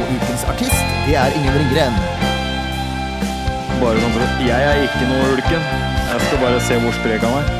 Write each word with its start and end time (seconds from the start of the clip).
Og 0.00 0.12
ukens 0.16 0.44
artist, 0.48 0.84
det 1.04 1.16
er 1.20 1.34
Ingen 1.36 1.56
Ringgren. 1.60 1.96
Bare 3.80 4.00
sånn 4.00 4.14
for 4.14 4.22
at 4.24 4.38
Jeg 4.46 4.68
er 4.70 4.78
ikke 4.86 5.08
noe 5.10 5.26
ulken. 5.34 5.66
Jeg 6.10 6.22
skal 6.24 6.40
bare 6.40 6.60
se 6.64 6.78
hvor 6.80 6.94
sprek 6.96 7.26
han 7.26 7.34
er. 7.40 7.50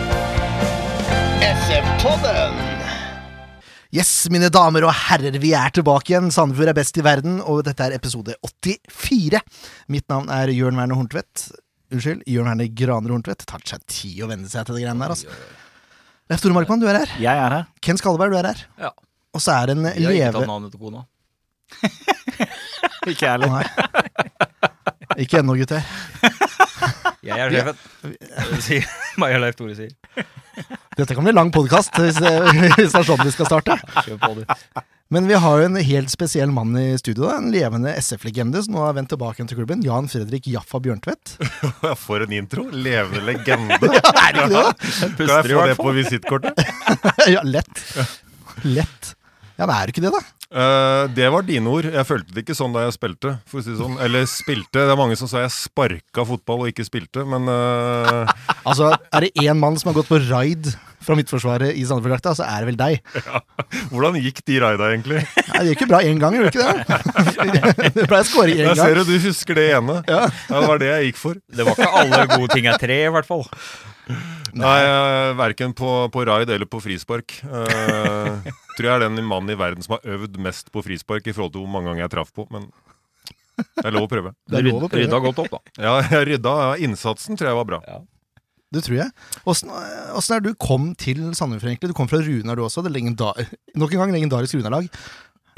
Yes, 3.92 4.12
mine 4.32 4.48
damer 4.54 4.86
og 4.86 4.94
herrer, 4.94 5.36
vi 5.42 5.50
er 5.58 5.72
tilbake 5.74 6.14
igjen. 6.14 6.30
Sandefjord 6.32 6.72
er 6.72 6.78
best 6.78 6.96
i 6.96 7.04
verden, 7.04 7.40
og 7.44 7.60
dette 7.66 7.84
er 7.84 7.96
episode 7.98 8.36
84. 8.46 9.42
Mitt 9.92 10.06
navn 10.12 10.32
er 10.32 10.52
Jørn 10.54 10.80
Werner 10.80 10.96
Horntvedt. 10.96 11.48
Unnskyld, 11.92 12.24
Jørn 12.30 12.48
Werner 12.54 12.72
Graner 12.72 13.12
Horntvedt. 13.16 13.44
Det 13.44 13.50
tar 13.50 13.66
seg 13.68 13.84
tid 13.90 14.24
å 14.24 14.30
venne 14.30 14.48
seg 14.48 14.64
til 14.64 14.78
det 14.78 14.86
greiene 14.86 15.04
der, 15.04 15.16
altså. 15.18 15.38
Leif 16.30 16.40
Tore 16.40 16.56
Markmann, 16.56 16.80
du 16.80 16.88
er 16.88 17.02
her. 17.02 17.16
Jeg 17.20 17.44
er 17.44 17.56
her. 17.58 17.70
Ken 17.84 18.00
Skalleberg, 18.00 18.32
du 18.32 18.40
er 18.40 18.52
her. 18.54 18.64
Ja. 18.80 18.94
Og 19.34 19.42
så 19.42 19.58
er 19.58 19.70
det 19.70 19.76
en 19.76 19.90
Jeg 19.90 20.06
har 20.06 20.14
ikke 20.14 20.38
tatt 20.40 20.54
navnet 20.54 20.72
til 20.72 20.86
kona. 20.88 21.04
ikke 23.10 23.26
jeg 23.26 23.32
heller. 23.32 23.70
Ikke 25.20 25.40
ennå, 25.40 25.56
gutter. 25.58 25.82
Jeg 27.20 27.36
er 27.36 27.52
sjefen. 27.52 28.60
Sier 28.64 28.86
Maja 29.20 29.40
Leif 29.42 29.58
Tore 29.58 29.74
sier. 29.76 29.92
Dette 30.96 31.16
kan 31.16 31.24
bli 31.24 31.34
lang 31.34 31.50
podkast 31.54 31.96
hvis, 32.00 32.20
hvis 32.20 32.94
det 32.94 33.02
er 33.02 33.04
sånn 33.06 33.20
vi 33.24 33.34
skal 33.34 33.48
starte. 33.48 33.76
Men 35.10 35.26
vi 35.26 35.34
har 35.42 35.58
jo 35.58 35.66
en 35.66 35.76
helt 35.82 36.12
spesiell 36.12 36.52
mann 36.54 36.76
i 36.78 36.94
studio. 37.00 37.26
da 37.26 37.38
En 37.40 37.48
levende 37.50 37.92
SF-legende 37.98 38.62
som 38.62 38.76
nå 38.76 38.84
har 38.84 38.94
vendt 38.94 39.10
tilbake 39.10 39.42
til 39.42 39.58
klubben. 39.58 39.82
Jan 39.82 40.06
Fredrik 40.08 40.46
Jaffa 40.46 40.78
Bjørntvedt. 40.78 41.32
Ja, 41.82 41.96
For 41.98 42.22
en 42.22 42.34
intro. 42.36 42.68
Levende 42.70 43.24
legende. 43.26 43.74
er 43.80 44.36
det 44.36 44.44
ikke 44.44 44.52
det? 44.54 45.16
Kan 45.18 45.32
jeg 45.34 45.50
få 45.50 45.64
det 45.66 45.78
på 45.80 45.94
visittkortet? 45.98 46.62
ja, 47.34 47.42
lett. 47.42 47.82
Lett. 48.62 49.16
Ja, 49.58 49.66
det 49.66 49.74
er 49.74 49.90
jo 49.90 49.96
ikke 49.96 50.06
det, 50.06 50.14
da? 50.14 50.22
Eh, 50.50 51.04
det 51.14 51.28
var 51.30 51.46
dine 51.46 51.70
ord. 51.70 51.86
Jeg 51.86 52.06
følte 52.08 52.34
det 52.34 52.42
ikke 52.42 52.56
sånn 52.58 52.74
da 52.74 52.82
jeg 52.86 52.96
spilte. 52.96 53.36
For 53.50 53.62
å 53.62 53.64
si 53.64 53.76
sånn. 53.78 53.96
Eller 54.02 54.26
spilte. 54.30 54.82
Det 54.82 54.90
er 54.90 54.98
mange 54.98 55.18
som 55.18 55.30
sa 55.30 55.44
jeg 55.44 55.54
sparka 55.54 56.26
fotball 56.26 56.64
og 56.64 56.72
ikke 56.72 56.86
spilte, 56.88 57.24
men 57.28 57.46
uh... 57.46 58.26
Altså, 58.68 58.92
Er 59.14 59.26
det 59.26 59.46
én 59.46 59.58
mann 59.58 59.78
som 59.80 59.92
har 59.92 60.00
gått 60.00 60.10
på 60.10 60.18
raid 60.26 60.72
fra 61.00 61.16
Midtforsvaret 61.18 61.74
i 61.76 61.84
Sandefjord-drakta, 61.88 62.34
så 62.38 62.44
er 62.46 62.64
det 62.64 62.70
vel 62.70 62.78
deg. 62.80 63.00
hvordan 63.92 64.18
gikk 64.20 64.42
de 64.48 64.58
raida 64.62 64.90
egentlig? 64.92 65.22
Nei, 65.24 65.60
Det 65.62 65.74
gikk 65.74 65.84
jo 65.86 65.90
bra 65.92 66.00
én 66.06 66.20
gang, 66.20 66.36
gjorde 66.36 66.50
det 66.50 66.56
ikke 66.56 67.54
det? 67.60 67.92
Det 68.00 68.08
ble 68.10 68.20
skåring 68.28 68.58
én 68.60 68.66
Jeg 68.68 68.76
ser 68.80 68.92
gang. 68.94 68.98
jo 69.00 69.06
du 69.08 69.28
husker 69.28 69.60
det 69.60 69.68
ene. 69.78 69.96
Ja. 70.08 70.20
Ja, 70.28 70.60
Det 70.60 70.66
var 70.68 70.82
det 70.82 70.90
jeg 70.92 71.08
gikk 71.10 71.22
for. 71.22 71.40
Det 71.48 71.66
var 71.68 71.78
ikke 71.78 71.94
alle 72.02 72.20
gode 72.34 72.52
ting 72.54 72.68
er 72.70 72.78
tre, 72.82 72.98
i 73.06 73.14
hvert 73.16 73.28
fall. 73.28 73.46
Nei, 74.10 74.60
Nei 74.60 75.32
Verken 75.38 75.72
på, 75.78 75.90
på 76.12 76.24
raid 76.26 76.50
eller 76.50 76.66
på 76.66 76.80
frispark. 76.82 77.36
Uh, 77.46 78.40
tror 78.76 78.86
jeg 78.88 78.94
er 78.96 79.04
den 79.06 79.20
mannen 79.22 79.52
i 79.54 79.58
verden 79.58 79.84
som 79.86 79.96
har 79.96 80.16
øvd 80.18 80.38
mest 80.42 80.72
på 80.74 80.82
frispark 80.84 81.28
i 81.30 81.34
forhold 81.36 81.54
til 81.54 81.62
hvor 81.64 81.70
mange 81.76 81.92
ganger 81.92 82.06
jeg 82.08 82.14
traff 82.16 82.32
på. 82.34 82.48
Men 82.50 82.66
det 83.60 83.86
er 83.86 83.94
lov 83.94 84.08
å 84.08 84.10
prøve. 84.10 84.32
Det 84.50 84.58
er 84.60 84.66
lov 84.66 84.86
å 84.86 84.88
prøve. 84.90 85.04
Rydda 85.04 85.20
godt 85.22 85.42
opp, 85.44 85.52
da. 85.52 85.60
Ja, 85.84 85.94
jeg 86.10 86.26
rydda. 86.32 86.54
Ja, 86.64 86.72
innsatsen 86.88 87.38
tror 87.38 87.52
jeg 87.52 87.58
var 87.60 87.68
bra. 87.70 87.80
Det 88.70 88.84
tror 88.86 89.00
jeg. 89.00 89.10
Åssen 89.50 89.72
åssen 90.14 90.36
er 90.36 90.44
du 90.44 90.52
kom 90.54 90.92
til 90.94 91.32
Sandefjord, 91.34 91.72
egentlig? 91.72 91.90
Du 91.90 91.96
kom 91.98 92.10
fra 92.10 92.22
Runar, 92.22 92.54
du 92.54 92.62
også. 92.62 92.84
Det 92.86 92.92
nok 93.74 93.92
en 93.96 94.04
gang 94.04 94.14
legendarisk 94.14 94.54
Runar-lag. 94.60 94.86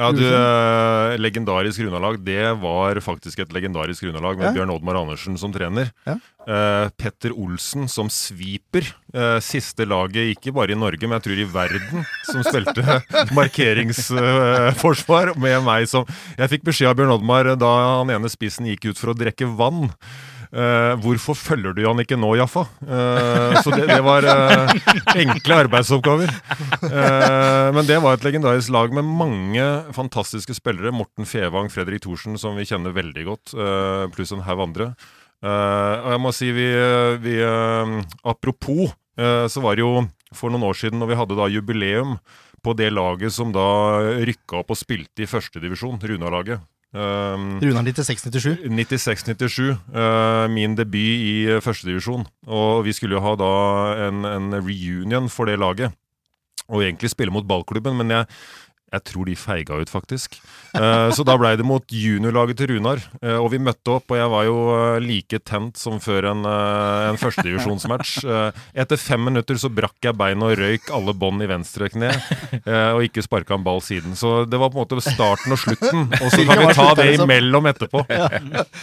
Ja, 0.00 0.08
du, 0.10 0.22
eh, 0.24 1.18
Legendarisk 1.20 1.78
Runalag, 1.84 2.16
det 2.24 2.56
var 2.62 2.98
faktisk 3.04 3.38
et 3.44 3.52
legendarisk 3.52 4.02
Runalag 4.02 4.38
med 4.38 4.46
Ja. 4.46 4.52
Bjørn 4.56 4.72
Oddmar 4.74 4.96
Andersen 4.96 5.36
som 5.38 5.52
trener. 5.52 5.92
Ja. 6.06 6.16
Eh, 6.48 6.88
Petter 6.96 7.30
Olsen 7.30 7.88
som 7.88 8.08
sviper. 8.08 8.82
Eh, 9.14 9.38
siste 9.40 9.84
laget, 9.86 10.36
ikke 10.36 10.52
bare 10.52 10.72
i 10.72 10.74
Norge, 10.74 11.06
men 11.06 11.20
jeg 11.20 11.22
tror 11.28 11.38
i 11.38 11.44
verden, 11.52 12.06
som 12.24 12.42
spilte 12.42 13.02
markeringsforsvar 13.38 15.36
med 15.36 15.62
meg 15.62 15.86
som 15.88 16.06
Jeg 16.38 16.48
fikk 16.48 16.64
beskjed 16.64 16.88
av 16.88 16.96
Bjørn 16.96 17.12
Oddmar 17.18 17.56
da 17.56 17.98
han 18.00 18.10
ene 18.10 18.28
spissen 18.32 18.66
gikk 18.66 18.90
ut 18.90 18.98
for 18.98 19.12
å 19.12 19.18
drikke 19.18 19.46
vann. 19.56 19.90
Eh, 20.52 20.94
hvorfor 21.00 21.32
følger 21.38 21.72
du 21.72 21.80
han 21.86 22.02
ikke 22.02 22.18
nå, 22.20 22.34
Jaffa? 22.36 22.66
Uh, 22.84 23.56
så 23.64 23.72
det, 23.72 23.86
det 23.88 24.02
var 24.04 24.26
uh, 24.26 24.72
enkle 25.22 25.56
arbeidsoppgaver. 25.64 26.28
Men 27.72 27.88
det 27.88 27.96
var 28.04 28.18
et 28.18 28.26
legendarisk 28.26 28.72
lag 28.74 28.92
med 28.92 29.08
mange 29.08 29.64
fantastiske 29.96 30.56
spillere. 30.58 30.92
Morten 30.92 31.28
Fevang, 31.28 31.70
Fredrik 31.72 32.04
Thorsen, 32.04 32.36
som 32.40 32.58
vi 32.58 32.66
kjenner 32.68 32.92
veldig 32.92 33.24
godt, 33.30 33.54
pluss 34.12 34.34
en 34.34 34.44
haug 34.44 34.60
andre. 34.66 34.90
Og 35.42 36.10
jeg 36.12 36.22
må 36.22 36.32
si 36.36 36.50
vi, 36.54 36.66
vi 37.22 37.38
Apropos, 38.28 38.92
så 39.16 39.62
var 39.64 39.78
det 39.78 39.86
jo 39.86 40.04
for 40.36 40.52
noen 40.52 40.69
år 40.69 40.76
siden 40.78 41.00
når 41.00 41.12
vi 41.12 41.19
hadde 41.20 41.38
da 41.38 41.48
jubileum 41.52 42.19
på 42.62 42.76
det 42.78 42.92
laget 42.92 43.34
som 43.34 43.54
da 43.54 43.64
rykka 44.22 44.60
opp 44.60 44.74
og 44.74 44.78
spilte 44.78 45.24
i 45.24 45.30
førstedivisjon, 45.30 45.98
Runa-laget. 45.98 46.62
Um, 46.92 47.56
Runar 47.62 47.86
96-97. 47.88 48.69
96-97, 48.69 49.78
Uh, 49.92 50.44
min 50.53 50.76
debut 50.76 51.25
i 51.25 51.34
uh, 51.48 51.60
førstedivisjon. 51.64 52.26
Og 52.47 52.84
vi 52.84 52.92
skulle 52.92 53.16
jo 53.16 53.25
ha 53.25 53.32
da 53.41 53.53
en, 54.08 54.25
en 54.28 54.53
reunion 54.60 55.31
for 55.32 55.48
det 55.48 55.58
laget. 55.60 55.94
Og 56.69 56.84
egentlig 56.84 57.10
spille 57.10 57.32
mot 57.32 57.47
ballklubben, 57.48 57.97
men 57.97 58.12
jeg, 58.12 58.28
jeg 58.92 59.04
tror 59.08 59.28
de 59.28 59.34
feiga 59.38 59.78
ut, 59.80 59.91
faktisk. 59.91 60.36
Eh, 60.76 61.08
så 61.16 61.25
da 61.25 61.36
blei 61.41 61.54
det 61.56 61.64
mot 61.66 61.84
juniorlaget 61.88 62.60
til 62.60 62.75
Runar. 62.75 63.00
Eh, 63.22 63.38
og 63.38 63.48
vi 63.54 63.60
møtte 63.62 63.94
opp, 63.94 64.12
og 64.12 64.20
jeg 64.20 64.32
var 64.34 64.47
jo 64.48 64.56
eh, 64.76 64.98
like 65.04 65.41
tent 65.48 65.80
som 65.80 65.97
før 66.03 66.28
en, 66.32 66.44
en 66.44 67.20
førstedivisjonsmatch. 67.20 68.14
Etter 68.76 69.00
fem 69.00 69.25
minutter 69.31 69.58
så 69.60 69.70
brakk 69.72 69.97
jeg 70.04 70.19
beinet 70.19 70.44
og 70.44 70.60
røyk 70.60 70.92
alle 70.92 71.16
bånd 71.16 71.44
i 71.44 71.48
venstre 71.50 71.88
kne. 71.92 72.12
og 72.92 73.02
ikke 73.06 73.25
sparka 73.25 73.56
en 73.56 73.64
ball 73.64 73.81
siden. 73.84 74.16
Så 74.19 74.42
det 74.48 74.60
var 74.60 74.72
på 74.72 74.81
en 74.81 74.84
måte 74.84 75.00
starten 75.04 75.54
og 75.54 75.60
slutten. 75.62 76.06
Og 76.20 76.28
så 76.32 76.44
kan 76.47 76.62
vi 76.62 76.76
ta 76.76 76.88
det 76.98 77.08
imellom 77.16 77.69
etterpå. 77.72 78.04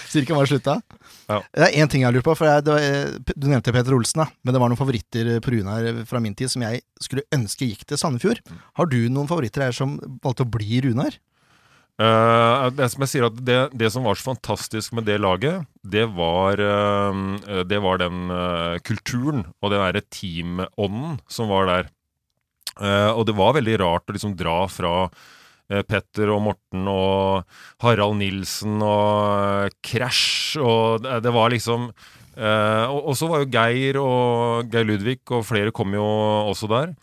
Cirka 0.09 0.37
var 0.37 0.49
slutta. 0.49 0.79
Ja. 1.29 1.39
Det 1.53 1.67
er 1.67 1.77
én 1.77 1.89
ting 1.91 2.03
jeg 2.03 2.15
lurer 2.15 2.25
på. 2.25 2.35
For 2.39 2.49
jeg, 2.49 2.65
var, 2.65 2.83
eh, 2.83 3.33
Du 3.35 3.47
nevnte 3.47 3.73
Peter 3.75 3.95
Olsen, 3.95 4.23
da. 4.23 4.27
Men 4.43 4.55
det 4.55 4.61
var 4.63 4.71
noen 4.71 4.79
favoritter 4.79 5.31
på 5.45 5.53
Runar 5.53 6.03
fra 6.09 6.21
min 6.23 6.35
tid 6.37 6.51
som 6.51 6.65
jeg 6.65 6.81
skulle 7.01 7.27
ønske 7.35 7.69
gikk 7.69 7.85
til 7.85 8.01
Sandefjord. 8.01 8.41
Har 8.79 8.89
du 8.89 8.99
noen 9.07 9.29
favoritter 9.29 9.67
her 9.67 9.75
som 9.75 9.99
valgte 10.23 10.47
å 10.47 10.51
bli 10.51 10.81
Runar? 10.87 11.19
Uh, 11.99 12.71
det 12.71 12.87
som 12.93 13.03
jeg 13.03 13.11
sier 13.11 13.25
at 13.27 13.39
det, 13.43 13.57
det 13.75 13.89
som 13.91 14.05
var 14.07 14.15
så 14.15 14.29
fantastisk 14.29 14.93
med 14.95 15.03
det 15.03 15.17
laget, 15.19 15.67
det 15.83 16.05
var, 16.15 16.55
uh, 16.55 17.63
det 17.67 17.79
var 17.83 17.99
den 17.99 18.31
uh, 18.31 18.79
kulturen 18.87 19.43
og 19.59 19.73
den 19.73 19.83
derre 19.83 20.05
teamånden 20.07 21.19
som 21.27 21.51
var 21.51 21.67
der. 21.67 21.89
Eh, 22.79 23.11
og 23.11 23.25
det 23.27 23.35
var 23.35 23.57
veldig 23.57 23.75
rart 23.81 24.09
å 24.09 24.15
liksom 24.15 24.37
dra 24.39 24.61
fra 24.71 24.93
eh, 25.03 25.09
Petter 25.69 26.31
og 26.33 26.41
Morten 26.47 26.87
og 26.89 27.43
Harald 27.83 28.17
Nilsen 28.19 28.79
og 28.81 29.67
eh, 29.67 29.75
Crash 29.85 30.57
og 30.61 31.03
det, 31.05 31.19
det 31.27 31.33
var 31.35 31.53
liksom 31.53 31.89
eh, 31.91 32.85
Og, 32.89 33.13
så 33.19 33.29
var 33.29 33.43
jo 33.43 33.51
Geir 33.53 33.99
og 34.01 34.71
Geir 34.73 34.87
Ludvig 34.89 35.19
og 35.29 35.45
flere 35.45 35.71
kom 35.75 35.93
jo 35.93 36.05
også 36.49 36.69
der. 36.71 36.95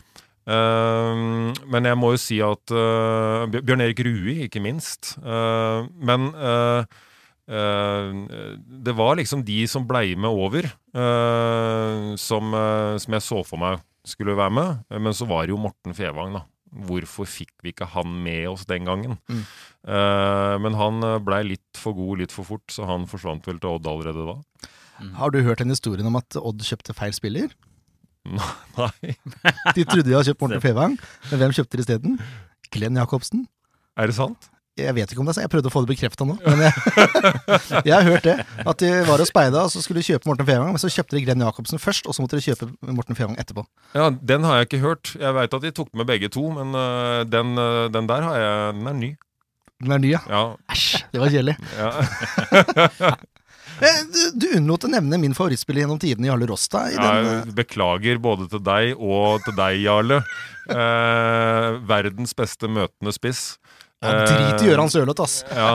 Men 0.47 1.83
jeg 1.89 1.97
må 1.99 2.13
jo 2.13 2.19
si 2.21 2.37
at 2.43 2.71
eh, 2.71 3.47
Bjørn 3.51 3.83
Erik 3.83 3.99
Rui, 4.05 4.37
ikke 4.45 4.61
minst. 4.63 5.17
Eh, 5.19 5.87
men 6.07 6.29
eh, 6.35 6.85
eh, 7.51 8.13
det 8.87 8.95
var 8.95 9.19
liksom 9.19 9.43
de 9.47 9.59
som 9.67 9.83
blei 9.89 10.15
med 10.15 10.31
over, 10.31 10.69
eh, 10.95 12.15
som, 12.15 12.53
eh, 12.55 12.95
som 13.03 13.17
jeg 13.17 13.25
så 13.27 13.43
for 13.47 13.59
meg 13.59 13.83
skulle 14.07 14.37
være 14.39 14.55
med. 14.55 14.85
Eh, 14.91 14.99
Men 15.03 15.11
så 15.19 15.27
var 15.27 15.43
det 15.43 15.51
jo 15.55 15.59
Morten 15.59 15.93
Fevang, 15.97 16.31
da. 16.39 16.45
Hvorfor 16.85 17.25
fikk 17.25 17.53
vi 17.65 17.71
ikke 17.73 17.87
han 17.95 18.11
med 18.23 18.43
oss 18.51 18.65
den 18.69 18.85
gangen? 18.85 19.17
Mm. 19.31 19.43
Uh, 19.87 20.55
men 20.61 20.77
han 20.77 21.01
blei 21.25 21.41
litt 21.55 21.79
for 21.79 21.97
god 21.97 22.21
litt 22.21 22.35
for 22.35 22.45
fort, 22.45 22.65
så 22.73 22.85
han 22.89 23.07
forsvant 23.09 23.47
vel 23.49 23.57
til 23.63 23.77
Odd 23.77 23.87
allerede 23.89 24.27
da. 24.27 24.35
Har 25.17 25.33
du 25.33 25.39
hørt 25.45 25.61
den 25.61 25.73
historien 25.73 26.07
om 26.09 26.17
at 26.19 26.37
Odd 26.37 26.61
kjøpte 26.65 26.93
feil 26.97 27.13
spiller? 27.17 27.53
Nei, 28.27 29.13
De 29.77 29.85
trodde 29.87 30.05
de 30.09 30.15
hadde 30.17 30.27
kjøpt 30.31 30.41
Morten 30.43 30.63
Fevang, 30.67 30.97
men 31.31 31.41
hvem 31.41 31.53
kjøpte 31.55 31.79
de 31.79 31.85
isteden? 31.85 32.17
Glenn 32.73 32.97
Jacobsen. 32.99 33.45
er 33.97 34.09
det 34.11 34.17
sant? 34.17 34.49
Jeg 34.77 34.93
vet 34.93 35.09
ikke 35.11 35.21
om 35.23 35.27
det 35.27 35.33
er 35.33 35.37
sant, 35.39 35.45
jeg 35.47 35.51
prøvde 35.55 35.69
å 35.71 35.73
få 35.73 35.81
det 35.85 35.89
bekrefta 35.91 36.25
nå. 36.29 36.35
Men 36.45 36.59
jeg, 36.67 36.73
jeg 37.89 37.93
har 37.95 38.05
hørt 38.05 38.27
det. 38.27 38.35
At 38.61 38.81
de 38.83 38.91
var 39.07 39.23
og 39.23 39.29
speida, 39.29 39.63
og 39.65 39.71
så 39.73 39.81
skulle 39.81 40.03
de 40.03 40.07
kjøpe 40.11 40.29
Morten 40.29 40.45
Fevang. 40.47 40.69
Men 40.75 40.81
så 40.83 40.91
kjøpte 40.93 41.17
de 41.17 41.23
Glenn 41.25 41.41
Jacobsen 41.45 41.81
først, 41.81 42.05
og 42.09 42.13
så 42.17 42.21
måtte 42.25 42.37
de 42.37 42.45
kjøpe 42.45 42.69
Morten 42.93 43.17
Fevang 43.17 43.37
etterpå. 43.41 43.65
Ja, 43.97 44.11
Den 44.13 44.45
har 44.45 44.59
jeg 44.61 44.69
ikke 44.69 44.83
hørt. 44.85 45.15
Jeg 45.17 45.33
veit 45.37 45.57
at 45.57 45.65
de 45.65 45.71
tok 45.81 45.89
med 45.97 46.05
begge 46.09 46.29
to, 46.33 46.45
men 46.59 46.75
øh, 46.77 47.23
den, 47.25 47.55
øh, 47.57 47.87
den 47.97 48.09
der 48.11 48.27
har 48.29 48.37
jeg, 48.43 48.77
den 48.77 48.91
er 48.93 48.99
ny. 49.01 49.11
Den 49.81 49.93
er 49.93 49.99
ny, 50.01 50.11
ja. 50.15 50.21
Ja, 50.29 50.43
Æsj, 50.73 51.03
det 51.13 51.19
var 51.21 51.33
kjedelig. 51.33 51.57
ja. 51.77 51.91
Eh, 53.77 53.97
Du, 54.09 54.21
du 54.41 54.45
unnlot 54.57 54.87
å 54.87 54.89
nevne 54.89 55.19
min 55.21 55.35
favorittspiller 55.37 55.83
gjennom 55.83 55.99
tidene, 56.01 56.31
Jarle 56.31 56.47
Rosta. 56.49 56.87
I 56.89 56.95
den, 56.97 57.51
beklager 57.53 58.17
både 58.23 58.47
til 58.49 58.63
deg 58.65 58.95
og 58.97 59.43
til 59.45 59.53
deg, 59.53 59.75
Jarle. 59.83 60.17
Eh, 60.65 61.77
verdens 61.85 62.33
beste 62.37 62.65
møtende 62.71 63.13
spiss. 63.13 63.43
Eh, 64.05 64.25
drit 64.27 64.65
i 64.65 64.69
Gøran 64.71 64.91
Sørloth, 64.93 65.23
ass. 65.23 65.39
Ja, 65.57 65.71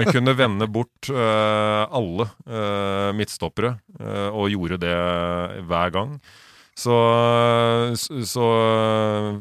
jeg 0.00 0.14
kunne 0.14 0.36
vende 0.38 0.70
bort 0.70 1.10
eh, 1.10 1.82
alle 1.92 2.30
eh, 2.46 3.10
midtstoppere, 3.18 3.76
eh, 4.00 4.30
og 4.30 4.52
gjorde 4.54 4.80
det 4.86 4.96
hver 5.68 5.92
gang. 5.94 6.16
Så, 6.72 6.94
så, 8.24 8.44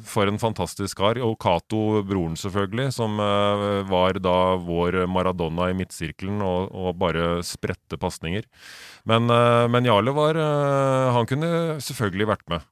for 0.04 0.28
en 0.28 0.40
fantastisk 0.42 1.00
kar. 1.00 1.20
Og 1.24 1.38
Cato, 1.42 2.02
broren 2.04 2.36
selvfølgelig, 2.40 2.90
som 2.98 3.16
eh, 3.24 3.68
var 3.88 4.20
da 4.20 4.36
vår 4.60 5.06
Maradona 5.08 5.70
i 5.72 5.78
midtsirkelen 5.80 6.44
og, 6.44 6.74
og 6.76 7.00
bare 7.00 7.40
spredte 7.48 8.00
pasninger. 8.02 8.44
Men, 9.08 9.32
eh, 9.32 9.66
men 9.72 9.88
Jarle 9.88 10.14
var 10.14 10.38
eh, 10.38 11.08
Han 11.16 11.30
kunne 11.30 11.80
selvfølgelig 11.82 12.30
vært 12.36 12.46
med. 12.52 12.68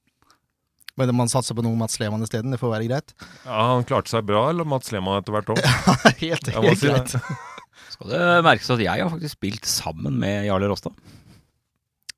Men 0.99 1.13
man 1.15 1.31
satser 1.31 1.55
på 1.55 1.63
noe 1.63 1.77
Mats 1.79 1.95
Lehmann 2.01 2.25
isteden, 2.25 2.51
det 2.51 2.59
får 2.59 2.73
være 2.75 2.89
greit. 2.89 3.13
Ja, 3.45 3.59
Han 3.75 3.85
klarte 3.87 4.11
seg 4.11 4.25
bra, 4.27 4.49
eller 4.51 4.67
Mats 4.67 4.91
Lehmann 4.91 5.21
etter 5.21 5.31
hvert 5.37 5.53
òg. 5.55 5.61
helt, 6.23 6.49
helt 6.51 6.81
si 6.81 6.89
greit. 6.91 7.13
det. 7.15 7.37
Skal 7.95 8.11
det 8.13 8.25
merkes 8.45 8.69
at 8.75 8.83
jeg 8.83 9.01
har 9.03 9.09
faktisk 9.11 9.37
spilt 9.39 9.65
sammen 9.67 10.19
med 10.19 10.43
Jarle 10.49 10.67
Råstad. 10.71 10.93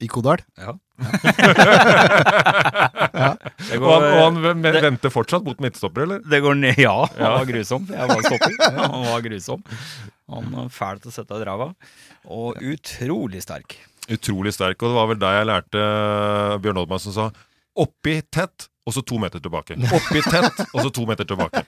I 0.01 0.07
Kodal. 0.09 0.41
Ja. 0.57 0.73
Ja. 3.11 3.35
Går, 3.77 3.85
Og 3.85 3.91
han, 3.91 4.37
og 4.37 4.45
han 4.47 4.61
det, 4.63 4.71
venter 4.83 5.11
fortsatt 5.13 5.43
mot 5.45 5.59
midtstopper, 5.61 6.05
eller? 6.05 6.21
det 6.25 6.39
går 6.43 6.55
ned, 6.57 6.79
ja. 6.81 6.93
Han 7.11 7.19
Ja. 7.21 7.31
var 7.37 7.45
grusom. 7.49 7.85
Jeg 7.89 8.07
var 8.09 8.21
stopper. 8.25 8.55
Han 8.77 9.05
var 9.09 9.21
grusom. 9.25 9.63
Han 10.31 10.47
var 10.55 10.69
fæl 10.73 11.01
til 11.03 11.11
å 11.11 11.15
sette 11.15 11.37
i 11.41 11.45
ræva. 11.47 11.67
Og 12.31 12.57
utrolig 12.63 13.41
sterk. 13.43 13.75
Utrolig 14.09 14.53
sterk. 14.55 14.81
Og 14.81 14.89
det 14.89 14.97
var 14.97 15.07
vel 15.11 15.21
da 15.21 15.33
jeg 15.37 15.49
lærte 15.51 15.83
eh, 15.85 16.57
Bjørn 16.63 16.81
Oddmar 16.83 17.03
som 17.03 17.13
sa 17.17 17.27
oppi 17.81 18.17
tett, 18.31 18.67
og 18.87 18.95
så 18.95 19.03
to 19.05 19.19
meter 19.21 19.41
tilbake. 19.43 19.77
Oppi 19.97 20.23
tett, 20.25 20.63
og 20.71 20.79
så 20.85 20.89
to 20.93 21.05
meter 21.09 21.27
tilbake. 21.27 21.63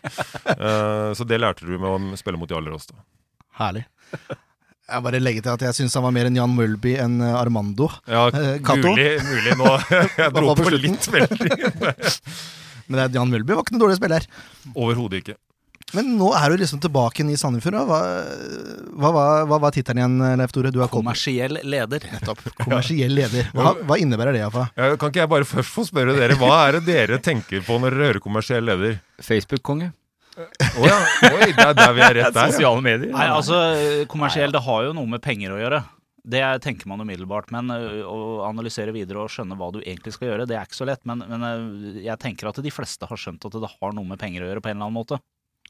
Uh, 0.58 1.12
så 1.18 1.28
det 1.28 1.40
lærte 1.42 1.68
du 1.68 1.76
med 1.78 1.90
å 1.90 2.20
spille 2.20 2.40
mot 2.42 2.50
Jarle 2.50 2.74
Rosta. 2.74 2.98
Herlig. 3.60 3.86
Jeg 4.84 5.04
bare 5.06 5.20
legger 5.22 5.46
til 5.46 5.54
at 5.54 5.64
jeg 5.70 5.78
syns 5.78 5.94
han 5.96 6.04
var 6.06 6.12
mer 6.16 6.28
enn 6.28 6.36
Jan 6.38 6.52
Mølby 6.54 6.98
enn 7.00 7.22
Armando. 7.24 7.88
Ja, 8.10 8.26
Eh, 8.34 8.58
mulig, 8.60 9.14
mulig 9.24 9.56
nå. 9.60 9.70
Jeg 10.20 10.34
dro 10.36 10.52
på 10.58 10.66
på 10.68 10.74
litt 10.76 11.08
veldig. 11.08 11.52
Men 12.92 13.14
Jan 13.16 13.32
Mølby 13.32 13.56
var 13.56 13.64
ikke 13.64 13.78
noen 13.78 13.86
dårlig 13.86 13.98
spiller. 14.02 14.28
Overhodet 14.76 15.22
ikke. 15.24 15.38
Men 15.94 16.14
nå 16.18 16.32
er 16.34 16.50
du 16.54 16.62
liksom 16.64 16.80
tilbake 16.82 17.26
i 17.30 17.36
Sandefjord. 17.38 17.76
Hva, 17.90 18.00
Hva, 18.98 19.10
hva, 19.14 19.26
hva 19.50 19.60
var 19.62 19.74
tittelen 19.76 20.02
igjen, 20.02 20.38
Leif 20.42 20.52
Tore? 20.56 20.72
Du 20.74 20.80
har 20.82 20.90
Kommersiell 20.94 21.60
leder. 21.64 22.06
nettopp. 22.16 22.42
Kommersiell 22.64 23.14
leder. 23.14 23.50
Hva, 23.54 23.76
hva 23.86 23.98
innebærer 24.02 24.34
det, 24.38 24.42
Jaffa? 24.46 24.68
Eh, 24.76 24.96
Kan 25.02 25.14
ikke 25.14 25.22
jeg 25.24 25.32
bare 25.36 25.48
først 25.50 25.74
få 25.76 25.86
spørre 25.90 26.16
dere, 26.18 26.38
hva 26.42 26.52
er 26.68 26.80
det 26.80 26.86
dere 26.90 27.20
tenker 27.24 27.62
på 27.66 27.78
når 27.82 27.94
dere 27.98 28.10
hører 28.12 28.24
kommersiell 28.26 28.66
leder? 28.66 29.00
Facebook-konge. 29.22 29.92
Oh, 30.34 30.86
ja, 30.88 30.96
oi, 31.30 31.52
der, 31.54 31.76
der 31.78 31.92
vi 31.94 32.02
er 32.02 32.16
rett 32.18 32.34
der. 32.34 32.48
ja. 32.48 32.54
Sosiale 32.56 32.82
medier. 32.82 33.12
Nei, 33.14 33.28
altså, 33.30 33.60
kommersiell, 34.10 34.50
det 34.56 34.64
har 34.66 34.88
jo 34.88 34.96
noe 34.98 35.06
med 35.12 35.22
penger 35.22 35.54
å 35.54 35.60
gjøre. 35.62 35.84
Det 36.24 36.40
tenker 36.64 36.88
man 36.88 37.04
umiddelbart, 37.04 37.50
men 37.52 37.68
å 37.70 38.18
analysere 38.48 38.94
videre 38.96 39.26
og 39.26 39.30
skjønne 39.30 39.58
hva 39.60 39.68
du 39.76 39.82
egentlig 39.84 40.14
skal 40.16 40.30
gjøre, 40.32 40.46
det 40.50 40.56
er 40.58 40.66
ikke 40.66 40.80
så 40.80 40.88
lett. 40.88 41.02
Men, 41.06 41.22
men 41.28 41.44
jeg 42.02 42.16
tenker 42.24 42.48
at 42.50 42.62
de 42.64 42.72
fleste 42.74 43.06
har 43.10 43.20
skjønt 43.20 43.44
at 43.46 43.58
det 43.60 43.70
har 43.76 43.94
noe 43.94 44.08
med 44.08 44.18
penger 44.22 44.46
å 44.46 44.48
gjøre 44.50 44.64
på 44.64 44.72
en 44.72 44.78
eller 44.80 44.88
annen 44.88 44.98
måte. 45.04 45.20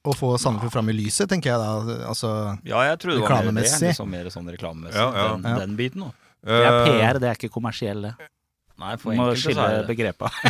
Å 0.03 0.11
få 0.19 0.33
Sandefjord 0.37 0.71
fram 0.73 0.89
i 0.91 0.93
lyset, 0.97 1.29
tenker 1.31 1.53
jeg 1.53 1.59
da. 1.61 2.07
Altså, 2.09 2.29
Ja, 2.67 2.81
jeg 2.89 2.99
tror 2.99 3.13
det 3.15 3.21
var 3.23 3.43
mer 3.45 3.61
det. 3.61 3.69
Liksom 3.87 4.09
mer 4.11 4.25
sånn 4.33 4.49
reklamemessig. 4.51 4.99
Ja, 4.99 5.11
ja. 5.15 5.27
Den, 5.37 5.43
Ja. 5.47 5.59
den 5.63 5.75
biten, 5.79 6.01
da. 6.03 6.11
Det 6.43 6.51
er 6.59 6.73
Eh, 6.73 6.85
PR, 6.89 7.19
det 7.19 7.29
er 7.29 7.35
ikke 7.39 7.49
kommersiell, 7.53 8.01
det. 8.01 8.15
Nei, 8.79 8.95
for 8.97 9.13
må 9.13 9.29
enkelte 9.31 9.39
så 9.39 9.47
skille 9.47 9.63
er 9.69 9.85
det 9.87 9.87
begrepa. 9.95 10.27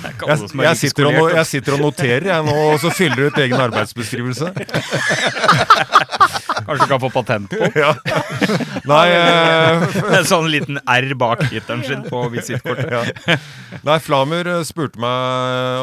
Det 0.00 0.08
er 0.08 0.09
ikke 0.09 0.09
alle 0.09 0.09
Jeg, 0.26 0.38
jeg, 0.60 0.76
sitter 0.80 1.04
og, 1.08 1.30
jeg 1.34 1.46
sitter 1.48 1.72
og 1.76 1.80
noterer, 1.86 2.24
jeg 2.30 2.40
nå, 2.46 2.54
og 2.72 2.78
så 2.82 2.88
fyller 2.94 3.16
du 3.16 3.24
ut 3.30 3.38
egen 3.42 3.60
arbeidsbeskrivelse. 3.64 4.46
Kanskje 6.60 6.84
du 6.84 6.90
kan 6.90 7.02
få 7.02 7.10
patent 7.14 7.48
på 7.50 7.56
Ja. 7.78 7.92
Nei, 8.88 9.06
eh, 9.16 9.76
en 10.18 10.26
sånn 10.32 10.48
liten 10.52 10.76
R 10.84 11.14
bak 11.18 11.40
hitteren 11.50 11.82
sin 11.86 12.02
på 12.06 12.18
visittkortet. 12.32 12.90
ja. 12.92 13.02
Nei, 13.86 13.98
Flamur 14.04 14.44
eh, 14.50 14.62
spurte 14.68 14.98
meg 15.02 15.18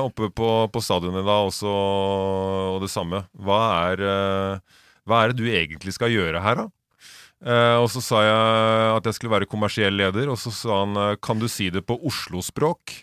oppe 0.05 0.25
på, 0.35 0.49
på 0.71 0.79
stadionet 0.83 1.25
da 1.27 1.35
også, 1.49 1.69
og 2.77 2.81
det 2.85 2.91
samme. 2.93 3.19
Hva 3.35 3.61
er, 3.91 3.97
eh, 4.13 4.53
hva 5.07 5.15
er 5.23 5.27
det 5.33 5.39
du 5.41 5.47
egentlig 5.51 5.93
skal 5.97 6.09
gjøre 6.13 6.39
her, 6.43 6.55
da? 6.63 6.67
Eh, 7.45 7.75
og 7.77 7.85
så 7.93 8.01
sa 8.01 8.23
jeg 8.25 8.93
at 8.97 9.07
jeg 9.07 9.17
skulle 9.17 9.35
være 9.35 9.49
kommersiell 9.49 9.93
leder, 9.93 10.29
og 10.33 10.39
så 10.41 10.49
sa 10.53 10.81
han 10.81 10.97
eh, 10.97 11.17
kan 11.21 11.37
du 11.37 11.45
si 11.51 11.69
det 11.73 11.83
på 11.85 11.99
Oslo-språk? 12.09 12.95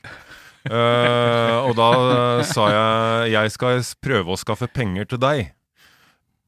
Eh, 0.65 1.59
og 1.61 1.75
da 1.77 1.91
eh, 1.93 2.47
sa 2.49 2.71
jeg 2.73 3.35
jeg 3.35 3.53
skal 3.53 3.83
prøve 4.01 4.33
å 4.33 4.41
skaffe 4.41 4.69
penger 4.73 5.11
til 5.13 5.21
deg. 5.21 5.53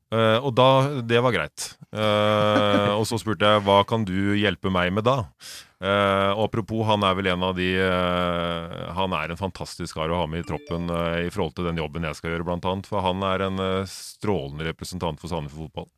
Uh, 0.07 0.39
og 0.39 0.53
da, 0.55 0.71
det 1.03 1.19
var 1.19 1.35
greit. 1.35 1.65
Uh, 1.91 2.95
og 2.95 3.03
så 3.11 3.19
spurte 3.19 3.49
jeg 3.49 3.65
hva 3.67 3.81
kan 3.89 4.05
du 4.07 4.37
hjelpe 4.39 4.71
meg 4.71 4.93
med 4.95 5.03
da? 5.07 5.25
Og 5.77 6.45
apropos, 6.47 6.87
han 6.89 7.03
er 7.05 7.17
vel 7.19 7.27
en 7.35 7.43
av 7.45 7.59
de 7.59 7.67
Han 8.97 9.13
er 9.13 9.29
en 9.29 9.37
fantastisk 9.37 9.99
kar 9.99 10.09
å 10.09 10.23
ha 10.23 10.29
med 10.31 10.41
i 10.41 10.47
troppen 10.49 10.89
i 11.21 11.29
forhold 11.29 11.53
til 11.59 11.69
den 11.69 11.83
jobben 11.83 12.07
jeg 12.09 12.17
skal 12.17 12.33
gjøre, 12.33 12.47
blant 12.49 12.65
annet. 12.71 12.89
For 12.89 13.05
han 13.05 13.21
er 13.29 13.45
en 13.45 13.61
strålende 13.91 14.65
representant 14.71 15.21
for 15.21 15.29
Sandefjord 15.29 15.69
fotball. 15.69 15.91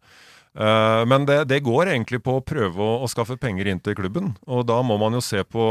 Uh, 0.59 1.07
men 1.07 1.29
det, 1.29 1.45
det 1.53 1.61
går 1.63 1.93
egentlig 1.93 2.19
på 2.27 2.41
å 2.41 2.43
prøve 2.43 2.83
å, 2.83 2.99
å 3.05 3.11
skaffe 3.11 3.39
penger 3.39 3.71
inn 3.71 3.83
til 3.85 3.95
klubben. 3.99 4.33
Og 4.51 4.67
da 4.67 4.81
må 4.83 4.99
man 4.99 5.15
jo 5.15 5.23
se 5.23 5.45
på 5.47 5.69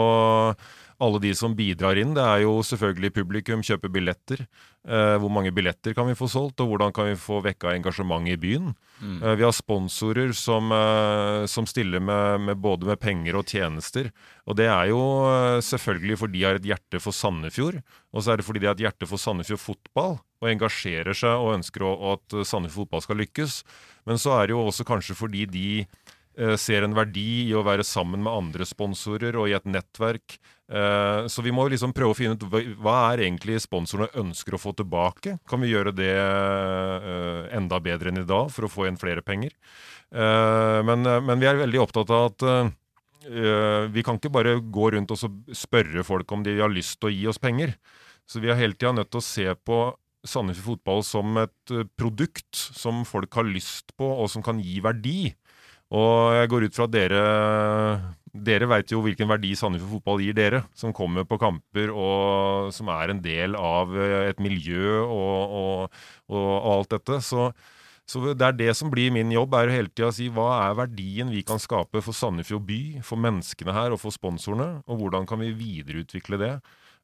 alle 1.03 1.19
de 1.21 1.33
som 1.37 1.53
bidrar 1.57 1.99
inn. 2.01 2.15
Det 2.17 2.23
er 2.23 2.41
jo 2.45 2.57
selvfølgelig 2.65 3.13
publikum, 3.13 3.63
kjøpe 3.65 3.89
billetter. 3.93 4.43
Eh, 4.87 5.15
hvor 5.21 5.29
mange 5.33 5.51
billetter 5.53 5.93
kan 5.93 6.07
vi 6.09 6.15
få 6.17 6.29
solgt, 6.31 6.61
og 6.63 6.71
hvordan 6.71 6.93
kan 6.95 7.09
vi 7.09 7.17
få 7.19 7.41
vekka 7.45 7.73
engasjement 7.75 8.27
i 8.31 8.37
byen? 8.39 8.71
Eh, 9.21 9.35
vi 9.37 9.45
har 9.45 9.53
sponsorer 9.53 10.33
som, 10.33 10.71
eh, 10.71 11.45
som 11.45 11.67
stiller 11.69 11.99
med, 11.99 12.41
med 12.47 12.57
både 12.63 12.87
med 12.87 12.99
penger 12.99 13.37
og 13.37 13.45
tjenester. 13.45 14.11
Og 14.47 14.57
det 14.57 14.69
er 14.71 14.89
jo 14.89 15.01
eh, 15.29 15.59
selvfølgelig 15.61 16.17
fordi 16.23 16.39
de 16.39 16.45
har 16.47 16.57
et 16.57 16.69
hjerte 16.71 17.03
for 17.03 17.13
Sandefjord, 17.13 17.81
og 18.13 18.23
så 18.23 18.33
er 18.33 18.39
det 18.39 18.47
fordi 18.47 18.63
de 18.63 18.71
har 18.71 18.77
et 18.79 18.85
hjerte 18.87 19.09
for 19.09 19.21
Sandefjord 19.21 19.61
fotball, 19.61 20.17
og 20.41 20.49
engasjerer 20.51 21.17
seg 21.17 21.33
og 21.33 21.55
ønsker 21.57 21.83
å, 21.85 21.93
at 22.15 22.41
Sandefjord 22.45 22.87
fotball 22.87 23.05
skal 23.05 23.21
lykkes. 23.21 23.61
Men 24.07 24.21
så 24.21 24.37
er 24.37 24.47
det 24.47 24.55
jo 24.55 24.65
også 24.65 24.85
kanskje 24.87 25.17
fordi 25.17 25.45
de 25.51 25.69
eh, 25.83 26.55
ser 26.57 26.85
en 26.85 26.95
verdi 26.97 27.49
i 27.49 27.55
å 27.57 27.65
være 27.67 27.85
sammen 27.87 28.23
med 28.23 28.33
andre 28.33 28.67
sponsorer 28.69 29.37
og 29.37 29.49
i 29.49 29.57
et 29.57 29.67
nettverk. 29.67 30.39
Eh, 30.67 31.27
så 31.31 31.41
vi 31.41 31.53
må 31.55 31.63
liksom 31.71 31.93
prøve 31.95 32.11
å 32.11 32.17
finne 32.17 32.35
ut 32.35 32.43
hva, 32.81 32.95
er 33.13 33.23
egentlig 33.23 33.61
sponsorene 33.63 34.11
ønsker 34.19 34.57
å 34.57 34.61
få 34.61 34.73
tilbake. 34.75 35.37
Kan 35.47 35.63
vi 35.63 35.71
gjøre 35.71 35.93
det 35.95 36.11
eh, 36.11 37.45
enda 37.55 37.79
bedre 37.83 38.11
enn 38.11 38.23
i 38.23 38.27
dag 38.27 38.51
for 38.53 38.67
å 38.67 38.71
få 38.71 38.89
inn 38.89 38.99
flere 38.99 39.23
penger? 39.25 39.55
Eh, 40.11 40.79
men, 40.87 41.07
men 41.07 41.39
vi 41.39 41.47
er 41.47 41.61
veldig 41.63 41.81
opptatt 41.85 42.11
av 42.11 42.33
at 42.33 42.75
vi 43.27 44.03
kan 44.07 44.15
ikke 44.15 44.29
bare 44.31 44.53
gå 44.71 44.85
rundt 44.93 45.09
og 45.11 45.39
spørre 45.57 46.03
folk 46.07 46.29
om 46.31 46.45
de 46.45 46.53
har 46.61 46.71
lyst 46.71 46.95
til 47.01 47.09
å 47.09 47.11
gi 47.11 47.25
oss 47.27 47.39
penger. 47.43 47.73
Så 48.23 48.39
vi 48.39 48.47
er 48.47 48.55
hele 48.55 48.77
tida 48.77 48.93
nødt 48.95 49.09
til 49.11 49.19
å 49.19 49.25
se 49.25 49.47
på 49.67 49.79
Sandefjord 50.23 50.77
fotball 50.77 51.03
som 51.03 51.35
et 51.41 51.73
produkt 51.99 52.55
som 52.55 53.01
folk 53.07 53.35
har 53.35 53.49
lyst 53.49 53.91
på, 53.99 54.07
og 54.07 54.31
som 54.31 54.45
kan 54.45 54.61
gi 54.63 54.77
verdi. 54.85 55.33
Og 55.91 56.37
jeg 56.37 56.51
går 56.53 56.67
ut 56.69 56.77
fra 56.77 56.87
at 56.87 56.95
dere 56.95 57.25
Dere 58.45 58.67
veit 58.69 58.91
jo 58.91 59.01
hvilken 59.05 59.29
verdi 59.29 59.53
Sandefjord 59.57 59.97
fotball 59.97 60.21
gir 60.25 60.35
dere, 60.37 60.63
som 60.77 60.93
kommer 60.95 61.25
på 61.27 61.39
kamper 61.41 61.91
og 61.93 62.69
som 62.75 62.91
er 62.93 63.13
en 63.13 63.21
del 63.23 63.57
av 63.57 63.95
eh, 63.97 64.29
et 64.31 64.41
miljø 64.43 64.99
og, 65.01 65.57
og, 65.61 65.99
og, 66.29 66.45
og 66.45 66.69
alt 66.73 66.95
dette. 66.97 67.19
Så, 67.25 67.49
så 68.07 68.23
det 68.29 68.47
er 68.47 68.57
det 68.59 68.71
som 68.77 68.91
blir 68.93 69.13
min 69.15 69.31
jobb, 69.33 69.55
er 69.57 69.71
å 69.71 69.77
hele 69.77 69.93
tida 69.93 70.11
si 70.15 70.29
hva 70.33 70.49
er 70.67 70.77
verdien 70.79 71.31
vi 71.33 71.43
kan 71.47 71.61
skape 71.61 72.03
for 72.05 72.15
Sandefjord 72.17 72.67
by, 72.67 72.81
for 73.05 73.19
menneskene 73.23 73.75
her 73.75 73.95
og 73.95 74.01
for 74.03 74.15
sponsorene, 74.15 74.81
og 74.87 75.01
hvordan 75.01 75.27
kan 75.29 75.41
vi 75.43 75.55
videreutvikle 75.55 76.41
det 76.43 76.53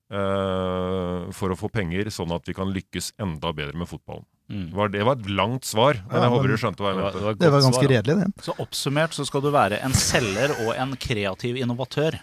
for 0.10 1.54
å 1.54 1.58
få 1.58 1.70
penger, 1.74 2.10
sånn 2.14 2.32
at 2.36 2.46
vi 2.48 2.54
kan 2.54 2.70
lykkes 2.74 3.14
enda 3.24 3.54
bedre 3.56 3.78
med 3.80 3.88
fotballen. 3.90 4.26
Mm. 4.52 4.66
Var, 4.76 4.90
det 4.94 5.06
var 5.08 5.16
et 5.18 5.30
langt 5.32 5.66
svar, 5.66 5.98
men 6.10 6.18
Ja, 6.20 6.26
jeg 6.28 6.34
håper 6.36 6.52
du 6.52 6.58
skjønte 6.60 6.84
hva 6.84 6.92
jeg 6.92 7.00
mente. 7.00 7.36
det 7.40 7.52
var 7.54 7.64
ganske 7.64 7.88
redelig, 7.90 8.16
det. 8.20 8.44
Så 8.44 8.54
oppsummert 8.60 9.16
så 9.16 9.26
skal 9.26 9.42
du 9.42 9.50
være 9.56 9.80
en 9.82 9.96
selger 9.98 10.52
og 10.68 10.74
en 10.76 10.92
kreativ 11.00 11.58
innovatør. 11.64 12.20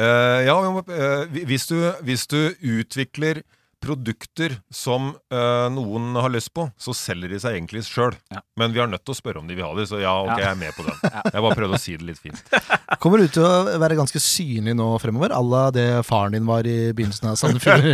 Uh, 0.00 0.40
ja, 0.46 0.54
eh, 0.86 1.26
hvi- 1.34 1.44
hvis, 1.50 1.66
du, 1.68 1.76
hvis 2.06 2.26
du 2.30 2.38
utvikler 2.62 3.42
produkter 3.82 4.54
som 4.72 5.10
eh, 5.32 5.66
noen 5.74 6.14
har 6.16 6.30
lyst 6.32 6.52
på, 6.54 6.68
så 6.78 6.94
selger 6.96 7.32
de 7.32 7.40
seg 7.42 7.56
egentlig 7.56 7.82
sjøl. 7.88 8.14
Ja. 8.32 8.42
Men 8.58 8.74
vi 8.74 8.80
har 8.82 8.90
nødt 8.90 9.04
til 9.04 9.14
å 9.14 9.18
spørre 9.18 9.42
om 9.42 9.48
de 9.48 9.56
vil 9.58 9.66
ha 9.66 9.72
de, 9.76 9.86
så 9.88 10.00
ja, 10.02 10.14
ok, 10.22 10.38
jeg 10.38 10.48
er 10.52 10.58
med 10.60 10.76
på 10.76 10.86
den. 10.86 10.98
Jeg 11.32 11.44
bare 11.44 11.56
prøvde 11.56 11.78
å 11.78 11.80
si 11.80 11.94
det 11.96 12.06
litt 12.06 12.20
fint. 12.20 12.40
Kommer 13.02 13.22
du 13.22 13.30
til 13.32 13.44
å 13.46 13.78
være 13.80 13.96
ganske 13.98 14.20
synlig 14.22 14.74
nå 14.78 14.88
fremover, 15.02 15.32
à 15.34 15.40
la 15.42 15.62
det 15.74 15.86
faren 16.06 16.36
din 16.36 16.46
var 16.48 16.66
i 16.68 16.92
begynnelsen 16.92 17.30
av 17.32 17.38
Sandefjord? 17.40 17.88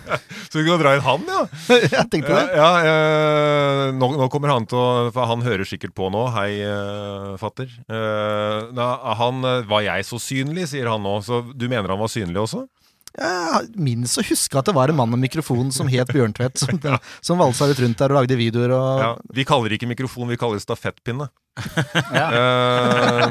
Så 0.52 0.60
du 0.60 0.66
kan 0.68 0.80
dra 0.82 0.94
inn 0.96 1.04
han, 1.06 1.24
ja. 1.26 1.42
jeg 1.80 2.06
tenkte 2.12 2.36
det. 2.36 2.44
Ja, 2.58 2.70
eh, 2.86 3.86
nå, 3.96 4.12
nå 4.20 4.28
kommer 4.32 4.52
han 4.52 4.68
til 4.68 4.78
å 4.78 5.08
For 5.14 5.28
han 5.30 5.44
hører 5.44 5.66
sikkert 5.68 5.94
på 5.96 6.10
nå. 6.12 6.26
Hei, 6.36 6.50
eh, 6.66 7.32
fatter. 7.40 7.70
Uh, 7.88 8.68
da, 8.76 8.92
han 9.18 9.42
Var 9.68 9.86
jeg 9.86 10.06
så 10.06 10.20
synlig, 10.22 10.68
sier 10.72 10.90
han 10.92 11.02
nå. 11.04 11.18
Så 11.24 11.42
du 11.50 11.66
mener 11.68 11.94
han 11.94 12.02
var 12.02 12.12
synlig 12.12 12.44
også? 12.44 12.66
Jeg 13.12 13.68
minnes 13.76 14.14
å 14.16 14.24
huske 14.24 14.56
at 14.56 14.68
det 14.68 14.74
var 14.76 14.88
en 14.88 14.96
mann 14.96 15.10
med 15.12 15.20
mikrofon 15.26 15.68
som 15.74 15.88
het 15.92 16.08
Bjørntvedt, 16.14 16.62
som, 16.62 16.78
som 17.26 17.40
valsa 17.42 17.68
litt 17.68 17.80
rundt 17.82 18.00
der 18.00 18.14
og 18.14 18.22
lagde 18.22 18.38
videoer 18.40 18.72
og 18.76 19.02
Ja, 19.02 19.10
vi 19.36 19.44
kaller 19.48 19.74
ikke 19.76 19.88
mikrofon, 19.90 20.30
vi 20.32 20.38
kaller 20.40 20.62
stafettpinne. 20.62 21.28
Ja. 22.16 22.28
Eh, 22.32 23.26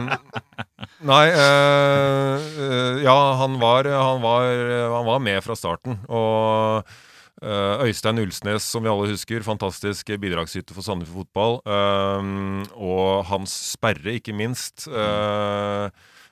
nei 1.09 1.23
uh, 1.33 2.35
uh, 2.37 2.99
Ja, 3.01 3.15
han 3.39 3.55
var, 3.61 3.89
han, 3.89 4.21
var, 4.21 4.45
han 4.93 5.07
var 5.07 5.23
med 5.25 5.41
fra 5.41 5.55
starten. 5.57 5.97
Og 6.05 6.85
eh, 7.41 7.81
Øystein 7.87 8.21
Ulsnes, 8.21 8.67
som 8.69 8.85
vi 8.85 8.91
alle 8.91 9.09
husker, 9.09 9.41
fantastisk 9.45 10.13
bidragsyter 10.21 10.77
for 10.77 10.85
Sandefjord 10.85 11.25
fotball. 11.31 11.57
og 12.77 13.25
Hans 13.31 13.55
Sperre, 13.73 14.19
ikke 14.19 14.37
minst. 14.37 14.85
eh, 14.85 15.89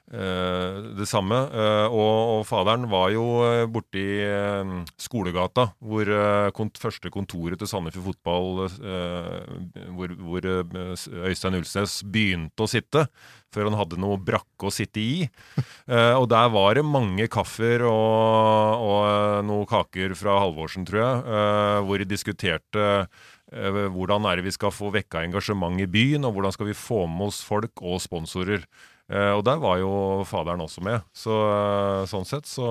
det 0.09 1.05
samme. 1.05 1.37
Eh, 1.53 1.93
og, 1.93 2.41
faderen 2.49 2.87
var 2.89 3.11
jo 3.13 3.25
uh, 3.43 3.65
borti 3.69 4.03
eh, 4.25 4.71
Skolegata, 4.97 5.67
hvor 5.77 6.09
eh, 6.09 6.49
kont 6.55 6.79
første 6.81 7.11
kontoret 7.13 7.59
til 7.61 7.69
Sandefjord 7.69 8.07
Fotball 8.07 8.63
eh, 8.65 9.85
Hvor, 9.93 10.15
hvor 10.17 10.47
eh, 10.49 10.95
Øystein 11.29 11.59
Ulsnes 11.59 11.99
begynte 12.09 12.65
å 12.65 12.69
sitte, 12.69 13.05
før 13.53 13.69
han 13.69 13.77
hadde 13.77 13.99
noe 14.01 14.17
brakke 14.21 14.69
å 14.69 14.73
sitte 14.73 15.03
i. 15.03 15.27
Eh, 15.89 16.13
og 16.13 16.27
der 16.29 16.51
var 16.53 16.75
det 16.77 16.83
mange 16.85 17.25
kaffer 17.33 17.81
og, 17.89 18.83
og 18.85 18.99
eh, 19.07 19.39
noen 19.47 19.65
kaker 19.69 20.13
fra 20.17 20.35
Halvorsen, 20.43 20.85
tror 20.85 20.99
jeg, 21.01 21.23
eh, 21.33 21.77
hvor 21.87 22.01
de 22.01 22.05
diskuterte 22.05 22.83
eh, 22.99 23.79
hvordan 23.95 24.27
er 24.29 24.37
det 24.37 24.45
vi 24.45 24.53
skal 24.53 24.73
få 24.73 24.91
vekka 24.93 25.23
engasjement 25.25 25.81
i 25.81 25.89
byen, 25.89 26.27
og 26.29 26.35
hvordan 26.35 26.53
skal 26.53 26.69
vi 26.69 26.77
få 26.77 27.07
med 27.09 27.31
oss 27.31 27.41
folk 27.45 27.81
og 27.81 27.97
sponsorer. 28.05 28.67
Eh, 29.09 29.31
og 29.33 29.43
der 29.47 29.57
var 29.61 29.79
jo 29.81 29.91
faderen 30.29 30.61
også 30.61 30.83
med. 30.85 31.01
Så 31.17 31.33
eh, 31.33 32.05
sånn 32.09 32.27
sett 32.29 32.49
så 32.49 32.69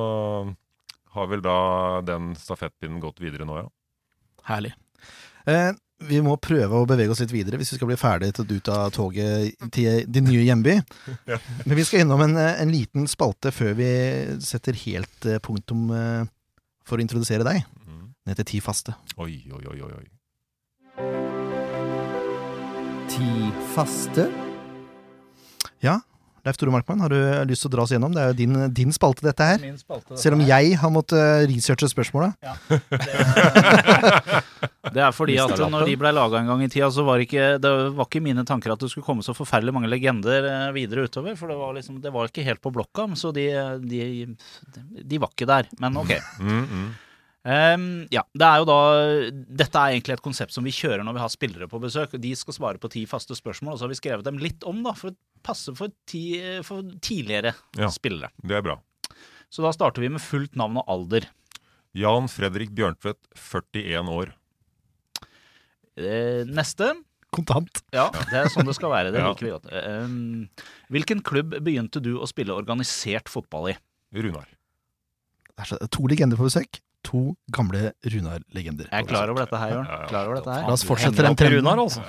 har 1.16 1.28
vel 1.30 1.42
da 1.42 1.58
den 2.06 2.32
stafettpinnen 2.38 3.00
gått 3.02 3.20
videre 3.22 3.46
nå, 3.48 3.58
ja. 3.64 3.68
Herlig. 4.48 4.72
Eh, 5.48 5.72
vi 6.06 6.20
må 6.22 6.36
prøve 6.38 6.78
å 6.78 6.86
bevege 6.86 7.10
oss 7.10 7.20
litt 7.24 7.32
videre 7.34 7.58
hvis 7.58 7.72
vi 7.72 7.78
skal 7.80 7.88
bli 7.90 7.98
ferdig 7.98 8.30
til 8.36 8.46
ut 8.54 8.68
av 8.70 8.92
toget 8.94 9.56
til 9.74 10.04
din 10.06 10.28
nye 10.30 10.44
hjemby. 10.46 10.78
Ja. 11.28 11.38
Men 11.64 11.76
vi 11.76 11.84
skal 11.84 12.04
innom 12.04 12.22
en, 12.24 12.36
en 12.38 12.70
liten 12.72 13.08
spalte 13.10 13.50
før 13.52 13.74
vi 13.78 13.88
setter 14.44 14.78
helt 14.86 15.26
eh, 15.26 15.40
punktum 15.44 15.88
eh, 15.92 16.22
for 16.86 16.96
å 16.96 17.04
introdusere 17.04 17.44
deg. 17.46 17.66
Mm. 17.82 18.04
Den 18.14 18.32
heter 18.32 18.46
Ti 18.48 18.62
faste. 18.64 18.94
Oi, 19.18 19.42
oi, 19.52 19.64
oi. 19.74 19.78
oi. 19.98 20.06
Ti 23.08 23.28
faste. 23.74 24.28
Ja, 25.82 25.98
Leif 26.46 26.56
Tore 26.60 26.70
Markmann, 26.74 27.00
har 27.02 27.10
du 27.12 27.18
lyst 27.50 27.64
til 27.64 27.70
å 27.70 27.74
dra 27.74 27.82
oss 27.86 27.92
gjennom? 27.94 28.12
Det 28.14 28.22
er 28.22 28.28
jo 28.32 28.36
din, 28.38 28.54
din 28.76 28.92
spalte, 28.94 29.24
dette 29.26 29.44
her. 29.44 29.58
Min 29.62 29.78
spalte, 29.80 30.12
dette 30.12 30.22
Selv 30.22 30.38
om 30.38 30.44
her. 30.44 30.52
jeg 30.54 30.78
har 30.80 30.92
måttet 30.94 31.48
researche 31.50 31.90
spørsmålet. 31.90 32.34
Det 34.88 35.02
er 35.04 35.12
fordi 35.12 35.34
at 35.40 35.52
når 35.68 35.84
de 35.84 35.96
ble 36.00 36.10
laga 36.16 36.38
en 36.40 36.48
gang 36.48 36.62
i 36.64 36.68
tida, 36.72 36.88
så 36.94 37.02
var 37.04 37.20
ikke, 37.20 37.58
det 37.60 37.72
var 37.98 38.06
ikke 38.08 38.22
mine 38.24 38.44
tanker 38.48 38.72
at 38.72 38.80
det 38.80 38.88
skulle 38.92 39.04
komme 39.04 39.24
så 39.26 39.34
forferdelig 39.36 39.74
mange 39.76 39.90
legender 39.92 40.46
eh, 40.48 40.70
videre 40.76 41.04
utover. 41.08 41.36
For 41.36 41.50
det 41.52 41.58
var 41.60 41.74
liksom, 41.76 41.98
det 42.04 42.12
var 42.14 42.30
ikke 42.30 42.46
helt 42.46 42.62
på 42.64 42.72
blokka, 42.72 43.04
så 43.18 43.32
de, 43.36 43.44
de, 43.84 44.00
de 45.04 45.20
var 45.20 45.34
ikke 45.34 45.50
der. 45.50 45.68
Men 45.82 45.98
ok. 46.00 46.14
Mm, 46.40 46.64
mm. 46.64 46.88
Ehm, 47.46 48.08
ja, 48.10 48.24
det 48.34 48.44
er 48.44 48.58
jo 48.58 48.64
da 48.66 48.78
Dette 49.30 49.78
er 49.78 49.94
egentlig 49.94 50.16
et 50.18 50.22
konsept 50.24 50.52
som 50.52 50.64
vi 50.66 50.72
kjører 50.74 51.04
når 51.06 51.14
vi 51.14 51.22
har 51.22 51.28
spillere 51.32 51.68
på 51.70 51.80
besøk. 51.80 52.14
og 52.14 52.20
De 52.20 52.32
skal 52.36 52.54
svare 52.56 52.78
på 52.82 52.90
ti 52.90 53.04
faste 53.06 53.34
spørsmål, 53.38 53.72
og 53.72 53.78
så 53.78 53.86
har 53.86 53.92
vi 53.94 54.00
skrevet 54.00 54.24
dem 54.26 54.38
litt 54.42 54.64
om, 54.68 54.82
da, 54.82 54.92
for 54.92 55.10
å 55.12 55.16
passe 55.46 55.74
for, 55.78 55.88
ti, 56.06 56.40
for 56.66 56.82
tidligere 57.00 57.54
Ja. 57.78 57.88
spillere. 57.88 58.30
Det 58.42 58.56
er 58.58 58.62
bra. 58.62 58.78
Så 59.50 59.62
da 59.62 59.70
starter 59.72 60.00
vi 60.02 60.08
med 60.12 60.20
fullt 60.20 60.56
navn 60.56 60.76
og 60.76 60.84
alder. 60.88 61.28
Jan 61.94 62.28
Fredrik 62.28 62.70
Bjørntvedt, 62.76 63.22
41 63.34 64.08
år. 64.12 64.34
Eh, 65.96 66.44
neste. 66.46 66.92
Kontant. 67.34 67.82
Ja, 67.92 68.08
det 68.10 68.32
er 68.38 68.48
sånn 68.52 68.66
det 68.68 68.74
skal 68.76 68.90
være. 68.90 69.10
Det 69.12 69.20
Ja. 69.20 69.28
liker 69.32 69.46
vi 69.46 69.52
godt. 69.52 69.68
Um, 69.72 70.48
hvilken 70.90 71.22
klubb 71.22 71.50
begynte 71.62 72.00
du 72.00 72.16
å 72.18 72.26
spille 72.28 72.54
organisert 72.54 73.28
fotball 73.28 73.70
i? 73.72 73.76
Runar. 74.14 74.46
Det 75.56 75.58
er 75.58 75.64
så, 75.64 75.78
to 75.90 76.06
legender 76.06 76.36
på 76.38 76.46
besøk. 76.48 76.80
To 77.06 77.36
gamle 77.54 77.92
Runar-legender. 78.02 78.88
Jeg 78.90 79.04
er 79.04 79.06
klar 79.08 79.30
over 79.30 79.44
dette 79.44 79.58
her, 79.60 79.70
Jørn. 79.76 79.86
Ja, 79.86 79.98
ja. 80.02 80.08
Klar 80.10 80.26
over 80.26 80.36
dette 80.40 80.56
La 80.66 80.74
oss 80.74 80.84
fortsette 80.86 81.22
den 81.24 81.36
trenden. 81.38 81.62
Runar, 81.62 81.78
altså. 81.84 82.02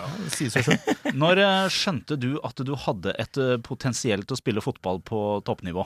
Når 1.13 1.35
eh, 1.45 1.69
skjønte 1.73 2.17
du 2.19 2.31
at 2.43 2.57
du 2.65 2.73
hadde 2.87 3.13
et 3.21 3.37
eh, 3.39 3.57
potensiell 3.63 4.25
til 4.25 4.35
å 4.35 4.41
spille 4.41 4.61
fotball 4.65 4.97
på 5.05 5.19
toppnivå? 5.47 5.85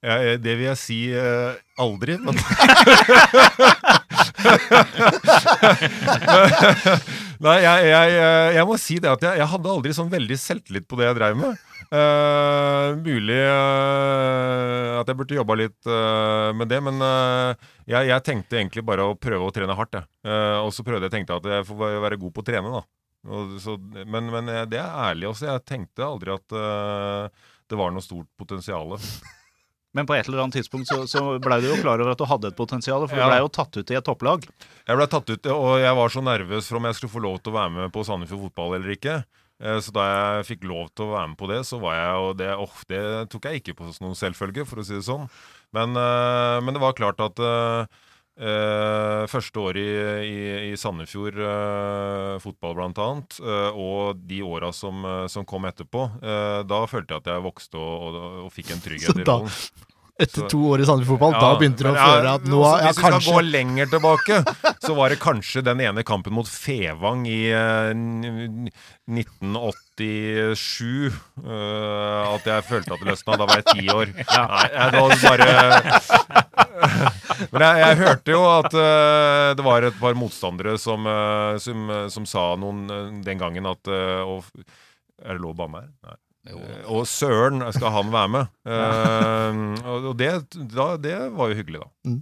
Ja, 0.00 0.16
eh, 0.16 0.38
det 0.40 0.56
vil 0.56 0.70
jeg 0.70 0.78
si 0.80 1.12
eh, 1.12 1.52
aldri, 1.84 2.16
men 2.24 2.34
Nei, 7.40 7.56
jeg, 7.64 7.84
jeg, 7.88 8.16
eh, 8.20 8.50
jeg 8.58 8.68
må 8.68 8.74
si 8.76 8.98
det 9.00 9.08
at 9.08 9.22
jeg, 9.24 9.40
jeg 9.40 9.48
hadde 9.48 9.72
aldri 9.72 9.94
sånn 9.96 10.10
veldig 10.12 10.36
selvtillit 10.36 10.86
på 10.88 10.98
det 11.00 11.06
jeg 11.06 11.16
drev 11.16 11.38
med. 11.40 11.62
Uh, 11.90 12.92
mulig 13.00 13.38
uh, 13.48 15.00
at 15.00 15.08
jeg 15.08 15.18
burde 15.18 15.38
jobba 15.38 15.56
litt 15.58 15.88
uh, 15.88 16.52
med 16.54 16.68
det, 16.70 16.78
men 16.84 17.00
jeg, 17.88 18.20
tenkte 18.26 18.60
egentlig 18.60 18.84
bare 18.86 19.08
å 19.08 19.16
prøve 19.18 19.48
å 19.48 19.54
trene 19.56 19.74
hardt. 19.78 20.02
Og 20.60 20.70
så 20.76 20.84
prøvde 20.86 21.08
jeg 21.08 21.16
tenkte 21.16 21.40
at 21.40 21.48
jeg 21.48 21.66
får 21.66 21.80
være- 22.04 22.20
god 22.20 22.36
på 22.36 22.44
å 22.44 22.48
trene, 22.50 22.74
da. 22.76 22.84
Og, 23.30 23.56
så, 23.60 23.74
men, 24.04 24.28
men 24.32 24.52
det 24.70 24.78
er 24.78 25.00
ærlig 25.08 25.32
også. 25.32 25.48
Jeg 25.48 25.66
tenkte 25.68 26.06
aldri 26.06 26.36
at 26.36 26.54
det 27.70 27.78
var 27.80 27.92
noe 27.94 28.04
stort 28.04 28.28
potensial. 28.38 28.98
Men 29.96 30.06
på 30.06 30.14
et 30.14 30.28
eller 30.28 30.44
annet 30.44 30.54
tidspunkt 30.60 30.86
så, 30.86 31.00
så 31.10 31.20
blei 31.42 31.56
du 31.60 31.66
jo 31.72 31.78
klar 31.82 31.98
over 31.98 32.12
at 32.12 32.20
du 32.20 32.26
hadde 32.30 32.50
et 32.52 32.56
potensial, 32.58 33.02
for 33.08 33.16
du 33.18 33.24
blei 33.26 33.40
jo 33.42 33.48
tatt 33.50 33.74
ut 33.80 33.90
i 33.90 33.96
et 33.98 34.06
topplag. 34.06 34.44
Jeg 34.86 34.96
ble 35.00 35.06
tatt 35.10 35.32
ut, 35.32 35.48
og 35.50 35.80
jeg 35.82 35.96
var 35.98 36.12
så 36.14 36.22
nervøs 36.22 36.68
for 36.70 36.78
om 36.78 36.86
jeg 36.86 36.98
skulle 37.00 37.14
få 37.16 37.22
lov 37.24 37.40
til 37.42 37.50
å 37.50 37.56
være 37.58 37.72
med 37.74 37.92
på 37.96 38.04
Sandefjord 38.06 38.44
fotball 38.48 38.76
eller 38.78 38.94
ikke. 38.94 39.16
Eh, 39.60 39.80
Så 39.82 39.90
da 39.92 40.04
jeg 40.38 40.46
fikk 40.52 40.68
lov 40.70 40.92
til 40.94 41.08
å 41.08 41.16
være 41.16 41.32
med 41.32 41.38
på 41.42 41.50
det, 41.50 41.58
så 41.66 41.80
var 41.82 41.98
jeg 41.98 42.22
og 42.28 42.30
det, 42.38 42.52
åh, 42.54 42.76
det 42.88 43.02
tok 43.34 43.50
jeg 43.50 43.60
ikke 43.64 43.74
på 43.80 43.90
noen 43.98 44.14
selvfølge, 44.16 44.64
for 44.70 44.78
å 44.78 44.86
si 44.86 44.94
det 44.94 45.02
sånn. 45.08 45.26
Men, 45.74 45.98
eh, 45.98 46.60
men 46.62 46.78
det 46.78 46.80
var 46.86 46.94
klart 46.94 47.18
at 47.26 47.42
eh, 48.40 49.24
første 49.30 49.62
året 49.62 49.80
i, 49.80 50.30
i, 50.30 50.40
i 50.70 50.78
Sandefjord 50.80 51.38
uh, 51.40 52.40
fotball 52.42 52.76
blant 52.78 53.00
annet, 53.04 53.38
uh, 53.44 53.70
og 53.76 54.24
de 54.26 54.40
åra 54.46 54.72
som, 54.74 55.04
som 55.30 55.46
kom 55.48 55.68
etterpå, 55.68 56.06
da 56.20 56.80
følte 56.90 57.14
jeg 57.14 57.24
at 57.24 57.30
jeg 57.34 57.44
vokste 57.44 57.78
og, 57.80 58.08
og, 58.08 58.20
og 58.46 58.52
fikk 58.54 58.74
en 58.74 58.84
trygghet 58.84 59.22
i 59.22 59.26
rollen. 59.28 59.88
Etter 60.20 60.42
to 60.52 60.60
år 60.70 60.78
i 60.82 60.84
Sandefjord 60.88 61.18
fotball, 61.20 61.40
da 61.40 61.50
begynte 61.60 61.82
du 61.86 61.90
å 61.90 61.92
føle 61.96 62.28
at 62.38 62.44
nå 62.48 62.56
også 62.60 62.70
ja, 62.70 62.74
Hvis 62.90 62.98
vi 62.98 63.02
skal 63.06 63.20
gå 63.26 63.38
lenger 63.48 63.86
tilbake, 63.94 64.34
så 64.84 64.92
var 64.98 65.06
det 65.14 65.18
kanskje 65.22 65.60
den 65.66 65.78
ene 65.86 66.00
kampen 66.06 66.32
mot 66.36 66.48
Fevang 66.50 67.20
i 67.30 67.40
uh, 67.54 67.60
1987 69.10 71.10
uh, 71.44 72.34
at 72.34 72.44
jeg 72.48 72.64
følte 72.68 72.92
at 72.94 73.00
det 73.00 73.08
løsna. 73.10 73.36
Da 73.40 73.44
var 73.48 73.56
jeg 73.62 73.66
ti 73.72 73.82
år. 73.92 74.06
Nei, 74.20 74.66
jeg, 74.74 74.86
det 74.92 75.00
var 75.00 75.10
bare 75.24 75.48
Men 77.50 77.60
jeg, 77.64 77.76
jeg 77.80 77.96
hørte 78.00 78.30
jo 78.34 78.40
at 78.50 78.72
uh, 78.76 79.54
det 79.56 79.64
var 79.66 79.82
et 79.86 79.98
par 80.00 80.14
motstandere 80.18 80.76
som, 80.80 81.06
eh, 81.06 81.58
som, 81.62 81.78
som 82.12 82.24
sa 82.28 82.56
noen 82.60 82.90
eh, 82.90 83.10
den 83.26 83.38
gangen 83.40 83.66
at 83.70 83.88
eh, 83.90 84.20
Er 85.20 85.32
det 85.36 85.42
lov 85.42 85.52
å 85.54 85.58
banne 85.64 85.78
her? 85.84 85.90
Nei. 86.06 86.16
Eh, 86.48 86.84
Og 86.88 87.04
søren, 87.06 87.60
skal 87.74 87.92
han 87.92 88.08
være 88.14 88.30
med? 88.32 88.46
uh, 88.70 90.08
og 90.08 90.16
det, 90.18 90.30
da, 90.72 90.86
det 90.96 91.16
var 91.36 91.50
jo 91.52 91.58
hyggelig, 91.58 91.82
da. 91.82 91.90
Mm. 92.08 92.20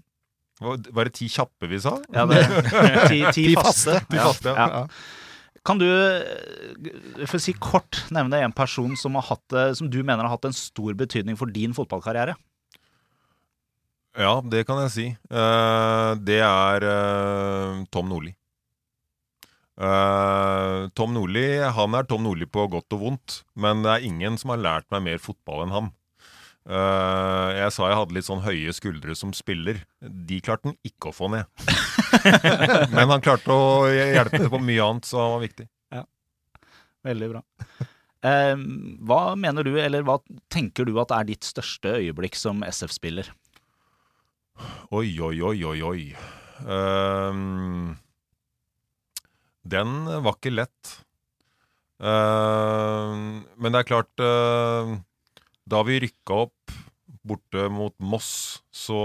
Var, 0.58 1.06
det 1.06 1.12
ti 1.14 1.28
kjappe 1.30 1.68
vi 1.70 1.78
sa? 1.78 1.92
Ja, 2.10 2.24
det, 2.26 2.40
ti, 3.12 3.20
ti, 3.30 3.44
Ti 3.52 3.54
faste. 3.60 3.94
faste. 4.00 4.08
Ti 4.10 4.18
faste, 4.18 4.54
ja. 4.56 4.66
Ja. 4.74 4.82
Kan 5.68 5.78
du, 5.78 5.86
eh, 5.86 7.24
for 7.28 7.36
å 7.38 7.42
si 7.42 7.52
kort, 7.62 8.00
nevne 8.14 8.40
en 8.42 8.54
person 8.56 8.94
som, 8.98 9.14
har 9.20 9.26
hatt, 9.28 9.56
som 9.78 9.90
du 9.92 10.00
mener 10.02 10.24
har 10.26 10.32
hatt 10.34 10.48
en 10.48 10.56
stor 10.56 10.96
betydning 10.98 11.36
for 11.38 11.50
din 11.52 11.74
fotballkarriere? 11.76 12.34
Ja, 14.18 14.38
det 14.42 14.64
kan 14.66 14.80
jeg 14.82 14.90
si. 14.96 15.06
Eh, 15.30 16.10
det 16.26 16.40
er 16.42 16.88
Tom 17.94 18.08
Nordli. 18.10 18.32
Eh, 19.78 20.88
Tom 20.98 21.14
Nordli 21.14 21.46
han 21.62 21.94
er 21.94 22.08
Tom 22.10 22.24
Nordli 22.26 22.48
på 22.50 22.66
godt 22.72 22.96
og 22.96 23.04
vondt, 23.04 23.38
men 23.54 23.84
det 23.84 23.92
er 23.94 24.08
ingen 24.08 24.38
som 24.40 24.54
har 24.54 24.64
lært 24.64 24.88
meg 24.94 25.04
mer 25.06 25.22
fotball 25.22 25.66
enn 25.66 25.74
han. 25.76 25.94
Uh, 26.68 27.48
jeg 27.56 27.72
sa 27.72 27.86
jeg 27.88 27.96
hadde 27.96 28.12
litt 28.12 28.26
sånn 28.26 28.42
høye 28.44 28.72
skuldre 28.76 29.14
som 29.16 29.30
spiller. 29.32 29.78
De 30.04 30.36
klarte 30.44 30.68
han 30.68 30.76
ikke 30.84 31.08
å 31.08 31.14
få 31.16 31.30
ned. 31.32 31.48
Men 32.96 33.08
han 33.08 33.24
klarte 33.24 33.54
å 33.54 33.86
hjelpe 33.88 34.36
til 34.36 34.50
på 34.52 34.60
mye 34.60 34.84
annet, 34.84 35.08
som 35.08 35.32
var 35.32 35.40
viktig. 35.46 35.64
Veldig 37.08 37.28
bra. 37.32 37.42
Uh, 38.26 38.58
hva 39.06 39.20
mener 39.38 39.64
du, 39.64 39.76
eller 39.80 40.04
hva 40.04 40.18
tenker 40.52 40.84
du 40.84 40.96
at 41.00 41.14
er 41.14 41.28
ditt 41.28 41.46
største 41.46 41.94
øyeblikk 42.02 42.36
som 42.36 42.60
SF-spiller? 42.66 43.30
Oi, 44.90 45.14
oi, 45.22 45.36
oi, 45.40 45.56
oi, 45.70 45.78
oi. 45.86 46.02
Ehm, 46.66 47.94
den 49.66 50.06
var 50.06 50.36
ikke 50.36 50.54
lett. 50.54 50.98
Uh, 51.98 53.42
men 53.58 53.74
det 53.74 53.80
er 53.80 53.88
klart 53.88 54.22
uh, 54.22 54.92
Da 55.66 55.80
vi 55.82 55.96
rykka 56.04 56.44
opp 56.44 56.74
borte 57.26 57.64
mot 57.68 57.92
Moss, 58.00 58.62
så 58.72 58.98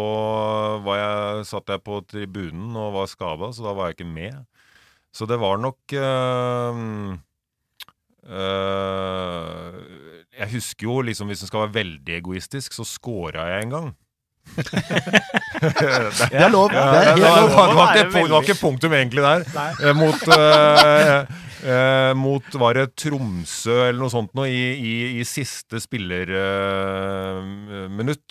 var 0.86 1.00
jeg, 1.00 1.48
satt 1.50 1.74
jeg 1.74 1.81
på 1.83 1.98
tribunen 2.07 2.77
og 2.79 2.93
var 2.95 3.10
skada, 3.12 3.50
så 3.51 3.65
da 3.65 3.74
var 3.75 3.89
jeg 3.89 3.98
ikke 3.98 4.13
med. 4.13 4.38
Så 5.12 5.27
det 5.27 5.36
var 5.41 5.60
nok 5.60 5.95
uh, 5.98 7.17
Jeg 10.39 10.50
husker 10.53 10.88
jo, 10.88 11.01
liksom 11.03 11.27
hvis 11.33 11.43
en 11.43 11.51
skal 11.51 11.65
være 11.65 11.77
veldig 11.81 12.15
egoistisk, 12.22 12.77
så 12.77 12.88
scora 12.88 13.50
jeg 13.51 13.67
en 13.67 13.75
gang. 13.75 13.91
Det 15.63 16.43
er 16.43 16.51
lov. 16.51 16.70
Det 16.74 16.77
er 16.77 16.84
det, 16.84 16.89
var, 17.00 17.15
det, 17.15 17.17
ikke, 17.17 17.24
det 18.03 18.13
det 18.13 18.32
var 18.34 18.41
ikke 18.43 18.62
punktum 18.62 18.93
egentlig 18.98 19.24
der. 19.24 19.39
Nei. 19.55 19.72
mot 19.98 20.22
uh, 20.29 20.34
eh, 21.74 22.13
mot 22.17 22.55
var 22.60 22.74
det 22.77 22.96
Tromsø 23.00 23.77
eller 23.88 24.00
noe 24.01 24.12
sånt 24.13 24.34
noe, 24.38 24.48
i, 24.51 24.63
i, 24.77 24.93
i 25.20 25.24
siste 25.27 25.79
spillerminutt. 25.84 28.29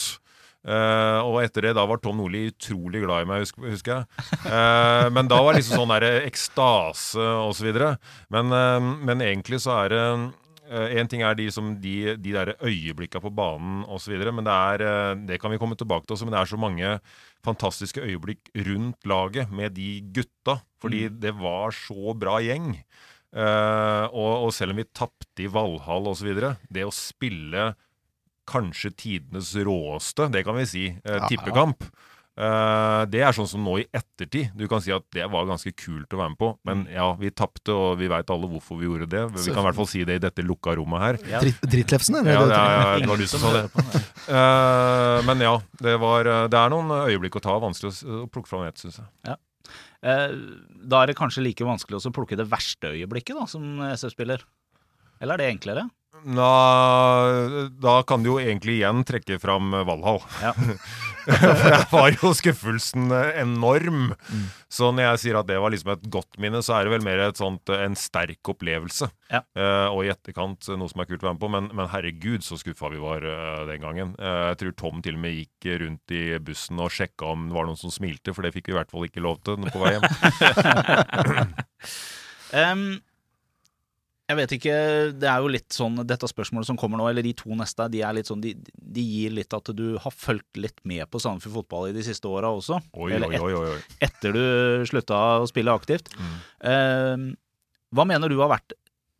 Eh, 0.62 1.20
og 1.26 1.42
etter 1.42 1.60
det 1.66 1.72
da 1.74 1.82
var 1.90 1.98
Tom 1.98 2.20
Nordli 2.20 2.44
utrolig 2.52 3.00
glad 3.02 3.24
i 3.24 3.26
meg, 3.26 3.42
husker, 3.42 3.66
husker 3.66 3.92
jeg. 3.96 4.04
Eh, 4.46 5.06
men 5.14 5.24
da 5.30 5.36
var 5.42 5.50
det 5.52 5.58
liksom 5.62 5.78
sånn 5.80 5.94
der 5.96 6.04
ekstase 6.28 7.18
og 7.18 7.52
så 7.58 7.62
videre. 7.66 7.90
Men, 8.32 8.44
eh, 8.54 8.80
men 9.08 9.16
egentlig 9.26 9.58
så 9.64 9.70
er 9.80 9.86
det 9.94 10.06
Én 10.72 11.08
ting 11.10 11.22
er 11.26 11.36
de, 11.38 11.48
som 11.52 11.74
de, 11.82 12.16
de 12.16 12.34
der 12.34 12.54
øyeblikka 12.64 13.20
på 13.22 13.32
banen 13.34 13.84
osv., 13.92 14.14
men 14.32 14.46
det 14.46 14.54
er 14.54 14.84
eh, 14.86 15.14
Det 15.28 15.40
kan 15.42 15.52
vi 15.52 15.60
komme 15.60 15.76
tilbake 15.76 16.06
til 16.06 16.16
også, 16.16 16.28
men 16.28 16.36
det 16.36 16.40
er 16.42 16.52
så 16.52 16.60
mange 16.60 16.92
fantastiske 17.44 18.02
øyeblikk 18.02 18.52
rundt 18.68 19.06
laget 19.08 19.50
med 19.50 19.74
de 19.76 20.00
gutta. 20.14 20.60
Fordi 20.82 21.08
det 21.08 21.34
var 21.38 21.70
så 21.76 22.14
bra 22.18 22.40
gjeng. 22.42 22.74
Uh, 23.32 24.10
og, 24.12 24.32
og 24.44 24.50
selv 24.52 24.74
om 24.74 24.80
vi 24.82 24.84
tapte 24.92 25.40
i 25.44 25.48
Valhall 25.48 26.10
osv., 26.10 26.34
det 26.68 26.84
å 26.84 26.92
spille 26.92 27.70
kanskje 28.50 28.90
tidenes 28.98 29.54
råeste, 29.56 30.26
det 30.34 30.42
kan 30.44 30.58
vi 30.58 30.66
si, 30.68 30.84
eh, 30.90 31.18
Ja. 31.20 31.28
tippekamp. 31.30 31.86
Eh, 32.32 33.02
det 33.12 33.20
er 33.20 33.34
sånn 33.36 33.48
som 33.48 33.60
nå 33.64 33.74
i 33.82 33.84
ettertid. 33.92 34.54
Du 34.56 34.64
kan 34.70 34.80
si 34.84 34.92
at 34.94 35.04
det 35.12 35.26
var 35.32 35.48
ganske 35.48 35.72
kult 35.76 36.14
å 36.14 36.20
være 36.20 36.32
med 36.32 36.40
på. 36.40 36.50
Men 36.68 36.86
ja, 36.92 37.10
vi 37.20 37.32
tapte, 37.34 37.74
og 37.74 38.00
vi 38.00 38.08
veit 38.12 38.32
alle 38.32 38.48
hvorfor 38.48 38.80
vi 38.80 38.88
gjorde 38.88 39.10
det. 39.12 39.26
Vi 39.36 39.50
kan 39.50 39.60
i 39.60 39.66
hvert 39.68 39.80
fall 39.82 39.90
si 39.90 40.04
det 40.08 40.18
i 40.18 40.24
dette 40.24 40.46
lukka 40.46 40.76
rommet 40.78 41.04
her. 41.04 41.20
Ja. 41.34 41.44
drittlefsen, 41.44 42.20
eller? 42.22 42.38
Ja, 42.38 42.48
det, 42.48 42.58
er, 42.58 43.04
det 43.04 43.12
var 43.12 43.20
du 43.20 43.28
som 43.28 43.44
sa 43.44 43.54
det. 43.58 43.64
Uh, 44.22 45.18
men 45.28 45.44
ja, 45.44 45.54
det, 45.82 45.96
var, 46.00 46.28
det 46.48 46.58
er 46.58 46.72
noen 46.72 46.92
øyeblikk 47.04 47.40
å 47.40 47.44
ta. 47.44 47.58
Vanskelig 47.62 47.92
å, 47.92 48.22
å 48.22 48.28
plukke 48.32 48.50
fram 48.50 48.66
ett, 48.68 48.80
syns 48.80 49.02
jeg. 49.02 49.38
Eh, 50.02 50.30
da 50.90 51.02
er 51.02 51.12
det 51.12 51.18
kanskje 51.18 51.44
like 51.44 51.66
vanskelig 51.66 52.00
å 52.00 52.14
plukke 52.14 52.38
det 52.38 52.48
verste 52.50 52.90
øyeblikket 52.90 53.38
da, 53.38 53.46
som 53.50 53.82
SF-spiller? 53.92 54.42
Eller 55.22 55.36
er 55.36 55.44
det 55.44 55.50
enklere? 55.52 55.84
Nå, 56.22 56.48
da 57.82 57.94
kan 58.06 58.22
du 58.22 58.32
jo 58.32 58.40
egentlig 58.42 58.76
igjen 58.80 59.02
trekke 59.06 59.38
fram 59.42 59.72
Valhall. 59.86 60.20
Ja. 60.42 60.52
For 61.62 61.68
der 61.70 61.86
var 61.92 62.16
jo 62.16 62.32
skuffelsen 62.36 63.10
enorm. 63.12 64.12
enorm. 64.12 64.50
Så 64.72 64.88
når 64.94 65.10
jeg 65.10 65.20
sier 65.22 65.36
at 65.36 65.48
det 65.50 65.58
var 65.60 65.72
liksom 65.72 65.92
et 65.92 66.06
godt 66.12 66.38
minne, 66.40 66.62
så 66.64 66.78
er 66.78 66.86
det 66.86 66.94
vel 66.94 67.04
mer 67.04 67.20
et 67.26 67.40
sånt, 67.40 67.68
eh, 67.72 67.82
en 67.84 67.96
sterk 67.98 68.52
opplevelse. 68.52 69.08
Ja. 69.32 69.42
Uh, 69.56 69.88
og 69.92 70.00
i 70.06 70.10
etterkant 70.12 70.68
eh, 70.68 70.78
noe 70.80 70.88
som 70.90 71.02
er 71.02 71.08
kult 71.10 71.22
å 71.22 71.28
være 71.28 71.36
med 71.36 71.42
på. 71.44 71.52
Men, 71.52 71.68
men 71.76 71.90
herregud, 71.92 72.44
så 72.46 72.58
skuffa 72.60 72.90
vi 72.92 73.02
var 73.02 73.26
uh, 73.26 73.62
den 73.68 73.84
gangen. 73.84 74.14
Uh, 74.16 74.52
jeg 74.52 74.62
tror 74.62 74.76
Tom 74.80 75.04
til 75.04 75.18
og 75.18 75.24
med 75.26 75.36
gikk 75.36 75.70
rundt 75.84 76.16
i 76.16 76.22
bussen 76.44 76.80
og 76.82 76.92
sjekka 76.94 77.34
om 77.34 77.46
det 77.50 77.58
var 77.58 77.68
noen 77.68 77.80
som 77.80 77.92
smilte, 77.92 78.32
for 78.32 78.46
det 78.46 78.54
fikk 78.56 78.70
vi 78.70 78.76
i 78.76 78.80
hvert 78.80 78.92
fall 78.92 79.08
ikke 79.08 79.24
lov 79.24 79.42
til 79.44 79.68
på 79.68 79.84
vei 79.84 79.96
hjem. 79.96 80.08
Em, 82.52 83.00
jeg 84.32 84.38
vet 84.38 84.52
ikke, 84.56 84.74
det 85.20 85.28
er 85.28 85.44
jo 85.44 85.50
litt 85.52 85.74
sånn 85.76 86.00
Dette 86.08 86.28
spørsmålet 86.30 86.68
som 86.70 86.78
kommer 86.80 87.00
nå, 87.00 87.06
eller 87.10 87.24
de 87.26 87.34
to 87.36 87.52
neste, 87.58 87.88
de 87.92 88.00
er 88.04 88.20
sånn 88.26 88.42
De, 88.44 88.54
de 88.56 89.04
gir 89.04 89.34
litt 89.36 89.52
at 89.56 89.70
du 89.76 89.86
har 90.00 90.14
fulgt 90.14 90.60
litt 90.60 90.80
med 90.88 91.04
på 91.12 91.20
Sandefjord 91.22 91.56
fotball 91.60 91.90
i 91.90 91.96
de 91.96 92.04
siste 92.06 92.28
åra 92.30 92.48
også. 92.52 92.80
Oi, 92.96 93.12
Eller 93.16 93.36
et, 93.36 93.44
oi, 93.44 93.52
oi, 93.58 93.78
etter 94.02 94.36
du 94.36 94.44
slutta 94.88 95.18
å 95.42 95.48
spille 95.50 95.74
aktivt. 95.74 96.12
Mm. 96.16 96.36
Em, 96.72 97.26
hva 97.92 98.04
mener 98.08 98.32
du 98.32 98.38
har 98.40 98.50
vært 98.52 98.72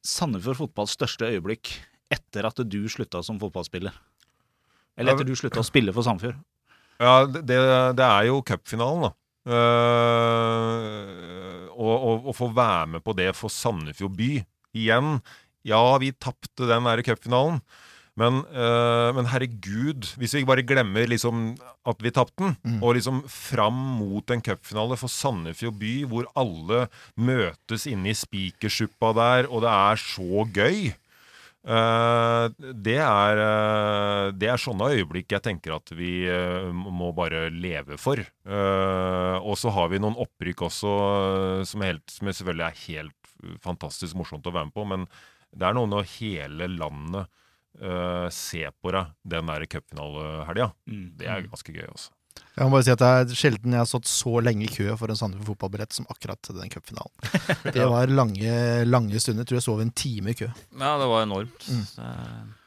Sandefjord 0.07 0.59
fotballs 0.65 0.97
største 0.97 1.29
øyeblikk 1.29 1.65
etter 2.13 2.49
at 2.49 2.59
du 2.65 2.81
slutta 2.93 3.23
som 3.25 3.41
fotballspiller? 3.43 3.95
Eller 4.97 5.15
etter 5.15 5.29
du 5.29 5.35
slutta 5.39 5.61
å 5.63 5.67
spille 5.67 5.93
for 5.95 6.03
Sandefjord? 6.07 6.41
Ja, 7.03 7.27
det, 7.27 7.41
det 7.49 7.59
det 7.99 8.07
er 8.07 8.23
jo 8.31 8.43
cupfinalen, 8.47 9.09
da. 9.09 9.13
Uh, 9.43 9.59
og, 11.75 11.95
og, 11.97 12.27
og 12.31 12.35
få 12.39 12.47
være 12.55 12.87
med 12.95 13.03
på 13.03 13.13
det 13.19 13.33
for 13.35 13.51
Sandefjord 13.51 14.15
by 14.15 14.31
igjen. 14.75 15.21
Ja, 15.65 15.99
vi 16.03 16.13
tapte 16.13 16.67
den 16.69 16.85
der 16.89 17.03
cupfinalen. 17.07 17.61
Men, 18.15 18.43
eh, 18.53 19.11
men 19.17 19.25
herregud, 19.33 20.05
hvis 20.21 20.35
vi 20.37 20.45
bare 20.45 20.61
glemmer 20.69 21.07
liksom 21.09 21.55
at 21.89 22.03
vi 22.05 22.11
tapte 22.13 22.37
den, 22.45 22.57
Mm. 22.63 22.83
og 22.83 22.95
liksom 22.95 23.23
fram 23.27 23.73
mot 23.99 24.31
en 24.31 24.43
cupfinale 24.43 24.99
for 24.99 25.09
Sandefjord 25.09 25.79
by, 25.81 26.05
hvor 26.05 26.27
alle 26.37 26.89
møtes 27.17 27.87
inne 27.89 28.11
i 28.13 28.13
spikersuppa 28.13 29.15
der, 29.17 29.49
og 29.49 29.63
det 29.63 29.71
er 29.71 29.97
så 29.97 30.45
gøy 30.53 30.93
Uh, 31.63 32.51
det, 32.59 32.97
er, 32.99 33.39
uh, 33.39 34.33
det 34.35 34.49
er 34.51 34.59
sånne 34.59 34.89
øyeblikk 34.99 35.31
jeg 35.31 35.45
tenker 35.45 35.77
at 35.77 35.93
vi 35.95 36.27
uh, 36.27 36.73
må 36.75 37.13
bare 37.15 37.53
leve 37.55 37.95
for. 38.03 38.19
Og 39.47 39.55
så 39.55 39.71
har 39.71 39.87
vi 39.93 40.01
noen 40.03 40.19
opprykk 40.19 40.65
også 40.67 41.63
som, 41.71 41.85
helt, 41.87 42.03
som 42.11 42.27
selvfølgelig 42.27 42.67
er 42.67 42.81
helt 42.89 43.22
fantastisk 43.65 44.15
morsomt 44.19 44.47
å 44.47 44.53
være 44.55 44.69
med 44.71 44.75
på. 44.77 44.85
Men 44.89 45.07
det 45.53 45.67
er 45.69 45.75
noe 45.77 45.91
når 45.91 46.07
hele 46.19 46.69
landet 46.73 47.27
uh, 47.83 48.29
ser 48.33 48.71
på 48.81 48.93
deg 48.95 49.13
den 49.35 49.47
der 49.53 49.67
cupfinalehelga. 49.69 50.71
Mm. 50.89 51.07
Det 51.21 51.27
er 51.29 51.47
ganske 51.49 51.75
gøy, 51.77 51.87
altså. 51.91 52.11
Jeg 52.57 52.65
må 52.65 52.73
bare 52.73 52.85
si 52.87 52.93
at 52.95 53.01
det 53.03 53.09
er 53.13 53.35
sjelden 53.37 53.75
jeg 53.77 53.81
har 53.83 53.89
stått 53.91 54.09
så 54.09 54.39
lenge 54.41 54.65
i 54.65 54.73
kø 54.73 54.95
for 54.97 55.13
en 55.13 55.19
Sandefjord 55.21 55.51
fotballbillett 55.53 55.93
som 55.93 56.07
akkurat 56.13 56.41
til 56.45 56.57
den 56.57 56.71
cupfinalen. 56.73 57.13
Det 57.77 57.85
var 57.93 58.09
lange, 58.09 58.55
lange 58.89 59.21
stunder. 59.21 59.45
Jeg 59.45 59.51
tror 59.51 59.59
jeg 59.61 59.67
sov 59.67 59.83
en 59.85 59.93
time 59.93 60.33
i 60.33 60.37
kø. 60.39 60.49
Ja, 60.49 60.95
det 61.01 61.09
var 61.13 61.27
enormt. 61.27 61.69
Mm. 61.69 61.85
Det- 61.97 62.59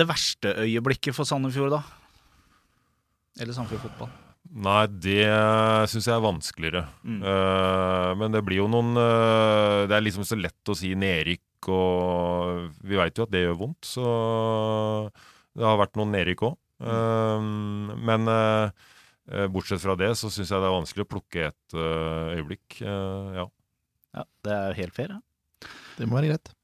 Det 0.00 0.04
verste 0.08 0.54
øyeblikket 0.60 1.14
for 1.16 1.24
Sandefjord, 1.28 1.70
da? 1.72 1.82
Eller 3.40 3.52
Sandefjord 3.56 3.80
fotball? 3.88 4.10
Nei, 4.50 4.86
det 4.90 5.26
syns 5.92 6.08
jeg 6.08 6.16
er 6.16 6.24
vanskeligere. 6.24 6.84
Mm. 7.06 7.20
Uh, 7.22 8.10
men 8.18 8.34
det 8.34 8.42
blir 8.46 8.62
jo 8.62 8.70
noen 8.70 8.96
uh, 8.98 9.86
Det 9.86 9.94
er 9.94 10.02
liksom 10.02 10.26
så 10.26 10.38
lett 10.38 10.72
å 10.72 10.74
si 10.74 10.90
nedrykk, 10.98 11.70
og 11.70 12.80
vi 12.82 12.98
veit 12.98 13.18
jo 13.18 13.26
at 13.28 13.34
det 13.34 13.44
gjør 13.44 13.58
vondt, 13.60 13.84
så 13.86 14.06
det 15.56 15.66
har 15.66 15.80
vært 15.80 15.98
noen 15.98 16.14
nedrykk 16.14 16.46
òg. 16.48 16.56
men 16.80 18.30
eh, 18.32 18.70
eh, 19.28 19.48
bortsett 19.52 19.82
fra 19.82 19.96
det, 19.98 20.14
så 20.16 20.30
syns 20.32 20.48
jeg 20.48 20.62
det 20.62 20.68
er 20.70 20.76
vanskelig 20.78 21.04
å 21.04 21.10
plukke 21.10 21.50
et 21.50 21.74
øyeblikk. 21.76 22.78
Ja. 22.80 23.44
Ja, 24.16 24.24
det 24.46 24.54
er 24.56 24.78
helt 24.78 24.96
fair. 24.96 25.18
Ja. 25.18 25.68
Det 25.98 26.08
må 26.08 26.16
være 26.16 26.32
greit. 26.32 26.54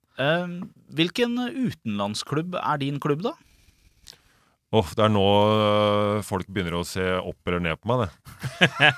Hvilken 0.97 1.37
utenlandsklubb 1.45 2.57
er 2.63 2.81
din 2.81 3.03
klubb, 3.03 3.27
da? 3.27 3.35
Åh, 4.75 4.89
det 4.99 5.05
er 5.07 5.13
nå 5.15 5.23
øh, 5.23 6.23
folk 6.27 6.49
begynner 6.51 6.75
å 6.75 6.83
se 6.85 7.05
opp 7.21 7.47
eller 7.47 7.61
ned 7.63 7.79
på 7.79 7.87
meg, 7.87 8.03
det. 8.03 8.67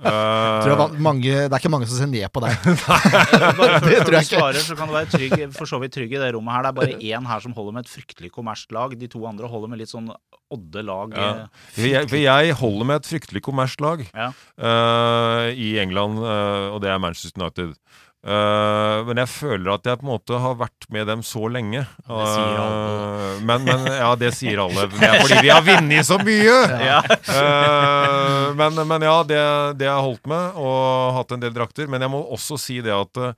Tror 0.00 0.70
jeg 0.70 0.78
uh, 0.80 0.94
mange, 1.04 1.34
det 1.44 1.52
er 1.52 1.58
ikke 1.60 1.72
mange 1.72 1.88
som 1.90 1.98
ser 2.00 2.08
ned 2.08 2.24
på 2.32 2.40
deg. 2.40 2.56
Bare 3.60 3.80
før, 3.82 3.84
Det 3.84 3.98
tror 4.00 4.08
du 4.08 4.16
jeg 4.16 4.26
ikke. 4.26 4.38
svarer, 4.40 4.60
så 4.64 4.76
kan 4.78 4.88
du 4.88 4.96
være 4.96 5.10
trygg, 5.12 5.36
for 5.58 5.68
så 5.68 5.80
vidt 5.82 5.92
trygg 5.98 6.16
i 6.16 6.22
det 6.22 6.30
rommet 6.36 6.56
her. 6.56 6.64
Det 6.64 6.72
er 6.72 6.78
bare 6.80 6.96
én 7.12 7.28
her 7.28 7.44
som 7.44 7.54
holder 7.56 7.76
med 7.76 7.84
et 7.84 7.92
fryktelig 7.92 8.32
kommersielt 8.32 8.72
lag. 8.76 8.96
De 8.96 9.10
to 9.12 9.22
andre 9.28 9.50
holder 9.52 9.74
med 9.74 9.82
litt 9.82 9.92
sånn 9.92 10.08
odde 10.50 10.82
lag. 10.88 11.12
Ja. 11.14 11.30
eh, 11.76 11.84
jeg, 11.92 12.08
for 12.10 12.18
jeg 12.18 12.56
holder 12.58 12.88
med 12.88 13.02
et 13.02 13.10
fryktelig 13.12 13.44
kommerslag 13.46 14.06
Ja. 14.16 14.30
uh, 14.58 15.46
i 15.52 15.74
England, 15.84 16.18
uh, 16.24 16.72
og 16.74 16.80
det 16.82 16.90
er 16.94 17.02
Manchester 17.02 17.36
United. 17.44 17.76
Øh, 18.20 19.06
men 19.08 19.16
jeg 19.22 19.30
føler 19.32 19.70
at 19.72 19.86
jeg 19.88 19.96
på 20.00 20.04
en 20.04 20.10
måte 20.10 20.40
har 20.42 20.58
vært 20.60 20.88
med 20.92 21.06
dem 21.08 21.22
så 21.24 21.46
lenge. 21.48 21.86
Det 22.04 22.26
sier 22.28 22.58
alle. 22.64 22.90
Øh, 22.90 23.38
men, 23.48 23.64
men 23.64 23.86
ja, 23.88 24.10
det 24.20 24.32
sier 24.36 24.60
alle. 24.66 24.88
Men 24.92 25.00
det 25.00 25.08
er 25.08 25.22
fordi 25.24 25.38
vi 25.46 25.52
har 25.54 25.64
vunnet 25.64 26.08
så 26.08 26.18
mye! 26.20 26.58
Ja. 26.84 26.98
Uh, 27.30 28.50
men, 28.58 28.76
men 28.88 29.06
ja, 29.08 29.16
det, 29.24 29.40
det 29.80 29.88
har 29.88 29.96
jeg 29.96 30.08
holdt 30.10 30.28
med, 30.28 30.60
og 30.60 31.16
hatt 31.16 31.32
en 31.36 31.46
del 31.46 31.56
drakter. 31.56 31.88
Men 31.88 32.04
jeg 32.04 32.12
må 32.12 32.20
også 32.36 32.60
si 32.60 32.82
det 32.84 32.92
at 32.92 33.24
Eh, 33.24 33.32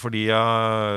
fordi 0.00 0.22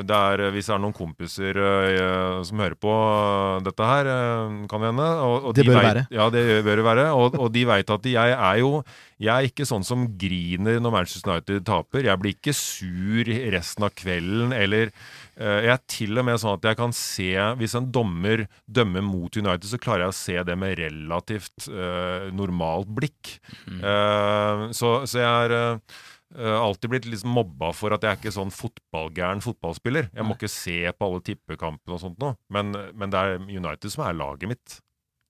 det 0.07 0.15
er, 0.15 0.43
hvis 0.55 0.69
det 0.69 0.73
er 0.77 0.79
noen 0.79 0.93
kompiser 0.95 1.57
eh, 1.59 2.37
som 2.47 2.61
hører 2.63 2.77
på 2.79 2.93
eh, 2.95 3.57
dette 3.65 3.89
her, 3.89 4.07
eh, 4.07 4.53
kan 4.71 4.79
det 4.85 4.91
hende 4.93 5.07
og, 5.25 5.49
og 5.49 5.57
Det 5.57 5.65
de 5.65 5.73
bør 5.73 5.75
vet- 5.81 5.89
være. 5.89 6.03
Ja, 6.15 6.29
det 6.31 6.43
bør 6.63 6.79
det 6.79 6.85
være. 6.87 7.03
Og, 7.19 7.35
og 7.35 7.51
de 7.51 7.65
veit 7.67 7.91
at 7.97 8.07
jeg 8.07 8.31
er 8.37 8.61
jo 8.61 8.71
Jeg 9.19 9.31
er 9.31 9.45
ikke 9.47 9.67
sånn 9.67 9.83
som 9.87 10.05
griner 10.19 10.79
når 10.83 10.91
Manchester 10.91 11.31
United 11.35 11.65
taper. 11.67 12.03
Jeg 12.07 12.19
blir 12.19 12.33
ikke 12.35 12.55
sur 12.55 13.29
resten 13.53 13.85
av 13.87 13.93
kvelden, 13.95 14.51
eller 14.55 14.89
eh, 15.35 15.59
Jeg 15.67 15.73
er 15.75 15.83
til 15.91 16.19
og 16.19 16.25
med 16.27 16.39
sånn 16.41 16.55
at 16.57 16.67
jeg 16.71 16.79
kan 16.79 16.95
se 16.95 17.29
Hvis 17.59 17.75
en 17.79 17.91
dommer 17.95 18.45
dømmer 18.67 19.03
mot 19.03 19.35
United, 19.35 19.67
så 19.71 19.79
klarer 19.83 20.07
jeg 20.07 20.15
å 20.15 20.19
se 20.23 20.39
det 20.47 20.57
med 20.59 20.79
relativt 20.79 21.67
uh, 21.71 22.31
normalt 22.35 22.87
blikk. 22.87 23.35
Eh, 23.67 24.67
så, 24.75 24.95
så 25.07 25.19
jeg 25.21 25.27
er 25.47 25.55
eh, 25.59 26.03
eh, 26.33 26.57
alltid 26.57 26.89
blitt 26.93 27.05
liksom 27.09 27.33
mobba 27.35 27.69
for 27.75 27.93
at 27.95 28.03
jeg 28.05 28.15
er 28.15 28.19
ikke 28.21 28.33
sånn 28.35 28.53
fotballgæren 28.53 29.43
fotballspiller. 29.45 30.09
Jeg 30.15 30.25
må 30.27 30.37
ikke 30.37 30.49
se 30.51 30.77
på 30.95 31.09
alle 31.09 31.21
tippekampene 31.29 31.97
og 31.97 32.01
sånt 32.01 32.17
nå, 32.23 32.33
men, 32.49 32.73
men 32.97 33.13
det 33.13 33.21
er 33.21 33.37
United 33.45 33.93
som 33.93 34.05
er 34.07 34.17
laget 34.17 34.49
mitt 34.55 34.79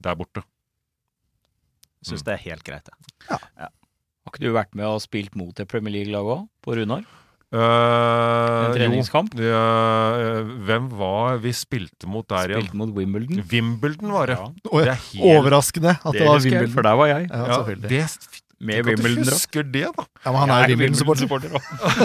der 0.05 0.15
borte. 0.19 0.43
Syns 2.05 2.21
det 2.25 2.35
er 2.37 2.43
helt 2.51 2.65
greit, 2.67 2.87
jeg. 2.91 3.39
Har 4.25 4.31
ikke 4.33 4.41
du 4.45 4.51
vært 4.53 4.73
med 4.77 4.85
og 4.89 5.01
spilt 5.03 5.35
mot 5.37 5.57
et 5.61 5.69
Premier 5.69 5.93
League-lag 5.99 6.25
òg, 6.35 6.47
på 6.65 6.75
Runar? 6.77 7.05
Uh, 7.55 8.65
En 8.67 8.73
treningskamp? 8.75 9.35
Jo, 9.37 9.47
eh, 9.53 10.49
hvem 10.67 10.87
var 10.97 11.37
vi 11.43 11.53
spilte 11.55 12.09
mot 12.09 12.25
der 12.27 12.51
igjen? 12.51 12.65
Spilte 12.65 12.79
mot 12.81 12.91
Wimbledon? 12.97 13.43
Wimbledon 13.51 14.11
var 14.15 14.31
det. 14.31 14.37
Ja, 14.41 14.49
Det 14.65 14.89
er 14.91 15.03
helt 15.03 15.29
Overraskende 15.29 15.93
at 15.95 16.09
det, 16.09 16.19
det 16.19 16.27
var 16.27 16.39
jeg, 16.41 16.49
Wimbledon. 16.49 16.73
for 16.73 16.87
der 16.89 16.97
var 16.99 17.11
jeg. 17.13 17.29
Ja, 17.29 17.45
ja, 17.53 17.75
det, 17.85 18.01
Med 18.59 18.85
Tenk 18.85 18.85
at 18.85 18.85
du 18.85 19.03
Wimbledon-drakt. 19.03 19.35
husker 19.35 19.63
det, 19.67 19.83
da! 19.97 20.05
Ja, 20.23 20.31
men 20.31 20.39
han 20.39 20.51
er 20.55 20.69
jo 20.71 20.77
Wimbledon-supporter. 20.79 21.55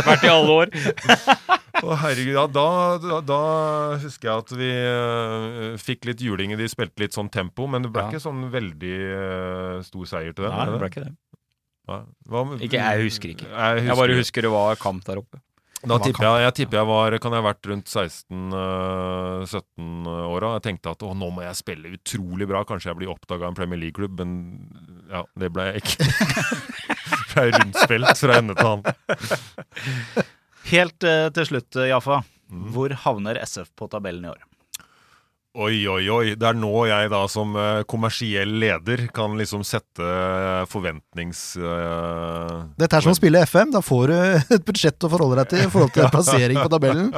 Vært 0.08 0.24
i 0.26 0.30
alle 0.32 0.56
år. 0.64 0.72
Å, 1.80 1.94
herregud, 2.02 2.34
ja, 2.34 2.42
da, 2.52 2.64
da, 3.00 3.18
da 3.24 3.38
husker 4.02 4.28
jeg 4.28 4.42
at 4.42 4.50
vi 4.58 4.70
uh, 4.74 5.76
fikk 5.80 6.08
litt 6.10 6.20
juling. 6.26 6.52
De 6.58 6.66
spilte 6.68 7.00
litt 7.04 7.14
sånn 7.16 7.30
tempo, 7.32 7.68
men 7.70 7.86
det 7.86 7.92
ble 7.94 8.02
Ja. 8.02 8.10
ikke 8.10 8.20
sånn 8.26 8.42
veldig 8.52 8.96
uh, 9.14 9.76
stor 9.86 10.10
seier 10.10 10.34
til 10.34 10.44
dem. 10.48 10.56
Nei, 10.58 10.66
det 10.74 10.80
ble 10.82 10.90
ikke 10.90 11.04
det. 11.06 11.14
Hva, 11.88 12.00
Hva, 12.28 12.42
Ikke, 12.60 12.76
jeg 12.82 13.06
husker 13.06 13.32
ikke. 13.32 13.46
Jeg, 13.48 13.86
Jeg 13.86 13.96
bare 14.02 14.18
husker 14.18 14.44
det 14.44 14.52
var 14.52 14.76
kamp 14.82 15.06
der 15.06 15.22
oppe. 15.22 15.40
Da 15.80 15.96
tipper 16.02 16.26
jeg, 16.26 16.42
jeg 16.44 16.52
tipper 16.58 16.76
jeg 16.76 16.88
var 16.90 17.14
Kan 17.24 17.32
jeg 17.32 17.40
ha 17.40 17.46
vært 17.46 17.64
rundt 17.70 17.88
16-17-åra. 17.88 20.48
Jeg 20.58 20.64
tenkte 20.66 20.92
at 20.92 21.04
å, 21.06 21.08
nå 21.16 21.28
må 21.32 21.40
jeg 21.46 21.56
spille 21.56 21.94
utrolig 21.96 22.46
bra. 22.50 22.60
Kanskje 22.68 22.90
jeg 22.90 22.98
blir 23.00 23.12
oppdaga 23.12 23.42
av 23.46 23.50
en 23.52 23.56
Premier 23.56 23.80
League-klubb, 23.80 24.14
men 24.20 24.30
ja, 25.08 25.22
det 25.40 25.48
ble 25.54 25.62
jeg 25.70 25.76
ikke. 25.84 25.98
Ble 27.30 27.44
rundspilt 27.54 28.18
fra 28.18 28.32
ende 28.40 28.54
til 28.58 28.66
annen. 28.66 28.90
Helt 30.70 31.02
eh, 31.06 31.28
til 31.34 31.44
slutt, 31.46 31.74
Jaffa. 31.88 32.16
Mm. 32.50 32.64
Hvor 32.74 32.90
havner 33.06 33.38
SF 33.40 33.68
på 33.78 33.84
tabellen 33.92 34.24
i 34.26 34.32
år? 34.32 34.40
Oi, 35.58 35.82
oi, 35.90 36.04
oi. 36.14 36.34
Det 36.38 36.46
er 36.46 36.54
nå 36.54 36.70
jeg 36.86 37.08
da 37.10 37.24
som 37.30 37.56
eh, 37.58 37.80
kommersiell 37.90 38.52
leder 38.62 39.08
kan 39.14 39.32
liksom 39.38 39.64
sette 39.66 40.04
eh, 40.06 40.66
forventnings... 40.70 41.40
Uh, 41.58 42.70
Dette 42.78 42.94
er 42.94 43.02
som 43.02 43.10
å 43.10 43.18
spille 43.18 43.42
FM. 43.42 43.72
Da 43.74 43.82
får 43.82 44.12
du 44.12 44.14
et 44.60 44.68
budsjett 44.68 45.08
å 45.08 45.10
forholde 45.10 45.40
deg 45.40 45.50
til 45.50 45.64
i 45.64 45.72
forhold 45.72 45.90
til 45.96 46.06
plassering 46.14 46.60
på 46.60 46.70
tabellen. 46.70 47.10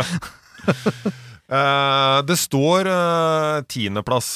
uh, 1.52 2.24
det 2.30 2.38
står 2.40 2.88
uh, 2.88 3.60
tiendeplass. 3.68 4.32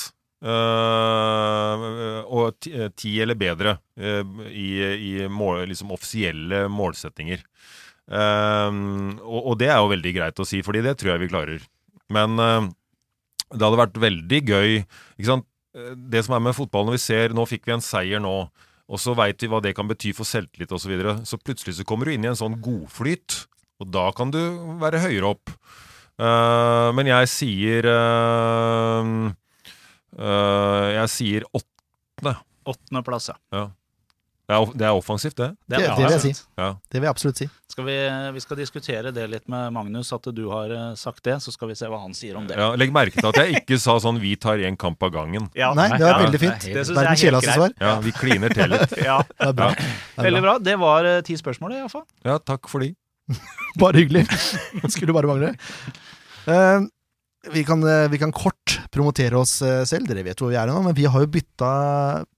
og 2.37 2.67
ti, 3.01 3.11
eller 3.25 3.35
bedre 3.41 3.79
i, 3.97 4.69
i 4.85 5.13
mål, 5.33 5.65
liksom 5.73 5.95
offisielle 5.97 6.67
målsettinger. 6.71 7.41
Og, 8.13 9.41
og 9.41 9.57
det 9.59 9.71
er 9.73 9.81
jo 9.81 9.91
veldig 9.91 10.13
greit 10.15 10.39
å 10.39 10.47
si, 10.47 10.61
fordi 10.63 10.85
det 10.85 10.99
tror 11.01 11.15
jeg 11.15 11.25
vi 11.25 11.31
klarer. 11.33 11.65
Men 12.13 12.37
det 13.55 13.63
hadde 13.63 13.79
vært 13.79 14.01
veldig 14.03 14.41
gøy 14.49 14.71
ikke 14.81 15.29
sant? 15.29 15.47
Det 16.11 16.23
som 16.25 16.35
er 16.39 16.41
med 16.47 16.57
fotball 16.57 16.87
når 16.89 16.95
vi 16.97 17.01
ser 17.05 17.35
Nå 17.37 17.43
fikk 17.47 17.67
vi 17.69 17.75
en 17.75 17.83
seier 17.85 18.23
nå, 18.25 18.31
og 18.89 19.01
så 19.03 19.13
veit 19.19 19.43
vi 19.45 19.49
hva 19.53 19.59
det 19.61 19.75
kan 19.77 19.89
bety 19.91 20.15
for 20.17 20.25
selvtillit 20.25 20.71
osv. 20.73 20.87
Så, 20.87 20.89
videre. 20.89 21.13
så 21.29 21.37
plutselig 21.37 21.75
så 21.77 21.85
kommer 21.85 22.09
du 22.09 22.15
inn 22.15 22.25
i 22.25 22.31
en 22.31 22.39
sånn 22.39 22.57
godflyt, 22.65 23.43
og 23.83 23.91
da 23.93 24.07
kan 24.17 24.31
du 24.33 24.39
være 24.81 25.03
høyere 25.05 25.35
opp. 25.35 25.53
Uh, 26.17 26.95
men 26.97 27.11
jeg 27.11 27.29
sier 27.29 27.85
uh, 27.93 29.05
uh, 30.17 30.87
Jeg 30.97 31.11
sier 31.13 31.45
åttende. 31.53 32.39
Åttendeplass, 32.67 33.29
ja. 33.35 33.67
Det 34.47 34.55
er, 34.57 34.73
det 34.79 34.87
er 34.89 34.95
offensivt, 34.97 35.37
det. 35.37 35.51
Det- 35.69 35.83
det 35.83 35.97
vil 35.99 36.15
jeg 36.17 36.23
si. 36.25 36.33
Ja. 36.57 36.71
Det 36.89 37.01
vil 37.03 37.07
jeg 37.09 37.13
absolutt 37.13 37.43
si. 37.43 37.49
Skal 37.77 37.85
vi, 37.85 37.97
vi 38.33 38.41
skal 38.41 38.57
diskutere 38.57 39.11
det 39.13 39.27
litt 39.29 39.51
med 39.53 39.75
Magnus, 39.77 40.09
at 40.17 40.25
du 40.33 40.47
har 40.49 40.71
eh, 40.73 40.85
sagt 40.97 41.21
det. 41.29 41.35
Så 41.45 41.53
skal 41.53 41.69
vi 41.69 41.75
se 41.77 41.91
hva 41.93 41.99
han 42.01 42.15
sier 42.17 42.39
om 42.41 42.47
det. 42.49 42.55
Ja, 42.57 42.71
legg 42.73 42.89
merke 42.89 43.19
til 43.19 43.27
at 43.29 43.37
jeg 43.43 43.59
ikke 43.59 43.77
sa 43.77 43.99
sånn 44.01 44.17
'vi 44.23 44.31
tar 44.41 44.63
én 44.65 44.79
kamp 44.81 45.03
av 45.05 45.11
gangen'. 45.13 45.51
Ja, 45.61 45.75
Nei, 45.77 45.91
det 45.93 46.01
var 46.01 46.15
ja, 46.15 46.23
veldig 46.23 46.39
fint. 46.41 46.63
det 46.65 46.71
er 46.73 46.87
det 46.89 46.95
jeg 46.95 46.97
er 46.97 47.11
helt 47.11 47.21
kjedeligste 47.21 47.51
greit. 47.51 47.59
svar. 47.59 47.75
Ja, 47.85 47.91
Vi 48.01 48.13
kliner 48.17 48.55
til 48.57 48.73
litt. 48.73 48.95
Ja, 49.11 49.19
Det 49.29 49.49
er 49.51 49.53
bra. 49.59 49.69
Det 49.77 49.85
er 50.17 50.25
Veldig 50.25 50.41
bra. 50.47 50.55
Det 50.71 50.77
var 50.81 51.09
eh, 51.11 51.19
ti 51.29 51.37
spørsmål, 51.37 51.75
iallfall. 51.77 52.07
Ja, 52.25 52.39
takk 52.41 52.71
for 52.73 52.81
de. 52.81 52.89
Bare 53.83 54.01
hyggelig. 54.01 54.25
Skulle 54.95 55.13
bare 55.13 55.29
mangle. 55.29 55.51
Uh, 56.49 56.87
vi, 57.53 57.65
kan, 57.69 57.85
vi 58.09 58.21
kan 58.23 58.33
kort 58.33 58.79
promotere 58.89 59.37
oss 59.37 59.59
selv, 59.61 60.09
dere 60.09 60.25
vet 60.25 60.41
hvor 60.41 60.49
vi 60.49 60.57
er 60.57 60.73
nå, 60.73 60.79
men 60.81 60.97
vi 60.97 61.05
har 61.05 61.27
jo 61.27 61.29
bytta 61.29 61.75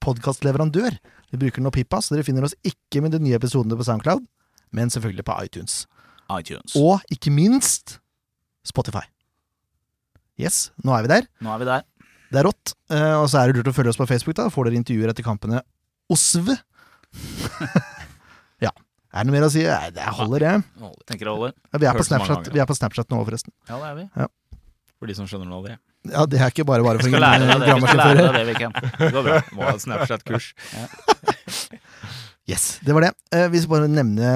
podkastleverandør. 0.03 0.99
Vi 1.31 1.39
bruker 1.39 1.63
nå 1.63 1.71
Pippa, 1.71 2.01
så 2.03 2.17
dere 2.17 2.27
finner 2.27 2.43
oss 2.43 2.57
ikke 2.59 3.05
med 3.05 3.15
de 3.15 3.23
nye 3.23 3.39
episodene 3.39 3.79
på 3.79 3.87
Soundcloud, 3.87 4.27
men 4.75 4.91
selvfølgelig 4.93 5.25
på 5.27 5.37
iTunes. 5.45 5.83
iTunes. 6.33 6.75
Og 6.79 7.01
ikke 7.13 7.31
minst 7.33 7.97
Spotify. 8.67 9.05
Yes, 10.39 10.69
nå 10.85 10.93
er 10.95 11.03
vi 11.03 11.11
der. 11.11 11.27
Nå 11.43 11.51
er 11.53 11.61
vi 11.61 11.67
der. 11.67 11.85
Det 12.29 12.39
er 12.41 12.45
rått. 12.47 12.75
Eh, 12.93 13.15
og 13.17 13.25
så 13.31 13.41
er 13.41 13.49
det 13.49 13.59
lurt 13.59 13.71
å 13.71 13.75
følge 13.75 13.91
oss 13.91 13.99
på 13.99 14.07
Facebook. 14.09 14.37
Da 14.37 14.47
får 14.53 14.69
dere 14.69 14.79
intervjuer 14.79 15.11
etter 15.11 15.25
kampene 15.25 15.63
OSV. 16.13 16.53
ja. 18.65 18.71
Er 19.09 19.25
det 19.25 19.27
noe 19.27 19.35
mer 19.35 19.47
å 19.47 19.51
si? 19.51 19.65
Nei, 19.65 19.89
det 19.95 20.05
holder, 20.19 20.45
det. 20.45 20.53
Tenker 21.09 21.25
det 21.25 21.33
holder. 21.33 21.55
Ja, 21.73 21.81
vi, 21.81 21.89
er 21.89 22.07
Snapchat, 22.11 22.51
vi 22.53 22.61
er 22.61 22.69
på 22.69 22.77
Snapchat 22.77 23.09
nå, 23.11 23.23
forresten. 23.25 23.53
Ja, 23.67 23.81
det 23.81 23.89
er 23.89 23.97
vi. 23.97 24.29
For 24.99 25.09
de 25.09 25.17
som 25.17 25.27
skjønner 25.29 25.49
noe 25.49 25.63
av 25.63 25.69
det. 25.71 25.77
Ja, 26.07 26.23
det 26.29 26.39
er 26.39 26.53
ikke 26.53 26.63
bare 26.69 26.85
bare 26.85 27.01
for 27.01 27.11
deg 27.11 27.19
det. 27.19 27.19
Vi 27.19 27.87
skal 27.89 27.99
lære 27.99 28.21
deg 28.23 28.35
det 28.37 28.45
vi 28.51 28.55
kan. 28.61 28.75
Det 28.77 29.11
går 29.15 29.25
bra. 29.25 29.39
Må 29.57 29.65
ha 29.67 29.75
Snapchat-kurs. 29.81 30.53
Yes, 32.49 32.79
det 32.81 32.95
var 32.97 33.03
det. 33.05 33.11
Eh, 33.35 33.45
vi 33.53 33.59
skal 33.61 33.75
bare 33.75 33.89
nevne 33.91 34.29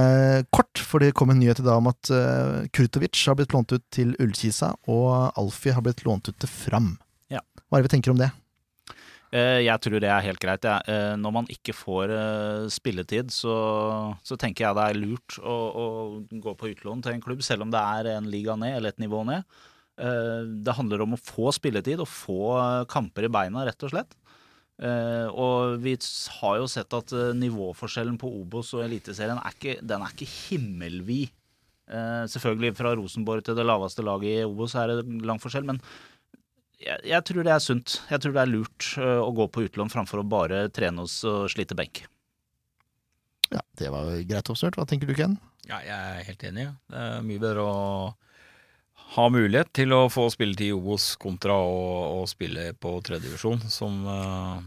kort, 0.53 0.77
for 0.85 1.01
det 1.01 1.15
kom 1.17 1.31
en 1.33 1.39
nyhet 1.41 1.63
i 1.63 1.65
dag 1.65 1.79
om 1.81 1.89
at 1.89 2.11
eh, 2.13 2.67
Kurtovic 2.75 3.17
har 3.25 3.39
blitt 3.39 3.55
lånt 3.55 3.73
ut 3.73 3.83
til 3.93 4.11
Ullkisa, 4.21 4.69
og 4.91 5.33
Alfie 5.39 5.73
har 5.73 5.81
blitt 5.85 6.03
lånt 6.05 6.29
ut 6.29 6.37
til 6.37 6.51
Fram. 6.51 6.91
Ja. 7.33 7.41
Hva 7.65 7.79
er 7.79 7.81
det 7.81 7.89
vi 7.89 7.93
tenker 7.95 8.13
om 8.13 8.21
det? 8.21 8.29
Eh, 9.33 9.63
Jeg 9.65 9.81
tror 9.81 9.97
det 10.03 10.11
er 10.13 10.27
helt 10.27 10.41
greit. 10.43 10.69
Når 11.17 11.35
man 11.39 11.49
ikke 11.49 11.73
får 11.73 12.13
spilletid, 12.75 13.33
så, 13.33 13.55
så 14.21 14.37
tenker 14.37 14.67
jeg 14.67 14.77
det 14.77 14.85
er 14.91 15.01
lurt 15.01 15.39
å, 15.41 15.57
å 15.73 15.85
gå 16.29 16.53
på 16.59 16.69
utlån 16.75 17.01
til 17.01 17.15
en 17.15 17.23
klubb, 17.23 17.41
selv 17.41 17.65
om 17.65 17.73
det 17.73 17.81
er 17.81 18.13
en 18.19 18.29
liga 18.29 18.53
ned 18.59 18.77
eller 18.77 18.93
et 18.93 19.01
nivå 19.01 19.23
ned. 19.25 19.47
Det 19.93 20.73
handler 20.77 21.01
om 21.05 21.17
å 21.17 21.21
få 21.21 21.49
spilletid 21.53 22.01
og 22.01 22.09
få 22.09 22.37
kamper 22.89 23.25
i 23.25 23.33
beina, 23.33 23.65
rett 23.65 23.85
og 23.85 23.93
slett. 23.93 24.13
Eh, 24.81 25.27
og 25.29 25.77
vi 25.83 25.93
har 26.39 26.57
jo 26.57 26.69
sett 26.71 26.95
at 26.97 27.13
uh, 27.13 27.29
nivåforskjellen 27.37 28.15
på 28.19 28.29
Obos 28.41 28.71
og 28.73 28.81
Eliteserien 28.87 29.37
er 29.37 29.53
ikke, 29.53 29.77
den 29.85 30.01
er 30.01 30.15
ikke 30.15 30.29
himmelvid. 30.29 31.33
Uh, 31.91 32.23
selvfølgelig 32.31 32.73
fra 32.79 32.95
Rosenborg 32.97 33.45
til 33.45 33.57
det 33.59 33.67
laveste 33.67 34.05
laget 34.05 34.39
i 34.41 34.47
Obos 34.47 34.73
er 34.79 34.89
det 34.89 35.05
lang 35.27 35.41
forskjell, 35.43 35.67
men 35.67 35.81
jeg, 36.81 36.97
jeg 37.11 37.21
tror 37.29 37.45
det 37.45 37.53
er 37.53 37.63
sunt. 37.63 37.99
Jeg 38.09 38.23
tror 38.23 38.33
det 38.35 38.41
er 38.41 38.51
lurt 38.51 38.89
å 38.99 39.29
gå 39.35 39.45
på 39.53 39.67
utlån 39.69 39.93
framfor 39.93 40.19
å 40.19 40.27
bare 40.27 40.65
trene 40.73 41.05
oss 41.05 41.21
og 41.29 41.45
slite 41.53 41.77
benk. 41.79 42.01
Ja, 43.53 43.61
Det 43.77 43.91
var 43.93 44.09
jo 44.09 44.25
greit 44.27 44.49
oppsøkt. 44.51 44.75
Hva 44.79 44.87
tenker 44.89 45.07
du, 45.07 45.13
Ken? 45.15 45.37
Ja, 45.69 45.77
jeg 45.85 45.93
er 45.95 46.25
helt 46.27 46.43
enig. 46.49 46.65
ja. 46.65 46.73
Det 46.91 47.03
er 47.05 47.23
mye 47.29 47.39
bedre 47.39 47.63
å 47.63 47.77
ha 49.13 49.25
mulighet 49.29 49.69
til 49.77 49.93
å 49.93 50.05
få 50.11 50.27
spilletid 50.33 50.71
i 50.71 50.75
Obos 50.75 51.11
kontra 51.21 51.53
å, 51.53 52.23
spille 52.29 52.71
på 52.81 52.95
tredjedivisjon. 53.05 53.61
eh, 54.09 54.63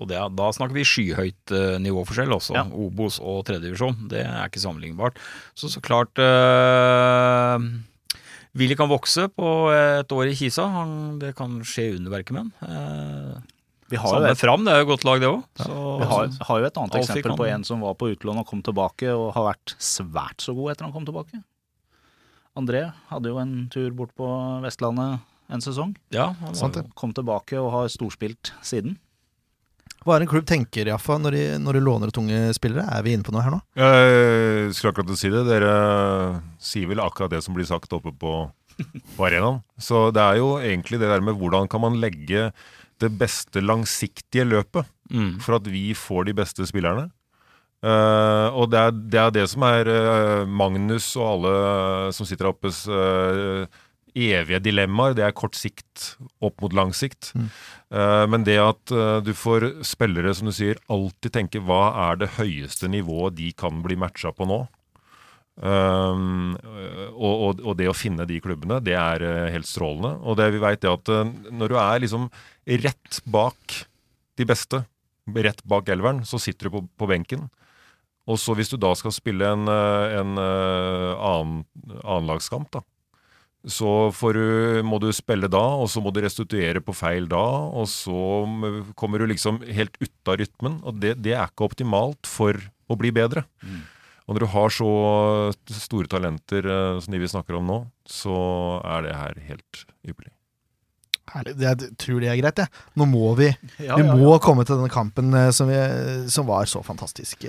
Og 0.00 0.08
det, 0.08 0.16
da 0.38 0.46
snakker 0.56 0.72
vi 0.78 0.86
skyhøyt 0.88 1.52
eh, 1.52 1.76
nivåforskjell 1.84 2.32
også. 2.32 2.54
Ja. 2.56 2.64
Obos 2.72 3.18
og 3.20 3.42
tredjedivisjon. 3.44 4.06
Det 4.08 4.22
er 4.24 4.48
ikke 4.48 4.62
sammenlignbart. 4.62 5.20
Så 5.54 5.68
så 5.68 5.82
klart 5.84 6.16
eh, 6.22 7.68
Willy 8.56 8.74
kan 8.78 8.88
vokse 8.90 9.28
på 9.30 9.50
et 9.74 10.10
år 10.16 10.32
i 10.32 10.36
Kisa. 10.38 10.64
Han, 10.72 11.18
det 11.20 11.34
kan 11.38 11.60
skje 11.66 11.90
underverket 11.98 12.34
med. 12.38 12.48
Eh, 12.64 13.36
Vi 13.90 13.98
har, 13.98 14.06
jo 14.08 14.16
Samme 14.16 14.32
et, 14.32 14.38
fram, 14.40 14.64
det 14.64 14.72
er 14.72 14.82
jo 14.84 14.88
godt 14.92 15.04
lag, 15.06 15.20
det 15.20 15.28
òg. 15.28 15.44
vi 15.60 16.08
har, 16.14 16.28
har 16.48 16.58
jo 16.62 16.66
et 16.70 16.76
annet 16.78 16.96
eksempel 17.02 17.36
på 17.36 17.46
en 17.50 17.64
som 17.66 17.80
var 17.82 17.96
på 17.98 18.08
utlån 18.14 18.38
og 18.42 18.46
kom 18.46 18.60
tilbake 18.62 19.10
og 19.12 19.32
har 19.34 19.48
vært 19.52 19.74
svært 19.82 20.44
så 20.46 20.54
god 20.54 20.72
etter 20.72 20.86
han 20.88 20.94
kom 20.94 21.06
tilbake. 21.08 21.42
André 22.58 22.84
hadde 23.10 23.30
jo 23.30 23.38
en 23.38 23.68
tur 23.70 23.90
bort 23.94 24.10
på 24.18 24.26
Vestlandet 24.64 25.20
en 25.50 25.62
sesong. 25.62 25.94
Ja, 26.14 26.32
han 26.40 26.54
Sant 26.54 26.74
det. 26.78 26.84
Kom 26.98 27.12
tilbake 27.14 27.58
og 27.60 27.70
har 27.74 27.88
storspilt 27.92 28.52
siden. 28.66 28.96
Hva 30.06 30.16
er 30.16 30.24
en 30.24 30.30
klubb 30.30 30.46
tenker, 30.48 30.88
Jaffa, 30.88 31.18
når 31.20 31.34
de, 31.36 31.42
når 31.60 31.76
de 31.76 31.80
låner 31.84 32.12
tunge 32.14 32.38
spillere? 32.56 32.86
Er 32.88 33.02
vi 33.04 33.12
inne 33.12 33.26
på 33.26 33.34
noe 33.34 33.42
her 33.44 33.52
nå? 33.52 33.58
Jeg 33.76 34.70
skulle 34.74 34.94
akkurat 34.94 35.18
si 35.20 35.28
det. 35.32 35.42
Dere 35.48 35.74
sier 36.62 36.88
vel 36.88 37.02
akkurat 37.04 37.34
det 37.34 37.42
som 37.44 37.52
blir 37.56 37.68
sagt 37.68 37.92
oppe 37.92 38.12
på, 38.16 38.32
på 39.16 39.26
arenaen. 39.28 39.60
Så 39.76 40.06
det 40.16 40.22
er 40.24 40.40
jo 40.40 40.54
egentlig 40.62 41.02
det 41.02 41.10
der 41.10 41.20
med 41.26 41.36
hvordan 41.36 41.68
kan 41.68 41.82
man 41.84 41.98
legge 42.00 42.48
det 43.00 43.12
beste 43.20 43.62
langsiktige 43.64 44.48
løpet 44.48 44.88
Mm. 45.10 45.40
for 45.42 45.56
at 45.56 45.64
vi 45.66 45.88
får 45.98 46.28
de 46.28 46.32
beste 46.38 46.62
spillerne. 46.70 47.08
Eh, 47.80 48.48
og 48.52 48.68
det 48.72 48.80
er, 48.80 48.96
det 49.12 49.20
er 49.20 49.30
det 49.32 49.46
som 49.48 49.64
er 49.64 49.88
uh, 49.88 50.42
Magnus 50.44 51.14
og 51.16 51.28
alle 51.30 51.52
som 52.12 52.26
sitter 52.28 52.50
oppes 52.50 52.82
eh, 52.92 53.62
evige 54.12 54.60
dilemmaer. 54.66 55.14
Det 55.16 55.24
er 55.24 55.36
kort 55.36 55.56
sikt 55.56 56.10
opp 56.44 56.60
mot 56.60 56.74
lang 56.76 56.92
sikt. 56.96 57.32
Eh, 57.36 58.24
men 58.28 58.44
det 58.44 58.58
at 58.60 58.92
du 59.24 59.32
får 59.36 59.70
spillere, 59.86 60.34
som 60.36 60.50
du 60.50 60.54
sier, 60.56 60.80
alltid 60.92 61.32
tenke 61.38 61.62
hva 61.64 61.86
er 62.10 62.20
det 62.20 62.34
høyeste 62.36 62.90
nivået 62.90 63.38
de 63.38 63.48
kan 63.56 63.80
bli 63.86 63.96
matcha 64.00 64.34
på 64.34 64.48
nå? 64.50 64.66
Um, 65.60 66.54
og, 67.10 67.32
og, 67.34 67.58
og 67.68 67.74
det 67.76 67.90
å 67.90 67.92
finne 67.92 68.24
de 68.24 68.38
klubbene, 68.40 68.78
det 68.80 68.94
er 68.96 69.24
helt 69.52 69.68
strålende. 69.68 70.14
Og 70.24 70.38
det 70.40 70.46
vi 70.54 70.62
vet 70.62 70.84
er 70.84 70.96
at 70.96 71.10
når 71.52 71.72
du 71.72 71.76
er 71.80 72.04
liksom 72.04 72.28
rett 72.84 73.20
bak 73.28 73.80
de 74.40 74.46
beste, 74.48 74.84
rett 75.36 75.60
bak 75.68 75.90
elveren, 75.92 76.22
så 76.28 76.40
sitter 76.40 76.68
du 76.68 76.76
på, 76.76 76.84
på 76.96 77.10
benken. 77.10 77.48
Og 78.28 78.38
så 78.38 78.54
hvis 78.56 78.70
du 78.72 78.76
da 78.80 78.92
skal 78.98 79.14
spille 79.14 79.46
en, 79.48 79.68
eh, 79.70 80.16
en 80.20 80.40
eh, 80.40 81.12
annen 81.16 81.62
annenlagskamp, 82.04 82.70
da, 82.76 82.82
så 83.68 84.08
får 84.16 84.36
du, 84.38 84.44
må 84.88 84.96
du 85.02 85.10
spille 85.12 85.48
da, 85.52 85.62
og 85.82 85.88
så 85.92 86.00
må 86.00 86.12
du 86.14 86.22
restituere 86.24 86.80
på 86.80 86.94
feil 86.96 87.26
da, 87.28 87.42
og 87.76 87.88
så 87.92 88.16
kommer 88.96 89.20
du 89.20 89.28
liksom 89.28 89.60
helt 89.68 89.98
ut 90.00 90.32
av 90.32 90.38
rytmen. 90.40 90.78
Og 90.86 91.00
det, 91.02 91.18
det 91.20 91.34
er 91.36 91.50
ikke 91.50 91.68
optimalt 91.68 92.28
for 92.28 92.56
å 92.90 92.96
bli 93.00 93.12
bedre. 93.12 93.44
Og 94.24 94.36
når 94.36 94.44
du 94.44 94.50
har 94.52 94.72
så 94.72 94.90
store 95.74 96.08
talenter 96.10 96.68
eh, 96.70 96.98
som 97.02 97.12
de 97.12 97.20
vi 97.20 97.30
snakker 97.32 97.58
om 97.58 97.66
nå, 97.68 97.80
så 98.08 98.36
er 98.86 99.08
det 99.08 99.16
her 99.18 99.40
helt 99.50 99.82
ypperlig. 100.06 100.32
Herlig. 101.30 101.56
Jeg 101.62 101.90
tror 102.00 102.22
det 102.22 102.30
er 102.30 102.38
greit, 102.40 102.58
jeg. 102.64 102.84
Nå 102.98 103.06
må 103.06 103.34
vi 103.38 103.52
Ja, 103.78 103.94
Vi 103.98 104.06
må 104.08 104.32
ja. 104.32 104.38
komme 104.42 104.64
til 104.66 104.80
denne 104.80 104.90
kampen 104.90 105.34
som, 105.54 105.68
vi, 105.70 105.78
som 106.32 106.48
var 106.48 106.66
så 106.66 106.80
fantastisk. 106.82 107.44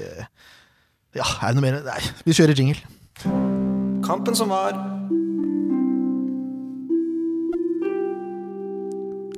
Ja, 1.18 1.26
er 1.44 1.52
det 1.52 1.60
noe 1.60 1.66
mer? 1.66 1.80
Nei, 1.84 2.00
vi 2.28 2.36
kjører 2.38 2.56
jingle. 2.56 2.80
Kampen 4.06 4.38
som 4.38 4.52
var. 4.54 4.78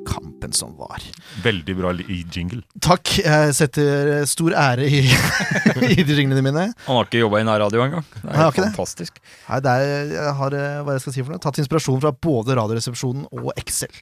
Kampen 0.04 0.52
som 0.54 0.74
var. 0.78 1.02
Veldig 1.42 1.74
bra 1.78 1.90
i 2.04 2.18
jingle. 2.32 2.60
Takk. 2.84 3.14
Jeg 3.24 3.54
setter 3.56 4.24
stor 4.28 4.54
ære 4.60 4.86
i, 4.86 5.00
i 5.96 6.04
de 6.04 6.16
jinglene 6.18 6.42
mine. 6.44 6.66
Han 6.86 6.98
har 7.00 7.08
ikke 7.08 7.22
jobba 7.24 7.40
i 7.42 7.46
nærradio 7.48 7.82
engang. 7.86 8.04
Det 8.20 8.22
er 8.28 8.30
Nei, 8.36 8.48
ikke 8.52 8.62
det? 8.66 8.70
fantastisk. 8.76 9.18
Nei, 9.48 9.60
det 9.64 9.74
er, 9.74 10.12
jeg 10.14 10.34
har 10.40 10.58
eh, 10.60 10.80
hva 10.86 10.96
jeg 10.98 11.04
skal 11.06 11.16
si 11.16 11.24
for 11.24 11.34
noe, 11.34 11.42
tatt 11.42 11.58
inspirasjon 11.64 12.02
fra 12.04 12.12
både 12.28 12.58
Radioresepsjonen 12.60 13.26
og 13.32 13.50
Excel. 13.58 13.94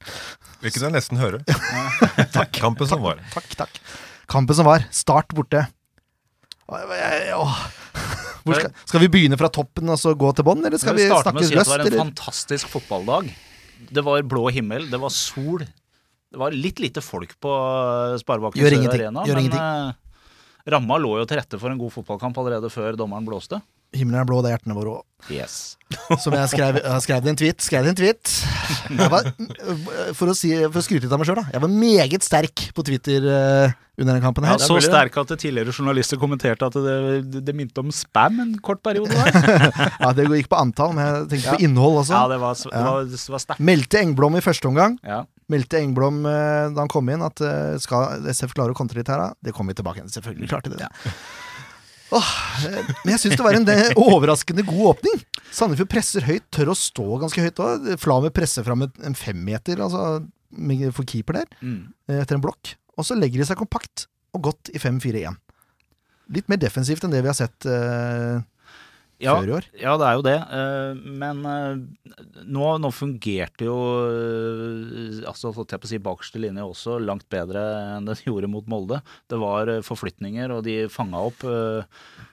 Hvilket 0.65 0.85
jeg 0.89 0.97
nesten 0.99 1.23
høre. 1.23 1.41
Takk. 2.37 2.53
Kampen 2.61 2.91
som 2.91 3.05
var. 3.05 3.23
Takk, 3.33 3.49
takk. 3.65 3.81
Kampen 4.33 4.59
som 4.59 4.69
var. 4.69 4.85
Start 4.95 5.33
borte. 5.37 5.65
Åh. 6.69 7.57
Skal, 8.43 8.73
skal 8.91 9.03
vi 9.05 9.07
begynne 9.13 9.37
fra 9.39 9.47
toppen 9.55 9.87
og 9.93 9.99
så 10.01 10.17
gå 10.19 10.33
til 10.35 10.43
bånn, 10.47 10.65
eller 10.67 10.81
skal 10.81 10.97
vi 10.97 11.05
vi 11.05 11.11
snakke 11.13 11.39
løst? 11.39 11.53
si 11.53 11.55
det 11.55 11.63
var 11.69 11.83
en 11.85 11.87
Eller? 11.87 12.01
fantastisk 12.01 12.73
fotballdag. 12.73 13.29
Det 13.95 14.03
var 14.03 14.25
blå 14.27 14.49
himmel, 14.51 14.89
det 14.91 14.99
var 14.99 15.13
sol. 15.15 15.63
Det 15.63 16.41
var 16.41 16.55
litt 16.57 16.81
lite 16.83 17.05
folk 17.05 17.37
på 17.39 17.53
Sparebakken 18.19 18.65
Sør 18.65 18.89
Arena, 18.97 19.23
gjør 19.29 19.39
men 19.39 19.55
eh, 19.55 20.17
ramma 20.75 20.99
lå 20.99 21.13
jo 21.21 21.29
til 21.29 21.39
rette 21.39 21.61
for 21.61 21.71
en 21.71 21.79
god 21.79 21.93
fotballkamp 21.95 22.43
allerede 22.43 22.71
før 22.73 22.99
dommeren 22.99 23.29
blåste. 23.29 23.61
Himmelen 23.93 24.23
er 24.23 24.29
blå, 24.29 24.41
det 24.45 24.51
er 24.53 24.57
hjertene 24.59 24.77
våre 24.79 24.99
òg. 24.99 25.05
Yes. 25.31 25.77
Som 26.25 26.35
jeg 26.35 26.49
skrev, 26.51 26.79
jeg 26.83 27.03
skrev 27.05 27.27
i 27.27 27.31
en 27.31 27.39
tweet. 27.39 27.63
Skrev 27.63 27.87
en 27.87 27.99
tweet. 27.99 28.31
Jeg 28.91 29.11
var, 29.13 29.29
for, 30.19 30.33
å 30.33 30.35
si, 30.35 30.51
for 30.67 30.81
å 30.81 30.85
skryte 30.85 31.05
litt 31.07 31.13
av 31.15 31.21
meg 31.21 31.29
sjøl, 31.29 31.39
da. 31.39 31.45
Jeg 31.55 31.63
var 31.63 31.73
meget 31.77 32.25
sterk 32.27 32.65
på 32.75 32.85
Twitter 32.89 33.27
uh, 33.29 33.75
under 34.01 34.17
den 34.17 34.25
kampen 34.25 34.47
Ja, 34.49 34.57
her. 34.57 34.65
så 34.65 34.79
sterk 34.83 35.19
at 35.21 35.35
tidligere 35.39 35.75
journalister 35.77 36.19
kommenterte 36.19 36.67
at 36.67 36.79
det, 36.81 36.97
det, 37.37 37.43
det 37.47 37.55
minte 37.55 37.85
om 37.85 37.93
spam 37.95 38.41
en 38.43 38.57
kort 38.65 38.83
periode. 38.83 39.13
Ja, 40.03 40.11
det 40.17 40.27
gikk 40.33 40.49
på 40.51 40.59
antall, 40.59 40.97
men 40.97 41.05
jeg 41.07 41.29
tenkte 41.35 41.53
Ja. 41.53 41.55
på 41.55 41.67
innhold 41.69 42.01
også. 42.03 42.17
Ja, 42.17 42.25
det 42.33 42.41
var, 42.43 42.59
det 42.65 42.83
var, 42.89 43.07
det 43.13 43.23
var 43.37 43.45
sterkt. 43.45 43.63
Meldte 43.69 44.01
Engblom 44.03 44.41
i 44.41 44.43
første 44.45 44.73
omgang. 44.73 44.97
Ja. 45.07 45.21
Meldte 45.53 45.79
Engblom 45.85 46.23
eh, 46.27 46.73
da 46.73 46.81
han 46.87 46.91
kom 46.91 47.11
inn 47.13 47.23
at 47.27 47.43
eh, 47.45 47.77
skal 47.83 48.25
SF 48.33 48.57
klare 48.57 48.73
å 48.73 48.79
kontre 48.79 48.99
litt 49.03 49.11
her, 49.13 49.21
da? 49.29 49.37
Det 49.45 49.53
kommer 49.55 49.75
vi 49.77 49.83
tilbake 49.83 50.01
igjen. 50.01 50.13
Selvfølgelig 50.17 50.49
klarte 50.51 50.73
de 50.73 50.81
det. 50.81 50.89
Åh, 52.13 52.31
men 53.05 53.15
jeg 53.15 53.21
syns 53.23 53.39
det 53.39 53.45
var 53.47 53.57
en 53.57 53.69
eh, 53.73 53.93
overraskende 53.97 54.65
god 54.69 54.83
åpning. 54.93 55.21
Sandefjord 55.53 55.89
presser 55.93 56.27
høyt, 56.29 56.45
tør 56.53 56.73
å 56.73 56.77
stå 56.77 57.07
ganske 57.23 57.41
høyt 57.45 57.61
òg. 57.65 57.87
Flamer 58.03 58.33
presser 58.37 58.67
fram 58.67 58.85
en 58.87 59.17
femmeter 59.17 59.81
altså, 59.81 60.21
for 60.93 61.09
keeper 61.09 61.41
der, 61.41 61.47
Mm. 61.65 61.93
eh, 62.09 62.21
etter 62.21 62.37
en 62.37 62.45
blokk. 62.45 62.75
Og 62.99 63.05
så 63.09 63.17
legger 63.17 63.41
de 63.41 63.49
seg 63.49 63.57
kompakt 63.61 64.07
og 64.37 64.43
godt 64.51 64.71
i 64.75 64.79
5-4-1. 64.81 65.37
Litt 66.33 66.49
mer 66.49 66.61
defensivt 66.61 67.05
enn 67.05 67.13
det 67.13 67.23
vi 67.25 67.29
har 67.33 67.37
sett 67.37 67.67
eh, 67.69 68.41
Ja, 69.23 69.37
før 69.39 69.49
i 69.49 69.55
år. 69.57 69.67
Ja, 69.81 69.93
det 70.01 70.07
er 70.09 70.17
jo 70.19 70.25
det. 70.27 70.35
eh, 70.59 71.03
Men 71.23 71.45
eh, 71.47 72.43
nå, 72.45 72.67
nå 72.83 72.91
fungerte 72.93 73.69
jo 73.69 73.77
eh, 74.11 75.23
Altså, 75.31 75.53
holdt 75.55 75.73
jeg 75.77 75.83
på 75.83 75.89
å 75.89 75.93
si 75.93 76.01
bakerste 76.03 76.43
linje 76.43 76.65
også 76.67 76.99
langt 77.03 77.29
bedre 77.33 77.63
enn 77.99 78.09
det 78.11 78.19
gjorde 78.27 78.51
mot 78.51 78.67
Molde. 78.71 79.01
Det 79.31 79.39
var 79.41 79.71
forflytninger, 79.87 80.53
og 80.57 80.65
de 80.67 80.77
fanga 80.93 81.23
opp. 81.31 81.47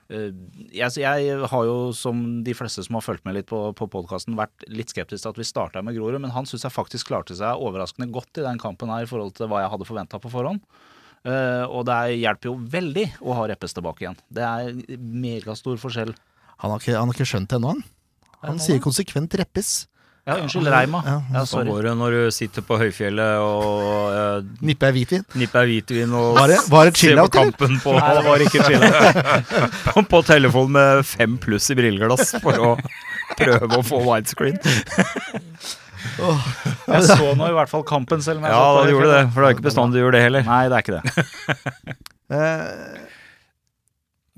Jeg, 0.09 0.89
jeg 0.97 1.33
har 1.51 1.65
jo, 1.67 1.75
som 1.93 2.21
de 2.45 2.53
fleste 2.57 2.81
som 2.85 2.97
har 2.97 3.03
fulgt 3.05 3.25
med 3.29 3.35
litt 3.37 3.49
på, 3.51 3.59
på 3.77 3.85
podkasten, 3.93 4.37
vært 4.39 4.65
litt 4.73 4.89
skeptisk 4.89 5.21
til 5.21 5.29
at 5.35 5.37
vi 5.41 5.45
starta 5.45 5.83
med 5.85 5.93
Grorud, 5.97 6.17
men 6.23 6.33
han 6.33 6.47
syns 6.49 6.65
jeg 6.65 6.73
faktisk 6.73 7.11
klarte 7.11 7.37
seg 7.37 7.61
overraskende 7.61 8.09
godt 8.15 8.41
i 8.41 8.45
den 8.47 8.57
kampen 8.61 8.89
her 8.89 9.05
i 9.05 9.09
forhold 9.09 9.35
til 9.37 9.51
hva 9.51 9.61
jeg 9.61 9.73
hadde 9.75 9.87
forventa 9.89 10.21
på 10.23 10.31
forhånd. 10.33 10.63
Uh, 11.27 11.65
og 11.67 11.83
det 11.85 11.93
er- 11.99 12.17
hjelper 12.23 12.47
jo 12.47 12.55
veldig 12.73 13.05
å 13.27 13.33
ha 13.35 13.45
Reppes 13.51 13.73
tilbake 13.75 14.05
igjen. 14.05 14.17
Det 14.31 14.45
er 14.47 14.97
megastor 14.97 15.75
forskjell. 15.81 16.13
Han 16.63 16.73
har 16.73 16.81
ikke, 16.83 16.95
han 16.97 17.07
har 17.07 17.15
ikke 17.15 17.29
skjønt 17.29 17.49
det 17.51 17.59
ennå, 17.59 17.75
han. 17.75 17.83
Han 18.47 18.59
sier 18.63 18.79
konsekvent 18.83 19.33
'reppes'. 19.35 19.85
Ja, 20.29 20.35
unnskyld, 20.43 20.67
Reima. 20.69 20.99
Ja, 21.07 21.15
Ja, 21.33 21.41
Sånn 21.47 21.65
går 21.71 21.87
det 21.87 21.93
når 21.97 22.11
du 22.13 22.31
sitter 22.35 22.61
på 22.61 22.77
høyfjellet 22.77 23.39
og 23.41 24.11
uh, 24.13 24.43
Nipper 24.61 24.91
er 24.91 24.93
hvitvin. 24.93 25.23
nipper 25.33 25.65
hvitvin 25.65 26.11
og 26.13 26.35
Var 26.37 26.51
det, 26.51 26.57
var 26.69 26.85
det 26.85 26.99
ser 26.99 27.17
på 27.17 27.31
kampen 27.33 27.79
på, 27.81 27.95
Nei, 27.97 28.11
det 28.13 28.25
var 28.27 28.43
ikke 28.45 28.61
chill 28.67 28.83
på, 29.87 30.03
på 30.11 30.21
telefon 30.27 30.69
med 30.75 31.01
fem 31.07 31.37
pluss 31.41 31.71
i 31.73 31.77
brilleglass 31.79 32.35
for 32.43 32.53
å 32.61 32.75
prøve 33.39 33.79
å 33.79 33.81
få 33.87 34.03
widescreen. 34.05 34.59
Jeg 36.19 37.03
så 37.09 37.33
nå 37.37 37.47
i 37.49 37.55
hvert 37.55 37.71
fall 37.71 37.83
kampen, 37.87 38.21
selv 38.23 38.39
om 38.41 38.45
jeg 38.47 38.53
Ja, 38.53 38.63
da 38.75 38.89
gjorde 38.91 39.09
det, 39.11 39.23
for 39.33 39.41
det 39.41 39.47
er 39.49 39.55
ikke 39.55 39.65
bestandig 39.67 39.99
du 39.99 40.03
gjør 40.03 40.15
det 40.15 40.21
heller. 40.27 40.43
Nei, 40.47 40.63
det 40.69 40.75
er 40.77 40.83
ikke 40.83 40.99
det. 40.99 41.95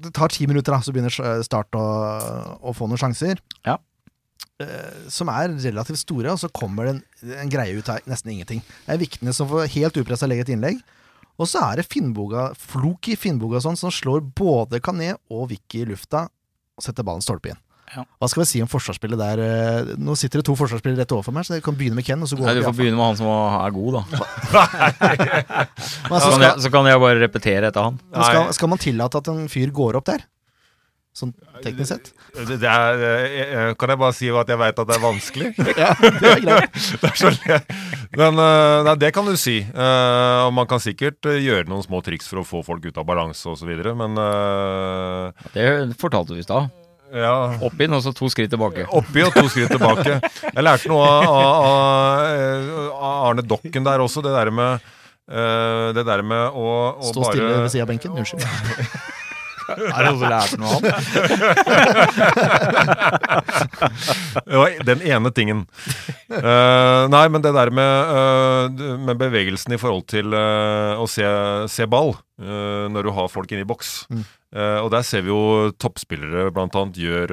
Eh, 0.02 0.08
det 0.08 0.14
tar 0.18 0.34
ti 0.34 0.48
minutter, 0.50 0.74
da, 0.74 0.82
så 0.82 0.94
begynner 0.94 1.44
Start 1.46 1.78
å, 1.78 1.86
å 2.62 2.74
få 2.74 2.90
noen 2.90 3.02
sjanser. 3.02 3.42
Ja. 3.68 3.78
Uh, 4.62 5.10
som 5.10 5.30
er 5.34 5.56
relativt 5.56 6.04
store, 6.04 6.34
og 6.34 6.38
så 6.42 6.50
kommer 6.54 6.86
det 6.86 6.92
en, 6.94 7.04
en 7.46 7.50
greie 7.50 7.78
ut 7.78 7.88
av 7.90 8.02
nesten 8.10 8.34
ingenting. 8.36 8.62
Det 8.86 8.94
er 8.94 9.02
viktene 9.02 9.34
som 9.34 9.50
får 9.50 9.72
helt 9.74 9.98
upressa 9.98 10.30
legge 10.30 10.46
et 10.46 10.54
innlegg. 10.54 10.82
Og 11.42 11.50
så 11.50 11.64
er 11.66 11.80
det 11.80 11.88
Finnboga, 11.90 12.52
Floki 12.60 13.16
Finnboga 13.18 13.62
sånn, 13.64 13.80
som 13.80 13.94
slår 13.94 14.22
både 14.38 14.82
Kané 14.84 15.16
og 15.34 15.48
Vicky 15.50 15.82
i 15.82 15.88
lufta 15.90 16.28
og 16.78 16.86
setter 16.86 17.06
ballen 17.08 17.26
stolpe 17.26 17.54
inn. 17.54 17.62
Ja. 17.92 18.06
Hva 18.24 18.28
skal 18.32 18.42
vi 18.44 18.48
si 18.48 18.62
om 18.64 18.70
forsvarsspillet 18.72 19.20
der? 19.20 19.42
Eh, 19.44 19.90
Nå 20.00 20.16
sitter 20.20 20.40
det 20.40 20.46
to 20.48 20.56
forsvarsspillere 20.56 21.04
rett 21.04 21.12
overfor 21.12 21.36
meg, 21.36 21.44
så 21.48 21.58
dere 21.58 21.66
kan 21.66 21.76
begynne 21.76 21.98
med 22.00 22.08
Ken. 22.08 22.22
Og 22.24 22.30
så 22.32 22.38
går 22.40 22.48
Nei, 22.48 22.58
du 22.60 22.64
får 22.64 22.78
begynne 22.78 22.96
med 23.00 23.10
han 23.10 23.20
som 23.20 23.28
er 23.32 23.74
god, 23.76 23.98
da. 23.98 24.04
Men 26.08 26.16
altså, 26.16 26.28
Så 26.32 26.36
kan 26.38 26.46
jeg, 26.48 26.54
så 26.64 26.72
kan 26.72 26.88
jeg 26.92 27.02
bare 27.04 27.20
repetere 27.26 27.72
etter 27.72 27.90
han. 27.90 27.98
men 28.14 28.24
skal, 28.30 28.54
skal 28.56 28.72
man 28.72 28.80
tillate 28.86 29.20
at 29.20 29.32
en 29.34 29.50
fyr 29.52 29.74
går 29.76 30.00
opp 30.00 30.08
der? 30.14 30.24
Sånn 31.12 31.34
teknisk 31.60 31.90
sett? 31.92 32.06
Det, 32.32 32.56
det 32.62 32.70
er, 32.72 33.02
eh, 33.28 33.72
kan 33.76 33.92
jeg 33.92 34.00
bare 34.00 34.16
si 34.16 34.30
at 34.32 34.48
jeg 34.48 34.60
veit 34.62 34.78
at 34.80 34.88
det 34.88 34.96
er 34.96 35.02
vanskelig? 35.04 35.50
Ja, 35.82 35.90
det 36.00 36.30
er 36.30 36.40
greit. 36.46 36.78
det 37.02 37.10
er 37.10 37.18
så 37.20 37.32
le- 37.36 37.58
Men 38.16 38.40
eh, 38.40 38.78
nei, 38.88 38.94
det 39.02 39.10
kan 39.18 39.28
du 39.28 39.36
si. 39.36 39.58
Uh, 39.76 40.48
og 40.48 40.54
man 40.56 40.70
kan 40.72 40.80
sikkert 40.80 41.28
eh, 41.28 41.42
gjøre 41.44 41.68
noen 41.68 41.84
små 41.84 42.00
triks 42.06 42.32
for 42.32 42.40
å 42.40 42.46
få 42.48 42.64
folk 42.64 42.88
ut 42.88 42.96
av 43.04 43.04
balanse 43.12 43.44
osv., 43.52 43.74
men 44.00 44.16
uh, 44.16 45.36
Det 45.52 45.68
fortalte 46.00 46.32
du 46.32 46.40
i 46.40 46.48
stad. 46.48 46.72
Ja. 47.14 47.36
Opp 47.64 47.84
inn, 47.84 47.94
og 47.98 48.04
så 48.06 48.14
to 48.16 48.30
skritt 48.32 48.52
tilbake. 48.54 48.88
Oppi 48.98 49.26
og 49.26 49.36
to 49.36 49.46
skritt 49.52 49.72
tilbake. 49.74 50.18
Jeg 50.48 50.66
lærte 50.66 50.92
noe 50.92 51.06
av, 51.06 51.30
av, 51.30 52.84
av, 52.92 53.16
Arne 53.30 53.46
Dokken 53.46 53.88
der 53.88 54.04
også, 54.04 54.24
det 54.26 54.36
der 54.36 54.52
med 54.56 54.92
eh, 55.32 55.88
det 55.98 56.06
der 56.08 56.24
med 56.26 56.52
å, 56.52 56.70
å 56.96 57.10
Stå 57.12 57.26
bare 57.26 57.34
stille 57.34 57.58
ved 57.66 57.74
siden 57.76 57.88
av 57.88 57.92
benken. 57.96 58.22
Unnskyld. 58.22 59.18
Er 59.96 60.04
det 60.04 60.12
noen 60.12 60.20
som 60.22 60.30
lærte 60.32 60.58
noe 60.62 60.76
av 60.76 60.82
Det 64.46 64.58
var 64.58 64.76
den 64.88 65.02
ene 65.08 65.32
tingen. 65.36 65.64
Uh, 66.32 67.08
nei, 67.12 67.26
men 67.32 67.44
det 67.44 67.54
der 67.56 67.72
med, 67.76 68.12
uh, 68.12 68.98
med 69.08 69.20
bevegelsen 69.22 69.76
i 69.76 69.80
forhold 69.82 70.06
til 70.12 70.34
uh, 70.36 71.00
å 71.02 71.08
se, 71.10 71.26
se 71.72 71.88
ball 71.90 72.16
når 72.42 73.06
du 73.06 73.12
har 73.14 73.28
folk 73.30 73.52
inne 73.54 73.62
i 73.62 73.68
boks. 73.70 73.90
Mm. 74.10 74.24
Og 74.82 74.88
der 74.90 75.04
ser 75.06 75.22
vi 75.22 75.30
jo 75.30 75.70
toppspillere 75.78 76.50
blant 76.50 76.74
annet 76.80 76.98
gjør 76.98 77.30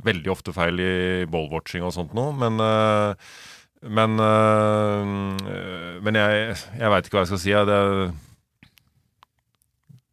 veldig 0.00 0.30
ofte 0.32 0.54
feil 0.56 0.80
i 0.80 1.26
ballwatching 1.28 1.84
og 1.84 1.92
sånt 1.92 2.16
noe, 2.16 2.32
men 2.32 2.56
men, 3.84 4.16
men 6.00 6.16
jeg, 6.16 6.56
jeg 6.80 6.94
veit 6.94 7.04
ikke 7.04 7.18
hva 7.18 7.26
jeg 7.26 7.32
skal 7.34 7.42
si. 7.42 7.52
Det 7.52 7.68
Det, 7.68 8.16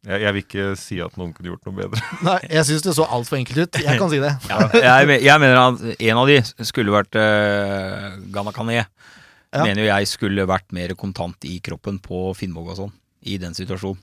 jeg, 0.02 0.18
jeg 0.24 0.34
vil 0.34 0.42
ikke 0.42 0.64
si 0.80 0.96
at 1.04 1.14
noen 1.20 1.30
kunne 1.34 1.52
gjort 1.52 1.68
noe 1.68 1.76
bedre. 1.76 2.00
Nei, 2.26 2.38
jeg 2.50 2.66
syns 2.68 2.86
det 2.86 2.94
så 2.96 3.06
altfor 3.06 3.38
enkelt 3.38 3.60
ut. 3.66 3.80
Jeg 3.84 4.00
kan 4.00 4.10
si 4.10 4.18
det. 4.22 4.32
Ja, 4.50 4.98
jeg, 5.02 5.20
jeg 5.22 5.42
mener 5.42 5.60
at 5.60 5.84
en 5.94 6.20
av 6.22 6.30
de 6.30 6.38
skulle 6.66 6.94
vært 6.94 7.18
uh, 7.18 8.16
Gana 8.34 8.54
Kané. 8.56 8.80
Ja. 8.82 9.62
Mener 9.66 9.84
jo 9.84 9.90
jeg 9.90 10.08
skulle 10.08 10.46
vært 10.48 10.72
mer 10.74 10.94
kontant 10.98 11.44
i 11.46 11.58
kroppen 11.64 12.00
på 12.02 12.30
Finnvåg 12.34 12.72
og 12.72 12.78
sånn, 12.78 12.94
i 13.28 13.36
den 13.38 13.54
situasjonen. 13.54 14.00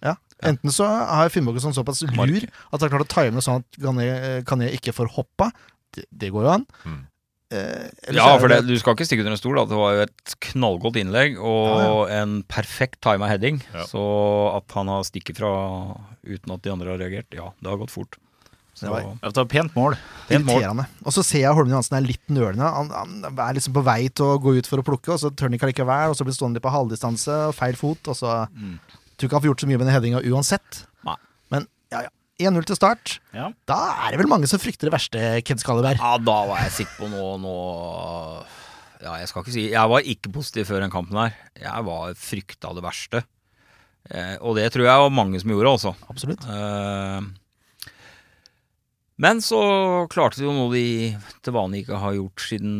Ja. 0.00 0.16
Enten 0.48 0.72
så 0.72 0.86
har 0.88 1.28
og 1.28 1.58
sånn 1.60 1.76
såpass 1.76 2.00
lur 2.08 2.46
at 2.48 2.80
han 2.80 2.86
har 2.86 2.92
klart 2.94 3.04
å 3.04 3.12
time 3.12 3.36
det 3.36 3.44
sånn 3.44 3.60
at 3.60 3.80
Kané- 3.84 4.40
Kané 4.48 4.70
ikke 4.78 4.94
får 4.96 5.12
hoppa. 5.18 5.50
Det, 5.92 6.06
det 6.08 6.30
går 6.32 6.46
jo 6.46 6.52
an. 6.54 6.64
Mm. 6.86 7.00
Eh, 7.50 8.14
Ja, 8.14 8.38
for 8.38 8.48
det, 8.48 8.60
du 8.66 8.76
skal 8.78 8.94
ikke 8.94 9.06
stikke 9.08 9.24
under 9.24 9.32
en 9.34 9.40
stol. 9.40 9.58
at 9.58 9.68
Det 9.68 9.76
var 9.76 9.92
jo 9.96 10.02
et 10.06 10.34
knallgodt 10.52 10.96
innlegg 11.02 11.38
og 11.42 12.08
en 12.14 12.42
perfekt 12.44 13.00
tima 13.02 13.26
heading. 13.28 13.60
Ja. 13.74 13.84
Så 13.90 14.02
at 14.56 14.70
han 14.76 14.86
har 14.88 15.02
stikket 15.02 15.36
fra 15.42 15.50
uten 16.24 16.52
at 16.54 16.62
de 16.62 16.70
andre 16.70 16.90
har 16.94 16.98
reagert, 17.02 17.26
ja, 17.34 17.50
det 17.60 17.70
har 17.72 17.76
gått 17.80 17.90
fort. 17.90 18.16
Så, 18.74 18.86
Det 18.86 18.90
var- 18.92 19.18
Det 19.20 19.36
var 19.36 19.44
pent 19.44 19.74
mål. 19.74 19.96
Pent 20.28 20.46
mål. 20.46 20.60
Irriterende. 20.62 20.86
Og 21.04 21.12
så 21.12 21.24
ser 21.24 21.40
jeg 21.40 21.52
Holmen 21.54 21.72
Johansen 21.74 21.96
er 21.98 22.06
litt 22.06 22.28
nølende. 22.30 22.64
Han, 22.72 22.88
han 22.90 23.24
er 23.36 23.54
liksom 23.58 23.74
på 23.74 23.82
vei 23.84 24.08
til 24.08 24.24
å 24.24 24.38
gå 24.40 24.56
ut 24.56 24.66
for 24.66 24.78
å 24.78 24.84
plukke, 24.86 25.12
og 25.12 25.18
så 25.20 25.30
tør 25.34 25.50
han 25.50 25.58
ikke 25.58 25.68
likevel. 25.74 26.10
Og 26.10 26.16
så 26.16 26.24
blir 26.24 26.32
han 26.32 26.38
stående 26.38 26.54
litt 26.54 26.62
på 26.64 26.72
halvdistanse, 26.72 27.48
og 27.50 27.54
feil 27.54 27.74
fot, 27.76 28.08
og 28.08 28.14
så 28.16 28.48
Mm. 28.54 28.78
Tror 29.18 29.28
ikke 29.28 29.36
han 29.36 29.42
får 29.42 29.50
gjort 29.52 29.60
så 29.60 29.66
mye 29.68 29.76
med 29.78 29.86
den 29.86 29.94
headinga 29.94 30.22
uansett. 30.24 30.86
Nei. 31.04 31.16
Men 31.50 31.66
ja, 31.92 32.00
ja. 32.06 32.08
1-0 32.40 32.66
til 32.70 32.78
start. 32.78 33.18
Ja. 33.36 33.50
Da 33.68 33.78
er 34.06 34.14
det 34.14 34.20
vel 34.22 34.30
mange 34.30 34.48
som 34.50 34.60
frykter 34.62 34.88
det 34.88 34.94
verste, 34.94 35.20
Ken 35.46 35.60
Skalleberg. 35.60 36.00
ja, 36.00 36.14
da 36.18 36.38
var 36.50 36.62
jeg 36.64 36.72
sikker 36.80 36.96
på 37.04 37.10
noe 37.12 37.34
nå 37.42 37.54
Ja, 39.00 39.14
jeg 39.20 39.28
skal 39.30 39.44
ikke 39.44 39.54
si 39.54 39.62
Jeg 39.70 39.88
var 39.92 40.04
ikke 40.04 40.32
positiv 40.34 40.66
før 40.68 40.82
den 40.84 40.92
kampen 40.92 41.16
her. 41.16 41.36
Jeg 41.56 41.84
var 41.86 42.16
frykta 42.20 42.72
det 42.76 42.82
verste. 42.84 43.22
Eh, 44.10 44.34
og 44.40 44.56
det 44.58 44.66
tror 44.72 44.84
jeg 44.88 45.04
var 45.04 45.12
mange 45.12 45.40
som 45.40 45.52
gjorde, 45.52 45.72
altså. 45.76 45.92
Absolutt. 46.12 46.44
Eh, 46.48 47.20
men 49.20 49.40
så 49.44 49.60
klarte 50.12 50.40
de 50.40 50.46
jo 50.46 50.52
noe 50.56 50.72
de 50.72 50.84
til 51.44 51.52
vanlig 51.56 51.82
ikke 51.84 51.98
har 52.00 52.16
gjort 52.16 52.44
siden 52.48 52.76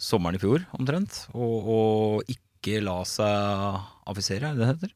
sommeren 0.00 0.38
i 0.38 0.42
fjor, 0.42 0.62
omtrent. 0.78 1.24
Og, 1.34 1.56
og 1.74 2.30
ikke 2.30 2.78
la 2.86 3.00
seg 3.08 3.80
affisere, 4.10 4.50
er 4.50 4.54
det 4.54 4.62
det 4.62 4.70
heter? 4.70 4.94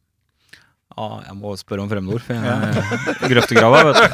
Ja, 0.95 1.07
jeg 1.27 1.35
må 1.41 1.57
spørre 1.59 1.83
om 1.83 1.91
fremmedord, 1.91 2.23
for 2.23 2.35
jeg 2.39 2.43
er 2.45 3.31
grøftegrava, 3.33 3.79
vet 3.91 3.97
du. 3.99 4.07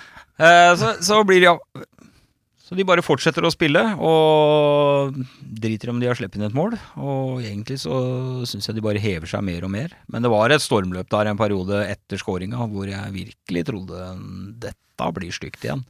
Eh, 0.40 0.70
så, 0.80 0.94
så 1.04 1.18
blir 1.28 1.42
de 1.42 1.50
så 2.70 2.76
de 2.78 2.84
bare 2.86 3.02
fortsetter 3.02 3.42
å 3.42 3.50
spille, 3.50 3.80
og 3.98 5.16
driter 5.42 5.90
om 5.90 5.98
de 5.98 6.06
har 6.06 6.14
sluppet 6.14 6.38
inn 6.38 6.46
et 6.46 6.54
mål. 6.54 6.76
Og 7.02 7.40
egentlig 7.42 7.80
så 7.82 7.96
syns 8.46 8.70
jeg 8.70 8.76
de 8.76 8.84
bare 8.84 9.02
hever 9.02 9.26
seg 9.26 9.42
mer 9.42 9.66
og 9.66 9.72
mer. 9.74 9.96
Men 10.06 10.22
det 10.22 10.30
var 10.30 10.54
et 10.54 10.62
stormløp 10.62 11.10
der 11.10 11.32
en 11.32 11.40
periode 11.40 11.80
etter 11.90 12.22
skåringa 12.22 12.68
hvor 12.70 12.86
jeg 12.86 13.16
virkelig 13.16 13.64
trodde 13.72 14.12
dette 14.62 15.08
blir 15.18 15.34
stygt 15.34 15.66
igjen. 15.66 15.82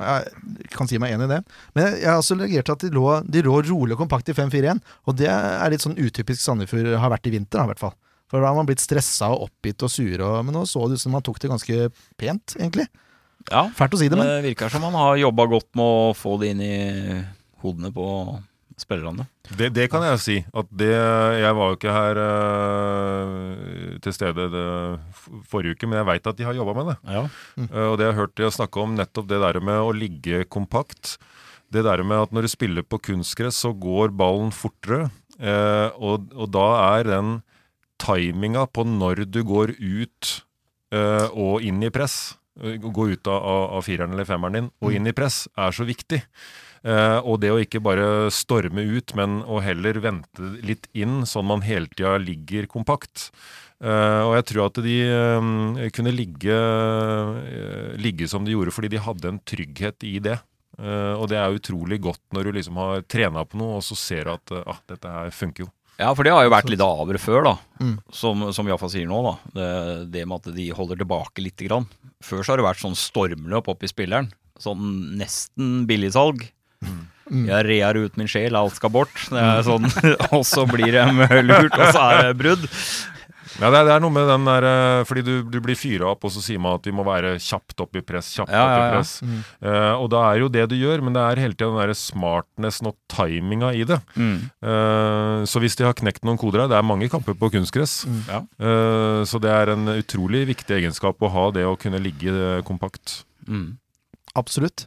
Jeg 0.00 0.70
kan 0.74 0.88
si 0.90 0.98
meg 1.02 1.14
enig 1.14 1.28
i 1.28 1.32
det. 1.34 1.40
Men 1.76 1.88
jeg 1.98 2.08
har 2.08 2.20
også 2.20 2.38
reagert 2.40 2.72
at 2.74 2.84
de 2.86 2.92
lå, 2.94 3.06
de 3.26 3.42
lå 3.46 3.56
rolig 3.68 3.96
og 3.96 4.02
kompakt 4.04 4.30
i 4.32 4.36
5-4-1. 4.36 4.80
Og 5.06 5.18
det 5.18 5.28
er 5.30 5.72
litt 5.72 5.84
sånn 5.84 5.98
utypisk 5.98 6.42
Sandefjord 6.42 6.94
har 7.02 7.12
vært 7.12 7.28
i 7.28 7.34
vinter, 7.34 7.64
i 7.64 7.72
hvert 7.72 7.82
fall. 7.82 7.96
For 8.30 8.38
da 8.38 8.52
har 8.52 8.58
man 8.58 8.68
blitt 8.68 8.82
stressa 8.82 9.32
og 9.34 9.48
oppgitt 9.48 9.82
og 9.82 9.90
sure, 9.90 10.22
og, 10.22 10.44
men 10.46 10.54
nå 10.54 10.62
så 10.68 10.84
det 10.86 11.00
ut 11.00 11.02
som 11.02 11.16
man 11.16 11.24
tok 11.26 11.40
det 11.42 11.50
ganske 11.50 11.88
pent, 12.20 12.54
egentlig. 12.60 12.86
Ja, 13.48 13.64
Fælt 13.74 13.96
å 13.96 13.98
si 13.98 14.10
det, 14.12 14.18
men 14.20 14.28
det 14.28 14.44
virker 14.44 14.70
som 14.70 14.84
han 14.86 14.94
har 14.94 15.18
jobba 15.18 15.46
godt 15.50 15.70
med 15.78 15.82
å 15.82 16.14
få 16.14 16.36
det 16.38 16.52
inn 16.52 16.62
i 16.62 16.76
hodene 17.64 17.90
på 17.94 18.06
spillerne. 18.80 19.26
Det, 19.50 19.70
det 19.76 19.86
kan 19.92 20.04
jeg 20.06 20.20
si. 20.22 20.36
At 20.56 20.70
det, 20.72 20.90
jeg 20.90 21.56
var 21.56 21.70
jo 21.70 21.76
ikke 21.78 21.94
her 21.94 22.20
uh, 22.20 23.98
til 24.04 24.16
stede 24.16 24.48
det, 24.52 24.64
forrige 25.50 25.76
uke, 25.76 25.88
men 25.90 26.00
jeg 26.00 26.08
veit 26.08 26.30
at 26.30 26.38
de 26.38 26.48
har 26.48 26.56
jobba 26.56 26.76
med 26.78 26.90
det. 26.92 26.96
Ja. 27.16 27.24
Eh, 27.66 27.86
og 27.86 27.98
det 27.98 28.06
har 28.06 28.12
jeg 28.12 28.20
hørt 28.22 28.34
de 28.40 28.50
snakke 28.54 28.82
om 28.82 28.96
nettopp 28.98 29.28
det 29.30 29.40
der 29.42 29.60
med 29.64 29.82
å 29.84 29.94
ligge 29.96 30.42
kompakt. 30.50 31.16
Det 31.70 31.84
der 31.86 32.02
med 32.02 32.24
at 32.24 32.34
når 32.34 32.46
du 32.46 32.52
spiller 32.52 32.86
på 32.86 33.00
kunstgress, 33.10 33.60
så 33.62 33.72
går 33.76 34.14
ballen 34.16 34.52
fortere. 34.54 35.10
Uh, 35.40 35.88
og, 35.96 36.30
og 36.36 36.50
da 36.52 36.66
er 36.98 37.08
den 37.08 37.38
timinga 38.00 38.66
på 38.72 38.86
når 38.88 39.26
du 39.28 39.42
går 39.44 39.76
ut 39.76 40.36
og 40.90 41.62
inn 41.62 41.84
i 41.86 41.90
press, 41.94 42.32
gå 42.58 43.04
ut 43.12 43.28
av, 43.30 43.36
av, 43.36 43.60
av 43.76 43.84
fireren 43.86 44.16
eller 44.16 44.26
femmeren 44.26 44.56
din 44.56 44.70
og 44.82 44.96
inn 44.96 45.06
i 45.06 45.12
press, 45.14 45.44
er 45.54 45.70
så 45.76 45.86
viktig. 45.86 46.18
Eh, 46.80 47.18
og 47.20 47.40
det 47.42 47.50
å 47.52 47.58
ikke 47.60 47.82
bare 47.84 48.30
storme 48.32 48.84
ut, 48.88 49.14
men 49.18 49.40
å 49.44 49.60
heller 49.64 50.00
vente 50.00 50.52
litt 50.64 50.88
inn, 50.96 51.24
sånn 51.28 51.48
man 51.50 51.64
hele 51.66 51.90
tida 51.92 52.16
ligger 52.20 52.70
kompakt. 52.70 53.30
Uh, 53.80 54.28
og 54.28 54.34
jeg 54.36 54.44
tror 54.50 54.66
at 54.66 54.78
de 54.84 54.94
uh, 55.08 55.78
kunne 55.96 56.12
ligge, 56.12 56.52
uh, 56.52 57.94
ligge 57.96 58.26
som 58.28 58.44
de 58.44 58.52
gjorde 58.52 58.74
fordi 58.76 58.90
de 58.92 59.00
hadde 59.00 59.30
en 59.30 59.38
trygghet 59.40 60.04
i 60.04 60.18
det. 60.20 60.34
Eh, 60.80 61.14
og 61.18 61.28
det 61.28 61.36
er 61.36 61.52
utrolig 61.52 61.98
godt 62.00 62.22
når 62.32 62.46
du 62.46 62.56
liksom 62.56 62.78
har 62.80 63.02
trena 63.10 63.44
på 63.44 63.58
noe, 63.60 63.80
og 63.80 63.84
så 63.84 63.96
ser 63.98 64.28
du 64.28 64.32
at 64.32 64.54
ah, 64.62 64.78
dette 64.88 65.12
her 65.12 65.32
funker 65.34 65.66
jo. 65.66 65.72
Ja, 66.00 66.14
for 66.16 66.24
det 66.24 66.32
har 66.32 66.46
jo 66.46 66.52
vært 66.54 66.70
litt 66.72 66.80
avere 66.80 67.20
før, 67.20 67.42
da. 67.44 67.54
Mm. 67.82 67.96
Som, 68.16 68.46
som 68.56 68.68
Jaffa 68.70 68.88
sier 68.88 69.08
nå, 69.10 69.18
da. 69.26 69.34
Det, 69.52 69.66
det 70.14 70.22
med 70.24 70.40
at 70.40 70.54
de 70.56 70.70
holder 70.72 71.02
tilbake 71.02 71.44
lite 71.44 71.66
grann. 71.68 71.88
Før 72.24 72.40
så 72.40 72.54
har 72.54 72.60
det 72.60 72.68
vært 72.70 72.80
sånn 72.80 72.96
stormløp 72.96 73.68
opp 73.68 73.84
i 73.84 73.90
spilleren. 73.90 74.30
Sånn 74.60 74.86
nesten 75.20 75.84
billigsalg. 75.90 76.46
Mm. 77.30 77.46
Jeg 77.46 77.66
reer 77.68 78.00
ut 78.00 78.16
min 78.18 78.28
sjel, 78.30 78.56
alt 78.58 78.74
skal 78.74 78.90
bort. 78.90 79.14
Det 79.30 79.38
er 79.38 79.62
sånn, 79.66 79.86
og 80.34 80.42
så 80.48 80.66
blir 80.66 80.90
de 80.96 81.06
lurt, 81.46 81.76
og 81.76 81.86
så 81.94 82.08
er 82.08 82.30
det 82.30 82.36
brudd. 82.40 82.68
Ja, 83.60 83.68
det 83.68 83.80
er, 83.80 83.86
det 83.88 83.92
er 83.96 84.02
noe 84.02 84.14
med 84.14 84.28
den 84.30 84.46
der 84.46 84.64
eh, 84.64 85.02
Fordi 85.08 85.22
du, 85.26 85.32
du 85.50 85.58
blir 85.62 85.76
fyra 85.76 86.12
opp, 86.12 86.24
og 86.24 86.32
så 86.32 86.42
sier 86.44 86.60
man 86.62 86.78
at 86.78 86.86
vi 86.86 86.94
må 86.94 87.04
være 87.04 87.34
kjapt 87.42 87.82
opp 87.82 87.98
i 87.98 88.02
press, 88.06 88.30
kjapt 88.36 88.52
Ja, 88.54 88.62
opp 88.62 88.70
i 88.70 88.78
ja, 88.78 88.84
ja. 88.86 88.94
press. 88.94 89.12
Uh, 89.60 89.94
og 89.98 90.06
da 90.14 90.22
er 90.28 90.40
jo 90.44 90.50
det 90.52 90.64
du 90.70 90.76
gjør, 90.78 91.02
men 91.04 91.16
det 91.16 91.24
er 91.24 91.42
hele 91.44 91.56
tida 91.56 91.68
den 91.68 91.80
der 91.82 91.98
smartnessen 91.98 92.90
og 92.92 92.96
timinga 93.12 93.72
i 93.76 93.84
det. 93.88 93.98
Mm. 94.14 94.38
Uh, 94.64 95.42
så 95.50 95.62
hvis 95.62 95.76
de 95.80 95.86
har 95.88 95.98
knekt 95.98 96.24
noen 96.26 96.40
koder 96.40 96.64
her 96.64 96.72
Det 96.72 96.78
er 96.78 96.86
mange 96.86 97.10
kamper 97.12 97.36
på 97.36 97.50
kunstgress. 97.52 98.00
Mm. 98.08 98.22
Uh, 98.62 99.20
så 99.28 99.42
det 99.42 99.52
er 99.52 99.74
en 99.74 99.92
utrolig 99.98 100.46
viktig 100.54 100.78
egenskap 100.80 101.20
å 101.20 101.32
ha 101.34 101.50
det 101.54 101.66
å 101.68 101.76
kunne 101.80 102.00
ligge 102.02 102.62
kompakt. 102.68 103.22
Mm. 103.50 103.74
Absolutt. 104.38 104.86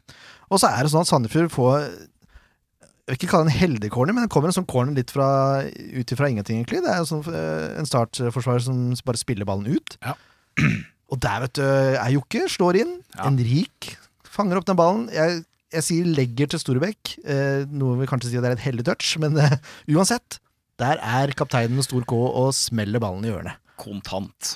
Og 0.53 0.61
så 0.61 0.69
er 0.69 0.85
det 0.85 0.93
sånn 0.93 1.03
at 1.05 1.09
Sandefjord 1.09 1.49
får 1.53 1.73
Jeg 1.83 3.09
vil 3.09 3.17
ikke 3.17 3.31
kalle 3.33 3.49
det 3.49 3.55
en 3.55 3.61
heldig 3.63 3.89
corner, 3.91 4.15
men 4.15 4.27
det 4.27 4.31
kommer 4.31 4.51
en 4.51 4.55
sånn 4.55 4.69
corner 4.69 4.95
litt 4.95 5.11
fra, 5.11 5.27
ut 5.65 6.13
ifra 6.15 6.29
ingenting, 6.31 6.61
egentlig. 6.61 6.79
Det 6.85 6.91
er 6.93 7.01
jo 7.01 7.09
sånn, 7.09 7.25
eh, 7.35 7.73
en 7.81 7.89
startforsvarer 7.89 8.63
som 8.63 8.77
bare 9.03 9.19
spiller 9.19 9.49
ballen 9.49 9.73
ut. 9.75 9.97
Ja. 10.05 10.13
Og 11.11 11.19
der, 11.21 11.43
vet 11.43 11.57
du, 11.59 11.65
er 11.65 12.13
Jokke. 12.15 12.45
Slår 12.49 12.79
inn. 12.79 12.93
Ja. 13.17 13.25
Enrik 13.27 13.91
fanger 14.33 14.61
opp 14.61 14.69
den 14.69 14.79
ballen. 14.79 15.03
Jeg, 15.13 15.43
jeg 15.75 15.85
sier 15.85 16.07
legger 16.15 16.49
til 16.53 16.61
Storebekk. 16.61 17.17
Eh, 17.27 17.67
noe 17.75 17.99
vil 17.99 18.09
kanskje 18.09 18.31
si 18.31 18.39
at 18.39 18.45
det 18.45 18.53
er 18.53 18.57
et 18.57 18.65
heldig 18.69 18.87
touch, 18.87 19.11
men 19.21 19.37
eh, 19.41 19.57
uansett. 19.93 20.39
Der 20.81 20.97
er 21.05 21.35
kapteinen 21.37 21.77
med 21.77 21.85
stor 21.85 22.07
K 22.09 22.17
og 22.17 22.49
smeller 22.57 23.03
ballen 23.03 23.27
i 23.27 23.29
hjørnet. 23.29 23.59
Kontant. 23.77 24.55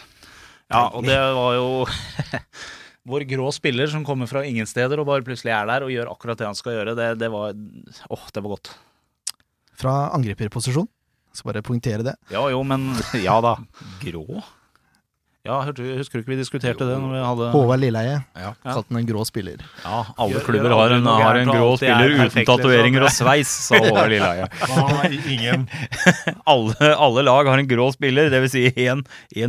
Ja, 0.72 0.88
og 0.90 1.06
det 1.08 1.18
var 1.18 1.54
jo 1.56 1.68
vår 3.08 3.24
grå 3.30 3.48
spiller 3.56 3.88
som 3.92 4.04
kommer 4.08 4.28
fra 4.30 4.44
ingen 4.46 4.68
steder 4.68 5.00
og 5.00 5.08
bare 5.10 5.24
plutselig 5.26 5.54
er 5.56 5.70
der 5.70 5.86
og 5.86 5.94
gjør 5.94 6.12
akkurat 6.12 6.40
det 6.42 6.50
han 6.50 6.58
skal 6.60 6.76
gjøre. 6.78 6.96
Det, 6.98 7.08
det 7.22 7.32
var 7.34 7.56
Åh, 7.56 8.28
det 8.36 8.44
var 8.44 8.54
godt. 8.58 8.74
Fra 9.78 9.96
angriperposisjon. 10.18 10.90
Skal 11.38 11.52
bare 11.52 11.66
poengtere 11.66 12.06
det. 12.06 12.16
Ja 12.34 12.44
jo, 12.50 12.64
men 12.66 12.90
Ja 13.22 13.38
da. 13.46 13.56
Grå? 14.02 14.42
Ja, 15.48 15.62
husker 15.64 16.20
du 16.20 16.20
ikke 16.26 16.34
vi 16.34 16.38
diskuterte 16.42 16.84
det 16.84 16.98
når 17.00 17.12
vi 17.14 17.20
hadde 17.24 17.46
Håvard 17.54 17.80
Lilleheie 17.80 18.18
Ja. 18.36 18.50
kalte 18.66 18.90
den 18.92 18.98
en 19.00 19.08
grå 19.08 19.24
spiller. 19.26 19.62
Ja, 19.86 20.02
alle 20.20 20.42
klubber 20.44 20.74
har 20.76 20.92
en, 20.98 21.06
har 21.08 21.40
en 21.40 21.48
grå 21.54 21.70
er 21.72 21.78
spiller 21.80 22.10
uten 22.18 22.26
liksom. 22.26 22.46
tatoveringer 22.50 23.06
og 23.08 23.14
sveis, 23.16 23.54
sa 23.70 23.80
Håvard 23.86 24.12
Lilleheie. 24.12 24.50
Ingen 25.32 25.64
Alle, 26.54 26.92
alle 26.98 27.24
lag 27.24 27.48
har 27.48 27.58
en 27.64 27.70
grå 27.72 27.88
spiller, 27.96 28.28
dvs. 28.34 28.52
Si 28.58 28.66
én 28.76 29.06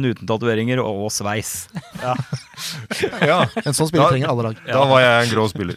uten 0.06 0.26
tatoveringer 0.30 0.78
og 0.84 1.10
sveis. 1.14 1.66
Ja, 3.22 3.44
En 3.64 3.74
sånn 3.74 3.86
spiller 3.90 4.06
Da- 4.08 4.12
trenger 4.14 4.30
alle 4.32 4.42
lag. 4.48 4.62
da 4.66 4.84
var 4.90 5.00
jeg 5.02 5.26
en 5.26 5.32
grå 5.34 5.44
spiller. 5.50 5.76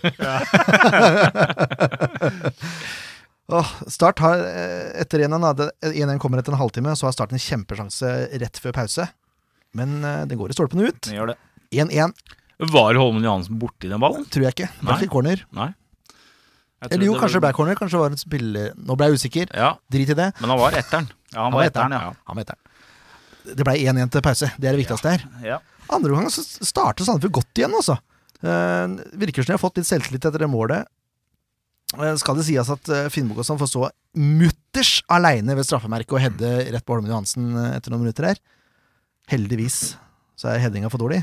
Oh, 3.51 3.67
Start 3.91 4.19
har 4.23 4.39
eh, 4.47 5.01
etter 5.01 5.19
1-1 5.25 5.43
da, 5.59 5.65
1-1 5.89 6.19
kommer 6.23 6.39
etter 6.39 6.53
en 6.55 6.61
halvtime, 6.61 6.93
så 6.95 7.09
har 7.09 7.15
Start 7.15 7.33
en 7.35 7.41
kjempesjanse 7.41 8.11
rett 8.39 8.59
før 8.63 8.71
pause. 8.77 9.07
Men 9.77 9.99
uh, 10.03 10.23
det 10.29 10.37
går 10.39 10.53
i 10.53 10.57
stolpene 10.57 10.89
ut. 10.89 10.99
Det 11.07 11.15
gjør 11.15 11.33
det. 11.33 11.37
1-1 11.71 12.11
Var 12.71 12.97
Holmen 12.99 13.23
Johansen 13.23 13.59
borti 13.61 13.87
den 13.87 14.01
ballen? 14.03 14.25
tror 14.27 14.47
jeg 14.47 14.57
ikke. 14.57 14.71
Det 14.81 14.97
ikke 14.99 15.13
corner. 15.13 15.45
Nei. 15.55 15.71
Eller 16.89 17.05
jo, 17.05 17.13
det 17.13 17.21
kanskje 17.21 17.37
det 17.37 17.45
ble 17.45 17.53
corner. 17.55 17.77
Kanskje 17.77 17.97
det 17.97 18.01
var 18.01 18.13
en 18.15 18.19
spiller 18.19 18.71
Nå 18.75 18.97
ble 18.97 19.07
jeg 19.11 19.21
usikker. 19.21 19.51
Ja, 19.53 19.75
Drit 19.93 20.11
i 20.11 20.17
det. 20.17 20.31
men 20.41 20.49
han 20.49 20.59
var 20.59 20.75
etteren. 20.77 21.11
Ja, 21.31 21.45
han 21.45 21.53
var 21.55 21.69
etteren, 21.69 21.93
ja. 21.95 22.13
Han 22.27 22.39
var 22.39 22.47
etteren. 22.47 22.63
Det 23.41 23.65
ble 23.65 23.75
1-1 23.79 24.11
til 24.13 24.23
pause. 24.25 24.49
Det 24.57 24.69
er 24.69 24.75
det 24.75 24.81
viktigste 24.83 25.13
her. 25.15 25.27
ja. 25.45 25.59
Andre 25.91 26.15
gang 26.15 26.29
så 26.31 26.43
starter 26.45 27.03
Sandefjord 27.03 27.41
godt 27.41 27.59
igjen, 27.59 27.73
altså. 27.75 27.97
Uh, 28.41 28.97
virker 29.19 29.43
som 29.43 29.51
de 29.51 29.57
har 29.57 29.61
fått 29.61 29.81
litt 29.81 29.89
selvtillit 29.89 30.23
etter 30.25 30.45
det 30.45 30.49
målet. 30.49 30.87
Eh, 31.97 32.13
skal 32.21 32.37
det 32.37 32.45
sies 32.47 32.69
at 32.71 32.91
uh, 32.93 33.09
Finnbogåsson 33.11 33.59
får 33.59 33.69
stå 33.73 33.89
mutters 34.15 35.01
aleine 35.11 35.57
ved 35.57 35.67
straffemerket 35.67 36.15
og 36.15 36.23
Hedde 36.23 36.51
rett 36.71 36.85
på 36.87 36.95
Holmen 36.95 37.11
Johansen 37.11 37.51
etter 37.73 37.91
noen 37.91 38.05
minutter 38.05 38.29
her. 38.31 38.39
Heldigvis 39.31 39.79
så 40.39 40.51
er 40.51 40.61
headinga 40.63 40.89
for 40.91 41.01
dårlig. 41.01 41.21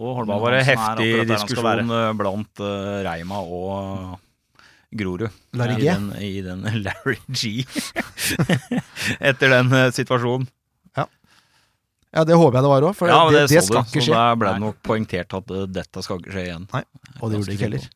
Og 0.00 0.08
Da 0.08 0.18
Holmen 0.22 0.42
var 0.42 0.54
det 0.56 0.64
heftig 0.70 1.08
diskusjon 1.28 1.90
eh, 1.92 2.10
blant 2.16 2.62
uh, 2.64 3.02
Reima 3.04 3.42
og 3.44 4.16
Grorud. 4.92 5.28
Larry 5.56 5.76
I 5.76 5.82
G. 5.82 5.86
den, 5.90 6.08
I 6.16 6.32
den 6.46 6.66
Larry 6.86 7.18
G. 7.28 7.66
Etter 9.30 9.56
den 9.58 9.72
uh, 9.72 9.88
situasjonen. 9.92 10.48
Ja, 12.12 12.26
det 12.28 12.36
håper 12.36 12.58
jeg 12.58 12.66
det 12.66 12.70
var 12.74 12.84
òg, 12.84 12.92
for 12.92 13.08
ja, 13.08 13.20
det, 13.32 13.46
det, 13.48 13.56
det, 13.56 13.60
skal 13.64 13.86
du, 13.88 13.94
skje. 13.94 14.02
så 14.10 14.16
der 14.18 14.34
ble 14.36 14.50
det 14.52 14.60
nok 14.60 14.80
poengtert 14.84 15.32
at 15.38 15.52
uh, 15.54 15.62
dette 15.64 16.02
skal 16.04 16.20
ikke 16.20 16.34
skje 16.34 16.42
igjen. 16.44 16.66
Nei, 16.74 16.82
Og 17.14 17.22
det 17.24 17.38
gjorde 17.38 17.48
det 17.48 17.54
ikke 17.56 17.68
heller. 17.70 17.86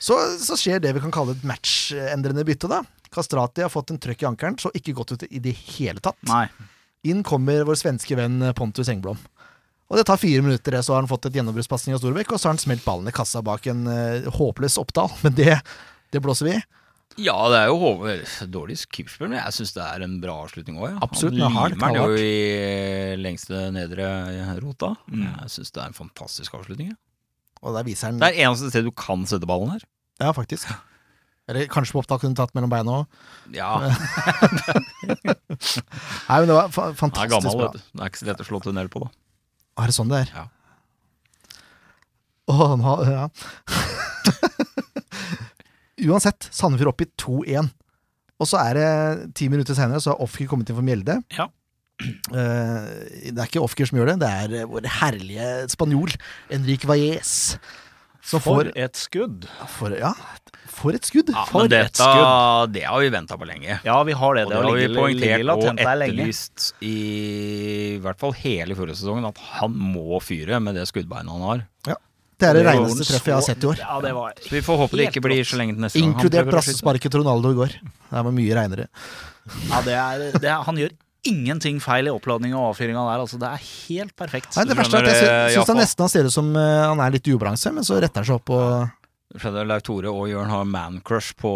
Så, 0.00 0.16
så 0.40 0.56
skjer 0.56 0.80
det 0.80 0.94
vi 0.96 1.02
kan 1.04 1.12
kalle 1.12 1.34
et 1.36 1.44
matchendrende 1.46 2.46
bytte, 2.48 2.70
da. 2.72 2.80
Kastrati 3.12 3.60
har 3.64 3.72
fått 3.72 3.92
en 3.92 4.00
trøkk 4.00 4.24
i 4.24 4.28
ankelen, 4.30 4.56
så 4.56 4.72
ikke 4.72 4.94
godt 4.96 5.12
ut 5.14 5.26
i 5.28 5.42
det 5.44 5.52
hele 5.74 6.00
tatt. 6.00 6.16
Nei. 6.30 6.46
Inn 7.08 7.24
kommer 7.26 7.64
vår 7.66 7.78
svenske 7.80 8.16
venn 8.18 8.38
Pontus 8.54 8.90
Engblom. 8.92 9.18
Og 9.92 9.98
det 9.98 10.06
tar 10.08 10.20
fire 10.20 10.40
minutter, 10.44 10.78
så 10.80 10.94
har 10.94 11.02
han 11.02 11.10
fått 11.10 11.26
et 11.28 11.34
gjennombruddspasning 11.36 11.96
av 11.96 12.00
Storbekk, 12.00 12.30
og 12.32 12.40
så 12.40 12.48
har 12.48 12.54
han 12.54 12.62
smelt 12.62 12.84
ballen 12.86 13.10
i 13.10 13.12
kassa 13.12 13.42
bak 13.44 13.66
en 13.68 13.82
uh, 13.84 14.30
håpløs 14.38 14.78
Oppdal. 14.80 15.10
Men 15.24 15.34
det, 15.36 15.58
det 16.14 16.22
blåser 16.24 16.48
vi 16.48 16.54
i. 16.56 16.62
Ja, 17.20 17.36
det 17.52 17.58
er 17.58 17.68
jo 17.68 18.46
dårlig 18.48 18.78
keeperspill, 18.86 19.28
men 19.28 19.36
jeg 19.36 19.52
syns 19.52 19.74
det 19.76 19.82
er 19.84 20.04
en 20.06 20.14
bra 20.22 20.38
avslutning 20.46 20.78
òg. 20.78 20.94
Ja. 20.94 21.00
Absolutt, 21.04 21.36
Han 21.42 21.52
limer 21.52 21.74
den 21.76 21.98
jo 21.98 22.14
i 22.16 23.18
lengste 23.20 23.66
nedre 23.74 24.06
rota. 24.62 24.94
Mm. 25.12 25.26
Jeg 25.26 25.52
syns 25.52 25.74
det 25.76 25.82
er 25.82 25.90
en 25.90 25.98
fantastisk 25.98 26.56
avslutning. 26.56 26.94
Ja. 26.94 26.96
Og 27.60 27.76
der 27.76 27.84
viser 27.84 28.08
han 28.08 28.22
Det 28.22 28.30
er 28.32 28.46
eneste 28.46 28.72
sted 28.72 28.88
du 28.88 28.94
kan 28.96 29.28
sette 29.28 29.44
ballen 29.50 29.74
her. 29.74 29.84
Ja, 30.24 30.32
faktisk. 30.32 30.72
Eller 31.50 31.66
kanskje 31.70 31.96
på 31.96 32.02
Oppdal 32.02 32.20
kunne 32.22 32.38
tatt 32.38 32.52
mellom 32.54 32.70
beina 32.70 33.00
òg. 33.00 33.06
Ja, 33.56 33.72
Nei, 36.28 36.36
men 36.38 36.46
det 36.48 36.54
var 36.54 36.70
fa 36.72 36.88
han 37.00 37.10
er 37.18 37.30
gammel, 37.32 37.56
vet 37.58 37.74
du. 37.76 37.80
Det 37.82 38.04
er 38.04 38.12
ikke 38.12 38.20
så 38.20 38.28
lett 38.30 38.42
å 38.44 38.46
slå 38.46 38.60
tunnel 38.62 38.88
på, 38.92 39.02
da. 39.02 39.10
Er 39.82 39.90
det 39.90 39.96
sånn 39.96 40.12
det 40.12 40.18
er? 40.22 40.28
Ja. 40.36 40.44
Å, 42.50 42.54
han 42.74 42.82
Ja. 43.08 43.26
Uansett, 46.02 46.48
Sandefjord 46.50 46.92
opp 46.94 47.02
i 47.04 47.10
2-1. 47.20 47.68
Og 48.42 48.48
så 48.50 48.58
er 48.58 48.78
det 48.78 48.88
ti 49.38 49.46
minutter 49.52 49.76
senere, 49.78 50.00
så 50.02 50.14
har 50.14 50.22
Ofker 50.24 50.48
kommet 50.50 50.70
inn 50.70 50.78
for 50.78 50.86
Mjelde. 50.86 51.20
Ja. 51.36 51.46
Uh, 52.32 52.88
det 53.28 53.36
er 53.36 53.46
ikke 53.46 53.62
Ofker 53.62 53.86
som 53.86 54.00
gjør 54.00 54.10
det, 54.10 54.16
det 54.24 54.30
er 54.30 54.70
vår 54.70 54.88
herlige 54.98 55.48
spanjol, 55.70 56.10
Enrique 56.54 56.88
Valles. 56.90 57.34
For 58.22 58.38
får 58.44 58.68
et 58.78 58.94
skudd. 58.96 59.46
for, 59.68 59.90
Ja, 59.98 60.12
for 60.70 60.94
et 60.94 61.04
skudd! 61.04 61.32
Ja, 61.34 61.42
For 61.50 61.66
men 61.66 61.72
et 61.74 61.98
skudd. 61.98 62.72
det 62.72 62.84
har 62.86 63.00
vi 63.02 63.08
venta 63.12 63.36
på 63.36 63.48
lenge. 63.48 63.80
Ja, 63.84 63.96
vi 64.06 64.14
har 64.16 64.34
det. 64.38 64.44
Og 64.46 64.52
Det 64.52 64.60
det 64.60 64.68
har 64.68 64.78
vi 64.78 64.86
poengtert 64.94 65.50
og 65.52 65.64
etterlyst 65.72 66.68
i, 66.80 66.92
i 67.96 67.98
hvert 68.02 68.18
fall 68.22 68.32
hele 68.38 68.76
forrige 68.78 68.96
sesongen, 69.00 69.26
at 69.26 69.42
han 69.58 69.74
må 69.74 70.20
fyre 70.22 70.60
med 70.62 70.78
det 70.78 70.86
skuddbeinet 70.90 71.34
han 71.34 71.44
har. 71.48 71.64
Ja. 71.90 71.98
Det 72.42 72.48
er 72.48 72.58
det 72.58 72.64
reneste 72.66 73.04
treffet 73.06 73.30
jeg 73.30 73.36
har 73.38 73.44
sett 73.46 73.62
i 73.62 73.68
år. 73.70 73.82
Ja, 73.82 73.98
det 74.02 74.14
var 74.16 74.32
Så 74.42 74.50
vi 74.54 74.62
får 74.66 74.80
håpe 74.80 74.98
det 74.98 75.10
ikke 75.10 75.22
blir 75.26 75.44
så 75.46 75.58
lenge 75.60 75.76
til 75.76 75.84
neste 75.84 76.00
gang. 76.00 76.14
Inkludert 76.14 76.50
brassesparket 76.50 77.12
til 77.14 77.22
Ronaldo 77.22 77.52
i 77.52 77.58
går. 77.58 77.76
Det 77.82 78.24
var 78.26 78.34
mye 78.38 78.56
reinere. 78.58 78.88
Ja, 79.68 79.82
det 79.86 79.94
er, 79.98 80.24
det 80.38 80.48
er, 80.50 80.62
han 80.66 80.78
gjør 80.78 80.94
ingenting 81.28 81.78
feil 81.82 82.08
i 82.08 82.12
oppladning 82.12 82.54
og 82.56 82.72
avfyringa 82.72 83.02
der. 83.06 83.22
Altså, 83.22 83.38
det 83.40 83.50
er 83.50 83.62
helt 83.62 84.14
perfekt. 84.18 84.56
Nei, 84.58 84.66
det 84.68 84.78
verste 84.78 84.98
er 84.98 85.06
at 85.06 85.20
jeg 85.22 85.54
syns 85.56 85.72
han 85.72 85.80
nesten 85.82 86.12
ser 86.12 86.28
ut 86.28 86.34
som 86.34 86.50
uh, 86.56 86.88
han 86.90 87.02
er 87.04 87.14
litt 87.14 87.30
i 87.30 87.36
ubalanse, 87.36 87.72
men 87.74 87.86
så 87.86 88.00
retter 88.02 88.22
han 88.22 88.30
seg 88.30 88.40
opp 88.40 88.54
og 88.56 89.40
skjønner, 89.40 89.68
Leif 89.68 89.84
Tore 89.86 90.12
og 90.12 90.26
Jørn 90.28 90.50
har 90.52 90.64
man-crush 90.68 91.36
på 91.40 91.52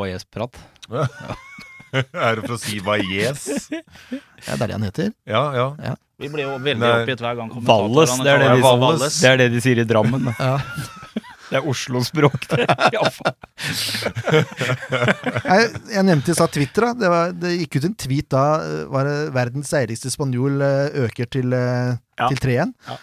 Valles-prat. 0.00 0.58
er 1.94 2.36
det 2.36 2.42
for 2.44 2.56
å 2.56 2.60
si 2.60 2.80
Valles? 2.84 3.46
Ja, 3.72 4.56
det 4.56 4.58
er 4.58 4.66
det 4.66 4.74
han 4.76 4.88
heter. 4.88 5.14
Ja, 5.30 5.44
ja. 5.54 5.94
Vi 6.20 6.28
blir 6.30 6.46
jo 6.46 6.58
veldig 6.62 6.90
oppgitt 6.90 7.22
hver 7.24 7.38
gang 7.38 7.48
Valles, 7.66 8.12
det 8.22 8.36
det, 8.38 8.50
de, 8.60 9.08
det 9.08 9.30
er 9.30 9.40
det 9.40 9.48
de 9.54 9.62
sier 9.64 9.80
i 9.82 9.86
Drammen. 9.88 10.28
Ja. 10.38 10.58
Det 11.50 11.58
er 11.60 11.66
Oslo-språk, 11.70 12.46
det. 12.50 12.64
Jeg, 15.44 15.68
jeg 15.92 16.04
nevnte 16.08 16.32
i 16.32 16.36
stad 16.36 16.52
Twitter. 16.54 16.86
Da. 16.88 16.92
Det, 16.98 17.10
var, 17.12 17.32
det 17.36 17.52
gikk 17.58 17.78
ut 17.80 17.86
en 17.90 17.96
tweet 18.04 18.28
da. 18.32 18.44
eh, 18.64 18.84
Var 18.92 19.08
det 19.08 19.16
verdens 19.36 19.72
deiligste 19.74 20.12
spanjol 20.12 20.62
eh, 20.64 20.98
øker 21.06 21.28
til, 21.38 21.52
eh, 21.56 21.94
Ja. 22.18 22.28
til 22.30 22.38
3-1'. 22.44 22.72
Ja. 22.88 22.96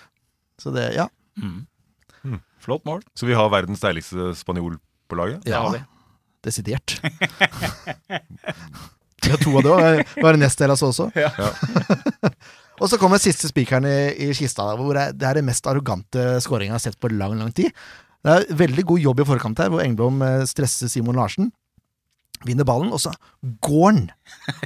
Så 0.61 0.71
det, 0.75 0.85
ja. 0.95 1.07
Mm. 1.41 1.65
Flott 2.61 2.83
mål. 2.85 3.01
Så 3.17 3.25
vi 3.25 3.33
har 3.37 3.49
verdens 3.49 3.81
deiligste 3.81 4.31
spanjol 4.37 4.77
på 5.09 5.17
laget? 5.19 5.41
ja 5.49 5.61
har 5.65 5.77
vi. 5.77 5.83
Desidert. 6.45 6.99
Ja, 9.21 9.35
to 9.37 9.51
av 9.53 9.61
det 9.61 9.69
var, 9.69 9.99
var 10.25 10.37
nest 10.41 10.59
Hellas 10.63 10.81
også. 10.81 11.05
og 12.81 12.87
så 12.89 12.97
kommer 12.97 13.19
siste 13.21 13.45
spikeren 13.51 13.85
i, 13.85 13.91
i 14.25 14.29
kista, 14.33 14.65
da, 14.65 14.73
hvor 14.79 14.97
det 14.97 15.03
er, 15.13 15.37
er 15.37 15.45
mest 15.45 15.67
arrogante 15.69 16.39
skåringa 16.41 16.73
jeg 16.73 16.79
har 16.79 16.81
sett 16.87 16.97
på 16.99 17.11
lang, 17.13 17.35
lang 17.37 17.51
tid. 17.53 17.69
Det 18.21 18.33
er 18.33 18.59
veldig 18.59 18.85
god 18.91 19.01
jobb 19.01 19.23
i 19.23 19.27
forkant 19.31 19.61
her, 19.63 19.71
hvor 19.73 19.81
Engblom 19.83 20.21
eh, 20.25 20.43
stresser 20.49 20.91
Simon 20.91 21.17
Larsen. 21.17 21.49
Vinner 22.45 22.65
ballen, 22.65 22.89
og 22.93 23.01
så 23.01 23.11
går 23.65 23.87
han. 23.91 24.03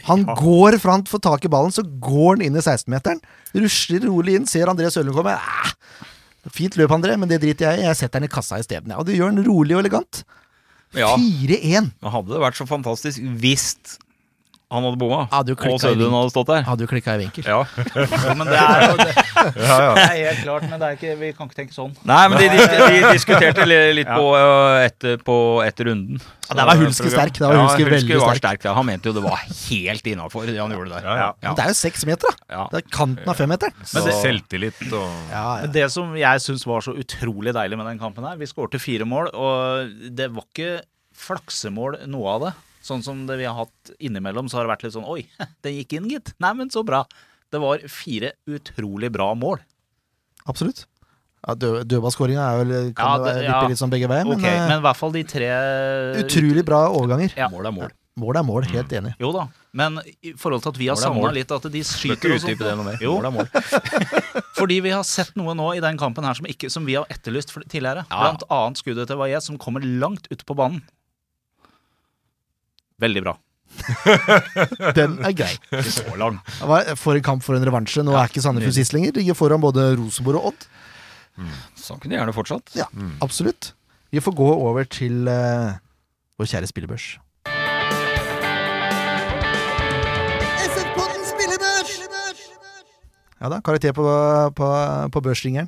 Han 0.08 0.26
går 0.46 0.78
fra 0.80 0.96
han 0.96 1.06
får 1.08 1.24
tak 1.24 1.48
i 1.48 1.52
ballen, 1.52 1.74
så 1.76 1.84
går 1.84 2.38
han 2.38 2.46
inn 2.48 2.60
i 2.60 2.64
16-meteren. 2.64 3.20
Rusler 3.56 4.08
rolig 4.08 4.38
inn, 4.40 4.48
ser 4.50 4.72
André 4.72 4.92
Sølund 4.92 5.16
komme. 5.18 5.36
Ah, 5.36 5.74
fint 6.56 6.78
løp, 6.80 6.94
André, 6.96 7.18
men 7.20 7.32
det 7.32 7.42
driter 7.44 7.72
jeg 7.72 7.84
i. 7.84 7.88
Jeg 7.90 8.00
setter 8.00 8.22
den 8.22 8.30
i 8.30 8.34
kassa 8.36 8.60
isteden. 8.62 8.92
Ja, 8.94 9.00
og 9.02 9.08
det 9.10 9.18
gjør 9.18 9.32
han 9.34 9.44
rolig 9.48 9.76
og 9.76 9.84
elegant. 9.84 10.24
Ja. 10.96 11.14
4-1. 11.20 11.92
Men 12.00 12.14
hadde 12.14 12.32
det 12.32 12.44
vært 12.44 12.60
så 12.60 12.68
fantastisk 12.70 13.24
hvis 13.42 13.74
han 14.76 14.86
hadde 14.88 15.00
bomma, 15.02 15.24
og 15.32 15.80
Sødlund 15.82 16.14
hadde 16.18 16.32
stått 16.34 16.50
der? 16.52 16.64
Hadde 16.68 16.86
jo 16.86 16.90
klikka 16.92 17.16
i 17.18 17.22
vinkel. 17.24 17.48
Ja. 17.48 17.62
Ja, 17.66 18.34
men 18.38 18.48
det 18.52 18.60
er 18.60 18.86
jo 18.86 18.98
det, 19.02 19.10
Ja, 19.70 19.76
ja. 19.82 19.92
det 19.96 20.06
er 20.06 20.16
helt 20.30 20.42
klart, 20.46 20.64
men 20.70 20.80
det 20.82 20.88
er 20.90 20.96
ikke, 21.00 21.16
vi 21.20 21.30
kan 21.38 21.50
ikke 21.50 21.58
tenke 21.62 21.76
sånn. 21.76 21.92
Nei, 22.08 22.22
men 22.32 22.40
de, 22.42 22.48
de, 22.54 22.66
de 22.96 23.02
diskuterte 23.18 23.66
li- 23.68 23.80
litt 24.02 24.10
på, 24.12 24.26
uh, 24.36 24.80
etter, 24.86 25.18
på 25.26 25.36
etter 25.66 25.90
runden. 25.92 26.22
Ja, 26.46 26.56
der 26.60 26.68
var 26.70 26.78
Hulske 26.78 27.10
sterk, 27.10 27.34
Det 27.40 27.42
var 27.48 27.58
Hulske 27.58 27.86
veldig 27.90 28.18
var 28.22 28.36
sterk. 28.36 28.42
sterk. 28.62 28.66
ja. 28.70 28.74
Han 28.78 28.86
mente 28.86 29.10
jo 29.10 29.16
det 29.18 29.24
var 29.26 29.40
helt 29.42 30.10
innafor, 30.12 30.46
det 30.46 30.60
han 30.62 30.74
gjorde 30.76 30.92
der. 30.94 31.08
Ja, 31.10 31.16
ja. 31.24 31.30
Men 31.42 31.58
det 31.58 31.64
er 31.66 31.72
jo 31.74 31.78
seks 31.80 32.06
meter, 32.06 32.36
da. 32.52 32.66
Det 32.74 32.84
er 32.84 32.90
kanten 32.94 33.32
av 33.34 33.40
femmeteren. 33.40 33.74
Men 33.96 34.06
det, 34.10 34.14
selvtillit 34.22 34.84
og 34.92 35.08
Ja, 35.32 35.46
Men 35.64 35.74
det 35.74 35.88
som 35.94 36.14
jeg 36.20 36.44
syns 36.46 36.68
var 36.70 36.86
så 36.86 36.94
utrolig 37.02 37.54
deilig 37.58 37.80
med 37.82 37.90
den 37.90 38.02
kampen 38.02 38.26
her 38.30 38.38
Vi 38.38 38.46
skårte 38.50 38.78
fire 38.82 39.08
mål, 39.10 39.32
og 39.34 39.90
det 40.18 40.30
var 40.36 40.46
ikke 40.52 40.76
flaksemål 41.16 42.02
noe 42.12 42.34
av 42.36 42.44
det. 42.46 42.54
Sånn 42.86 43.02
som 43.02 43.24
det 43.26 43.40
vi 43.40 43.48
har 43.50 43.56
hatt 43.58 43.94
innimellom, 43.98 44.46
så 44.52 44.60
har 44.60 44.68
det 44.68 44.76
vært 44.76 44.84
litt 44.86 44.94
sånn 44.94 45.08
Oi, 45.10 45.24
den 45.66 45.80
gikk 45.80 45.96
inn, 45.98 46.10
gitt. 46.12 46.36
Nei, 46.44 46.52
men 46.60 46.70
så 46.74 46.84
bra. 46.86 47.04
Det 47.54 47.62
var 47.64 47.82
fire 47.90 48.34
utrolig 48.52 49.10
bra 49.16 49.32
mål. 49.38 49.64
absolutt. 50.46 50.86
Ja, 51.46 51.54
dø 51.62 51.84
Dødballskåringa 51.86 52.42
er 52.42 52.56
vel 52.64 52.72
kan 52.98 53.06
Ja, 53.06 53.26
det- 53.26 53.44
ja. 53.46 53.58
litt 53.70 53.78
sånn 53.78 53.92
begge 53.94 54.08
veier, 54.10 54.26
men, 54.26 54.40
okay, 54.42 54.56
men 54.66 54.80
i 54.80 54.86
hvert 54.86 54.98
fall 54.98 55.12
de 55.14 55.22
tre 55.30 55.50
utrolig 56.24 56.64
bra 56.66 56.88
overganger. 56.90 57.36
Ja. 57.38 57.50
Mål 57.54 57.68
er 57.70 57.76
mål. 57.76 57.92
Mål 58.18 58.38
er 58.40 58.46
mål, 58.48 58.66
helt 58.72 58.94
enig. 58.96 59.12
Jo 59.20 59.30
da, 59.36 59.44
men 59.76 60.00
i 60.24 60.32
forhold 60.40 60.64
til 60.64 60.72
at 60.72 60.78
vi 60.80 60.88
har 60.88 60.96
savna 60.98 61.30
litt 61.36 61.52
at 61.52 61.66
de 61.70 61.82
skyter 61.86 62.34
og 62.34 62.40
sånt. 62.42 62.58
det 62.64 62.74
noe 62.80 62.86
mer. 62.88 62.98
Jo, 63.04 63.18
Mål 63.20 63.28
er 63.28 63.34
mål. 63.36 63.50
fordi 64.58 64.80
vi 64.86 64.94
har 64.96 65.04
sett 65.04 65.34
noe 65.38 65.54
nå 65.58 65.68
i 65.76 65.82
den 65.84 65.98
kampen 66.00 66.24
her 66.26 66.34
som, 66.38 66.48
ikke, 66.50 66.70
som 66.72 66.86
vi 66.88 66.96
har 66.98 67.06
etterlyst 67.14 67.52
for- 67.54 67.66
tidligere. 67.68 68.06
Ja. 68.10 68.22
Blant 68.24 68.46
annet 68.50 68.82
skuddet 68.82 69.10
til 69.12 69.20
Valles 69.20 69.46
som 69.52 69.58
kommer 69.62 69.84
langt 69.86 70.30
ute 70.32 70.46
på 70.48 70.56
banen. 70.58 70.82
Veldig 73.02 73.24
bra. 73.26 73.34
Den 74.98 75.18
er 75.26 75.34
grei. 75.36 75.52
Så 75.98 76.16
lang. 76.20 76.38
For 77.02 77.18
en 77.18 77.26
kamp 77.26 77.44
for 77.44 77.58
en 77.58 77.66
revansje. 77.68 78.06
Nå 78.08 78.16
er 78.16 78.30
ikke 78.32 78.44
Sandefjord 78.46 78.78
sist 78.78 78.96
lenger. 78.96 79.16
Ligger 79.20 79.36
foran 79.38 79.64
både 79.64 79.90
Rosenborg 80.00 80.40
og 80.40 80.52
Odd. 80.54 80.68
Sånn 81.76 82.00
kunne 82.00 82.16
de 82.16 82.20
gjerne 82.22 82.36
fortsatt. 82.36 82.72
Ja, 82.80 82.88
absolutt. 83.26 83.74
Vi 84.16 84.22
får 84.24 84.38
gå 84.38 84.48
over 84.70 84.88
til 84.88 85.26
uh, 85.28 85.76
vår 86.40 86.48
kjære 86.54 86.70
spillebørs. 86.72 87.10
Ja 93.42 93.50
da, 93.52 93.60
karakter 93.62 93.92
på, 93.94 94.04
på, 94.58 94.68
på 95.12 95.22
børsringeren. 95.26 95.68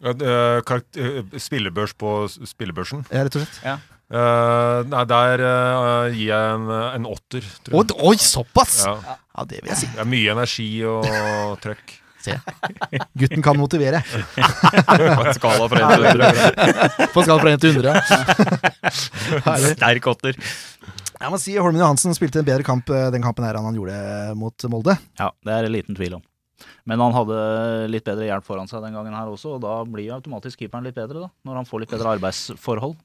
Er 0.00 0.60
karakter- 0.64 1.18
eh, 1.20 1.38
Spillebørs 1.40 1.92
på 1.98 2.10
spillebørsen. 2.28 3.02
Ja, 3.10 3.24
rett 3.26 3.36
og 3.36 3.42
slett. 3.44 3.58
Ja. 3.64 3.78
Eh, 4.10 4.80
nei, 4.90 5.04
der 5.06 5.42
uh, 5.46 6.10
gir 6.10 6.26
jeg 6.32 6.54
en, 6.56 6.66
en 6.98 7.04
åtter. 7.06 7.44
tror 7.66 7.78
Oi, 7.78 7.84
jeg. 7.86 7.98
oi, 8.10 8.16
såpass! 8.18 8.80
Ja. 8.88 8.96
Ja, 9.30 9.44
det 9.46 9.60
vil 9.62 9.70
jeg 9.70 9.78
si. 9.84 9.88
Det 9.94 10.02
er 10.02 10.08
mye 10.10 10.32
energi 10.34 10.68
og 10.90 11.06
trøkk. 11.62 11.96
Se. 12.20 12.34
Gutten 13.16 13.40
kan 13.40 13.56
motivere. 13.56 14.02
På 14.36 15.22
en 15.24 15.30
skala 15.38 15.68
fra 15.72 15.86
1 15.94 16.02
til 16.02 16.10
100. 16.10 16.58
På 17.14 17.22
skala 17.24 17.38
fra 17.40 17.54
1 17.54 17.62
til 17.62 17.78
100. 17.78 17.94
ja. 19.46 19.54
Sterk 19.70 20.10
åtter. 20.12 20.36
Jeg 21.20 21.32
må 21.32 21.38
si 21.40 21.54
Holmen 21.56 21.80
Johansen 21.80 22.12
spilte 22.16 22.42
en 22.42 22.48
bedre 22.48 22.64
kamp 22.66 22.90
eh, 22.92 23.06
den 23.14 23.24
kampen 23.24 23.44
her 23.46 23.56
enn 23.56 23.70
han 23.70 23.76
gjorde 23.78 23.96
mot 24.40 24.68
Molde. 24.72 24.98
Ja, 25.20 25.30
det 25.46 25.54
er 25.56 25.64
det 25.68 25.72
liten 25.78 25.96
tvil 25.96 26.18
om. 26.18 26.22
Men 26.88 27.00
han 27.00 27.12
hadde 27.16 27.36
litt 27.92 28.04
bedre 28.04 28.26
hjelp 28.28 28.44
foran 28.46 28.68
seg 28.70 28.82
den 28.84 28.94
gangen 28.96 29.14
her 29.14 29.26
også, 29.30 29.56
og 29.56 29.60
da 29.64 29.74
blir 29.84 30.06
jo 30.08 30.16
automatisk 30.18 30.58
keeperen 30.62 30.84
litt 30.84 30.94
bedre, 30.98 31.26
da. 31.26 31.30
Når 31.48 31.54
han 31.60 31.68
får 31.68 31.80
litt 31.84 31.90
bedre 31.94 32.14
arbeidsforhold. 32.18 32.96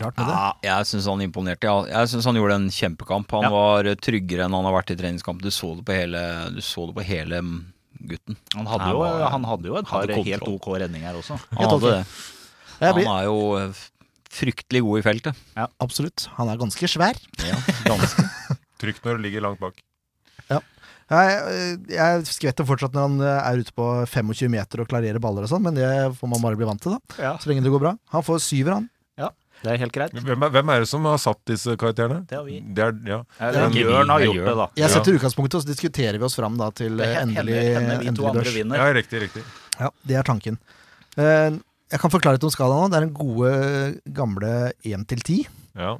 Rart 0.00 0.16
med 0.16 0.26
det. 0.26 0.34
Ja, 0.38 0.50
jeg 0.78 0.86
syns 0.90 1.06
han 1.10 1.20
imponerte. 1.24 1.68
Ja. 1.68 1.76
Jeg 2.00 2.12
syns 2.14 2.24
han 2.30 2.38
gjorde 2.40 2.54
en 2.60 2.68
kjempekamp. 2.72 3.30
Han 3.36 3.42
Ja. 3.48 3.50
var 3.50 3.84
tryggere 3.96 4.44
enn 4.46 4.54
han 4.56 4.64
har 4.64 4.72
vært 4.82 4.90
i 4.94 4.96
treningskamp. 4.96 5.42
Du 5.42 5.50
så 5.50 5.74
det 5.76 5.84
på 5.84 5.92
hele, 5.96 6.20
du 6.54 6.60
så 6.64 6.86
det 6.88 6.94
på 6.96 7.04
hele 7.04 7.40
gutten. 8.04 8.36
Han 8.54 8.66
hadde 8.66 8.90
jo, 8.90 8.98
var- 8.98 9.30
han 9.30 9.44
hadde 9.44 9.64
jo 9.70 9.76
et 9.76 9.86
par 9.86 10.06
helt 10.06 10.48
ok 10.48 10.66
redninger 10.80 11.14
også. 11.20 11.38
Han 11.56 11.68
hadde 11.70 11.90
det. 11.90 12.06
Han 12.80 12.98
er 13.06 13.24
jo 13.24 13.56
eh, 13.56 13.72
fryktelig 14.34 14.82
god 14.82 14.98
i 14.98 15.02
feltet. 15.06 15.36
Ja, 15.56 15.68
absolutt. 15.80 16.26
Han 16.36 16.48
er 16.50 16.56
ganske 16.58 16.88
svær. 16.90 17.14
Ja, 17.44 17.54
ganske. 17.86 18.24
Trygt 18.82 19.04
når 19.06 19.16
du 19.16 19.22
ligger 19.28 19.40
langt 19.46 19.60
bak. 19.60 19.78
Jeg, 21.10 21.32
eh, 21.52 21.94
jeg 21.94 22.24
skvetter 22.30 22.64
fortsatt 22.68 22.94
når 22.96 23.02
han 23.08 23.20
eh, 23.20 23.48
er 23.50 23.60
ute 23.60 23.72
på 23.76 23.86
25 24.08 24.48
meter 24.54 24.80
og 24.80 24.88
klarerer 24.88 25.20
baller 25.20 25.44
og 25.44 25.50
sånn, 25.52 25.62
men 25.66 25.76
det 25.76 25.88
får 26.16 26.30
man 26.32 26.40
bare 26.44 26.56
bli 26.56 26.64
vant 26.68 26.80
til, 26.80 26.94
da. 26.96 27.16
Ja. 27.20 27.32
Så 27.42 27.50
lenge 27.50 27.64
det 27.66 27.72
går 27.74 27.82
bra. 27.82 27.92
Han 28.14 28.24
får 28.24 28.40
syver, 28.40 28.78
han. 28.78 28.86
Ja, 29.20 29.28
Det 29.64 29.70
er 29.74 29.78
helt 29.84 29.92
greit. 29.94 30.12
Hvem 30.16 30.42
er, 30.48 30.50
hvem 30.56 30.72
er 30.74 30.80
det 30.84 30.88
som 30.90 31.04
har 31.08 31.20
satt 31.22 31.38
disse 31.48 31.76
karakterene? 31.80 32.22
Det 32.28 32.36
har 32.38 32.44
vi. 32.48 32.56
Det 32.74 32.86
er, 32.86 32.96
ja. 33.08 33.20
Jørn 33.72 34.10
har 34.14 34.24
gjort 34.24 34.40
det, 34.48 34.56
da. 34.62 34.66
Jeg 34.80 34.90
setter 34.96 35.18
utgangspunktet, 35.20 35.58
og 35.60 35.66
så 35.66 35.70
diskuterer 35.70 36.18
vi 36.18 36.24
oss 36.26 36.34
fram 36.40 36.56
da 36.60 36.70
til 36.76 36.98
eh, 37.04 37.14
endelig, 37.22 37.60
hender 37.76 38.00
vi 38.02 38.10
endelig 38.10 38.34
børs. 38.40 38.56
ja, 38.80 38.88
riktig, 38.96 39.22
riktig. 39.28 39.44
Ja, 39.80 39.92
det 40.08 40.18
er 40.20 40.26
tanken. 40.32 40.58
Eh, 41.16 41.52
Jeg 41.94 42.00
kan 42.00 42.10
forklare 42.10 42.34
litt 42.40 42.44
om 42.48 42.50
skalaen 42.50 42.88
nå. 42.88 42.90
Det 42.90 42.96
er 42.98 43.04
den 43.04 43.14
gode, 43.14 44.00
gamle 44.16 44.50
1 44.82 45.04
til 45.12 45.20
10. 45.20 45.36
Ja. 45.78 45.92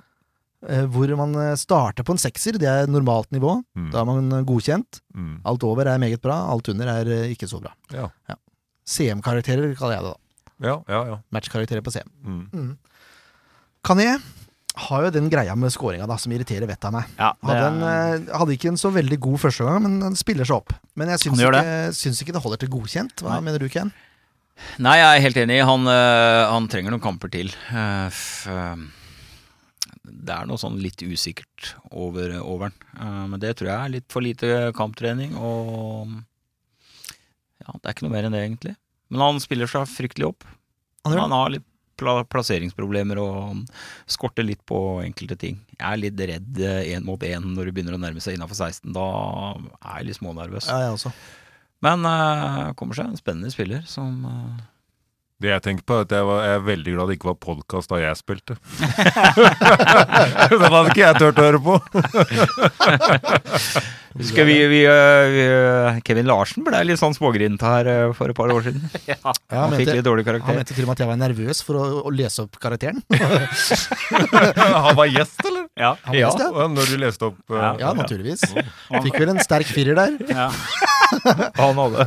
Eh, 0.69 0.85
Hvor 0.91 1.11
man 1.21 1.35
eh, 1.41 1.55
starter 1.61 2.05
på 2.07 2.15
en 2.17 2.21
sekser. 2.23 2.59
Det 2.61 2.69
er 2.71 2.87
normalt 2.91 3.31
nivå. 3.35 3.57
Mm. 3.77 3.91
Da 3.93 4.01
er 4.03 4.09
man 4.09 4.31
godkjent. 4.49 5.01
Mm. 5.15 5.41
Alt 5.45 5.65
over 5.69 5.87
er 5.91 5.99
meget 6.03 6.23
bra, 6.25 6.41
alt 6.53 6.69
under 6.73 6.91
er 6.93 7.11
eh, 7.21 7.33
ikke 7.35 7.49
så 7.51 7.61
bra. 7.63 7.75
Ja. 7.95 8.09
CM-karakterer 8.85 9.75
kaller 9.79 9.97
jeg 9.99 10.05
det, 10.07 10.15
da. 10.15 10.21
Ja, 10.65 10.77
ja, 10.89 11.03
ja. 11.13 11.19
Matchkarakterer 11.35 11.83
på 11.85 11.93
CM. 11.95 12.09
Mm. 12.25 12.73
Kané 13.85 14.09
har 14.89 15.05
jo 15.07 15.11
den 15.15 15.29
greia 15.31 15.55
med 15.59 15.71
scoringa 15.71 16.07
da, 16.11 16.17
som 16.19 16.33
irriterer 16.35 16.67
vettet 16.67 16.89
av 16.89 16.95
meg. 16.97 17.11
Ja, 17.19 17.31
det 17.39 17.47
Hadde, 17.51 17.67
en, 17.69 17.85
er, 17.87 18.25
hadde 18.41 18.57
ikke 18.57 18.73
en 18.73 18.79
så 18.81 18.91
veldig 18.95 19.19
god 19.23 19.39
første 19.45 19.67
gang, 19.67 19.85
men 19.85 20.01
han 20.03 20.17
spiller 20.19 20.49
seg 20.49 20.57
opp. 20.63 20.75
Men 20.99 21.13
jeg 21.15 21.23
syns 21.27 21.43
ikke, 21.45 21.77
syns 21.95 22.23
ikke 22.25 22.35
det 22.35 22.43
holder 22.43 22.63
til 22.65 22.73
godkjent. 22.75 23.23
Hva 23.23 23.37
Nei. 23.37 23.45
mener 23.47 23.63
du, 23.63 23.69
Ken? 23.71 23.93
Nei, 24.83 24.97
jeg 25.01 25.09
er 25.19 25.23
helt 25.25 25.39
enig. 25.45 25.61
Han, 25.67 25.87
eh, 25.91 26.43
han 26.51 26.67
trenger 26.71 26.95
noen 26.95 27.03
kamper 27.03 27.31
til. 27.35 27.51
Uh, 27.71 28.07
f- 28.11 28.47
eh, 28.51 28.85
Det 30.05 30.35
er 30.35 30.49
noe 30.49 30.61
sånn 30.61 30.77
litt 30.83 31.01
usikkert 31.01 31.75
over, 31.91 32.37
over 32.45 32.71
den. 32.71 32.89
Eh, 32.99 33.21
Men 33.33 33.41
det 33.41 33.55
tror 33.57 33.71
jeg 33.71 33.79
er 33.79 33.95
litt 33.97 34.09
for 34.13 34.25
lite 34.25 34.73
kamptrening, 34.77 35.37
og 35.37 36.13
ja, 37.65 37.73
det 37.73 37.87
er 37.89 37.95
ikke 37.95 38.07
noe 38.07 38.15
mer 38.17 38.29
enn 38.29 38.37
det, 38.37 38.43
egentlig. 38.45 38.75
Men 39.13 39.25
han 39.25 39.41
spiller 39.41 39.71
seg 39.71 39.89
fryktelig 39.89 40.29
opp. 40.33 40.45
Han. 41.05 41.17
Han 41.19 41.33
har 41.37 41.55
litt 41.55 41.67
pla 42.01 42.17
plasseringsproblemer 42.27 43.21
og 43.23 43.61
skorter 44.11 44.45
litt 44.47 44.61
på 44.67 44.79
enkelte 45.05 45.37
ting. 45.39 45.61
Jeg 45.77 45.87
er 45.87 46.01
litt 46.01 46.21
redd 46.33 46.61
én 46.91 47.07
mot 47.07 47.23
én 47.23 47.45
når 47.55 47.71
du 47.71 47.77
begynner 47.77 47.97
å 47.97 48.01
nærme 48.03 48.23
seg 48.25 48.37
innafor 48.37 48.59
16. 48.59 48.91
Da 48.97 49.05
er 49.55 50.01
jeg 50.01 50.09
litt 50.11 50.19
smånervøs. 50.19 50.69
Ja, 50.69 50.81
jeg 50.89 50.97
også. 50.97 51.13
Men 51.85 52.07
uh, 52.09 52.73
kommer 52.79 52.97
seg 52.99 53.11
en 53.13 53.21
spennende 53.21 53.53
spiller 53.53 53.85
som 53.89 54.25
eh, 54.29 54.63
Det 55.43 55.51
jeg 55.51 55.63
tenker 55.65 55.83
på, 55.89 55.97
er 55.99 56.05
at 56.07 56.13
jeg, 56.15 56.25
var, 56.29 56.45
jeg 56.47 56.55
er 56.57 56.63
veldig 56.69 56.93
glad 56.95 57.09
det 57.11 57.17
ikke 57.19 57.27
var 57.33 57.39
podkast 57.43 57.91
da 57.91 57.99
jeg 57.99 58.17
spilte. 58.21 58.55
Den 60.55 60.63
hadde 60.63 60.85
ikke 60.93 61.03
jeg 61.03 61.19
turt 61.19 61.41
å 61.43 61.47
høre 61.49 61.61
på. 61.65 61.75
Husker 64.15 64.47
vi, 64.47 64.55
vi, 64.71 64.81
eh, 64.87 65.25
vi 65.35 65.41
eh, 65.43 65.97
Kevin 66.07 66.29
Larsen 66.31 66.63
ble 66.63 66.79
litt 66.87 67.01
sånn 67.01 67.17
smågrinete 67.17 67.67
her 67.67 67.89
eh, 67.91 68.13
for 68.15 68.31
et 68.31 68.39
par 68.39 68.53
år 68.55 68.63
siden. 68.69 68.85
Ja, 69.11 69.17
Han 69.27 69.35
han, 69.59 69.75
fikk 69.75 69.89
mente, 69.89 69.97
litt 69.99 70.07
dårlig 70.07 70.25
karakter. 70.29 70.53
han 70.53 70.61
mente 70.63 70.77
til 70.77 70.85
og 70.87 70.93
med 70.93 70.95
at 70.95 71.03
jeg 71.03 71.11
var 71.11 71.19
nervøs 71.25 71.63
for 71.67 71.81
å, 71.81 71.85
å 72.07 72.13
lese 72.15 72.45
opp 72.47 72.55
karakteren. 72.63 73.03
Han 74.87 74.95
var 74.97 75.11
gjest, 75.11 75.43
eller? 75.43 75.67
ja, 75.75 75.91
Han 76.07 76.15
var 76.15 76.21
gjest, 76.21 76.45
ja. 76.45 76.51
Ja, 76.55 76.69
Når 76.79 76.93
du 76.95 76.97
leste 77.03 77.27
opp 77.33 77.43
uh, 77.51 77.75
Ja, 77.83 77.91
naturligvis. 77.99 78.47
Fikk 79.03 79.19
vel 79.19 79.35
en 79.35 79.43
sterk 79.43 79.67
firer 79.75 79.99
der. 79.99 80.15
ja. 80.31 80.47
Han 81.61 81.79
hadde 81.79 82.05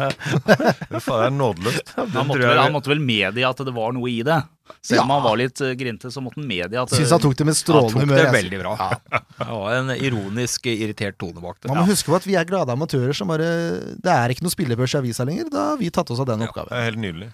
Det 0.47 0.99
det 0.99 1.17
er 1.17 1.33
nådeløst. 1.33 1.91
Han, 1.97 2.27
måtte 2.27 2.43
vel, 2.43 2.59
han 2.59 2.75
måtte 2.75 2.91
vel 2.91 3.01
medgi 3.03 3.43
at 3.47 3.65
det 3.67 3.73
var 3.75 3.95
noe 3.95 4.11
i 4.11 4.21
det. 4.25 4.39
Selv 4.83 5.05
om 5.05 5.13
han 5.15 5.23
var 5.23 5.37
litt 5.39 5.61
uh, 5.63 5.71
grinte, 5.79 6.11
så 6.11 6.21
måtte 6.23 6.41
han 6.41 6.47
medgi 6.49 6.79
at 6.79 6.91
Syns 6.91 7.13
han 7.15 7.21
tok 7.23 7.37
det 7.39 7.45
med 7.47 7.55
Han 7.55 7.59
strålende 7.59 7.93
tok 7.93 8.03
humør. 8.03 8.19
det 8.19 8.33
veldig 8.35 8.59
bra. 8.61 8.89
Det 9.37 9.47
var 9.61 9.77
en 9.77 9.93
ironisk 9.95 10.67
irritert 10.71 11.19
tone 11.21 11.43
bak 11.43 11.61
det. 11.61 11.71
Man 11.71 11.83
må 11.83 11.87
huske 11.91 12.11
på 12.11 12.17
at 12.19 12.27
vi 12.27 12.35
er 12.39 12.47
glade 12.47 12.73
amatører 12.75 13.15
som 13.15 13.31
bare 13.31 13.47
Det 13.95 14.11
er 14.13 14.33
ikke 14.33 14.47
noe 14.47 14.53
spillebørs 14.53 14.97
i 14.97 14.99
avisa 15.01 15.27
lenger. 15.27 15.51
Da 15.53 15.69
har 15.71 15.79
vi 15.81 15.91
tatt 15.93 16.11
oss 16.13 16.23
av 16.23 16.29
den 16.31 16.45
oppgaven. 16.47 16.73
er 16.75 16.89
helt 16.91 17.01
nydelig. 17.03 17.31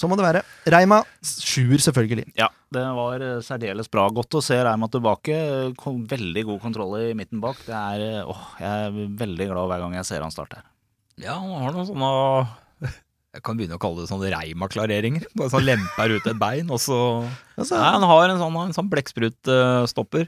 Så 0.00 0.08
må 0.08 0.16
det 0.16 0.24
være. 0.24 0.40
Reima 0.72 1.02
sjuer, 1.26 1.80
selvfølgelig. 1.82 2.30
Ja, 2.38 2.46
det 2.72 2.84
var 2.96 3.20
uh, 3.24 3.38
særdeles 3.44 3.90
bra. 3.92 4.06
Godt 4.14 4.38
å 4.38 4.42
se 4.44 4.56
Reima 4.64 4.88
tilbake. 4.92 5.36
Kom, 5.80 6.04
veldig 6.08 6.44
god 6.52 6.62
kontroll 6.62 6.94
i 7.02 7.14
midten 7.18 7.42
bak. 7.42 7.60
Det 7.66 7.76
er, 7.76 8.04
uh, 8.22 8.30
åh, 8.32 8.44
jeg 8.62 8.86
er 8.86 9.00
veldig 9.24 9.50
glad 9.50 9.72
hver 9.72 9.84
gang 9.84 9.98
jeg 9.98 10.08
ser 10.08 10.24
han 10.24 10.32
starte. 10.34 10.62
Ja, 11.18 11.34
han 11.40 11.64
har 11.64 11.74
noen 11.74 11.88
sånne 11.88 12.10
Jeg 13.34 13.44
kan 13.46 13.58
begynne 13.58 13.76
å 13.78 13.82
kalle 13.82 14.02
det 14.02 14.10
sånne 14.10 14.30
reimaklareringer. 14.32 15.26
Bare 15.38 15.52
sånn 15.52 15.66
lemper 15.66 16.16
ut 16.16 16.26
et 16.26 16.38
bein, 16.40 16.70
og 16.72 16.80
så 16.82 16.96
Altså, 17.56 17.76
Nei, 17.78 17.90
Han 17.94 18.06
har 18.10 18.32
en 18.32 18.40
sånn, 18.42 18.56
en 18.64 18.74
sånn 18.74 18.90
blekksprutstopper. 18.90 20.26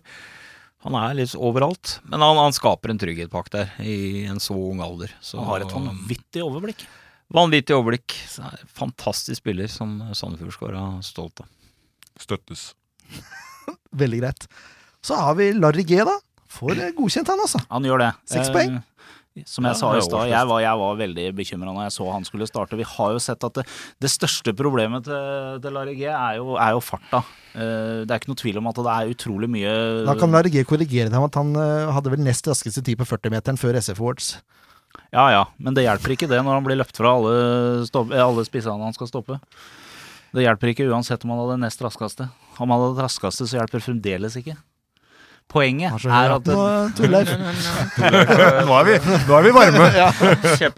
Han 0.83 0.97
er 0.99 1.15
litt 1.15 1.35
overalt, 1.39 1.97
men 2.11 2.23
han, 2.23 2.39
han 2.43 2.55
skaper 2.55 2.91
en 2.91 2.99
trygghet 2.99 3.31
bak 3.31 3.51
der 3.55 3.71
i 3.87 4.25
en 4.27 4.41
så 4.43 4.55
ung 4.59 4.81
alder. 4.83 5.13
Så, 5.23 5.39
Han 5.39 5.47
har 5.51 5.63
et 5.63 5.75
vanvittig 5.75 6.43
overblikk. 6.43 6.83
vanvittig 7.33 7.75
overblikk. 7.77 8.17
Så 8.31 8.43
er 8.47 8.63
Fantastisk 8.79 9.39
spiller 9.43 9.71
som 9.71 10.01
Sandefjord 10.15 10.57
skal 10.57 10.73
være 10.73 10.87
stolt 11.07 11.43
av. 11.45 11.51
Støttes. 12.23 12.73
veldig 14.03 14.21
greit. 14.25 14.47
Så 15.03 15.19
har 15.19 15.35
vi 15.39 15.53
Larry 15.55 15.87
G, 15.87 16.03
da. 16.07 16.19
Får 16.53 16.77
eh, 16.77 16.91
godkjent, 16.95 17.31
han 17.33 17.41
altså. 17.47 17.63
Han 17.71 17.87
gjør 17.89 18.03
det. 18.05 18.11
Seks 18.29 18.51
poeng. 18.55 18.77
Eh, 18.77 18.92
Som 19.49 19.65
jeg 19.65 19.73
Ja, 19.73 19.79
sa 19.81 19.91
i 19.97 20.01
stad, 20.05 20.29
jeg, 20.29 20.47
var- 20.47 20.61
jeg 20.61 20.77
var 20.77 20.97
veldig 21.01 21.23
bekymra 21.39 21.73
når 21.73 21.87
jeg 21.87 21.93
så 21.95 22.09
han 22.13 22.25
skulle 22.29 22.45
starte. 22.47 22.77
Vi 22.77 22.85
har 22.85 23.13
jo 23.15 23.21
sett 23.25 23.43
at 23.49 23.55
det, 23.55 23.65
det 24.05 24.11
største 24.13 24.53
problemet 24.53 25.05
til, 25.07 25.61
til 25.65 25.73
Larry 25.73 25.95
G 25.97 26.05
er 26.11 26.37
jo, 26.37 26.57
er 26.61 26.75
jo 26.77 26.83
farta. 26.85 27.23
Eh, 27.57 28.05
det 28.05 28.13
er 28.13 28.21
ikke 28.21 28.29
noe 28.33 28.41
tvil 28.43 28.59
om 28.61 28.69
at 28.69 28.77
det 28.77 28.93
er 28.93 29.13
utrolig 29.15 29.49
mye 29.49 29.73
Da 30.05 30.15
kan 30.21 30.31
Larry 30.37 30.53
G 30.53 30.65
korrigere 30.69 31.09
deg 31.09 31.17
om 31.17 31.25
at 31.31 31.39
han 31.41 31.55
eh, 31.57 31.93
hadde 31.97 32.13
vel 32.13 32.21
nest 32.25 32.45
raskeste 32.49 32.85
tid 32.85 33.01
på 33.01 33.09
40-meteren 33.09 33.57
før 33.61 33.81
SF 33.81 34.01
Awards. 34.05 34.35
Ja 35.13 35.31
ja, 35.33 35.45
men 35.57 35.73
det 35.77 35.87
hjelper 35.87 36.13
ikke 36.13 36.29
det 36.29 36.43
når 36.45 36.59
han 36.59 36.65
blir 36.69 36.77
løpt 36.81 36.97
fra 37.01 37.15
alle, 37.17 37.87
stopp, 37.89 38.13
eh, 38.13 38.21
alle 38.21 38.45
spissene 38.45 38.85
han 38.85 38.93
skal 38.97 39.09
stoppe. 39.09 39.39
Det 40.33 40.45
hjelper 40.45 40.73
ikke 40.73 40.87
uansett 40.93 41.25
om 41.25 41.33
han 41.35 41.41
hadde 41.47 41.59
nest 41.65 41.81
raskeste. 41.85 42.29
Om 42.61 42.69
han 42.73 42.81
hadde 42.85 43.05
raskeste, 43.05 43.45
så 43.49 43.59
hjelper 43.59 43.81
det 43.81 43.85
fremdeles 43.89 44.37
ikke. 44.41 44.55
Poenget 45.53 46.07
er 46.07 46.33
at 46.37 46.47
nå, 46.49 46.57
er 48.79 48.85
vi, 48.87 48.95
nå 49.29 49.37
er 49.37 49.45
vi 49.45 49.53
varme. 49.53 49.89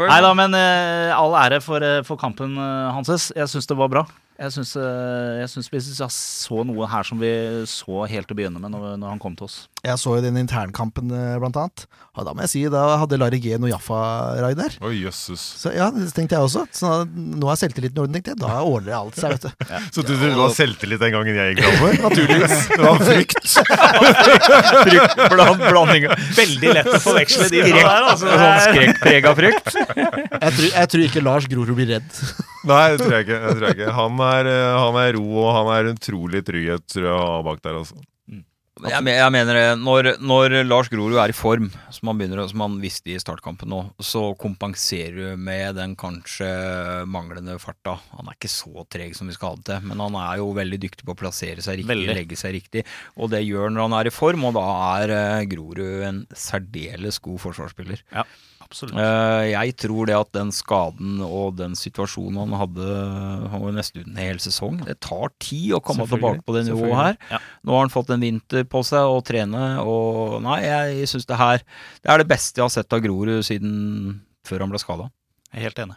Nei 0.09 0.21
da, 0.25 0.33
men 0.35 0.57
uh, 0.59 1.15
all 1.15 1.37
ære 1.45 1.61
for, 1.63 1.85
eh, 1.85 2.03
for 2.07 2.19
kampen 2.21 2.59
uh, 2.59 2.91
Hanses. 2.97 3.31
Jeg 3.37 3.51
syns 3.53 3.71
det 3.71 3.79
var 3.79 3.93
bra. 3.93 4.03
Jeg 4.35 4.51
syns, 4.51 4.73
eh, 4.75 5.35
jeg 5.39 5.51
syns 5.53 5.69
vi 5.71 5.81
så 6.11 6.65
noe 6.67 6.89
her 6.91 7.07
som 7.07 7.21
vi 7.23 7.31
så 7.71 8.03
helt 8.11 8.27
til 8.27 8.35
å 8.35 8.39
begynne 8.41 8.59
med 8.59 8.73
når, 8.75 8.97
når 8.99 9.15
han 9.15 9.23
kom 9.23 9.37
til 9.39 9.47
oss. 9.47 9.61
Jeg 9.85 10.01
så 10.01 10.15
jo 10.17 10.23
den 10.25 10.39
internkampen, 10.41 11.11
eh, 11.13 11.35
blant 11.43 11.57
annet. 11.61 11.85
Og 12.15 12.25
da 12.25 12.33
må 12.33 12.45
jeg 12.45 12.51
si, 12.53 12.61
da 12.73 12.83
hadde 13.03 13.19
Larry 13.21 13.41
G 13.43 13.57
noe 13.61 13.69
Jaffa-raid 13.69 14.57
der. 14.57 14.77
Oi, 14.87 14.95
jøsses. 15.03 15.43
Så 15.61 15.73
ja, 15.75 15.91
det 15.93 16.07
tenkte 16.17 16.39
jeg 16.39 16.47
også. 16.47 16.63
Så 16.73 16.93
nå 17.11 17.51
er 17.51 17.59
selvtilliten 17.61 17.99
i 17.99 18.03
orden, 18.05 18.17
tenkte 18.17 18.33
jeg. 18.33 18.41
Da 18.41 18.63
ordner 18.65 18.97
alt 19.01 19.19
seg, 19.19 19.35
vet 19.35 19.45
du. 19.45 19.67
Så 19.95 20.05
du 20.05 20.13
trodde 20.15 20.31
du 20.31 20.39
var 20.39 20.55
selvtillit 20.57 21.03
den 21.05 21.13
gangen 21.17 21.37
jeg 21.41 21.57
gikk 21.57 21.67
framover? 21.67 22.01
Naturligvis. 22.07 22.57
Det 22.71 22.81
var 22.85 23.05
frykt. 23.11 23.43
Bland, 25.35 25.63
blanding 25.67 26.09
Veldig 26.39 26.73
lett 26.79 26.91
å 26.95 27.03
forveksle 27.03 27.51
de 27.53 27.63
der, 27.67 27.85
altså. 27.85 28.31
Sånn 28.31 28.65
skrekkprega 28.71 29.35
frykt. 29.37 29.71
Jeg 29.75 30.57
tror, 30.57 30.67
jeg 30.71 30.93
tror 30.95 31.07
ikke 31.11 31.25
Lars 31.29 31.51
Grorud 31.51 31.77
blir 31.77 31.93
redd. 31.97 32.25
Nei, 32.65 32.83
det 32.95 33.03
tror 33.03 33.19
jeg 33.19 33.27
ikke. 33.27 33.43
Det 33.45 33.55
tror 33.59 33.69
jeg 33.69 33.79
ikke. 33.79 33.93
Han, 33.99 34.25
er, 34.31 34.51
eh, 34.55 34.81
han 34.87 34.99
er 35.03 35.15
ro, 35.19 35.29
og 35.45 35.53
han 35.59 35.71
er 35.77 35.93
utrolig 35.93 36.45
trygghet 36.47 36.87
tror 36.95 37.11
jeg, 37.11 37.47
bak 37.51 37.65
der. 37.65 37.81
Altså. 37.83 38.01
Jeg, 38.83 39.05
jeg 39.07 39.31
mener 39.31 39.55
det, 39.55 39.67
når, 39.79 40.09
når 40.19 40.55
Lars 40.67 40.89
Grorud 40.91 41.15
er 41.23 41.31
i 41.31 41.37
form, 41.37 41.69
som 41.95 42.09
han, 42.11 42.19
begynner, 42.19 42.41
som 42.51 42.65
han 42.65 42.73
visste 42.83 43.13
i 43.13 43.21
startkampen 43.23 43.71
nå, 43.71 43.79
så 44.03 44.33
kompenserer 44.41 45.15
du 45.15 45.39
med 45.39 45.77
den 45.79 45.95
kanskje 45.95 46.49
manglende 47.07 47.55
farta. 47.63 47.95
Han 48.19 48.27
er 48.27 48.35
ikke 48.35 48.51
så 48.51 48.83
treg 48.91 49.15
som 49.15 49.31
vi 49.31 49.37
skal 49.37 49.55
ha 49.55 49.61
det 49.61 49.69
til, 49.69 49.87
men 49.93 50.03
han 50.03 50.19
er 50.19 50.41
jo 50.43 50.51
veldig 50.59 50.81
dyktig 50.89 51.07
på 51.07 51.15
å 51.15 51.21
plassere 51.23 51.63
seg 51.63 51.79
riktig, 51.85 51.93
Veldig. 51.93 52.17
legge 52.19 52.41
seg 52.41 52.57
riktig. 52.59 52.83
Og 53.15 53.31
det 53.31 53.45
gjør 53.47 53.69
han 53.69 53.79
når 53.79 53.87
han 53.87 53.97
er 54.01 54.11
i 54.11 54.15
form, 54.19 54.49
og 54.51 54.59
da 54.59 54.67
er 54.99 55.15
eh, 55.21 55.47
Grorud 55.55 55.85
en 56.11 56.25
særdeles 56.35 57.23
god 57.23 57.45
forsvarsspiller. 57.47 58.03
Absolutt. 58.65 58.97
Eh, 58.99 59.45
jeg 59.53 59.75
tror 59.85 60.09
det 60.09 60.17
at 60.19 60.31
den 60.35 60.51
skaden 60.55 61.21
og 61.25 61.57
den 61.61 61.77
situasjonen 61.79 62.41
han 62.43 62.55
hadde 62.59 62.87
Han 63.53 63.63
var 63.63 63.75
nesten 63.77 64.03
uten 64.03 64.15
en 64.17 64.23
hel 64.25 64.41
sesong. 64.43 64.81
Det 64.87 64.97
tar 65.05 65.31
tid 65.43 65.75
å 65.77 65.83
komme 65.85 66.07
tilbake 66.11 66.43
på 66.47 66.57
det 66.57 66.65
nivået 66.71 66.97
her. 66.99 67.19
Ja. 67.31 67.41
Nå 67.63 67.77
har 67.77 67.85
han 67.87 67.93
fått 67.93 68.11
en 68.15 68.25
vinter 68.25 68.65
på 68.69 68.83
seg 68.87 69.05
å 69.07 69.21
trene, 69.27 69.65
og 69.85 70.41
nei, 70.45 70.61
jeg 70.65 71.11
syns 71.13 71.29
det 71.31 71.39
her 71.41 71.61
Det 72.03 72.11
er 72.15 72.25
det 72.25 72.29
beste 72.33 72.59
jeg 72.61 72.65
har 72.67 72.73
sett 72.75 72.97
av 72.97 73.05
Grorud 73.05 73.45
siden 73.47 73.75
før 74.49 74.65
han 74.67 74.73
ble 74.75 74.81
skada. 74.83 75.11
Jeg 75.53 75.61
er 75.63 75.69
helt 75.69 75.79
enig. 75.87 75.97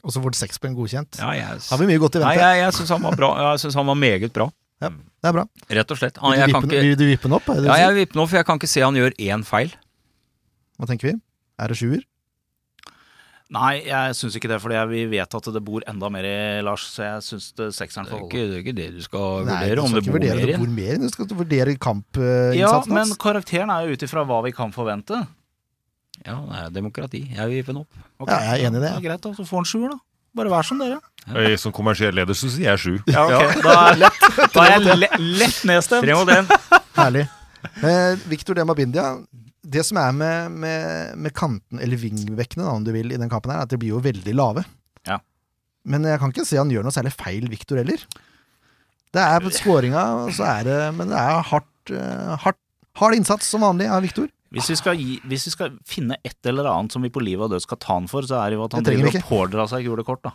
Og 0.00 0.14
så 0.14 0.22
får 0.24 0.32
du 0.32 0.38
seks 0.40 0.56
poeng 0.62 0.72
godkjent. 0.78 1.18
Ja, 1.20 1.34
jeg, 1.36 1.60
Har 1.68 1.78
vi 1.82 1.86
mye 1.90 2.00
godt 2.00 2.16
i 2.16 2.22
nei, 2.24 2.32
jeg, 2.38 2.62
jeg 2.62 2.72
syns 2.78 2.94
han 2.94 3.02
var 3.04 3.18
bra. 3.20 3.34
Jeg 3.52 3.60
synes 3.66 3.76
han 3.76 3.90
var 3.90 3.98
meget 4.00 4.32
bra, 4.32 4.46
Det 4.80 4.88
er 5.28 5.34
bra. 5.36 5.44
rett 5.68 5.90
og 5.92 5.98
slett. 6.00 6.16
Han, 6.22 6.32
Vil 6.32 6.46
du 6.48 6.54
kan 6.54 6.62
vippe, 6.64 6.72
ikke, 6.78 6.86
vil 6.86 6.96
du 6.96 7.04
vippe 7.10 7.28
den 7.28 7.36
opp? 7.36 7.50
Ja, 7.66 7.76
jeg 7.84 7.98
vipper 7.98 8.16
nå, 8.22 8.24
for 8.30 8.40
jeg 8.40 8.48
kan 8.48 8.56
ikke 8.62 8.70
se 8.72 8.80
han 8.86 8.96
gjør 8.96 9.12
én 9.20 9.44
feil. 9.44 9.74
Hva 10.80 10.88
tenker 10.88 11.10
vi? 11.10 11.18
Er 11.60 11.72
det 11.72 11.78
sjuer? 11.80 12.02
Nei, 13.50 13.80
jeg 13.82 14.14
syns 14.14 14.36
ikke 14.38 14.46
det, 14.52 14.60
fordi 14.62 14.78
vi 14.92 15.00
vet 15.10 15.32
at 15.34 15.46
det 15.50 15.60
bor 15.66 15.82
enda 15.90 16.06
mer 16.14 16.26
i 16.28 16.34
Lars, 16.62 16.84
så 16.92 17.02
jeg 17.02 17.24
syns 17.26 17.48
sekseren 17.74 18.06
Det 18.06 18.12
får 18.12 18.20
holde. 18.20 18.28
ikke, 18.30 18.44
det 18.46 18.54
er 18.54 18.62
ikke 18.62 18.74
det 18.76 18.86
du 18.94 19.00
skal 19.02 19.48
Nei, 19.48 19.56
vurdere, 19.64 19.82
om 19.82 19.96
det 19.96 20.02
bor 20.06 20.18
mer 20.22 20.42
i. 20.44 20.52
Du, 20.54 20.66
mer. 20.76 21.00
Du 21.02 21.08
skal 21.10 21.32
vurdere 21.40 21.74
Ja, 21.74 21.80
kampinnsatsen 21.82 22.94
men 22.94 23.10
karakteren 23.18 23.72
er 23.74 23.88
jo 23.88 23.98
ut 23.98 24.04
ifra 24.06 24.22
hva 24.28 24.38
vi 24.46 24.54
kan 24.54 24.70
forvente. 24.76 25.18
Ja, 26.22 26.36
det 26.36 26.60
er 26.60 26.70
demokrati. 26.78 27.24
Jeg 27.34 27.50
vil 27.50 27.58
gi 27.58 27.66
den 27.72 27.82
opp. 27.82 27.90
Okay. 28.20 28.30
Ja, 28.30 28.54
jeg 28.54 28.62
er 28.62 28.70
enig 28.70 28.78
i 28.78 28.84
det. 28.84 28.92
Ja, 28.94 29.02
greit, 29.08 29.26
da. 29.26 29.34
Så 29.34 29.48
får 29.48 29.62
han 29.64 29.68
sjuer, 29.72 29.96
da. 29.96 29.98
Bare 30.38 30.52
vær 30.52 30.66
som 30.70 30.78
dere. 30.78 31.00
Ja. 31.26 31.56
Som 31.58 31.74
kommersiell 31.74 32.14
leder 32.14 32.36
så 32.38 32.46
sier 32.54 32.70
jeg 32.70 32.82
sju. 32.84 32.94
Ja, 33.10 33.26
okay. 33.26 33.62
Da, 33.66 33.74
er, 33.90 34.46
da 34.54 34.66
er 34.68 34.74
jeg 34.76 34.84
le 34.86 35.08
lett 35.40 35.58
nedstemt. 35.66 36.06
Tre 36.06 36.14
mot 36.20 36.30
én. 36.30 36.46
Herlig. 37.00 37.26
Eh, 37.82 38.14
Victor 38.30 38.56
Demabindia, 38.56 39.08
det 39.62 39.82
som 39.86 39.98
er 40.00 40.14
med, 40.16 40.56
med, 40.62 41.18
med 41.20 41.34
kanten, 41.36 41.80
eller 41.82 42.00
vingvekkene 42.00 42.64
da, 42.64 42.72
om 42.72 42.86
du 42.86 42.92
vil, 42.94 43.12
i 43.12 43.20
den 43.20 43.30
kampen 43.32 43.52
her, 43.52 43.62
er 43.62 43.68
at 43.68 43.72
de 43.72 43.78
blir 43.80 43.94
jo 43.94 44.02
veldig 44.04 44.34
lave. 44.36 44.64
Ja. 45.08 45.18
Men 45.88 46.06
jeg 46.08 46.20
kan 46.22 46.32
ikke 46.32 46.46
se 46.48 46.60
han 46.60 46.72
gjør 46.72 46.86
noe 46.86 46.94
særlig 46.94 47.12
feil, 47.16 47.46
Victor, 47.52 47.80
heller. 47.82 48.02
Det 49.10 49.22
er 49.22 49.42
på 49.42 49.52
skåringa, 49.52 50.02
og 50.24 50.34
så 50.36 50.44
er 50.46 50.66
det 50.68 50.74
Men 50.94 51.10
det 51.10 51.18
er 51.18 51.40
hardt, 51.48 51.90
eh, 51.90 52.34
hardt 52.44 52.60
hard 53.00 53.16
innsats 53.16 53.48
som 53.50 53.64
vanlig 53.64 53.88
av 53.90 54.04
Victor. 54.04 54.28
Hvis 54.50 54.66
vi, 54.72 54.76
skal 54.80 54.98
gi, 54.98 55.16
hvis 55.30 55.46
vi 55.46 55.52
skal 55.54 55.74
finne 55.86 56.16
et 56.26 56.48
eller 56.50 56.66
annet 56.66 56.94
som 56.94 57.04
vi 57.04 57.12
på 57.12 57.22
liv 57.22 57.38
og 57.38 57.52
død 57.52 57.62
skal 57.62 57.78
ta 57.78 57.94
han 57.94 58.08
for, 58.10 58.26
så 58.26 58.40
er 58.40 58.50
det 58.50 58.58
jo 58.58 58.64
at 58.66 58.74
han 58.74 58.86
driver 58.86 59.12
og 59.12 59.28
pådrar 59.28 59.70
seg 59.70 59.86
gule 59.86 60.04
kort, 60.06 60.24
da. 60.26 60.34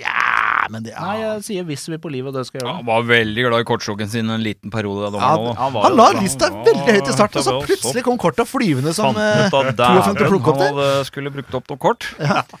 Ja, 0.00 0.31
men 0.70 0.82
det 0.84 0.92
Nei, 1.00 1.16
jeg 1.20 1.42
sier 1.46 1.64
hvis 1.64 1.86
vi 1.88 1.94
er 1.94 1.98
på 2.02 2.10
livet 2.12 2.28
og 2.28 2.34
død 2.34 2.46
skal 2.46 2.60
gjøre 2.60 2.68
det'. 2.70 2.76
Han 2.76 2.86
var 2.86 3.02
veldig 3.08 3.44
glad 3.48 3.60
i 3.60 3.64
kortstokken 3.70 4.08
sin 4.08 4.30
en 4.30 4.42
liten 4.42 4.70
periode. 4.70 5.10
Da 5.12 5.18
Ja. 5.18 5.52
Han 5.54 5.72
var 5.72 5.82
Han 5.82 5.92
jo- 5.92 5.96
la 5.96 6.20
lista 6.20 6.50
veldig 6.50 6.86
høyt 6.86 7.08
i 7.08 7.12
starten, 7.12 7.38
og 7.38 7.44
så 7.44 7.62
plutselig 7.66 8.02
kom 8.04 8.18
korta 8.18 8.44
flyvende 8.44 8.94
som 8.94 9.14
Fant 9.14 9.18
eh, 9.18 9.46
ut 9.46 9.54
at 9.54 9.76
52 9.76 9.76
dæven, 9.76 10.28
plukkopp 10.28 10.58
han 10.58 10.74
hadde 10.74 11.04
skulle 11.06 11.30
brukt 11.32 11.54
opp 11.54 11.68
noe 11.70 11.78
kort. 11.78 12.06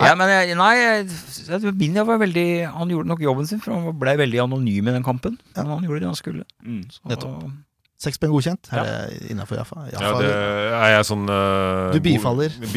Ja. 0.00 0.14
men 0.14 0.26
jeg, 0.26 0.56
nei, 0.56 0.74
jeg, 0.76 1.08
jeg- 1.50 1.74
Binja 1.76 2.02
var 2.06 2.16
veldig 2.16 2.72
Han 2.72 2.88
gjorde 2.88 3.08
nok 3.08 3.20
jobben 3.20 3.46
sin, 3.46 3.60
for 3.60 3.74
han 3.74 3.92
ble 3.98 4.16
veldig 4.16 4.40
anonym 4.40 4.88
i 4.88 4.90
den 4.92 5.02
kampen. 5.04 5.36
Men 5.54 5.66
han 5.66 5.82
gjorde 5.84 6.00
det 6.00 6.06
han 6.08 6.14
skulle. 6.16 6.44
Mm. 6.64 6.86
Så, 6.90 7.00
Nettopp. 7.10 7.44
Seks 8.02 8.18
poeng 8.18 8.32
godkjent. 8.34 8.66
Er 8.74 8.82
det 8.82 9.30
innafor 9.30 9.60
Jaffa? 9.60 9.84
Ja, 9.92 10.08
det 10.18 10.30
er 10.32 10.88
jeg 10.96 11.04
sånn 11.06 11.22
uh, 11.30 11.92
Du 11.94 12.00
bifaller. 12.02 12.50
god- 12.50 12.72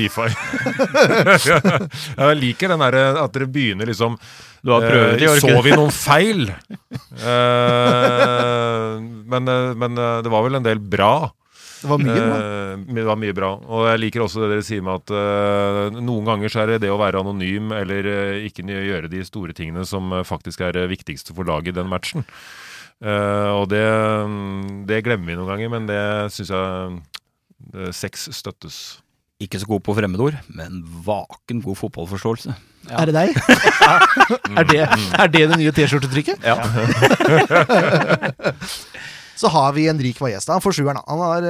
jeg 2.19 2.38
liker 2.43 2.73
den 2.73 2.84
derre 2.84 3.05
at 3.23 3.34
dere 3.34 3.47
begynner 3.49 3.89
liksom 3.89 4.19
Du 4.61 4.69
har 4.76 4.86
prøvd 4.86 5.23
i 5.23 5.26
eh, 5.32 5.39
Så 5.41 5.63
vi 5.65 5.73
noen 5.73 5.93
feil? 5.95 6.43
uh, 7.26 9.01
men, 9.01 9.49
men 9.82 9.97
det 9.97 10.30
var 10.30 10.45
vel 10.45 10.59
en 10.59 10.67
del 10.67 10.78
bra. 10.80 11.15
Det 11.82 11.89
var 11.89 12.01
mye 12.01 12.21
bra. 12.21 12.38
Det 12.99 13.05
var 13.09 13.19
mye 13.21 13.36
bra. 13.38 13.49
Og 13.65 13.88
jeg 13.89 14.01
liker 14.03 14.26
også 14.28 14.43
det 14.43 14.51
dere 14.53 14.65
sier 14.67 14.86
med 14.86 15.01
at 15.01 15.09
uh, 15.15 15.97
noen 15.97 16.30
ganger 16.30 16.53
så 16.53 16.61
er 16.63 16.76
det 16.76 16.84
det 16.86 16.93
å 16.93 17.01
være 17.01 17.21
anonym 17.26 17.73
eller 17.73 18.11
ikke 18.45 18.61
gjøre 18.69 19.09
de 19.09 19.26
store 19.26 19.57
tingene 19.57 19.88
som 19.89 20.13
faktisk 20.26 20.61
er 20.65 20.78
det 20.78 20.86
viktigste 20.93 21.34
for 21.34 21.49
laget 21.49 21.73
i 21.73 21.78
den 21.82 21.89
matchen. 21.89 22.26
Eh, 23.05 23.49
og 23.53 23.67
det, 23.69 23.85
mm, 23.85 24.85
det 24.89 25.03
glemmer 25.05 25.29
vi 25.29 25.37
noen 25.37 25.51
ganger, 25.51 25.69
men 25.75 25.89
det 25.89 26.01
syns 26.33 26.49
jeg 26.49 26.95
eh, 27.75 27.91
Sex 27.93 28.29
støttes. 28.33 28.79
Ikke 29.43 29.59
så 29.59 29.67
god 29.67 29.83
på 29.85 29.93
fremmedord, 29.97 30.37
men 30.55 30.79
vaken 31.05 31.59
god 31.61 31.77
fotballforståelse. 31.77 32.55
Er 32.89 33.09
det 33.09 33.15
deg? 33.17 33.35
er, 34.59 34.67
det, 34.69 34.81
er 34.87 35.31
det 35.33 35.43
det 35.51 35.59
nye 35.59 35.73
T-skjortetrykket? 35.75 36.45
Ja. 36.45 36.55
Så 39.35 39.51
har 39.51 39.73
vi 39.75 39.89
Henrik 39.89 40.21
Vajesta. 40.23 40.55
Han 40.55 40.63
får 40.63 40.77
sjueren. 40.77 41.01
Han 41.09 41.19
har 41.19 41.47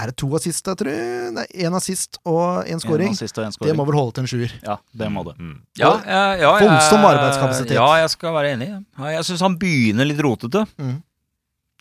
Er 0.00 0.10
det 0.10 0.16
to 0.22 0.28
assist, 0.38 0.62
da, 0.64 0.74
tror 0.78 0.88
jeg? 0.94 1.32
Nei, 1.36 1.44
én 1.66 1.74
assist 1.76 2.18
og 2.24 2.64
én 2.64 2.72
En 2.78 2.80
scoring. 2.80 3.12
assist 3.12 3.36
og 3.38 3.44
en 3.44 3.52
Det 3.68 3.76
må 3.76 3.84
vel 3.88 3.96
holde 3.98 4.14
til 4.16 4.22
en 4.24 4.30
sjuer. 4.32 4.52
Ja, 4.64 4.76
det 4.96 5.08
må 5.12 5.24
det. 5.26 5.36
Mm. 5.38 5.56
Ja, 5.80 5.90
ja, 6.06 6.22
ja, 6.40 6.52
Voldsom 6.62 7.04
arbeidskapasitet. 7.10 7.74
Ja, 7.76 7.88
jeg 8.00 8.10
skal 8.14 8.32
være 8.34 8.54
enig. 8.56 8.68
Jeg 8.98 9.24
syns 9.28 9.40
han 9.44 9.56
begynner 9.60 10.08
litt 10.08 10.22
rotete. 10.24 10.64
Mm. 10.78 11.02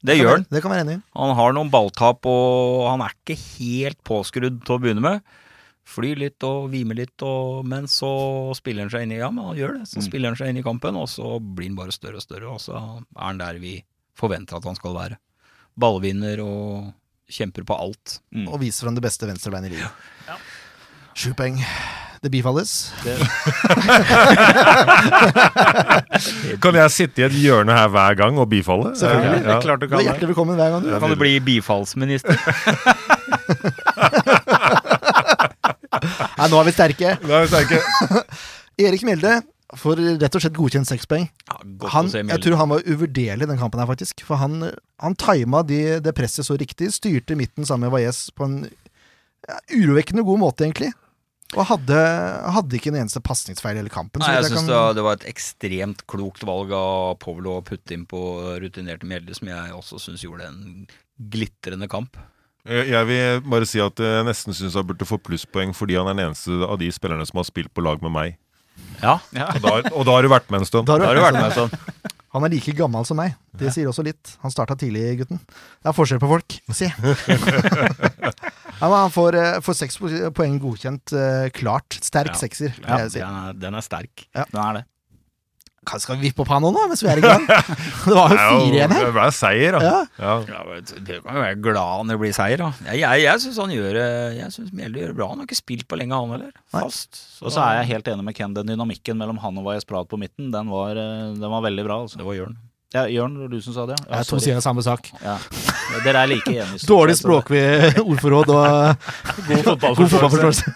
Det 0.03 0.15
gjør 0.19 0.31
han. 0.37 0.45
Det 0.49 0.61
kan 0.63 0.71
være 0.71 0.85
enig. 0.85 0.97
Han 1.15 1.35
har 1.35 1.53
noen 1.53 1.69
balltap, 1.71 2.25
og 2.25 2.89
han 2.89 3.01
er 3.03 3.11
ikke 3.19 3.35
helt 3.59 3.99
påskrudd 4.07 4.61
til 4.65 4.75
å 4.77 4.79
begynne 4.79 5.01
med. 5.03 5.21
Flyr 5.89 6.19
litt 6.21 6.43
og 6.45 6.69
vimer 6.71 6.95
litt, 6.95 7.17
og, 7.25 7.65
men 7.65 7.87
så 7.89 8.09
spiller 8.55 8.85
han 8.85 8.91
seg 8.93 9.03
inn 9.07 9.15
i 9.15 9.19
Ja, 9.19 9.31
men 9.33 9.43
han 9.49 9.57
gjør 9.57 9.73
det. 9.79 9.87
Så 9.89 9.97
Mm. 9.99 10.05
spiller 10.05 10.29
han 10.29 10.37
seg 10.37 10.49
inn 10.53 10.57
i 10.61 10.63
kampen, 10.63 10.95
og 10.95 11.07
så 11.09 11.39
blir 11.41 11.67
han 11.71 11.75
bare 11.75 11.91
større 11.91 12.15
og 12.21 12.21
større, 12.21 12.47
og 12.53 12.59
så 12.61 12.75
er 12.77 13.23
han 13.25 13.37
der 13.41 13.57
vi 13.59 13.83
forventer 14.15 14.55
at 14.59 14.63
han 14.69 14.75
skal 14.75 14.93
være. 14.93 15.17
Ballvinner 15.79 16.39
og 16.43 16.93
kjemper 17.29 17.63
på 17.67 17.73
alt. 17.77 18.19
Mm. 18.35 18.47
Og 18.49 18.59
viser 18.63 18.85
fram 18.87 18.95
det 18.97 19.03
beste 19.05 19.27
venstrebeinet 19.29 19.69
i 19.71 19.73
livet. 19.77 19.91
Sju 21.19 21.31
poeng. 21.37 21.57
Det 22.19 22.27
bifalles. 22.33 22.71
Kan 26.63 26.75
jeg 26.75 26.91
sitte 26.91 27.21
i 27.21 27.23
et 27.29 27.35
hjørne 27.39 27.71
her 27.71 27.87
hver 27.93 28.13
gang 28.19 28.35
og 28.41 28.49
bifalle? 28.51 28.91
Selvfølgelig. 28.99 29.41
Ja, 29.45 29.49
ja. 29.53 29.59
Klart 29.63 29.79
du 29.79 29.85
Du 29.87 29.95
er 29.95 30.03
hjertelig 30.09 30.29
velkommen 30.33 30.55
hver 30.59 30.69
gang, 30.73 30.81
du. 30.83 30.89
Kan 30.99 31.09
du 31.13 31.17
bli 31.19 31.33
bifallsminister? 31.39 32.35
Nei, 36.39 36.47
nå 36.51 36.55
er 36.59 36.65
vi 36.67 36.73
sterke. 36.75 37.09
Nå 37.23 37.31
er 37.37 37.41
vi 37.45 37.49
sterke. 37.53 37.77
Erik 38.89 39.03
Mjelde 39.07 39.33
får 39.77 39.99
rett 40.21 40.35
og 40.35 40.41
slett 40.41 40.55
godkjent 40.57 40.87
seks 40.89 41.05
poeng. 41.05 41.27
Ja, 41.49 41.57
Han, 41.93 42.07
jeg 42.09 42.41
tror 42.41 42.55
han 42.57 42.69
var 42.69 42.81
uvurderlig 42.87 43.45
i 43.45 43.49
den 43.51 43.59
kampen 43.61 43.79
her, 43.79 43.85
faktisk. 43.89 44.23
For 44.25 44.39
han, 44.41 44.71
han 44.99 45.15
tima 45.15 45.61
de, 45.67 45.99
det 46.01 46.15
presset 46.17 46.47
så 46.47 46.57
riktig. 46.57 46.89
Styrte 46.95 47.35
midten 47.37 47.65
sammen 47.67 47.85
med 47.89 47.93
Valles 47.93 48.29
på 48.33 48.47
en 48.47 48.63
ja, 48.65 49.59
urovekkende 49.77 50.23
god 50.25 50.41
måte, 50.41 50.65
egentlig. 50.65 50.89
Og 51.57 51.65
hadde, 51.65 51.97
hadde 52.53 52.75
ikke 52.77 52.91
en 52.91 52.99
eneste 53.01 53.21
pasningsfeil 53.25 53.77
i 53.77 53.81
hele 53.81 53.89
kampen. 53.93 54.21
så 54.21 54.27
Nei, 54.27 54.35
jeg 54.35 54.43
vidt 54.43 54.51
syns 54.53 54.59
kan- 54.59 54.67
det, 54.69 54.75
var- 54.81 54.93
det 54.97 55.05
var 55.07 55.13
et 55.17 55.27
ekstremt 55.31 56.03
klokt 56.07 56.43
valg 56.45 56.73
av 56.77 57.15
Povlo 57.21 57.55
å 57.57 57.63
putte 57.65 57.93
inn 57.95 58.05
på 58.05 58.19
rutinerte 58.61 59.05
Mjelde, 59.09 59.33
som 59.37 59.47
jeg 59.49 59.71
også 59.73 59.97
syns 60.01 60.21
gjorde 60.25 60.45
en 60.49 60.87
glitrende 61.17 61.87
kamp. 61.89 62.17
Jeg 62.69 62.89
jeg 62.91 63.05
vil 63.07 63.41
bare 63.49 63.65
si 63.65 63.79
at 63.81 63.95
jeg 63.97 64.25
nesten 64.27 64.53
syns 64.53 64.75
han 64.77 64.85
burde 64.85 65.05
få 65.07 65.17
plusspoeng 65.17 65.73
fordi 65.73 65.95
han 65.97 66.07
er 66.11 66.13
den 66.19 66.25
eneste 66.27 66.51
av 66.67 66.77
de 66.77 66.89
spillerne 66.93 67.25
som 67.25 67.37
har 67.41 67.47
spilt 67.47 67.73
på 67.73 67.81
lag 67.81 68.01
med 68.03 68.11
meg. 68.13 68.37
Ja, 69.01 69.13
Og 69.31 69.61
da, 69.63 69.73
og 69.95 70.05
da 70.07 70.11
har 70.17 70.25
du 70.25 70.29
vært 70.31 70.49
med 70.51 70.59
en 70.61 70.67
stund. 70.67 70.87
Da 70.89 70.97
har 70.97 70.99
da 70.99 71.07
har 71.07 71.15
du 71.15 71.21
vært 71.23 71.37
med 71.39 71.45
en 71.47 71.51
stund. 71.55 71.71
Han 72.35 72.43
er 72.45 72.51
like 72.53 72.73
gammel 72.77 73.05
som 73.07 73.17
meg. 73.17 73.31
Det 73.57 73.71
sier 73.73 73.87
også 73.89 74.03
litt. 74.05 74.35
Han 74.43 74.51
starta 74.53 74.75
tidlig, 74.77 75.17
gutten. 75.23 75.39
Det 75.81 75.89
er 75.89 75.95
forskjell 75.97 76.19
på 76.21 76.27
folk. 76.29 76.57
Må 76.69 76.75
si. 76.77 76.89
ja, 78.79 78.89
han 78.91 79.11
får, 79.13 79.37
eh, 79.39 79.57
får 79.65 79.77
seks 79.79 79.97
poeng 80.37 80.59
godkjent. 80.61 81.13
eh, 81.15 81.49
Klart. 81.55 81.97
Sterk 82.05 82.33
Ja. 82.35 82.37
sekser, 82.37 82.73
Ja, 82.83 82.95
vil 82.97 83.05
jeg 83.07 83.11
si. 83.11 83.19
Den 83.19 83.35
er, 83.47 83.53
den 83.53 83.73
er 83.75 83.81
sterk. 83.81 84.27
Den 84.35 84.61
er 84.61 84.73
det. 84.79 84.83
Kan- 85.89 86.01
Skal 86.03 86.19
vi 86.19 86.27
vippe 86.29 86.43
opp 86.45 86.51
han 86.53 86.61
nå, 86.61 86.69
da, 86.75 86.83
mens 86.91 87.01
vi 87.03 87.09
er 87.09 87.21
i 87.21 87.23
gang? 87.25 87.47
Det 88.05 88.13
var 88.15 88.33
jo 88.35 88.37
fire 88.37 88.77
igjen 88.77 88.93
her. 88.93 89.05
Det 89.07 89.13
ble 89.15 89.25
seier, 89.35 89.77
da. 89.77 89.81
Ja. 89.81 89.97
Ja. 90.21 90.35
Ja, 90.45 90.61
kan 91.25 91.35
jo 91.35 91.41
være 91.41 91.57
glad 91.65 92.05
når 92.05 92.13
det 92.13 92.19
blir 92.23 92.35
seier, 92.37 92.61
da. 92.61 92.69
Jeg, 92.91 93.01
jeg, 93.01 93.23
jeg 93.25 93.43
syns 93.45 93.59
han 93.63 93.73
gjør 93.73 93.99
Jeg 94.37 94.53
synes 94.55 94.71
Mjelde 94.77 95.01
gjør 95.03 95.13
det 95.13 95.17
bra. 95.19 95.29
Han 95.33 95.41
har 95.43 95.49
ikke 95.49 95.59
spilt 95.59 95.87
på 95.89 95.97
lenge, 95.99 96.13
han 96.21 96.35
heller. 96.37 96.53
Fast. 96.69 97.11
Fast. 97.17 97.43
Og 97.43 97.53
så 97.57 97.65
er 97.65 97.81
jeg 97.81 97.91
helt 97.95 98.09
enig 98.13 98.27
med 98.29 98.37
Ken. 98.37 98.53
Den 98.57 98.69
dynamikken 98.73 99.17
mellom 99.19 99.41
han 99.43 99.57
og 99.61 99.65
Vajez 99.71 99.87
Prat 99.89 100.09
på 100.11 100.19
midten, 100.21 100.51
den 100.53 100.69
var, 100.71 100.93
eh, 100.99 101.29
den 101.39 101.49
var 101.57 101.65
veldig 101.65 101.85
bra. 101.89 102.01
Altså. 102.05 102.21
Det 102.21 102.27
var 102.29 102.37
Jørn. 102.37 102.57
Ja, 102.93 103.03
Jørn, 103.05 103.35
det 103.37 103.43
var 103.45 103.51
du 103.53 103.59
som 103.61 103.73
sa 103.75 103.83
det? 103.85 103.99
Ja, 104.07 104.17
er 104.17 104.25
to 104.25 104.39
sider 104.41 104.57
av 104.57 104.63
samme 104.65 104.81
sak. 104.81 105.11
Ja. 105.21 105.35
Dere 106.05 106.23
er 106.23 106.29
like 106.31 106.49
enige. 106.49 106.79
Dårlig 106.89 107.15
språklig 107.19 107.61
ordforråd 108.01 108.49
og 108.49 109.09
God 109.49 109.67
fotballforståelse. 109.67 110.73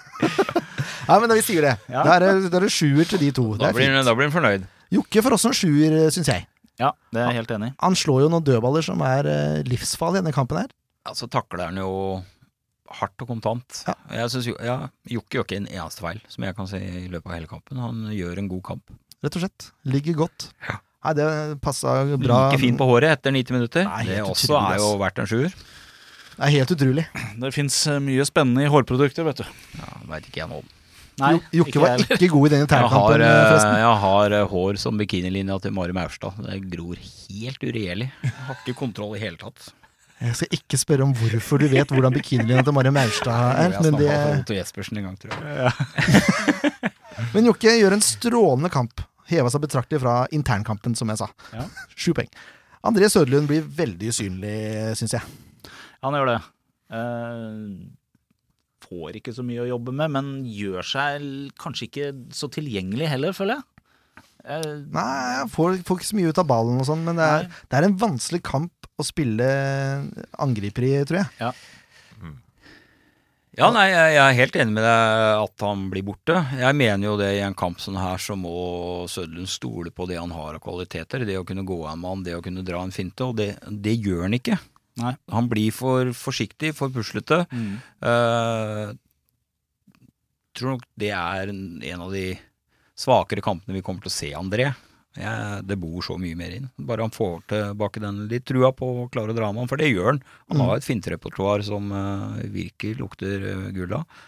Nei, 1.09 1.18
men 1.20 1.34
vi 1.36 1.41
sier 1.43 1.66
det. 1.66 1.74
Ja. 1.91 2.03
Da 2.05 2.14
er 2.20 2.24
det, 2.24 2.51
da 2.53 2.61
er 2.61 2.70
sjuer 2.72 3.07
til 3.09 3.20
de 3.20 3.32
to. 3.36 3.47
Det 3.57 3.64
Da 3.66 3.72
er 3.72 3.76
blir, 3.80 3.89
fint. 3.89 4.05
da 4.07 4.14
blir 4.16 4.30
han 4.30 4.36
fornøyd. 4.36 4.70
Jokke 4.93 5.23
for 5.25 5.35
oss 5.37 5.45
som 5.47 5.55
sjuer, 5.57 5.95
syns 6.13 6.29
jeg. 6.29 6.45
Ja, 6.81 6.91
det 7.13 7.21
er 7.21 7.29
jeg 7.31 7.41
helt 7.43 7.51
enig 7.53 7.71
i. 7.71 7.73
Han 7.83 7.95
slår 7.97 8.25
jo 8.25 8.29
noen 8.33 8.45
dødballer 8.45 8.85
som 8.85 9.01
er 9.05 9.27
eh, 9.29 9.59
livsfarlige 9.69 10.23
i 10.23 10.25
denne 10.25 10.35
kampen 10.35 10.61
her. 10.63 10.71
Ja, 11.05 11.13
så 11.17 11.27
takler 11.31 11.67
han 11.69 11.77
jo 11.81 11.89
hardt 12.93 13.23
og 13.25 13.29
kontant. 13.29 13.81
Ja. 13.87 13.95
Jeg 14.21 14.31
synes 14.33 14.49
ja, 14.53 14.77
Jokke 15.09 15.39
gjør 15.39 15.47
ikke 15.47 15.59
en 15.61 15.69
eneste 15.69 16.03
feil, 16.05 16.21
som 16.31 16.45
jeg 16.45 16.57
kan 16.57 16.69
si 16.69 16.79
i 16.81 17.05
løpet 17.11 17.29
av 17.29 17.35
hele 17.37 17.49
kampen. 17.49 17.81
Han 17.81 18.03
gjør 18.13 18.41
en 18.41 18.49
god 18.51 18.63
kamp. 18.69 18.97
Rett 19.23 19.37
og 19.39 19.45
slett. 19.45 19.69
Ligger 19.89 20.17
godt. 20.25 20.49
Nei, 21.03 21.13
det 21.19 21.27
passa 21.63 21.95
bra. 22.15 22.45
Like 22.47 22.59
fin 22.61 22.77
på 22.79 22.87
håret 22.87 23.17
etter 23.17 23.33
90 23.35 23.57
minutter. 23.57 23.87
Nei, 23.87 24.03
det 24.07 24.21
også 24.23 24.55
er 24.59 24.77
jo 24.81 24.93
verdt 25.01 25.23
en 25.23 25.29
sjuer. 25.29 25.55
Det 26.33 26.47
er 26.47 26.53
helt 26.55 26.71
utrolig. 26.73 27.03
Det 27.43 27.51
fins 27.53 27.75
mye 28.03 28.25
spennende 28.27 28.65
i 28.65 28.71
hårprodukter, 28.71 29.25
vet 29.27 29.43
du. 29.43 29.45
Ja, 29.77 29.91
Veit 30.09 30.29
ikke 30.29 30.41
jeg 30.43 30.49
noe 30.51 30.63
om. 30.63 30.71
Nei, 31.22 31.30
Jo- 31.36 31.41
Jokke 31.59 31.70
ikke 31.74 31.82
var 31.84 31.91
heller. 31.93 32.18
ikke 32.18 32.30
god 32.34 32.45
i 32.47 32.49
den 32.49 32.59
Jeg 32.64 32.68
har, 32.68 32.82
internkampen, 32.82 33.22
eh, 33.22 33.43
forresten. 33.51 33.76
jeg 33.84 33.97
har 34.03 34.32
eh, 34.39 34.47
hår 34.53 34.80
som 34.82 34.97
bikinilinja 34.97 35.59
til 35.61 35.72
Mari 35.76 35.93
Maurstad. 35.93 36.34
Det 36.41 36.59
gror 36.74 36.95
helt 36.97 37.64
uregjerlig. 37.68 38.07
Jeg 38.24 38.34
har 38.47 38.55
ikke 38.64 38.76
kontroll 38.80 39.16
i 39.16 39.20
hele 39.22 39.38
tatt. 39.38 39.70
Jeg 40.24 40.36
skal 40.39 40.47
ikke 40.55 40.78
spørre 40.80 41.03
om 41.03 41.14
hvorfor 41.20 41.59
du 41.59 41.68
vet 41.68 41.89
hvordan 41.91 42.14
bikinilinja 42.16 42.64
til 42.64 42.74
Mari 42.74 42.89
Maurstad 42.95 43.34
er, 43.59 43.72
jeg 43.76 43.82
men, 43.84 43.99
det, 43.99 44.09
Otto 44.39 44.53
Jespersen 44.57 44.97
en 44.97 45.03
gang, 45.09 45.18
tror 45.20 45.36
jeg. 45.38 45.72
men 47.36 47.45
Jokke 47.51 47.74
gjør 47.78 47.93
en 47.97 48.01
strålende 48.05 48.72
kamp. 48.74 49.03
Heva 49.30 49.49
seg 49.53 49.61
betraktelig 49.64 50.01
fra 50.03 50.16
internkampen, 50.36 50.95
som 50.99 51.09
jeg 51.14 51.22
sa. 51.22 51.30
Ja. 51.53 51.68
Sju 51.99 52.14
poeng. 52.18 52.30
André 52.84 53.07
Søderlund 53.11 53.47
blir 53.47 53.61
veldig 53.64 54.09
usynlig, 54.11 54.55
syns 54.99 55.14
jeg. 55.16 55.22
Han 56.03 56.18
gjør 56.18 56.34
det. 56.34 56.39
Eh, 56.91 57.59
får 58.84 59.19
ikke 59.19 59.36
så 59.36 59.45
mye 59.45 59.63
å 59.63 59.69
jobbe 59.73 59.95
med, 59.95 60.13
men 60.15 60.31
gjør 60.47 60.88
seg 60.93 61.27
kanskje 61.61 61.89
ikke 61.89 62.09
så 62.36 62.49
tilgjengelig 62.53 63.11
heller, 63.15 63.36
føler 63.38 63.59
jeg. 63.59 63.69
Uh, 64.43 64.81
Nei, 64.91 65.11
jeg 65.39 65.51
får, 65.53 65.77
får 65.88 65.99
ikke 65.99 66.09
så 66.09 66.17
mye 66.19 66.34
ut 66.34 66.41
av 66.43 66.49
ballen 66.49 66.81
og 66.84 66.89
sånn, 66.89 67.05
men 67.07 67.19
det 67.19 67.29
er, 67.38 67.45
det 67.71 67.79
er 67.79 67.88
en 67.88 68.01
vanskelig 68.01 68.41
kamp 68.43 68.89
å 68.99 69.05
spille 69.07 69.47
angriper 70.43 70.86
i, 70.89 70.97
tror 71.07 71.23
jeg. 71.23 71.31
Ja, 73.53 73.67
nei, 73.69 73.86
jeg 73.91 74.13
jeg 74.15 74.21
er 74.23 74.38
helt 74.39 74.55
enig 74.57 74.73
med 74.73 74.81
deg 74.81 75.43
at 75.43 75.61
han 75.61 75.81
blir 75.93 76.05
borte. 76.07 76.39
Jeg 76.57 76.73
mener 76.73 77.05
jo 77.05 77.17
det 77.19 77.27
i 77.36 77.43
en 77.45 77.53
kamp 77.53 77.77
sånn 77.84 77.99
her, 78.01 78.17
så 78.17 78.34
må 78.34 79.05
Søderlund 79.05 79.51
stole 79.51 79.91
på 79.93 80.07
det 80.09 80.17
han 80.17 80.34
har 80.34 80.57
av 80.57 80.63
kvaliteter. 80.63 81.21
Det 81.29 81.38
å 81.38 81.45
kunne 81.45 81.65
gå 81.67 81.77
av 81.86 81.99
med 82.01 82.09
han, 82.09 82.23
det 82.25 82.34
å 82.34 82.41
kunne 82.41 82.65
dra 82.65 82.81
en 82.81 82.95
finte, 82.95 83.27
og 83.27 83.38
det, 83.38 83.51
det 83.69 83.93
gjør 83.93 84.25
han 84.25 84.38
ikke. 84.39 84.57
Nei. 85.01 85.15
Han 85.33 85.49
blir 85.49 85.73
for 85.73 86.11
forsiktig, 86.17 86.73
for 86.77 86.93
puslete. 86.93 87.45
mm. 87.49 87.73
Eh, 88.05 88.93
tror 90.53 90.75
nok 90.75 90.83
det 91.01 91.09
er 91.17 91.49
en 91.49 92.01
av 92.03 92.11
de 92.13 92.27
svakere 92.93 93.41
kampene 93.41 93.73
vi 93.73 93.81
kommer 93.85 94.03
til 94.05 94.11
å 94.11 94.13
se 94.13 94.29
André. 94.37 94.67
Jeg, 95.13 95.63
det 95.69 95.77
bor 95.77 96.01
så 96.05 96.15
mye 96.17 96.37
mer 96.37 96.53
inn. 96.55 96.69
Bare 96.89 97.05
han 97.05 97.13
får 97.13 97.43
tilbake 97.51 98.01
den 98.01 98.23
litt 98.29 98.45
trua 98.49 98.71
på 98.73 98.87
å 99.03 99.09
klare 99.13 99.33
å 99.33 99.37
dra 99.37 99.51
med 99.51 99.63
han, 99.63 99.69
for 99.69 99.81
det 99.81 99.91
gjør 99.91 100.11
han. 100.11 100.21
Han 100.49 100.63
har 100.65 100.77
et 100.77 100.87
finterepertoar 100.87 101.65
som 101.65 101.91
uh, 101.93 102.39
virker 102.53 102.97
lukter 103.01 103.45
uh, 103.45 103.67
gull 103.75 103.93
av. 103.99 104.23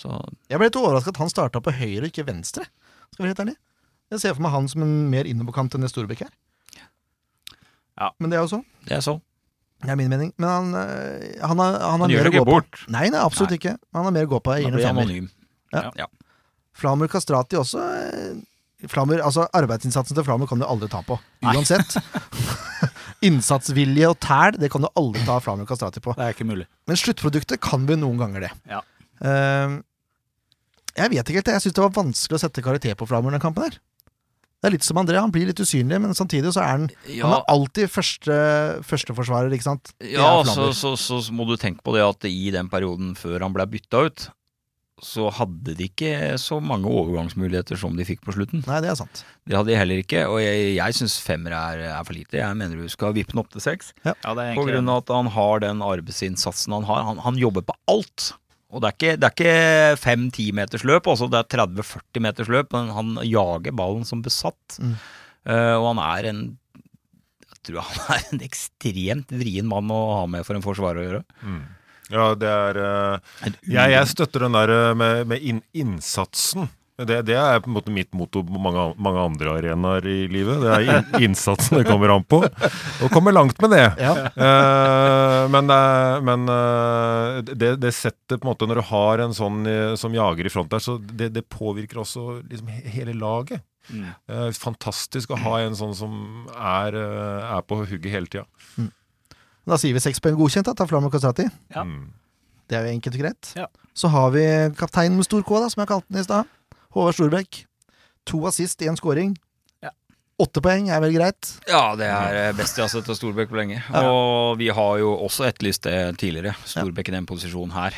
Så 0.00 0.08
Jeg 0.48 0.60
ble 0.60 0.70
litt 0.70 0.80
overraska 0.80 1.12
at 1.12 1.20
han 1.20 1.32
starta 1.32 1.60
på 1.64 1.74
høyre, 1.76 2.08
ikke 2.08 2.24
venstre. 2.28 2.64
Skal 3.12 3.20
vi 3.20 3.26
være 3.26 3.34
helt 3.34 3.44
ærlig. 3.44 3.58
Jeg 4.12 4.24
ser 4.24 4.36
for 4.36 4.44
meg 4.44 4.54
han 4.54 4.68
som 4.68 4.84
en 4.84 4.96
mer 5.12 5.28
innoverkant 5.28 5.76
enn 5.76 5.84
det 5.84 5.92
Storbekk 5.92 6.24
er. 6.24 6.32
Ja. 8.00 8.08
Men 8.16 8.32
det 8.32 8.40
er 8.40 8.46
jo 8.46 8.52
så. 8.54 8.62
det 8.88 8.96
er 8.96 9.04
så. 9.04 9.18
Det 9.82 9.90
er 9.90 9.98
min 9.98 10.10
mening. 10.12 10.32
Men 10.38 10.48
han, 10.48 10.74
øh, 10.78 11.28
han 11.42 11.58
har, 11.58 11.78
han 11.78 11.82
har 11.82 11.98
Han 12.06 12.10
gjør 12.10 12.28
det 12.28 12.32
ikke 12.34 12.46
bort. 12.46 12.84
Nei, 12.88 13.08
nei, 13.10 13.20
absolutt 13.20 13.50
Nei. 13.50 13.58
ikke. 13.60 13.76
Han 13.96 14.06
har 14.06 14.14
mer 14.14 14.28
å 14.28 14.32
gå 14.32 14.40
på. 14.44 14.56
Da 14.62 14.70
blir 14.70 14.86
han 14.86 15.00
anonym. 15.02 15.28
Ja. 15.74 15.88
Ja. 15.98 16.08
Flamur 16.78 17.10
Kastrati 17.12 17.58
også 17.60 17.82
øh, 17.82 18.40
Flamur, 18.90 19.20
altså 19.22 19.46
Arbeidsinnsatsen 19.54 20.16
til 20.16 20.24
Flamur 20.26 20.48
kan 20.50 20.58
du 20.58 20.66
aldri 20.66 20.88
ta 20.90 21.02
på. 21.06 21.18
Uansett. 21.46 21.98
Innsatsvilje 23.26 24.08
og 24.10 24.18
tæl, 24.22 24.58
det 24.58 24.72
kan 24.72 24.82
du 24.82 24.88
aldri 24.98 25.22
ta 25.26 25.38
Flamur 25.42 25.68
Kastrati 25.68 26.02
på. 26.02 26.16
Det 26.18 26.26
er 26.26 26.34
ikke 26.34 26.48
mulig. 26.48 26.66
Men 26.90 26.98
sluttproduktet 26.98 27.62
kan 27.62 27.86
vi 27.86 27.98
noen 28.00 28.18
ganger 28.18 28.48
det. 28.48 28.52
Ja. 28.70 28.82
Uh, 29.22 29.78
jeg 30.98 31.12
vet 31.14 31.30
ikke 31.30 31.38
helt, 31.38 31.52
jeg 31.54 31.64
syns 31.64 31.76
det 31.78 31.84
var 31.84 31.94
vanskelig 31.94 32.40
å 32.40 32.42
sette 32.42 32.64
karakter 32.64 32.98
på 32.98 33.06
Flamur 33.08 33.34
den 33.34 33.42
kampen 33.42 33.68
her. 33.68 33.78
Det 34.62 34.68
er 34.68 34.74
litt 34.76 34.86
som 34.86 34.98
André, 35.00 35.18
han 35.18 35.32
blir 35.34 35.48
litt 35.48 35.58
usynlig, 35.58 35.98
men 35.98 36.14
samtidig 36.14 36.52
så 36.54 36.62
er 36.62 36.68
han 36.70 36.84
Han 37.08 37.32
er 37.34 37.48
alltid 37.50 37.90
første, 37.90 38.36
førsteforsvarer, 38.86 39.50
ikke 39.56 39.66
sant? 39.66 39.90
Det 39.98 40.12
ja 40.14 40.36
så, 40.46 40.68
så, 40.70 40.94
så, 40.94 41.18
må 41.34 41.48
du 41.48 41.56
tenke 41.58 41.82
på 41.82 41.96
det 41.96 42.04
at 42.06 42.28
i 42.30 42.52
den 42.54 42.70
perioden 42.70 43.16
før 43.18 43.42
han 43.42 43.56
ble 43.56 43.66
bytta 43.72 44.04
ut, 44.06 44.28
så 45.02 45.26
hadde 45.34 45.74
de 45.74 45.88
ikke 45.88 46.36
så 46.38 46.60
mange 46.62 46.86
overgangsmuligheter 46.86 47.78
som 47.80 47.96
de 47.98 48.06
fikk 48.06 48.22
på 48.22 48.36
slutten. 48.36 48.62
Nei, 48.68 48.78
det 48.84 48.92
er 48.92 49.00
sant. 49.00 49.24
Det 49.50 49.56
hadde 49.58 49.72
de 49.72 49.78
heller 49.80 50.02
ikke, 50.04 50.22
og 50.30 50.38
jeg, 50.38 50.76
jeg 50.76 50.98
syns 51.00 51.16
femmer 51.24 51.56
er, 51.58 51.82
er 51.90 52.06
for 52.06 52.14
lite. 52.14 52.38
Jeg 52.38 52.58
mener 52.60 52.78
du 52.78 52.92
skal 52.92 53.16
vippe 53.16 53.34
den 53.34 53.42
opp 53.42 53.50
til 53.50 53.64
seks. 53.64 53.90
Ja, 54.06 54.14
Ja, 54.22 54.36
På 54.54 54.68
grunn 54.68 54.86
av 54.92 55.02
at 55.02 55.10
han 55.10 55.32
har 55.34 55.64
den 55.66 55.82
arbeidsinnsatsen 55.82 56.78
han 56.78 56.86
har. 56.86 57.02
Han, 57.10 57.18
han 57.26 57.40
jobber 57.40 57.66
på 57.66 57.74
alt. 57.90 58.30
Og 58.72 58.80
det 58.80 58.88
er 58.88 58.96
ikke, 58.96 59.16
det 59.20 59.28
er 59.28 59.34
ikke 59.36 60.00
fem-ti 60.00 60.46
meters 60.56 60.84
løp, 60.88 61.10
også 61.12 61.28
det 61.32 61.42
er 61.42 61.66
30-40 61.66 62.24
meters 62.24 62.48
løp, 62.52 62.72
men 62.72 62.88
han 62.96 63.12
jager 63.28 63.76
ballen 63.76 64.06
som 64.08 64.24
besatt. 64.24 64.78
Mm. 64.80 64.96
Uh, 65.44 65.76
og 65.76 65.88
han 65.90 66.00
er 66.04 66.28
en 66.30 66.42
Jeg 67.42 67.56
tror 67.66 67.84
han 67.84 68.02
er 68.16 68.26
en 68.30 68.44
ekstremt 68.46 69.34
vrien 69.34 69.68
mann 69.68 69.90
å 69.92 70.02
ha 70.16 70.26
med 70.30 70.46
for 70.46 70.56
en 70.56 70.64
forsvarer 70.64 71.02
å 71.02 71.06
gjøre. 71.06 71.22
Mm. 71.44 71.62
Ja, 72.12 72.28
det 72.36 72.48
er 72.52 72.80
uh, 72.80 73.34
jeg, 73.44 73.92
jeg 73.92 74.08
støtter 74.10 74.46
den 74.46 74.56
der 74.56 74.72
eh, 74.74 74.94
med, 74.98 75.26
med 75.30 75.44
in, 75.48 75.60
innsatsen. 75.76 76.70
Det, 77.08 77.18
det 77.28 77.36
er 77.38 77.60
på 77.62 77.70
en 77.70 77.76
måte 77.76 77.92
mitt 77.94 78.10
motto 78.16 78.42
på 78.46 78.60
mange, 78.62 78.84
mange 79.02 79.24
andre 79.26 79.56
arenaer 79.58 80.06
i 80.08 80.18
livet. 80.32 80.62
Det 80.62 80.72
er 80.74 80.86
inn, 80.86 81.10
innsatsen 81.28 81.80
det 81.80 81.86
kommer 81.88 82.14
an 82.14 82.24
på. 82.28 82.42
Og 82.42 83.12
kommer 83.14 83.34
langt 83.34 83.58
med 83.62 83.74
det. 83.74 83.84
Ja. 84.02 84.14
Uh, 84.36 85.50
men 85.52 85.72
eh, 85.72 86.16
men 86.22 86.46
uh, 86.48 87.40
det, 87.46 87.74
det 87.82 87.92
setter 87.96 88.38
på 88.38 88.46
en 88.46 88.52
måte 88.52 88.68
Når 88.68 88.80
du 88.80 88.84
har 88.92 89.22
en 89.24 89.34
sånn 89.36 89.66
som 89.98 90.14
jager 90.14 90.46
i 90.48 90.52
front 90.52 90.70
der, 90.72 90.82
så 90.82 90.96
det, 90.98 91.32
det 91.34 91.44
påvirker 91.50 92.02
også 92.02 92.40
liksom 92.40 92.72
hele 92.94 93.14
laget. 93.18 93.62
Mm. 93.90 94.08
Fantastisk 94.54 95.32
å 95.34 95.38
ha 95.42 95.56
en 95.64 95.74
sånn 95.76 95.94
som 95.98 96.12
er, 96.54 96.94
er 96.94 97.64
på 97.66 97.80
hugget 97.82 98.12
hele 98.14 98.30
tida. 98.30 98.46
Da 99.68 99.78
sier 99.78 99.94
vi 99.94 100.02
seks 100.02 100.22
poeng 100.22 100.38
godkjent 100.38 100.68
da, 100.70 100.74
til 100.78 100.90
Flamur 100.90 101.12
Kastrati. 101.12 101.46
Ja. 101.74 101.84
Mm. 101.86 102.10
Det 102.70 102.78
er 102.78 102.86
jo 102.86 102.96
enkelt 102.96 103.18
og 103.18 103.22
greit. 103.24 103.52
Ja. 103.58 103.68
Så 103.94 104.08
har 104.08 104.32
vi 104.32 104.42
kapteinen 104.78 105.18
med 105.18 105.28
stor 105.28 105.42
K, 105.44 105.60
da, 105.60 105.68
som 105.72 105.82
jeg 105.82 105.90
kalte 105.90 106.08
den 106.08 106.22
i 106.22 106.26
stad. 106.26 106.48
Håvard 106.94 107.16
Storbekk. 107.16 107.62
To 108.30 108.42
assist, 108.46 108.82
én 108.86 108.96
scoring. 108.98 109.32
Ja. 109.82 109.90
Åtte 110.42 110.62
poeng 110.64 110.88
er 110.92 111.00
vel 111.02 111.14
greit? 111.16 111.52
Ja, 111.68 111.94
det 111.98 112.06
er 112.10 112.52
best 112.58 112.76
jeg 112.78 112.84
har 112.86 112.92
sett 112.92 113.08
av 113.10 113.16
Storbekk 113.18 113.50
på 113.52 113.58
lenge. 113.60 113.80
Og 114.02 114.58
vi 114.60 114.68
har 114.74 114.98
jo 115.02 115.14
også 115.26 115.46
etterlyst 115.48 115.86
det 115.88 115.96
tidligere. 116.22 116.54
Storbekk 116.68 117.08
i 117.12 117.16
den 117.16 117.26
posisjonen 117.28 117.74
her, 117.76 117.96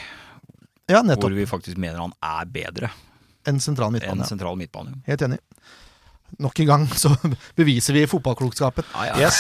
Ja, 0.89 1.01
nettopp. 1.03 1.29
hvor 1.31 1.37
vi 1.37 1.47
faktisk 1.49 1.79
mener 1.81 1.99
han 2.03 2.13
er 2.23 2.45
bedre 2.53 2.91
En 3.49 3.59
sentral 3.61 3.91
midtbane. 3.93 4.21
En 4.21 4.29
sentral 4.29 4.57
midtbane. 4.57 4.95
Helt 5.07 5.21
enig. 5.23 5.39
Nok 6.43 6.61
en 6.65 6.67
gang 6.67 6.87
så 7.03 7.11
beviser 7.57 7.95
vi 7.95 8.07
fotballklokskapen. 8.11 8.85
Ah, 8.95 9.07
ja. 9.13 9.15
Yes. 9.27 9.39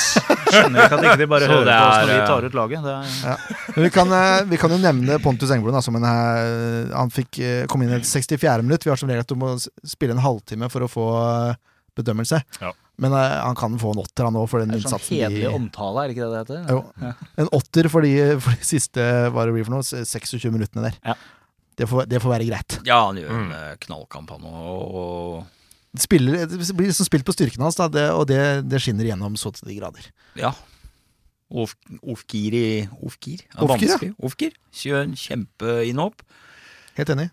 Skjønner 0.50 0.84
ikke 0.84 0.98
at 0.98 1.04
ikke 1.08 1.18
de 1.24 1.26
bare 1.32 1.48
hører 1.50 1.66
det 1.66 1.74
på 1.80 1.88
oss 1.88 1.98
når 2.04 2.12
vi 2.12 2.18
eh, 2.20 2.26
tar 2.30 2.46
ut 2.48 2.54
laget. 2.60 2.84
Det 2.86 2.94
er, 2.94 3.58
Men 3.74 3.86
vi 3.88 3.90
kan, 3.96 4.14
eh, 4.20 4.44
vi 4.52 4.60
kan 4.62 4.70
jo 4.76 4.78
nevne 4.84 5.18
Pontus 5.24 5.50
Engblom, 5.54 5.74
en, 5.80 6.08
eh, 6.12 6.94
han 6.94 7.10
fikk 7.14 7.40
kom 7.72 7.82
inn 7.82 7.94
i 7.96 8.00
64. 8.04 8.62
minutt. 8.62 8.84
Vi 8.86 8.92
har 8.94 9.00
som 9.00 9.08
regel 9.10 9.24
at 9.26 9.32
du 9.34 9.36
må 9.40 9.54
spille 9.84 10.14
en 10.16 10.22
halvtime 10.24 10.70
for 10.70 10.86
å 10.86 10.90
få 10.90 11.08
bedømmelse. 11.98 12.40
Ja. 12.60 12.72
Men 13.02 13.10
uh, 13.10 13.18
han 13.42 13.56
kan 13.58 13.74
få 13.78 13.90
en 13.90 13.98
åtter, 14.04 14.22
han 14.28 14.36
òg, 14.38 14.44
for 14.50 14.62
den 14.62 14.70
er 14.70 14.78
sånn 14.78 14.92
innsatsen. 14.94 15.16
hederlig 15.18 15.48
i- 15.48 15.54
omtale, 15.56 16.04
er 16.04 16.10
det 16.10 16.14
ikke 16.14 16.28
det 16.30 16.34
det 16.34 16.42
heter? 16.44 16.60
Jo. 16.70 17.14
En 17.42 17.48
åtter 17.58 17.88
for 17.90 18.06
de, 18.06 18.12
for 18.38 18.54
de 18.54 18.66
siste 18.68 19.06
hva 19.34 19.46
det 19.48 19.54
blir 19.56 19.66
for 19.66 19.74
noe, 19.74 19.82
26 19.82 20.46
minuttene 20.54 20.84
der. 20.86 20.98
Ja. 21.10 21.16
Det, 21.74 21.88
får, 21.90 22.06
det 22.06 22.20
får 22.22 22.30
være 22.36 22.46
greit. 22.46 22.76
Ja, 22.86 23.00
han 23.08 23.18
gjør 23.18 23.32
Mm. 23.34 23.48
en 23.48 23.56
eh, 23.58 23.74
knallkamp, 23.82 24.30
han 24.30 24.46
òg. 24.46 25.42
Spiller, 25.96 26.46
det 26.50 26.58
blir 26.74 26.88
liksom 26.90 27.06
spilt 27.06 27.24
på 27.24 27.32
styrken 27.36 27.62
hans, 27.62 27.76
da, 27.78 27.86
det, 27.88 28.08
og 28.10 28.26
det, 28.26 28.40
det 28.66 28.80
skinner 28.82 29.06
gjennom 29.06 29.36
så 29.38 29.52
til 29.54 29.68
de 29.70 29.76
grader. 29.78 30.08
Ja. 30.34 30.50
Ofkir? 31.54 32.54
Ja, 32.56 32.88
Ofkir, 33.04 33.44
ja. 33.54 33.62
vanskelig. 33.68 34.12
Ofkir. 34.26 34.52
Kjør 34.74 35.12
kjempeinnhopp. 35.20 36.22
Helt 36.98 37.10
enig. 37.14 37.30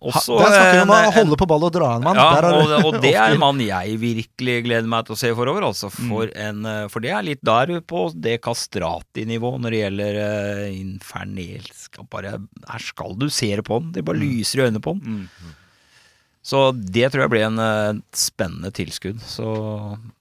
Ha, 0.00 0.16
der 0.16 0.22
snakker 0.24 0.70
vi 0.72 0.80
om 0.80 0.90
å 0.94 0.96
en- 0.96 1.12
holde 1.12 1.36
på 1.36 1.46
ball 1.50 1.64
og 1.66 1.72
dra 1.74 1.90
en 1.98 2.04
mann. 2.06 2.16
Ja, 2.16 2.38
og, 2.56 2.70
og 2.88 2.94
det 3.02 3.10
er 3.20 3.34
en 3.34 3.40
mann 3.42 3.58
jeg 3.60 3.98
virkelig 4.00 4.54
gleder 4.64 4.88
meg 4.88 5.04
til 5.04 5.12
å 5.12 5.18
se 5.20 5.28
forover. 5.36 5.66
Altså, 5.68 5.90
Mm. 5.92 6.08
for, 6.08 6.30
en, 6.40 6.64
eh, 6.64 6.88
for 6.88 7.00
det 7.04 7.10
er 7.12 7.22
litt 7.26 7.42
der 7.44 7.74
på 7.84 8.06
det 8.16 8.38
Kastrati-nivå 8.40 9.60
når 9.60 9.70
det 9.76 9.82
gjelder 9.82 10.20
uh, 10.24 10.72
infernelsk 10.72 12.00
bare, 12.08 12.38
Her 12.64 12.78
skal 12.80 13.12
du 13.20 13.28
se 13.28 13.52
det 13.56 13.64
på 13.68 13.76
den. 13.82 13.92
Det 13.92 14.02
bare 14.08 14.16
Mm. 14.16 14.24
lyser 14.40 14.56
i 14.64 14.70
øynene 14.70 14.80
på 14.80 14.96
den. 14.96 15.28
Mm. 15.28 15.54
Så 16.42 16.70
det 16.72 17.10
tror 17.12 17.26
jeg 17.26 17.30
blir 17.34 17.44
en 17.46 17.58
eh, 17.60 17.98
spennende 18.16 18.70
tilskudd. 18.72 19.18
Så 19.28 19.44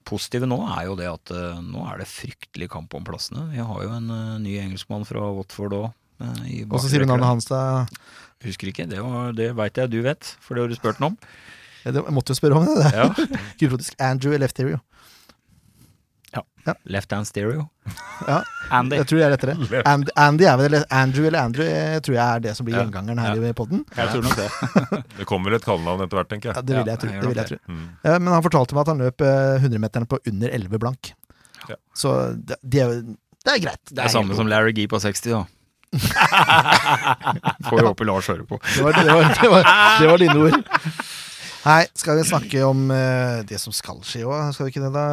positive 0.09 0.49
nå 0.49 0.57
er 0.75 0.89
jo 0.89 0.97
det 0.99 1.07
at 1.07 1.31
eh, 1.31 1.61
nå 1.63 1.85
er 1.87 2.01
det 2.01 2.09
fryktelig 2.11 2.67
kamp 2.73 2.93
om 2.97 3.05
plassene. 3.07 3.45
Vi 3.53 3.63
har 3.63 3.83
jo 3.85 3.93
en 3.95 4.09
eh, 4.11 4.33
ny 4.43 4.57
engelskmann 4.59 5.07
fra 5.07 5.23
Watford 5.31 5.77
òg. 5.77 5.87
Og 6.19 6.81
så 6.83 6.89
sier 6.91 7.05
du 7.05 7.07
navnet 7.07 7.29
hans, 7.29 7.45
da. 7.47 7.85
Husker 8.43 8.67
ikke. 8.73 8.87
Det, 8.91 8.99
var- 9.03 9.31
det 9.37 9.53
veit 9.55 9.79
jeg 9.79 9.91
du 9.93 10.01
vet, 10.03 10.33
for 10.43 10.55
det 10.59 10.65
har 10.65 10.73
du 10.73 10.75
spurt 10.75 10.99
ham 10.99 11.13
om. 11.13 11.17
Ja, 11.85 11.93
det- 11.95 12.03
Jeg 12.03 12.13
måtte 12.17 12.35
jo 12.35 12.39
spørre 12.41 12.59
om 12.59 12.67
det. 12.67 12.75
det. 12.83 12.91
Ja. 12.99 13.07
Gudprotisk. 13.61 13.95
Andrew 16.29 16.45
ja. 16.65 16.73
Left 16.85 17.11
hand 17.11 17.25
stereo. 17.27 17.63
Andy. 18.69 18.95
Jeg 18.99 19.07
tror 19.09 19.19
jeg 19.19 19.25
er 19.25 19.31
rettere. 19.33 19.83
And, 19.89 20.09
Andy 20.15 20.43
er 20.45 20.57
vel, 20.59 20.75
Andrew 20.93 21.25
eller 21.25 21.39
Andrew 21.41 21.65
jeg 21.65 22.01
tror 22.05 22.15
jeg 22.15 22.25
er 22.35 22.39
det 22.43 22.55
som 22.57 22.65
blir 22.67 22.75
Ja. 22.77 22.83
gjengangeren 22.83 23.19
her 23.23 23.39
i 23.49 23.53
podden. 23.57 23.85
Jeg 23.97 24.09
tror 24.11 24.21
nok 24.27 24.35
det. 24.37 24.49
Det 25.19 25.25
kommer 25.25 25.49
vel 25.49 25.57
et 25.59 25.65
kallenavn 25.65 26.03
etter 26.05 26.19
hvert, 26.19 26.29
tenker 26.29 26.51
Ja, 26.51 26.55
jeg. 26.59 26.65
det 26.67 26.75
vil 26.77 26.85
Ja, 26.85 26.91
jeg 26.93 26.99
tro. 26.99 27.07
Det 27.09 27.27
vil 27.31 27.41
jeg 27.41 27.47
tro. 27.53 27.57
Mm. 27.67 27.85
Eh, 28.03 28.19
Men 28.19 28.33
han 28.33 28.43
fortalte 28.45 28.75
meg 28.77 28.81
at 28.85 28.91
han 28.93 29.01
løp 29.05 29.21
eh, 29.25 29.65
100-meteren 29.65 30.07
på 30.11 30.19
under 30.29 30.49
11 30.59 30.79
blank. 30.85 31.13
Ja. 31.69 31.75
Så 31.97 32.13
det, 32.37 32.59
det, 32.63 32.79
er 32.83 32.93
jo- 32.93 33.15
det 33.45 33.55
er 33.55 33.63
greit. 33.65 33.81
Det 33.89 34.03
er 34.05 34.13
samme 34.13 34.35
som 34.37 34.47
Larry 34.51 34.73
Gee 34.77 34.87
på 34.91 34.99
60, 35.01 35.31
da. 35.33 35.45
Får 37.65 37.79
vi 37.79 37.85
håpe 37.87 38.05
Lars 38.05 38.27
hører 38.29 38.45
på. 38.45 38.59
Det 38.75 38.83
var, 38.85 38.93
det, 38.93 39.09
var, 39.09 39.23
var, 39.49 40.05
var 40.11 40.17
dine 40.21 40.35
ord. 40.37 40.59
Hei, 41.65 41.81
skal 41.97 42.19
vi 42.21 42.23
snakke 42.29 42.61
om 42.63 42.85
eh, 42.93 43.41
det 43.49 43.57
som 43.59 43.73
skal 43.75 43.97
skje 44.05 44.21
òg? 44.29 44.53
Skal 44.55 44.69
vi 44.69 44.75
ikke 44.75 44.85
det, 44.85 44.93
da? 44.95 45.07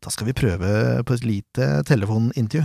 Da 0.00 0.08
skal 0.12 0.30
vi 0.30 0.36
prøve 0.36 0.68
på 1.04 1.16
et 1.16 1.24
lite 1.28 1.66
telefonintervju. 1.88 2.64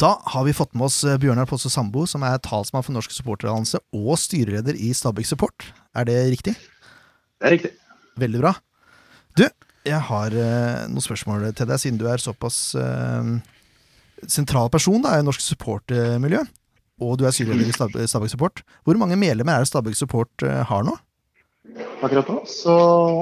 Da 0.00 0.16
har 0.32 0.44
vi 0.46 0.54
fått 0.56 0.72
med 0.74 0.88
oss 0.88 1.02
eh, 1.06 1.18
Bjørnar 1.22 1.46
Posse 1.46 1.70
Sambo, 1.70 2.02
som 2.10 2.24
er 2.26 2.40
talsmann 2.42 2.82
for 2.82 2.96
Norsk 2.96 3.12
supporterallianse 3.14 3.78
og 3.94 4.16
styreleder 4.18 4.74
i 4.74 4.90
Stabæk 4.96 5.28
Support. 5.28 5.68
Er 5.94 6.08
det 6.08 6.16
riktig? 6.32 6.56
Det 7.38 7.46
er 7.46 7.54
riktig. 7.54 7.70
Veldig 8.18 8.40
bra. 8.42 8.54
Du, 9.38 9.44
jeg 9.86 10.00
har 10.08 10.34
eh, 10.34 10.82
noen 10.90 11.04
spørsmål 11.04 11.46
til 11.54 11.70
deg, 11.70 11.78
siden 11.82 12.00
du 12.00 12.08
er 12.10 12.22
såpass 12.22 12.58
uh, 12.78 13.36
sentral 14.26 14.72
person 14.72 15.04
da, 15.04 15.14
i 15.20 15.26
norsk 15.26 15.44
supportmiljø. 15.44 16.42
Og 17.04 17.16
du 17.20 17.26
er 17.28 17.34
styreleder 17.34 17.70
i 17.70 17.76
Stab- 17.76 17.94
Stabæk 17.94 18.34
Support. 18.34 18.64
Hvor 18.82 18.98
mange 18.98 19.18
medlemmer 19.20 19.54
er 19.58 19.62
det 19.62 19.70
Stabæk 19.70 20.00
Support 20.00 20.48
har 20.70 20.86
nå? 20.86 20.96
Akkurat 22.04 22.28
nå 22.28 22.42
så 22.50 22.74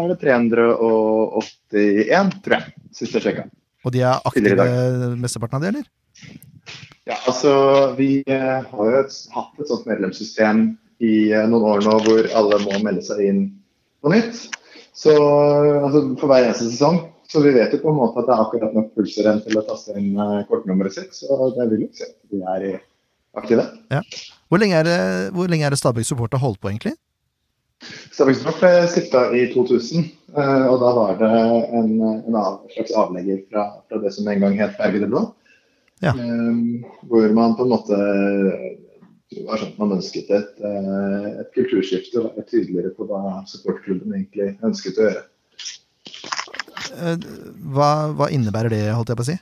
er 0.03 0.13
det 0.13 0.19
381, 0.25 2.33
tror 2.43 2.59
jeg. 2.59 2.75
Siste 2.93 3.21
jeg 3.21 3.29
sjekka. 3.29 3.45
Og 3.83 3.95
de 3.95 4.03
er 4.07 4.27
aktive 4.29 4.67
mesteparten 5.19 5.59
av 5.59 5.65
det, 5.65 5.73
eller? 5.73 5.87
Ja, 7.09 7.17
altså 7.27 7.53
vi 7.99 8.11
eh, 8.31 8.61
har 8.63 8.91
jo 8.91 8.99
et, 9.01 9.15
hatt 9.35 9.59
et 9.59 9.71
sånt 9.71 9.89
medlemssystem 9.91 10.69
i 11.03 11.15
eh, 11.35 11.49
noen 11.51 11.65
år 11.73 11.87
nå 11.87 11.97
hvor 12.05 12.29
alle 12.39 12.61
må 12.63 12.79
melde 12.85 13.03
seg 13.07 13.25
inn 13.27 13.41
på 14.03 14.13
nytt. 14.13 14.45
Så 14.95 15.15
altså, 15.17 16.05
for 16.21 16.31
hver 16.31 16.47
eneste 16.47 16.69
sesong. 16.69 17.01
Så 17.33 17.41
vi 17.41 17.55
vet 17.55 17.73
jo 17.73 17.81
på 17.81 17.89
en 17.89 17.97
måte 17.97 18.21
at 18.21 18.27
det 18.29 18.35
er 18.35 18.43
akkurat 18.45 18.75
nok 18.77 18.91
pulser 18.93 19.25
igjen 19.25 19.41
til 19.47 19.59
å 19.59 19.65
taste 19.67 19.95
inn 19.97 20.19
eh, 20.21 20.43
kortnummeret 20.51 20.99
sitt. 20.99 21.17
Så 21.17 21.39
det 21.57 21.71
vil 21.73 21.87
jo 21.87 21.91
si 21.97 22.05
at 22.07 22.17
de 22.31 22.43
er 22.43 22.67
aktive. 23.41 23.65
aktive. 23.65 24.03
Hvor 24.53 24.63
lenge 24.63 24.83
er 24.83 24.87
det, 24.87 25.01
hvor 25.35 25.51
lenge 25.51 25.67
er 25.67 25.75
det 25.75 25.81
Stabæk 25.81 26.07
Support 26.07 26.37
har 26.37 26.45
holdt 26.45 26.61
på, 26.61 26.71
egentlig? 26.71 26.95
Stabæk 28.13 28.43
ble 28.61 28.73
stifta 28.93 29.27
i 29.35 29.47
2000, 29.53 30.09
eh, 30.37 30.67
og 30.69 30.81
da 30.83 30.91
var 30.97 31.15
det 31.21 31.31
en, 31.79 31.95
en 32.03 32.37
av, 32.39 32.61
slags 32.75 32.93
avlegger 32.99 33.45
fra, 33.51 33.69
fra 33.89 34.03
det 34.03 34.13
som 34.15 34.29
en 34.29 34.43
gang 34.45 34.59
het 34.61 34.77
Berge 34.79 35.03
det 35.03 35.09
Blå. 35.11 35.27
Ja. 36.03 36.13
Eh, 36.19 36.55
hvor 37.09 37.29
man 37.35 37.57
på 37.57 37.67
en 37.67 37.73
måte 37.73 37.99
var 39.47 39.61
sånn 39.61 39.71
at 39.73 39.81
man 39.81 39.95
ønsket 39.97 40.31
et, 40.35 40.57
eh, 40.61 41.29
et 41.41 41.53
kulturskifte 41.57 42.21
og 42.21 42.37
var 42.37 42.49
tydeligere 42.51 42.93
på 42.97 43.07
hva 43.09 43.41
supportklubben 43.49 44.17
egentlig 44.17 44.53
ønsket 44.67 44.99
å 44.99 45.07
gjøre. 45.09 45.23
Eh, 46.93 47.29
Hva, 47.73 47.91
hva 48.13 48.29
innebærer 48.35 48.75
det, 48.75 48.83
holdt 48.93 49.13
jeg 49.15 49.21
på 49.21 49.25
å 49.25 49.31
si? 49.31 49.39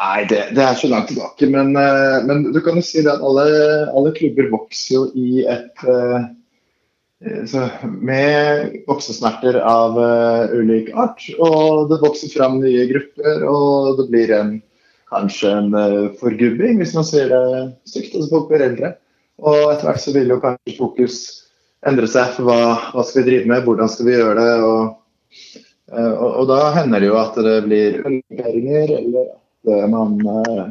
Nei, 0.00 0.20
det, 0.30 0.44
det 0.56 0.62
er 0.64 0.76
så 0.78 0.88
langt 0.88 1.10
tilbake. 1.10 1.48
Men, 1.50 1.74
men 1.74 2.44
du 2.54 2.60
kan 2.64 2.78
jo 2.78 2.84
si 2.84 3.02
det 3.04 3.10
at 3.12 3.24
alle, 3.26 3.42
alle 3.90 4.12
klubber 4.16 4.46
vokser 4.52 4.94
jo 4.94 5.02
i 5.18 5.42
et 5.44 5.82
så 7.46 7.66
Med 7.84 8.76
voksesmerter 8.88 9.58
av 9.60 9.98
uh, 9.98 10.52
ulik 10.56 10.88
art. 10.96 11.20
Og 11.36 11.90
det 11.90 12.00
vokser 12.00 12.32
fram 12.32 12.60
nye 12.62 12.86
grupper, 12.88 13.44
og 13.44 14.00
det 14.00 14.06
blir 14.12 14.32
en, 14.36 14.54
kanskje 15.12 15.52
en 15.52 15.74
uh, 15.76 16.08
forgubbing, 16.20 16.78
hvis 16.80 16.94
man 16.96 17.04
sier 17.04 17.28
det 17.32 17.42
stygt. 17.90 18.14
Altså 18.14 18.30
folk 18.32 18.48
blir 18.48 18.64
eldre. 18.70 18.94
Og 19.40 19.58
etter 19.72 19.90
hvert 19.90 20.04
så 20.04 20.14
vil 20.16 20.32
jo 20.32 20.40
kanskje 20.40 20.78
fokus 20.78 21.20
endre 21.88 22.08
seg 22.12 22.34
for 22.36 22.48
hva, 22.48 22.62
hva 22.94 23.04
skal 23.04 23.22
vi 23.22 23.28
drive 23.30 23.52
med, 23.52 23.64
hvordan 23.68 23.92
skal 23.92 24.08
vi 24.08 24.16
gjøre 24.16 24.40
det. 24.40 24.56
og 24.64 24.80
uh, 25.92 26.14
Og, 26.14 26.30
og 26.30 26.48
da 26.54 26.62
hender 26.78 27.04
det 27.04 27.12
jo 27.12 27.20
at 27.20 27.36
det 27.36 27.58
blir 27.68 28.00
undergrupperinger, 28.00 28.96
eller 28.96 29.30
at 29.34 29.72
eh, 29.74 29.86
man 29.90 30.16
eh, 30.24 30.66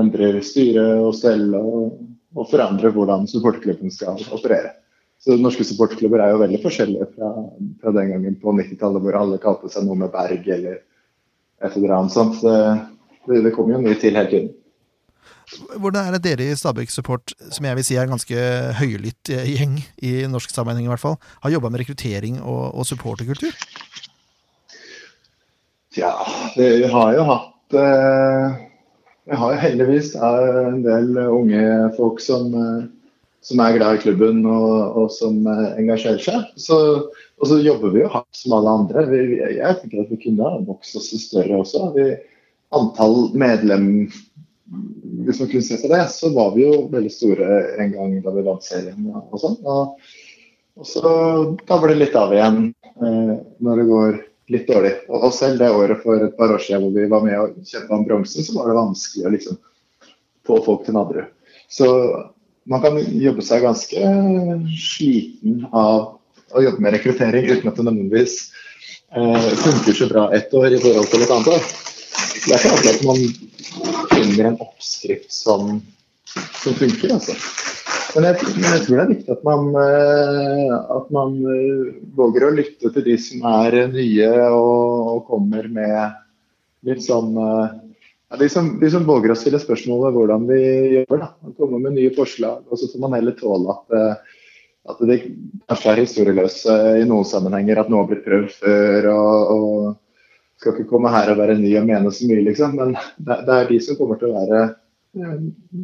endrer 0.00 0.40
styre 0.44 0.86
og 1.00 1.14
stell 1.16 1.52
og, 1.56 1.98
og 2.36 2.48
forandrer 2.50 2.92
hvordan 2.92 3.28
supporterklubben 3.30 3.92
skal 3.92 4.20
operere. 4.34 4.74
Så 5.22 5.36
Norske 5.38 5.64
supporterklubber 5.66 6.22
er 6.22 6.32
jo 6.32 6.40
veldig 6.40 6.58
forskjellige 6.64 7.06
fra, 7.14 7.28
fra 7.82 7.92
den 7.94 8.10
gangen 8.10 8.40
på 8.42 8.54
90-tallet 8.58 9.04
hvor 9.04 9.18
alle 9.20 9.42
kalte 9.42 9.70
seg 9.70 9.86
noe 9.86 10.00
med 10.00 10.10
Berg 10.14 10.48
eller 10.50 10.80
et 11.62 11.76
eller 11.78 11.94
annet 11.94 12.14
sånt. 12.14 12.40
Det, 12.42 13.38
det 13.44 13.52
kommer 13.54 13.76
jo 13.76 13.84
mye 13.84 14.00
til 14.02 14.18
hele 14.18 14.32
tiden. 14.32 14.50
Hvordan 15.78 16.08
er 16.08 16.16
det 16.16 16.22
dere 16.24 16.48
i 16.48 16.56
Stabæk 16.56 16.90
Support, 16.90 17.34
som 17.52 17.66
jeg 17.66 17.76
vil 17.76 17.84
si 17.84 17.96
er 17.96 18.06
en 18.06 18.14
ganske 18.14 18.44
høylytt 18.78 19.30
eh, 19.34 19.50
gjeng, 19.52 19.76
i 20.02 20.12
norsk 20.30 20.52
sammenheng 20.54 20.86
i 20.86 20.92
hvert 20.92 21.02
fall, 21.02 21.18
har 21.44 21.52
jobba 21.52 21.70
med 21.72 21.82
rekruttering 21.82 22.40
og, 22.40 22.72
og 22.72 22.86
supporterkultur? 22.88 23.52
Ja, 25.98 26.14
vi 26.56 26.86
har 26.88 27.14
jo 27.18 27.24
hatt 27.28 27.76
eh, 27.76 28.60
Vi 29.28 29.38
har 29.38 29.54
jo 29.54 29.62
heldigvis 29.66 30.14
eh, 30.16 30.60
en 30.70 30.80
del 30.86 31.18
unge 31.26 31.64
folk 31.98 32.22
som, 32.24 32.54
eh, 32.56 32.86
som 33.42 33.60
er 33.62 33.76
glad 33.76 33.98
i 33.98 34.02
klubben 34.04 34.44
og, 34.46 34.98
og 35.02 35.08
som 35.14 35.40
eh, 35.50 35.78
engasjerer 35.82 36.22
seg. 36.22 36.50
Så, 36.60 36.78
og 37.10 37.48
så 37.50 37.58
jobber 37.62 37.94
vi 37.94 38.04
jo 38.04 38.10
hardt 38.12 38.38
som 38.38 38.54
alle 38.58 38.74
andre. 38.82 39.06
Vi, 39.10 39.22
jeg 39.58 39.78
tenker 39.80 40.04
at 40.04 40.12
vi 40.12 40.20
kunne 40.22 40.46
ha 40.46 40.60
vokst 40.66 40.98
oss 40.98 41.10
større 41.24 41.62
også. 41.64 41.88
Vi, 41.96 42.12
antall 42.72 43.32
medlem 43.36 43.86
Hvis 45.26 45.40
man 45.42 45.48
kunne 45.50 45.62
se 45.66 45.76
på 45.76 45.90
det, 45.92 46.04
så 46.08 46.30
var 46.32 46.54
vi 46.54 46.64
jo 46.64 46.86
veldig 46.92 47.10
store 47.12 47.56
en 47.82 47.90
gang 47.92 48.14
da 48.24 48.32
vi 48.32 48.44
vant 48.46 48.64
serien 48.64 49.10
og 49.12 49.34
sånn. 49.42 49.58
Og, 49.68 50.12
og 50.80 50.88
så 50.88 51.10
dabler 51.68 51.92
det 51.92 51.98
litt 52.00 52.16
av 52.16 52.32
igjen 52.32 52.62
eh, 52.70 53.34
når 53.60 53.82
det 53.82 53.88
går 53.90 54.16
litt 54.54 54.70
dårlig. 54.70 54.94
Og, 55.10 55.18
og 55.28 55.34
selv 55.36 55.60
det 55.60 55.68
året 55.74 56.00
for 56.04 56.24
et 56.24 56.38
par 56.38 56.54
år 56.54 56.62
siden 56.62 56.86
hvor 56.86 56.94
vi 56.96 57.10
var 57.10 57.26
med 57.26 57.38
og 57.42 57.68
kjempa 57.68 57.98
om 57.98 58.06
bronse, 58.08 58.46
så 58.46 58.56
var 58.56 58.70
det 58.70 58.78
vanskelig 58.78 59.26
å 59.26 59.34
liksom 59.34 59.60
få 60.48 60.58
folk 60.64 60.86
til 60.86 60.96
Nadderud. 60.96 61.28
Så 61.72 61.90
man 62.68 62.82
kan 62.82 62.98
jobbe 62.98 63.44
seg 63.44 63.64
ganske 63.64 64.10
sliten 64.78 65.64
av 65.72 66.18
å 66.52 66.62
jobbe 66.62 66.84
med 66.84 66.94
rekruttering 66.96 67.48
uten 67.48 67.70
at 67.70 67.78
det 67.78 67.86
nødvendigvis 67.86 68.36
eh, 69.16 69.48
funker 69.64 69.96
så 69.96 70.08
bra 70.10 70.28
ett 70.36 70.52
år 70.54 70.76
i 70.76 70.82
forhold 70.82 71.08
til 71.10 71.24
et 71.24 71.34
annet 71.34 71.52
år. 71.56 71.66
Det 72.42 72.54
er 72.54 72.60
ikke 72.60 72.74
alltid 72.76 72.92
at 72.92 73.04
man 73.08 73.20
finner 74.12 74.50
en 74.50 74.62
oppskrift 74.62 75.32
som, 75.32 75.76
som 76.62 76.78
funker, 76.78 77.16
altså. 77.16 77.36
Men 78.12 78.26
jeg, 78.28 78.48
men 78.58 78.66
jeg 78.66 78.82
tror 78.84 78.98
det 78.98 79.02
er 79.02 79.12
viktig 79.14 79.32
at 79.32 79.44
man, 79.46 79.68
eh, 79.80 80.72
at 80.96 81.12
man 81.16 81.38
eh, 81.48 81.92
våger 82.18 82.44
å 82.44 82.56
lytte 82.58 82.90
til 82.92 83.06
de 83.06 83.14
som 83.20 83.46
er 83.48 83.78
eh, 83.80 83.94
nye 83.94 84.28
og, 84.52 85.06
og 85.14 85.22
kommer 85.30 85.68
med 85.72 86.18
litt 86.84 87.00
sånn 87.06 87.32
eh, 87.40 87.78
de, 88.38 88.48
som, 88.52 88.68
de 88.80 88.90
som 88.92 89.06
våger 89.08 89.32
å 89.32 89.38
stille 89.38 89.60
spørsmål 89.60 90.06
ved 90.06 90.18
hvordan 90.18 90.46
vi 90.48 90.60
gjør 90.96 91.18
det. 91.18 91.30
Og 91.46 91.56
komme 91.58 91.80
med 91.82 91.96
nye 91.98 92.12
forslag. 92.16 92.62
Og 92.68 92.80
så 92.80 92.88
får 92.92 93.02
man 93.02 93.16
heller 93.18 93.36
tåle 93.38 93.74
at, 93.74 93.96
eh, 93.98 94.38
at 94.92 95.02
de 95.08 95.18
kanskje 95.70 95.90
er 95.92 96.02
historieløse 96.02 96.78
i 97.02 97.08
noen 97.08 97.28
sammenhenger. 97.28 97.82
At 97.82 97.92
noe 97.92 98.04
har 98.04 98.12
blitt 98.12 98.24
prøvd 98.26 98.56
før. 98.62 99.10
og, 99.12 99.52
og 99.56 99.98
skal 100.62 100.76
ikke 100.76 100.92
komme 100.92 101.10
her 101.10 101.32
og 101.32 101.40
være 101.40 101.58
ny 101.58 101.72
og 101.80 101.88
mene 101.88 102.12
så 102.14 102.28
mye, 102.28 102.44
liksom. 102.46 102.76
Men 102.78 102.94
det, 102.94 103.38
det 103.48 103.56
er 103.56 103.68
de 103.70 103.78
som 103.82 103.98
kommer 103.98 104.20
til 104.20 104.30
å 104.30 104.36
være 104.36 104.62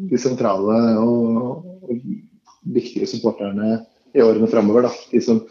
de 0.08 0.20
sentrale 0.20 0.78
og, 1.02 1.66
og 1.82 1.98
viktige 2.78 3.08
supporterne 3.10 3.82
i 4.14 4.22
årene 4.24 4.48
framover. 4.50 4.88
De 5.10 5.22
som 5.24 5.42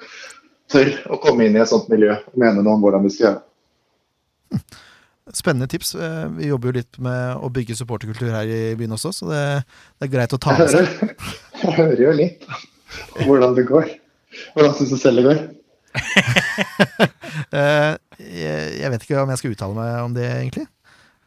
tør 0.71 0.93
å 1.11 1.19
komme 1.23 1.47
inn 1.47 1.57
i 1.57 1.61
et 1.63 1.71
sånt 1.71 1.89
miljø 1.91 2.15
og 2.15 2.39
mene 2.39 2.63
noe 2.63 2.77
om 2.77 2.83
hvordan 2.85 3.05
vi 3.05 3.13
skal 3.13 3.27
gjøre 3.27 3.39
det. 3.39 3.43
Spennende 5.35 5.67
tips. 5.67 5.95
Eh, 5.95 6.25
Vi 6.37 6.47
jobber 6.51 6.69
jo 6.71 6.77
litt 6.79 6.97
med 7.03 7.41
å 7.43 7.49
bygge 7.51 7.75
supporterkultur 7.75 8.29
her 8.31 8.47
i 8.47 8.61
byen 8.79 8.95
også, 8.95 9.11
så 9.15 9.27
det, 9.31 9.41
det 9.99 10.07
er 10.07 10.13
greit 10.13 10.33
å 10.35 10.39
ta 10.39 10.55
med 10.57 10.71
seg. 10.71 10.87
hører, 10.87 11.15
jeg 11.63 11.75
hører 11.81 12.01
jo 12.05 12.13
litt 12.21 12.47
hvordan 13.25 13.55
det 13.57 13.65
går. 13.67 13.89
Hvordan 14.55 14.75
syns 14.77 14.93
du 14.93 14.97
selv 15.01 15.21
det 15.21 15.27
går? 15.29 15.45
Eh, 17.53 17.93
Jeg 18.17 18.89
vet 18.91 19.03
ikke 19.05 19.21
om 19.21 19.29
jeg 19.31 19.39
skal 19.39 19.53
uttale 19.53 19.75
meg 19.77 19.91
om 20.01 20.13
det, 20.15 20.25
egentlig. 20.25 20.63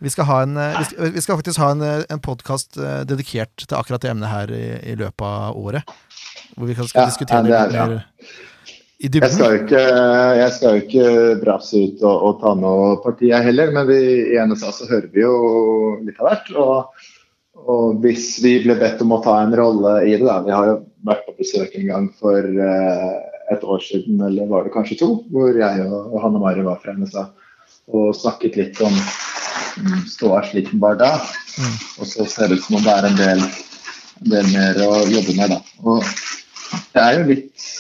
Vi 0.03 0.11
skal, 0.11 0.27
ha 0.27 0.39
en, 0.43 0.57
eh, 0.59 0.79
vi 1.15 1.21
skal, 1.23 1.37
faktisk 1.39 1.61
ha 1.63 1.71
en, 1.75 1.85
en 2.11 2.23
podkast 2.25 2.79
dedikert 3.09 3.53
til 3.67 3.77
akkurat 3.79 4.03
det 4.03 4.11
emnet 4.11 4.33
her 4.33 4.53
i, 4.57 4.65
i 4.91 4.97
løpet 4.99 5.23
av 5.27 5.59
året. 5.61 5.93
Hvor 6.57 6.67
vi 6.71 6.75
kan 6.79 6.89
skal 6.91 7.05
Ja, 7.05 7.11
diskutere 7.13 7.41
ja, 7.41 7.43
det 7.47 7.59
er 7.59 7.71
litt 7.71 7.79
mer 7.95 8.41
Jeg 9.01 9.33
skal 9.33 9.55
jo 9.55 9.61
ikke, 9.63 9.81
jeg 10.37 10.53
skal 10.53 10.75
jo 10.75 10.81
ikke 10.83 11.05
brase 11.41 11.79
ut 11.89 12.03
og, 12.05 12.25
og 12.29 12.35
ta 12.43 12.51
noe 12.59 12.91
parti, 13.01 13.31
jeg 13.31 13.47
heller. 13.47 13.73
Men 13.73 13.89
vi, 13.89 14.01
i 14.35 14.37
NSA 14.45 14.75
så 14.77 14.89
hører 14.91 15.09
vi 15.15 15.23
jo 15.25 15.37
litt 16.05 16.21
av 16.21 16.29
hvert. 16.29 16.51
Og, 16.61 17.07
og 17.65 18.03
hvis 18.05 18.35
vi 18.45 18.59
ble 18.67 18.77
bedt 18.81 19.01
om 19.01 19.17
å 19.17 19.23
ta 19.25 19.39
en 19.41 19.57
rolle 19.57 19.95
i 20.05 20.13
det, 20.13 20.27
da 20.27 20.43
Vi 20.45 20.53
har 20.53 20.69
jo 20.69 20.77
vært 21.09 21.25
på 21.25 21.37
besøk 21.41 21.79
en 21.81 21.89
gang 21.89 22.11
for 22.21 22.45
eh, 22.45 23.09
et 23.51 23.65
år 23.65 23.81
siden, 23.87 24.21
eller 24.27 24.51
var 24.53 24.69
det 24.69 24.75
kanskje 24.77 25.01
to, 25.01 25.11
hvor 25.33 25.57
jeg 25.57 25.87
og, 25.89 26.13
og 26.13 26.21
Hanne 26.27 26.43
Mari 26.43 26.67
var 26.67 26.83
fra 26.85 26.93
NSA 26.93 27.31
og 27.91 28.13
snakket 28.15 28.59
litt 28.59 28.81
om 28.85 28.93
mm, 28.93 30.05
ståa 30.13 30.45
slik 30.47 30.69
den 30.71 30.83
var 30.83 31.01
da. 31.01 31.15
Mm. 31.57 31.77
Og 32.03 32.11
så 32.13 32.29
ser 32.29 32.53
det 32.53 32.61
ut 32.61 32.69
som 32.69 32.79
om 32.79 32.85
det 32.85 32.93
er 32.95 33.09
en 33.09 33.19
del, 33.19 33.47
en 34.21 34.35
del 34.37 34.53
mer 34.53 34.85
å 34.85 34.93
jobbe 35.09 35.39
med, 35.41 35.57
da. 35.57 35.61
Og 35.89 36.05
det 36.95 37.03
er 37.03 37.17
jo 37.17 37.29
litt 37.33 37.71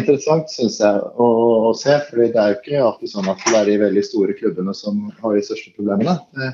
interessant, 0.00 0.50
syns 0.52 0.78
jeg, 0.82 1.00
å, 1.20 1.28
å 1.68 1.72
se. 1.78 1.94
fordi 2.08 2.30
det 2.34 2.40
er 2.40 2.52
jo 2.52 2.58
ikke 2.60 2.84
alltid 2.86 3.12
sånn 3.12 3.30
at 3.32 3.42
det 3.46 3.56
er 3.58 3.70
de 3.70 3.78
veldig 3.84 4.04
store 4.06 4.36
klubbene 4.38 4.74
som 4.76 5.00
har 5.22 5.36
de 5.36 5.44
største 5.46 5.74
problemene. 5.76 6.18
Det 6.36 6.52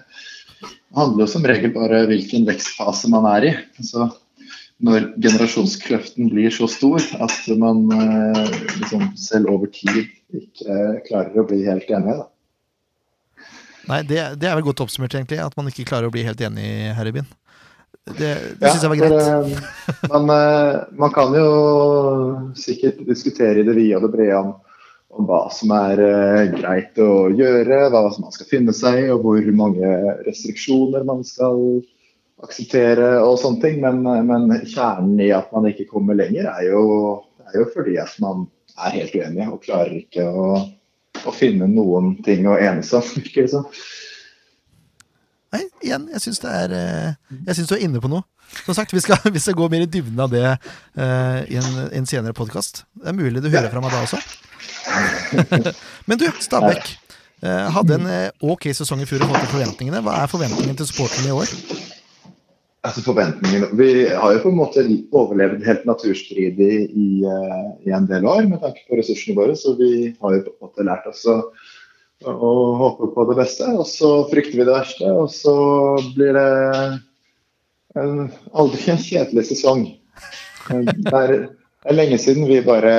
handler 0.97 1.25
jo 1.25 1.29
som 1.31 1.47
regel 1.47 1.75
bare 1.75 2.07
hvilken 2.11 2.49
vekstfase 2.49 3.11
man 3.13 3.29
er 3.31 3.49
i. 3.51 3.53
Så 3.85 4.09
når 4.85 5.11
generasjonskløften 5.19 6.31
blir 6.31 6.55
så 6.55 6.69
stor 6.71 7.03
at 7.19 7.39
man 7.59 7.87
eh, 7.95 8.59
liksom, 8.79 9.09
selv 9.19 9.51
over 9.57 9.71
tid 9.75 10.07
ikke 10.35 11.01
klarer 11.09 11.41
å 11.41 11.47
bli 11.49 11.65
helt 11.67 11.89
enig. 11.91 12.21
Da. 12.21 12.29
Nei, 13.89 14.03
det, 14.07 14.21
det 14.39 14.49
er 14.51 14.59
vel 14.59 14.67
godt 14.69 14.85
oppsummert, 14.85 15.17
egentlig, 15.17 15.41
at 15.41 15.55
man 15.59 15.71
ikke 15.71 15.87
klarer 15.89 16.11
å 16.11 16.15
bli 16.15 16.27
helt 16.27 16.43
enig 16.45 16.65
i 16.65 16.91
Herrebyen. 16.95 17.29
Det, 18.17 18.31
det 18.61 18.71
syns 18.73 18.85
jeg 18.87 18.93
var 18.93 19.01
greit. 19.01 19.19
eh, 19.19 20.09
Man, 20.13 20.31
eh, 20.33 20.79
man 21.01 21.13
kan 21.15 21.35
jo 21.37 21.51
sikkert 22.59 23.03
diskutere 23.09 23.61
i 23.61 23.67
det 23.67 23.75
vide 23.77 23.99
og 23.99 24.07
det 24.07 24.13
brede 24.15 24.39
om, 24.41 24.55
om 25.19 25.29
hva 25.29 25.43
som 25.55 25.73
er 25.77 26.03
eh, 26.05 26.43
greit 26.55 26.99
å 27.03 27.29
gjøre, 27.35 27.85
hva 27.93 28.05
som 28.15 28.27
man 28.27 28.35
skal 28.35 28.51
finne 28.51 28.75
seg 28.77 29.03
i, 29.05 29.07
og 29.15 29.25
hvor 29.27 29.53
mange 29.59 29.93
restriksjoner 30.27 31.07
man 31.09 31.25
skal 31.27 31.61
akseptere 32.45 33.17
og 33.25 33.39
sånne 33.43 33.63
ting. 33.65 33.81
Men, 33.85 34.03
men 34.29 34.49
kjernen 34.65 35.19
i 35.25 35.33
at 35.35 35.51
man 35.55 35.69
ikke 35.71 35.89
kommer 35.91 36.19
lenger, 36.19 36.51
er 36.53 36.69
jo, 36.71 36.83
er 37.49 37.61
jo 37.63 37.69
fordi 37.75 37.99
at 38.01 38.15
man 38.23 38.47
er 38.79 38.95
helt 39.01 39.17
uenig 39.19 39.49
og 39.51 39.63
klarer 39.65 39.97
ikke 39.99 40.23
å, 40.29 40.51
å 41.27 41.33
finne 41.35 41.67
noen 41.71 42.13
ting 42.27 42.47
å 42.47 42.59
enes 42.63 42.93
om. 42.95 43.03
virker 43.19 43.49
det 43.49 43.55
som. 43.57 43.67
Nei, 45.55 45.63
igjen, 45.81 46.05
jeg 46.13 46.21
syns 46.27 46.43
eh, 46.45 47.15
du 47.41 47.75
er 47.77 47.85
inne 47.85 48.03
på 48.05 48.11
noe. 48.13 48.27
Som 48.67 48.77
sagt, 48.77 48.93
vi 48.93 49.01
skal, 49.01 49.21
vi 49.37 49.41
skal 49.41 49.57
gå 49.57 49.69
mer 49.73 49.87
i 49.87 49.91
dybden 49.91 50.21
av 50.21 50.33
det 50.33 50.45
uh, 50.45 51.41
i 51.49 51.57
en, 51.61 51.69
en 52.01 52.09
senere 52.09 52.37
podkast. 52.37 52.85
Det 53.01 53.09
er 53.13 53.17
mulig 53.17 53.43
du 53.45 53.49
hører 53.49 53.71
fra 53.73 53.83
meg 53.85 53.95
da 53.95 54.03
også. 54.05 54.21
Men 56.09 56.21
du, 56.21 56.27
Stabæk. 56.45 56.97
Uh, 57.39 57.69
hadde 57.71 57.97
en 58.01 58.09
ok 58.43 58.67
sesong 58.75 59.05
i 59.05 59.07
fjor 59.07 59.23
i 59.23 59.29
forhold 59.29 59.47
til 59.47 59.55
forventningene. 59.55 60.03
Hva 60.05 60.19
er 60.25 60.33
forventningen 60.33 60.77
til 60.81 60.89
supporterne 60.91 61.31
i 61.31 61.37
år? 61.37 61.53
Altså 62.89 63.03
forventningene 63.05 63.69
Vi 63.79 63.91
har 64.11 64.35
jo 64.35 64.43
på 64.43 64.53
en 64.53 64.59
måte 64.59 64.85
overlevd 65.17 65.65
helt 65.67 65.89
naturstridig 65.89 66.73
i, 66.89 67.09
i 67.25 67.95
en 67.95 68.09
del 68.11 68.27
år 68.29 68.45
med 68.51 68.61
tanke 68.65 68.85
på 68.89 69.01
ressursene 69.01 69.37
våre, 69.39 69.57
så 69.59 69.75
vi 69.81 70.13
har 70.13 70.37
jo 70.37 70.45
på 70.45 70.53
en 70.53 70.67
måte 70.67 70.87
lært 70.89 71.09
oss 71.11 71.25
å, 71.31 71.41
å 72.27 72.53
håper 72.81 73.13
på 73.15 73.27
det 73.31 73.37
beste. 73.39 73.69
Og 73.79 73.87
så 73.87 74.11
frykter 74.33 74.59
vi 74.59 74.67
det 74.67 74.75
verste, 74.75 75.13
og 75.13 75.31
så 75.33 75.55
blir 76.17 76.35
det 76.39 76.49
en, 77.99 78.27
aldri 78.53 78.91
en 78.93 79.03
kjedelig 79.03 79.49
sesong. 79.53 79.87
Det 80.69 81.15
er, 81.15 81.35
det 81.49 81.93
er 81.93 81.97
lenge 81.97 82.19
siden 82.21 82.49
vi 82.49 82.61
bare 82.67 82.95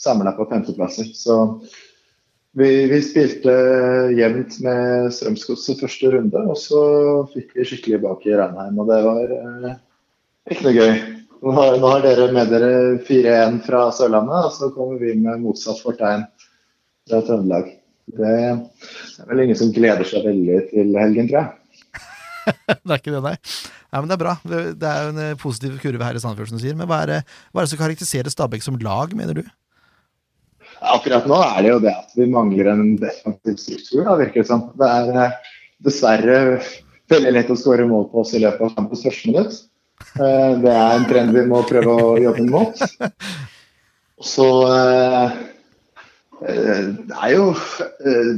samla 0.00 0.32
på 0.36 0.48
femteplasser. 0.50 1.12
Så 1.14 1.36
vi, 2.58 2.70
vi 2.90 2.98
spilte 3.04 3.52
jevnt 4.16 4.58
med 4.64 5.12
Strømsgodset 5.14 5.84
første 5.84 6.10
runde, 6.16 6.42
og 6.50 6.58
så 6.58 6.82
fikk 7.34 7.54
vi 7.54 7.68
skikkelig 7.68 8.02
bak 8.02 8.26
i 8.26 8.34
Ranheim, 8.34 8.80
og 8.80 8.90
det 8.90 9.00
var 9.06 9.34
eh, 9.36 9.80
ikke 10.50 10.66
noe 10.66 10.76
gøy. 10.78 10.94
Nå 11.40 11.52
har, 11.56 11.76
nå 11.80 11.90
har 11.94 12.02
dere 12.04 12.26
med 12.36 12.50
dere 12.52 12.72
4-1 13.06 13.62
fra 13.64 13.86
Sørlandet, 13.96 14.48
og 14.48 14.56
så 14.56 14.72
kommer 14.74 14.98
vi 15.00 15.14
med 15.16 15.40
motsatt 15.44 15.80
fortegn 15.80 16.26
fra 17.08 17.22
Trøndelag. 17.24 17.70
Det 18.16 18.34
er 18.40 19.28
vel 19.30 19.44
ingen 19.44 19.58
som 19.58 19.72
gleder 19.74 20.06
seg 20.08 20.26
veldig 20.26 20.58
til 20.72 20.94
helgen, 20.98 21.30
tror 21.30 21.40
jeg. 21.42 21.56
Det 22.80 22.90
er 22.90 22.98
ikke 22.98 23.12
det, 23.12 23.20
nei. 23.22 23.34
nei 23.92 24.00
men 24.00 24.08
det 24.10 24.14
er 24.16 24.22
bra. 24.22 24.32
Det 24.48 24.88
er 24.88 25.02
jo 25.04 25.10
en 25.12 25.22
eh, 25.22 25.38
positiv 25.38 25.76
kurve 25.82 26.06
her 26.06 26.16
i 26.16 26.22
Sandefjord, 26.22 26.50
som 26.50 26.58
du 26.58 26.64
sier. 26.64 26.76
Men 26.78 26.88
hva 26.90 27.02
er, 27.04 27.12
det, 27.12 27.18
hva 27.52 27.60
er 27.60 27.68
det 27.68 27.72
som 27.74 27.80
karakteriserer 27.82 28.32
Stabæk 28.32 28.64
som 28.64 28.78
lag, 28.82 29.12
mener 29.18 29.36
du? 29.38 29.42
Akkurat 30.80 31.26
nå 31.28 31.36
er 31.44 31.58
det 31.60 31.72
jo 31.74 31.80
det 31.84 31.92
at 31.92 32.14
vi 32.16 32.26
mangler 32.32 32.70
en 32.72 32.94
defensiv 32.98 33.58
struktur, 33.60 34.06
da, 34.06 34.16
virker 34.18 34.40
det 34.40 34.48
som. 34.48 34.64
Det 34.80 34.88
er 34.88 35.20
eh, 35.26 35.36
dessverre 35.84 36.38
veldig 37.12 37.34
lett 37.36 37.52
å 37.52 37.58
skåre 37.58 37.86
mål 37.90 38.08
på 38.10 38.22
oss 38.24 38.32
i 38.38 38.42
løpet 38.42 38.64
av 38.64 38.74
kampens 38.78 39.04
første 39.04 39.30
minutt. 39.30 39.60
Eh, 40.16 40.52
Det 40.64 40.72
er 40.72 40.96
en 40.96 41.06
trend 41.10 41.36
vi 41.36 41.46
må 41.50 41.60
prøve 41.68 41.92
å 41.92 42.16
jobbe 42.22 42.48
mot. 42.48 42.82
Så 44.32 44.46
Det 46.40 47.16
er 47.16 47.32
jo 47.34 47.50
eh, 47.52 48.34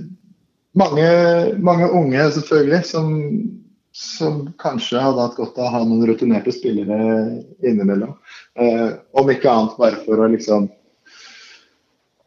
mange, 0.79 1.09
mange 1.63 1.89
unge, 1.91 2.29
selvfølgelig, 2.37 2.83
som, 2.89 3.11
som 3.95 4.45
kanskje 4.63 5.03
hadde 5.03 5.27
hatt 5.27 5.39
godt 5.39 5.59
av 5.61 5.69
å 5.69 5.73
ha 5.77 5.83
noen 5.87 6.07
rutinerte 6.11 6.55
spillere 6.55 7.01
innimellom. 7.63 8.15
Eh, 8.59 8.89
Om 9.19 9.35
ikke 9.35 9.53
annet 9.53 9.79
bare 9.81 10.01
for 10.07 10.23
å 10.23 10.31
liksom 10.33 10.71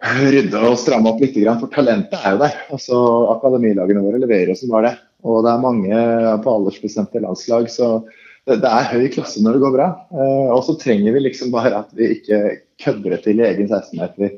rydde 0.05 0.61
og 0.67 0.77
stramme 0.77 1.09
opp 1.09 1.23
litt, 1.23 1.37
for 1.59 1.71
talentet 1.73 2.19
er 2.19 2.35
jo 2.35 2.43
der. 2.43 2.59
Altså, 2.75 3.01
Akademilagene 3.33 4.03
våre 4.05 4.21
leverer 4.21 4.53
jo 4.53 4.59
som 4.59 4.73
var 4.75 4.85
det. 4.85 4.93
Og 5.25 5.41
det 5.41 5.51
er 5.51 5.63
mange 5.63 6.01
på 6.43 6.53
aldersbestemte 6.53 7.21
landslag, 7.23 7.69
så 7.73 8.03
det, 8.45 8.59
det 8.61 8.69
er 8.69 8.91
høy 8.91 9.07
klasse 9.13 9.41
når 9.41 9.57
det 9.57 9.63
går 9.63 9.73
bra. 9.73 9.87
Eh, 10.13 10.49
og 10.53 10.61
så 10.67 10.77
trenger 10.81 11.15
vi 11.15 11.23
liksom 11.25 11.53
bare 11.55 11.81
at 11.81 11.95
vi 11.97 12.11
ikke 12.19 12.41
kødder 12.83 13.15
det 13.15 13.21
til 13.25 13.41
i 13.41 13.47
egen 13.47 13.71
16-meter, 13.71 14.35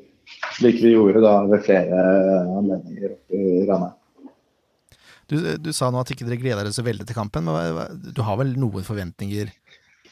slik 0.57 0.81
vi 0.81 0.93
gjorde 0.95 1.21
da 1.23 1.37
ved 1.49 1.63
flere 1.65 2.01
anledninger 2.57 3.15
oppe 3.15 3.39
i 3.39 3.63
Ranheim. 3.69 3.95
Du, 5.27 5.35
du 5.59 5.73
sa 5.75 5.89
nå 5.91 5.99
at 5.99 6.11
ikke 6.13 6.23
dere 6.27 6.39
gleder 6.39 6.63
dere 6.63 6.75
så 6.75 6.85
veldig 6.85 7.07
til 7.07 7.17
kampen. 7.17 7.49
Men 7.51 8.03
du 8.15 8.21
har 8.23 8.37
vel 8.39 8.53
noen 8.59 8.85
forventninger 8.87 9.51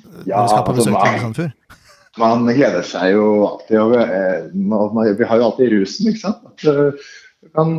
når 0.05 0.25
Ja, 0.27 0.41
du 0.43 0.51
skal 0.51 0.65
på 0.65 0.73
altså, 0.73 0.91
besøk 0.91 1.05
til 1.05 1.21
Sandefjord? 1.23 1.77
Man 2.19 2.47
gleder 2.47 2.83
seg 2.87 3.13
jo 3.15 3.23
alltid 3.49 3.79
over 3.81 4.11
eh, 4.15 5.15
Vi 5.19 5.27
har 5.27 5.39
jo 5.39 5.47
alltid 5.49 5.71
rusen, 5.73 6.11
ikke 6.11 6.21
sant. 6.21 6.43
At, 6.51 6.67
eh, 6.71 7.07
Du 7.45 7.51
kan 7.55 7.73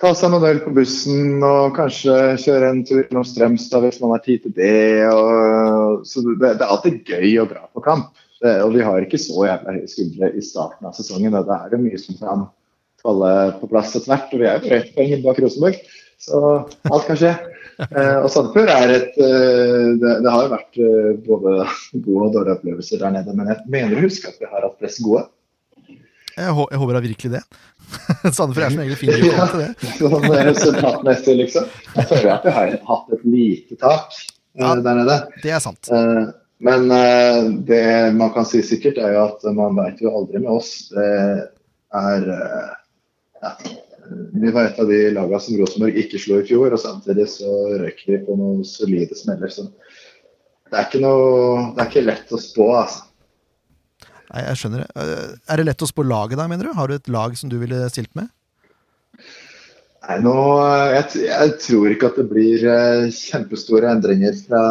ta 0.00 0.14
seg 0.16 0.32
noen 0.32 0.46
øl 0.48 0.62
på 0.64 0.72
bussen 0.76 1.44
og 1.44 1.76
kanskje 1.76 2.16
kjøre 2.40 2.72
en 2.72 2.82
tur 2.88 3.02
innom 3.02 3.26
Strømstad 3.26 3.84
hvis 3.84 4.00
man 4.02 4.14
har 4.14 4.22
tid 4.24 4.46
til 4.46 4.54
det. 4.56 5.06
Og, 5.12 6.06
så 6.08 6.24
det, 6.24 6.38
det 6.40 6.64
er 6.64 6.70
alltid 6.70 7.00
gøy 7.08 7.38
å 7.42 7.48
dra 7.50 7.66
på 7.68 7.84
kamp. 7.84 8.10
Det, 8.40 8.54
og 8.64 8.72
vi 8.72 8.80
har 8.86 9.04
ikke 9.04 9.18
så 9.20 9.44
jævla 9.44 9.74
høye 9.76 9.88
skuldre 9.90 10.30
i 10.32 10.40
starten 10.44 10.86
av 10.88 10.94
sesongen. 10.96 11.34
Da 11.44 11.58
er 11.66 11.72
det 11.74 11.80
mye 11.82 11.98
som 12.00 12.16
kan 12.20 12.46
falle 13.02 13.32
på 13.60 13.68
plass 13.68 13.92
etter 13.98 14.08
hvert. 14.14 14.32
Og 14.32 14.40
vi 14.40 14.48
er 14.48 14.60
jo 14.64 14.76
ett 14.78 14.94
poeng 14.96 15.24
bak 15.26 15.40
Rosenborg, 15.44 15.76
så 16.20 16.40
alt 16.88 17.04
kan 17.08 17.18
skje. 17.20 17.34
Eh, 17.80 18.16
og 18.20 18.26
Sandefjord 18.32 18.68
er 18.74 18.90
et 18.92 19.14
eh, 19.24 19.84
det, 20.00 20.14
det 20.24 20.32
har 20.32 20.42
jo 20.46 20.50
vært 20.52 20.80
eh, 20.84 21.12
både 21.24 21.52
gode 22.04 22.26
og 22.26 22.34
dårlige 22.34 22.56
opplevelser 22.58 23.00
der 23.00 23.14
nede, 23.14 23.32
men 23.38 23.48
jeg 23.48 23.62
mener 23.72 23.96
å 23.96 24.02
huske 24.04 24.28
at 24.28 24.40
vi 24.42 24.48
har 24.50 24.66
hatt 24.66 24.74
flest 24.82 25.00
gode. 25.04 25.22
Jeg, 26.36 26.52
hå- 26.56 26.66
jeg 26.72 26.80
håper 26.80 26.96
da 26.98 27.00
virkelig 27.04 27.30
det. 27.38 27.40
Sandefjord 28.36 28.66
er 28.66 28.74
som 28.74 28.82
regel 28.84 29.00
fin 29.00 29.14
til 29.16 29.62
det. 29.62 29.70
Sånn 29.96 30.28
resultatmessig, 30.50 31.38
liksom. 31.40 31.72
Jeg 31.96 32.08
føler 32.12 32.30
at 32.36 32.44
vi 32.46 32.52
har 32.58 32.76
hatt 32.90 33.16
et 33.16 33.24
lite 33.28 33.80
tak 33.80 34.12
eh, 34.20 34.60
Ja. 34.60 34.74
der 34.84 35.00
nede. 35.00 35.16
Det 35.44 35.52
er 35.56 35.64
sant. 35.64 35.88
Eh, 35.92 36.22
men 36.60 36.90
eh, 36.92 37.44
det 37.64 37.84
man 38.16 38.32
kan 38.34 38.44
si 38.44 38.60
sikkert, 38.64 38.98
er 39.00 39.14
jo 39.16 39.22
at 39.30 39.44
man 39.56 39.78
veit 39.78 40.00
jo 40.04 40.12
aldri 40.12 40.42
med 40.42 40.52
oss. 40.52 40.90
Det 40.92 41.06
er 41.96 42.26
eh, 42.34 42.74
ja, 43.40 43.52
Vi 44.36 44.52
var 44.52 44.68
et 44.68 44.80
av 44.82 44.90
de 44.90 44.98
lagene 45.16 45.40
som 45.40 45.56
Rosenborg 45.56 45.96
ikke 46.02 46.20
slo 46.20 46.42
i 46.42 46.48
fjor, 46.48 46.76
og 46.76 46.82
samtidig 46.82 47.24
så 47.32 47.54
røyk 47.80 48.04
vi 48.08 48.20
på 48.26 48.36
noen 48.36 48.60
solide 48.68 49.16
smeller. 49.16 49.52
Så 49.54 49.70
det 49.70 50.76
er 50.76 50.84
ikke 50.84 51.00
noe 51.02 51.70
Det 51.74 51.82
er 51.82 51.88
ikke 51.88 52.08
lett 52.10 52.36
å 52.36 52.42
spå, 52.42 52.68
altså. 52.82 53.06
Nei, 54.30 54.44
jeg 54.46 54.60
skjønner 54.60 54.84
det. 54.84 54.90
Eh, 55.00 55.32
Er 55.50 55.58
det 55.58 55.68
lett 55.70 55.88
å 55.88 55.88
spå 55.88 56.04
laget 56.06 56.38
da, 56.38 56.46
mener 56.50 56.68
du? 56.68 56.76
Har 56.76 56.92
du 56.92 56.98
et 56.98 57.08
lag 57.10 57.40
som 57.40 57.48
du 57.50 57.56
ville 57.62 57.80
stilt 57.90 58.12
med? 58.18 58.28
Nei, 60.04 60.20
nå, 60.22 60.36
jeg, 60.92 61.24
jeg 61.24 61.58
tror 61.64 61.88
ikke 61.92 62.12
at 62.12 62.20
det 62.20 62.28
blir 62.28 62.62
kjempestore 63.16 63.88
endringer 63.96 64.36
fra, 64.44 64.62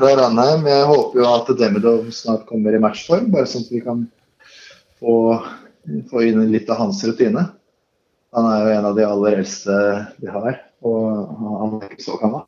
fra 0.00 0.16
Ranheim. 0.16 0.64
Jeg 0.68 0.88
håper 0.88 1.20
jo 1.20 1.28
at 1.28 1.50
Demidov 1.60 2.10
snart 2.14 2.46
kommer 2.48 2.74
i 2.74 2.80
matchform, 2.80 3.28
bare 3.32 3.48
sånn 3.48 3.66
at 3.66 3.72
vi 3.74 3.82
kan 3.84 4.04
få, 5.00 5.14
få 6.08 6.22
inn 6.24 6.46
litt 6.52 6.70
av 6.72 6.80
hans 6.80 7.02
rutine. 7.04 7.50
Han 8.36 8.46
er 8.46 8.62
jo 8.62 8.76
en 8.78 8.88
av 8.92 8.96
de 8.96 9.04
aller 9.04 9.40
eldste 9.40 9.76
vi 10.22 10.30
har, 10.30 10.62
og 10.86 11.34
han 11.60 11.76
er 11.80 11.90
ikke 11.90 12.06
så 12.06 12.16
gammel. 12.22 12.46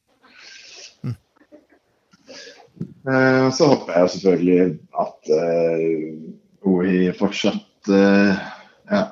Eh, 3.02 3.48
Så 3.50 3.66
håper 3.68 3.98
jeg 3.98 4.12
selvfølgelig 4.14 4.64
at 5.02 5.32
uh, 5.34 6.70
OI 6.70 7.10
fortsatt 7.18 7.90
eh, 7.90 8.44
ja, 8.92 9.02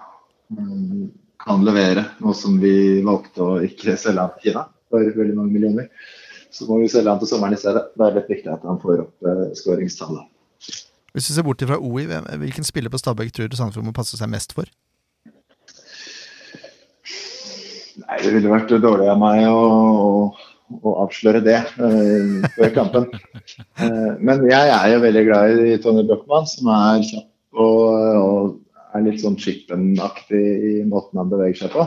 mm, 0.55 1.11
kan 1.43 1.67
levere, 1.67 2.07
noe 2.23 2.37
som 2.39 2.61
vi 2.63 3.03
valgte 3.05 3.43
å 3.43 3.59
ikke 3.67 3.99
selge 3.99 4.25
av 4.29 4.39
Kina 4.43 4.65
for 4.91 5.03
veldig 5.19 5.37
mange 5.37 5.55
millioner. 5.57 5.91
Så 6.51 6.67
må 6.69 6.81
vi 6.83 6.91
selge 6.91 7.13
han 7.13 7.21
til 7.23 7.31
sommeren 7.31 7.55
i 7.57 7.61
stedet. 7.61 7.87
Det 7.97 8.07
er 8.07 8.17
litt 8.19 8.31
viktig 8.31 8.53
at 8.53 8.67
han 8.67 8.79
får 8.83 9.05
opp 9.07 9.27
uh, 9.27 9.49
skåringstallet. 9.59 10.29
Hvis 11.15 11.31
vi 11.31 11.35
ser 11.35 11.47
bort 11.47 11.63
fra 11.67 11.79
OI, 11.79 12.07
hvilken 12.39 12.67
spiller 12.67 12.93
på 12.93 13.01
Stabæk 13.01 13.33
tror 13.35 13.51
du 13.51 13.57
Sandefjord 13.59 13.89
må 13.89 13.95
passe 13.95 14.19
seg 14.19 14.31
mest 14.31 14.55
for? 14.55 14.71
Nei, 18.01 18.19
det 18.23 18.33
ville 18.37 18.53
vært 18.53 18.71
dårlig 18.71 19.09
av 19.11 19.19
meg 19.21 19.43
å, 19.51 19.59
å, 19.61 20.79
å 20.87 20.95
avsløre 21.05 21.43
det 21.45 21.59
uh, 21.81 22.47
før 22.55 22.75
kampen. 22.77 23.09
Uh, 23.81 24.15
men 24.27 24.47
jeg 24.49 24.75
er 24.77 24.87
jo 24.95 25.03
veldig 25.05 25.25
glad 25.27 25.63
i 25.67 25.77
Tony 25.83 26.07
Brochmann, 26.09 26.49
som 26.51 26.71
er 26.75 27.05
kjapp 27.09 27.61
og, 27.61 27.81
og 28.23 28.95
er 28.95 29.07
litt 29.07 29.23
sånn 29.23 29.39
chippen-aktig 29.39 30.45
i 30.71 30.75
måten 30.87 31.19
han 31.19 31.33
beveger 31.33 31.65
seg 31.65 31.75
på. 31.75 31.87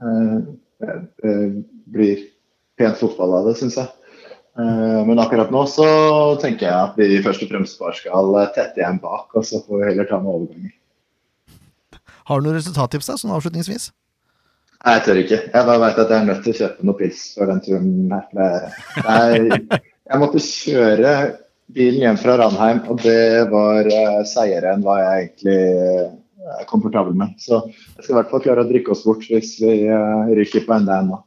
Uh, 0.00 0.40
det, 0.80 0.96
det 1.22 1.36
blir 1.92 2.24
pent 2.78 2.98
fotball 3.00 3.38
av 3.40 3.48
det, 3.50 3.56
syns 3.60 3.76
jeg. 3.80 3.90
Eh, 4.58 5.00
men 5.08 5.18
akkurat 5.22 5.50
nå 5.54 5.64
så 5.70 5.86
tenker 6.42 6.68
jeg 6.68 6.74
at 6.78 6.98
vi 7.00 7.22
først 7.24 7.44
og 7.46 7.50
fremst 7.50 7.78
bare 7.80 7.98
skal 7.98 8.38
tette 8.54 8.82
igjen 8.82 9.00
bak, 9.02 9.28
og 9.34 9.46
så 9.46 9.62
får 9.64 9.80
vi 9.80 9.90
heller 9.90 10.08
ta 10.10 10.20
med 10.22 10.34
overganger. 10.36 10.74
Har 12.24 12.40
du 12.40 12.46
noen 12.48 12.56
resultattips 12.56 13.10
da, 13.10 13.18
sånn 13.20 13.34
avslutningsvis? 13.36 13.90
Nei, 14.84 14.98
jeg 14.98 15.02
tør 15.06 15.18
ikke. 15.22 15.40
Jeg 15.48 15.66
bare 15.70 15.80
vet 15.80 15.98
at 16.02 16.10
jeg 16.12 16.20
er 16.20 16.28
nødt 16.28 16.42
til 16.44 16.52
å 16.52 16.58
kjøpe 16.60 16.86
noe 16.88 16.98
pils 16.98 17.20
for 17.38 17.48
den 17.48 17.60
turen 17.64 18.12
her. 18.12 18.70
Er- 19.04 19.80
Jeg 20.04 20.20
måtte 20.20 20.40
kjøre 20.44 21.12
bilen 21.72 22.02
hjem 22.02 22.18
fra 22.20 22.34
Ranheim, 22.36 22.82
og 22.92 22.98
det 23.00 23.46
var 23.48 23.88
uh, 23.88 24.18
seigere 24.28 24.74
enn 24.74 24.82
hva 24.84 24.98
jeg 25.00 25.22
egentlig 25.22 25.54
eh, 25.56 26.10
er 26.58 26.66
komfortabel 26.68 27.16
med. 27.16 27.32
Så 27.40 27.62
jeg 27.72 28.04
skal 28.04 28.12
i 28.12 28.18
hvert 28.18 28.34
fall 28.34 28.42
klare 28.44 28.66
å 28.66 28.68
drikke 28.68 28.92
oss 28.92 29.06
bort 29.08 29.24
hvis 29.24 29.54
vi 29.62 29.86
eh, 29.88 30.34
ryker 30.36 30.66
på 30.66 30.76
enda 30.76 30.98
en 31.00 31.14
nå. 31.14 31.22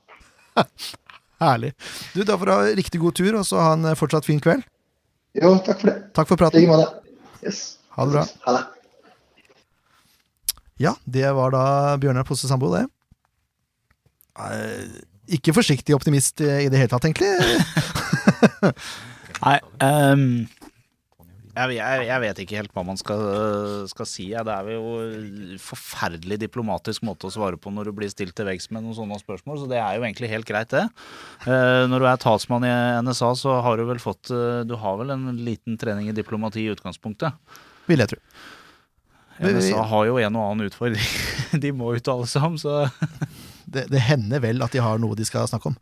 Herlig. 1.42 1.74
Du, 2.16 2.24
Da 2.26 2.38
får 2.38 2.46
du 2.50 2.54
ha 2.56 2.62
riktig 2.78 3.00
god 3.02 3.16
tur, 3.20 3.36
og 3.40 3.46
så 3.46 3.60
ha 3.62 3.74
en 3.78 3.86
eh, 3.92 3.98
fortsatt 4.00 4.26
fin 4.26 4.40
kveld. 4.42 4.64
Jo, 5.38 5.52
takk 5.66 5.82
for 5.84 5.88
det. 5.92 5.98
Takk 6.18 6.28
for 6.32 6.38
I 6.40 6.42
praten. 6.42 6.62
like 6.64 6.72
måte. 6.72 6.88
Yes. 7.46 7.60
Ha 7.98 8.06
det 8.08 8.14
bra. 8.16 8.24
Ha 8.48 8.52
det. 8.58 8.64
Ja, 10.82 10.94
det 11.10 11.30
var 11.34 11.52
da 11.54 11.64
Bjørnar 12.02 12.26
Posse 12.26 12.48
Sambo, 12.50 12.70
det. 12.74 12.86
Eh, 14.38 14.86
Ikke 15.38 15.54
forsiktig 15.54 15.94
optimist 15.98 16.40
i 16.42 16.70
det 16.72 16.78
hele 16.80 16.90
tatt, 16.92 17.06
egentlig. 17.06 17.28
Nei, 19.44 19.58
ehm, 19.84 20.48
jeg, 21.58 21.78
jeg, 21.80 22.05
jeg 22.08 22.24
vet 22.24 22.41
ikke 22.43 22.58
helt 22.60 22.74
hva 22.76 22.84
man 22.86 22.99
skal, 22.99 23.22
skal 23.89 24.08
si. 24.10 24.28
Ja. 24.34 24.43
Det 24.47 24.53
er 24.53 24.76
jo 24.76 25.58
forferdelig 25.64 26.39
diplomatisk 26.45 27.05
måte 27.08 27.30
å 27.30 27.34
svare 27.34 27.60
på 27.62 27.74
når 27.74 27.89
du 27.89 27.95
blir 27.97 28.12
stilt 28.14 28.36
til 28.38 28.47
veggs 28.49 28.70
med 28.72 28.86
noen 28.86 28.97
sånne 28.97 29.20
spørsmål, 29.22 29.62
så 29.64 29.70
det 29.72 29.80
er 29.82 29.97
jo 29.97 30.05
egentlig 30.05 30.32
helt 30.32 30.49
greit, 30.49 30.70
det. 30.74 30.86
Eh, 31.47 31.86
når 31.89 32.03
du 32.03 32.10
er 32.10 32.22
talsmann 32.22 32.68
i 32.68 32.74
NSA, 33.05 33.32
så 33.41 33.58
har 33.66 33.80
du 33.80 33.88
vel 33.89 34.01
fått 34.03 34.32
eh, 34.34 34.62
Du 34.68 34.76
har 34.80 34.99
vel 35.01 35.16
en 35.16 35.32
liten 35.41 35.80
trening 35.82 36.12
i 36.12 36.16
diplomati 36.16 36.64
i 36.66 36.72
utgangspunktet. 36.76 37.58
Vil 37.88 38.03
jeg 38.03 38.14
tro. 38.14 38.22
NSA 39.38 39.84
har 39.91 40.08
jo 40.10 40.18
en 40.18 40.38
og 40.39 40.45
annen 40.47 40.70
utfordring 40.72 41.62
de 41.64 41.74
må 41.76 41.93
uttale 41.97 42.26
seg 42.30 42.47
om, 42.47 42.58
så 42.58 42.88
Det, 43.68 43.84
det 43.91 43.99
hender 43.99 44.39
vel 44.39 44.64
at 44.64 44.72
de 44.72 44.80
har 44.80 44.99
noe 45.01 45.18
de 45.20 45.26
skal 45.28 45.47
snakke 45.49 45.74
om. 45.74 45.76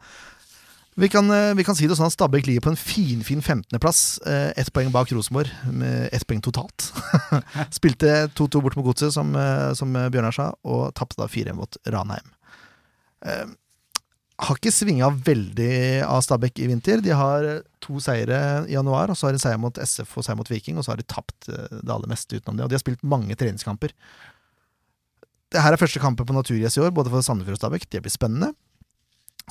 Vi 0.95 1.09
kan, 1.11 1.27
eh, 1.31 1.53
vi 1.53 1.63
kan 1.67 1.75
si 1.75 1.87
det 1.87 1.97
sånn 1.99 2.07
at 2.07 2.13
Stabæk 2.15 2.45
ligger 2.47 2.63
på 2.63 2.71
en 2.71 2.79
finfin 2.79 3.41
15.-plass. 3.43 4.19
Eh, 4.25 4.53
Ett 4.55 4.71
poeng 4.71 4.93
bak 4.93 5.11
Rosenborg, 5.11 5.51
med 5.67 6.07
ett 6.15 6.23
poeng 6.27 6.39
totalt. 6.39 6.87
Spilte 7.77 8.29
2-2 8.31 8.61
bort 8.63 8.77
mot 8.79 8.85
Godset, 8.87 9.11
som, 9.11 9.35
eh, 9.35 9.73
som 9.75 9.91
Bjørnar 9.91 10.31
sa, 10.37 10.53
og 10.63 10.93
tapte 10.95 11.19
da 11.19 11.27
4-1 11.27 11.57
mot 11.59 11.77
Ranheim. 11.91 12.31
Eh, 13.27 13.45
Har 14.45 14.57
ikke 14.59 14.71
svinga 14.71 15.07
veldig 15.23 16.03
av 16.03 16.19
Stabæk 16.23 16.59
i 16.59 16.67
vinter. 16.67 16.99
De 17.03 17.11
har 17.15 17.45
to 17.83 17.99
seire 18.03 18.65
i 18.67 18.73
januar, 18.75 19.07
og 19.11 19.15
så 19.15 19.27
har 19.29 19.35
de 19.35 19.39
seier 19.39 19.59
mot 19.59 19.77
SF 19.79 20.17
og 20.19 20.25
seier 20.27 20.35
mot 20.35 20.49
Viking, 20.51 20.75
og 20.77 20.83
så 20.83 20.91
har 20.91 20.99
de 20.99 21.07
tapt 21.07 21.47
det 21.47 21.87
aller 21.87 22.07
meste 22.11 22.35
utenom 22.35 22.57
det. 22.57 22.65
Og 22.65 22.69
de 22.71 22.75
har 22.75 22.83
spilt 22.83 23.03
mange 23.07 23.31
treningskamper. 23.39 23.91
Det 25.51 25.63
her 25.63 25.71
er 25.71 25.79
første 25.79 26.03
kampen 26.03 26.27
på 26.27 26.35
naturgress 26.35 26.75
i 26.75 26.83
år, 26.83 26.91
både 26.91 27.11
for 27.13 27.23
Sandefjord 27.23 27.55
og 27.55 27.61
Stabæk. 27.63 27.87
Det 27.87 28.01
blir 28.03 28.11
spennende. 28.11 28.51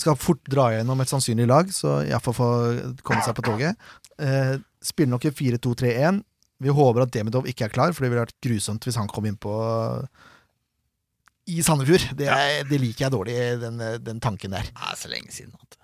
Skal 0.01 0.17
fort 0.19 0.43
dra 0.51 0.71
gjennom 0.75 1.01
et 1.05 1.11
sannsynlig 1.11 1.47
lag, 1.47 1.69
så 1.71 2.01
iallfall 2.03 2.35
få 2.35 2.49
komme 3.07 3.23
seg 3.23 3.37
på 3.39 3.45
toget. 3.47 3.79
Eh, 4.19 4.57
spiller 4.83 5.15
nok 5.15 5.29
i 5.29 5.35
4-2-3-1. 5.35 6.23
Vi 6.65 6.75
håper 6.75 7.05
at 7.05 7.13
Demidov 7.15 7.47
ikke 7.51 7.69
er 7.69 7.75
klar, 7.75 7.93
for 7.95 8.05
det 8.05 8.11
ville 8.11 8.25
vært 8.25 8.41
grusomt 8.43 8.87
hvis 8.87 8.99
han 8.99 9.11
kom 9.11 9.27
inn 9.29 9.39
på 9.39 9.55
i 11.51 11.61
Sandefjord. 11.63 12.09
Det, 12.19 12.29
er, 12.31 12.65
det 12.69 12.81
liker 12.81 13.07
jeg 13.07 13.15
dårlig, 13.15 13.39
den, 13.61 13.81
den 14.03 14.21
tanken 14.23 14.55
der. 14.57 14.67
Det 14.71 14.91
er 14.91 14.99
så 14.99 15.11
lenge 15.13 15.35
siden. 15.35 15.53
At. 15.61 15.79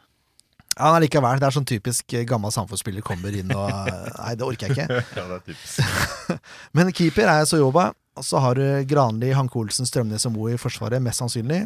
Ja, 0.81 0.93
men 0.95 1.03
likevel, 1.05 1.41
det 1.43 1.49
er 1.49 1.55
sånn 1.55 1.69
typisk 1.69 2.15
eh, 2.17 2.25
gammel 2.29 2.53
Sandefjord-spiller 2.55 3.05
kommer 3.05 3.35
inn 3.37 3.51
og 3.53 3.69
Nei, 3.69 4.35
det 4.39 4.47
orker 4.47 4.71
jeg 4.71 4.79
ikke. 4.79 5.03
Ja, 5.19 5.27
det 5.27 5.37
er 5.37 5.45
typisk. 5.51 6.39
Men 6.79 6.93
keeper 6.97 7.29
er 7.29 7.45
Soyoba. 7.49 7.91
Og 8.19 8.27
så 8.27 8.41
har 8.43 8.59
du 8.59 8.65
Granli, 8.89 9.31
Hanke 9.37 9.59
Olsen, 9.61 9.87
Strømnes 9.89 10.27
og 10.29 10.35
Moe 10.35 10.55
i 10.55 10.61
forsvaret, 10.61 11.03
mest 11.03 11.23
sannsynlig. 11.23 11.63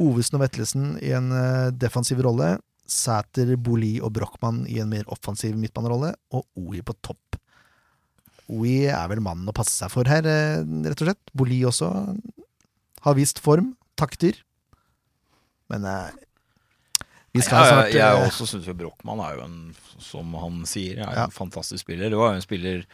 Ovesen 0.00 0.38
og 0.38 0.44
Vetlesen 0.46 0.86
i 1.04 1.12
en 1.16 1.30
eh, 1.36 1.70
defensiv 1.76 2.22
rolle. 2.24 2.54
Sæter, 2.88 3.54
Boli 3.56 3.98
og 4.02 4.12
Brochmann 4.16 4.64
i 4.68 4.80
en 4.82 4.90
mer 4.90 5.04
offensiv 5.12 5.54
midtbanerolle. 5.56 6.14
Og 6.34 6.44
Oi 6.58 6.80
på 6.84 6.96
topp. 7.04 7.38
Oi 8.52 8.82
er 8.90 9.06
vel 9.12 9.22
mannen 9.24 9.48
å 9.48 9.54
passe 9.56 9.72
seg 9.76 9.92
for 9.92 10.08
her, 10.10 10.26
eh, 10.28 10.64
rett 10.88 11.00
og 11.04 11.08
slett. 11.08 11.22
Boli 11.36 11.60
også 11.68 11.92
har 13.06 13.14
vist 13.18 13.38
form, 13.42 13.74
takter. 13.98 14.36
Men 15.72 15.86
eh, 15.88 16.10
vi 17.32 17.40
skal 17.40 17.62
Ja, 17.62 17.68
snart 17.70 17.86
jeg, 17.94 18.00
jeg 18.02 18.18
eh, 18.18 18.26
også 18.28 18.44
syns 18.50 18.66
jo 18.68 18.74
Brochmann 18.76 19.22
er 19.24 19.38
jo 19.38 19.44
en, 19.46 19.56
som 20.02 20.34
han 20.36 20.58
sier, 20.68 20.98
er 21.00 21.14
Ja. 21.16 21.24
en 21.30 21.32
fantastisk 21.32 21.86
spiller. 21.86 22.10
Det 22.12 22.18
var 22.18 22.32
jo 22.34 22.40
en 22.42 22.44
spiller 22.44 22.84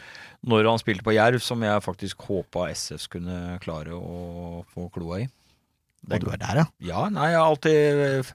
når 0.47 0.69
han 0.69 0.79
spilte 0.79 1.03
på 1.03 1.17
Jerv 1.17 1.43
som 1.43 1.65
jeg 1.67 1.83
faktisk 1.83 2.23
håpa 2.29 2.69
SF 2.71 3.03
skulle 3.09 3.59
klare 3.65 3.97
å 3.99 4.63
få 4.77 4.87
kloa 4.95 5.25
i. 5.25 5.29
Du 6.07 6.31
er 6.31 6.41
der, 6.41 6.63
ja. 6.63 6.67
Ja, 6.81 7.07
nei, 7.13 7.33
jeg 7.33 7.41
har 7.41 7.49
alltid 7.51 8.29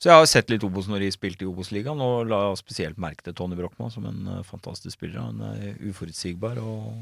Så 0.00 0.08
jeg 0.08 0.14
har 0.14 0.28
sett 0.30 0.52
litt 0.52 0.64
Obos 0.66 0.88
når 0.90 1.04
de 1.04 1.10
spilte 1.14 1.44
i 1.44 1.48
Obos-ligaen, 1.50 2.00
og 2.02 2.30
la 2.30 2.40
spesielt 2.58 3.00
merke 3.02 3.26
til 3.26 3.36
Tony 3.38 3.58
Brochmann 3.58 3.92
som 3.92 4.06
en 4.08 4.30
eh, 4.38 4.46
fantastisk 4.46 4.96
spiller. 4.96 5.20
Han 5.22 5.42
er 5.52 5.76
uforutsigbar, 5.90 6.58
og, 6.62 6.94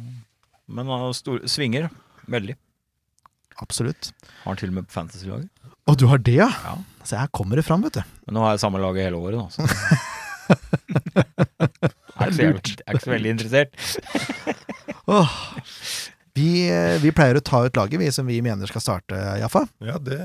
men 0.69 0.91
han 0.91 1.15
stor, 1.17 1.41
svinger 1.49 1.89
veldig. 2.31 2.57
Absolutt. 3.61 4.13
Har 4.43 4.53
han 4.53 4.61
til 4.61 4.73
og 4.73 4.79
med 4.79 4.89
på 4.89 4.97
Fantasy-laget. 4.97 5.49
Å, 5.89 5.97
du 5.99 6.07
har 6.11 6.21
det, 6.23 6.37
ja? 6.39 6.49
Ja. 6.65 6.77
Så 7.05 7.19
her 7.21 7.31
kommer 7.35 7.61
det 7.61 7.65
fram, 7.67 7.83
vet 7.85 7.99
du. 7.99 8.03
Men 8.27 8.37
nå 8.37 8.45
har 8.45 8.55
jeg 8.55 8.63
samme 8.65 8.81
laget 8.83 9.09
hele 9.09 9.21
året, 9.21 9.41
da. 9.41 9.47
Så. 9.53 9.61
jeg, 12.21 12.21
er 12.21 12.29
ikke 12.29 12.37
så 12.37 12.43
jeg 12.45 12.85
er 12.85 12.95
ikke 12.95 13.07
så 13.07 13.15
veldig 13.15 13.33
interessert. 13.37 13.71
Åh. 15.11 15.35
Vi, 16.39 16.69
eh, 16.71 16.97
vi 17.03 17.11
pleier 17.15 17.39
å 17.41 17.43
ta 17.45 17.65
ut 17.67 17.77
laget, 17.77 17.99
vi 18.01 18.11
som 18.15 18.29
vi 18.29 18.39
mener 18.45 18.71
skal 18.71 18.85
starte, 18.85 19.19
Jaffa. 19.41 19.65
Ja, 19.83 19.99
det 19.99 20.21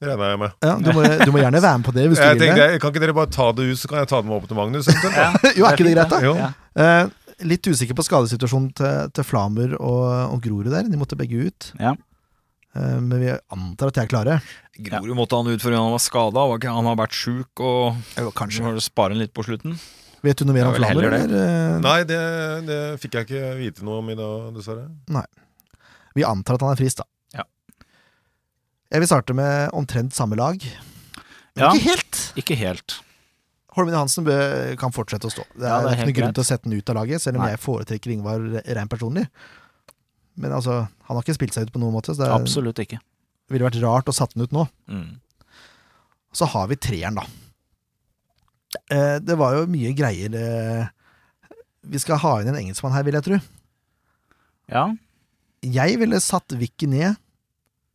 regner 0.00 0.30
jeg 0.32 0.40
med. 0.40 0.52
Ja, 0.64 0.74
du, 0.80 0.90
må, 0.96 1.02
du 1.04 1.30
må 1.34 1.42
gjerne 1.42 1.60
være 1.60 1.78
med 1.82 1.86
på 1.86 1.92
det 1.96 2.06
hvis 2.08 2.20
du 2.20 2.24
Jeg 2.24 2.38
vil 2.40 2.54
det. 2.56 2.68
Kan 2.80 2.92
ikke 2.94 3.02
dere 3.04 3.16
bare 3.16 3.28
ta 3.34 3.50
det 3.52 3.66
ut, 3.68 3.80
så 3.82 3.90
kan 3.90 4.00
jeg 4.00 4.08
ta 4.08 4.20
det 4.22 4.30
med 4.30 4.38
opp 4.38 4.46
til 4.48 4.56
Magnus? 4.56 4.88
ja. 4.88 5.26
Jo, 5.58 5.66
er 5.68 5.76
ikke 5.76 5.88
det 5.90 5.96
greit, 5.98 6.14
da? 6.14 6.52
Eh, 6.80 7.42
litt 7.44 7.68
usikker 7.68 7.96
på 7.98 8.04
skadesituasjonen 8.06 8.70
til, 8.80 9.10
til 9.16 9.26
Flamer 9.28 9.74
og, 9.76 10.06
og 10.36 10.40
Grorud 10.44 10.70
der. 10.72 10.88
De 10.88 11.00
måtte 11.00 11.18
begge 11.20 11.50
ut. 11.50 11.70
Ja. 11.80 11.92
Eh, 12.76 12.96
men 13.02 13.16
vi 13.20 13.30
antar 13.52 13.92
at 13.92 13.98
de 13.98 14.04
er 14.06 14.10
klare. 14.10 14.38
Grorud 14.88 15.16
måtte 15.18 15.36
han 15.36 15.52
ut 15.52 15.60
fordi 15.60 15.76
han 15.76 15.92
var 15.92 16.02
skada. 16.04 16.46
Han 16.70 16.88
har 16.88 17.00
vært 17.00 17.16
sjuk 17.16 17.60
og 17.64 18.00
Jo, 18.16 18.32
kanskje 18.36 18.64
må 18.64 18.76
spare 18.80 19.18
litt 19.18 19.34
på 19.36 19.44
slutten. 19.44 19.76
Vet 20.24 20.36
du 20.40 20.44
noe 20.48 20.56
mer 20.56 20.68
om 20.68 20.74
Flamer? 20.76 21.12
det. 21.12 21.20
Eller? 21.28 21.78
Nei, 21.84 21.98
det, 22.08 22.20
det 22.68 22.80
fikk 23.00 23.16
jeg 23.16 23.28
ikke 23.28 23.52
vite 23.60 23.84
noe 23.88 24.00
om 24.02 24.10
i 24.12 24.16
dag, 24.16 24.50
dessverre. 24.56 24.88
Vi 26.14 26.24
antar 26.26 26.54
at 26.58 26.64
han 26.66 26.72
er 26.74 26.80
frisk, 26.80 26.96
da. 27.02 27.04
Ja. 27.38 27.44
Jeg 28.90 29.00
vil 29.04 29.10
starte 29.10 29.34
med 29.36 29.70
omtrent 29.76 30.12
samme 30.16 30.36
lag. 30.36 30.58
Men 31.54 31.64
Ja. 31.64 31.70
ikke 31.72 31.84
helt! 31.88 32.18
ikke 32.36 32.56
helt. 32.58 32.96
Holmen 33.76 33.94
Johansen 33.94 34.24
bø- 34.26 34.76
kan 34.78 34.90
fortsette 34.90 35.26
å 35.28 35.30
stå. 35.30 35.44
Det 35.54 35.62
er, 35.62 35.68
Ja, 35.68 35.80
det 35.82 35.90
er 35.90 35.96
ikke 35.96 36.06
noen 36.10 36.18
grunn 36.18 36.34
til 36.34 36.42
å 36.42 36.46
sette 36.46 36.64
den 36.68 36.74
ut 36.78 36.88
av 36.90 36.96
laget, 36.96 37.20
selv 37.22 37.36
om 37.38 37.42
Nei. 37.44 37.50
jeg 37.52 37.60
foretrekker 37.62 38.10
Ingvar 38.12 38.40
rent 38.66 38.90
personlig. 38.90 39.28
Men 40.36 40.50
altså, 40.52 40.88
han 41.06 41.16
har 41.16 41.22
ikke 41.22 41.34
spilt 41.38 41.54
seg 41.54 41.66
ut 41.68 41.72
på 41.72 41.78
noen 41.82 41.92
måte, 41.94 42.10
så 42.14 42.18
det 42.24 42.26
er- 42.28 42.34
Absolutt 42.40 42.78
ikke. 42.82 42.98
Det 42.98 43.50
ville 43.54 43.68
vært 43.70 43.82
rart 43.82 44.06
å 44.10 44.14
satt 44.14 44.34
den 44.34 44.42
ut 44.42 44.50
nå. 44.52 44.68
Mm. 44.88 45.20
Så 46.32 46.46
har 46.48 46.66
vi 46.66 46.76
treeren, 46.76 47.14
da. 47.14 47.26
Eh, 48.90 49.18
det 49.18 49.36
var 49.38 49.54
jo 49.54 49.66
mye 49.66 49.92
greier 49.98 50.34
eh, 50.34 50.88
Vi 51.82 51.98
skal 51.98 52.18
ha 52.18 52.36
inn 52.40 52.48
en 52.48 52.54
engelskmann 52.60 52.92
her, 52.92 53.02
vil 53.02 53.14
jeg 53.14 53.24
tro. 53.24 53.38
Ja. 54.70 54.84
Jeg 55.60 55.98
ville 56.00 56.20
satt 56.24 56.54
Vicky 56.56 56.86
ned 56.88 57.18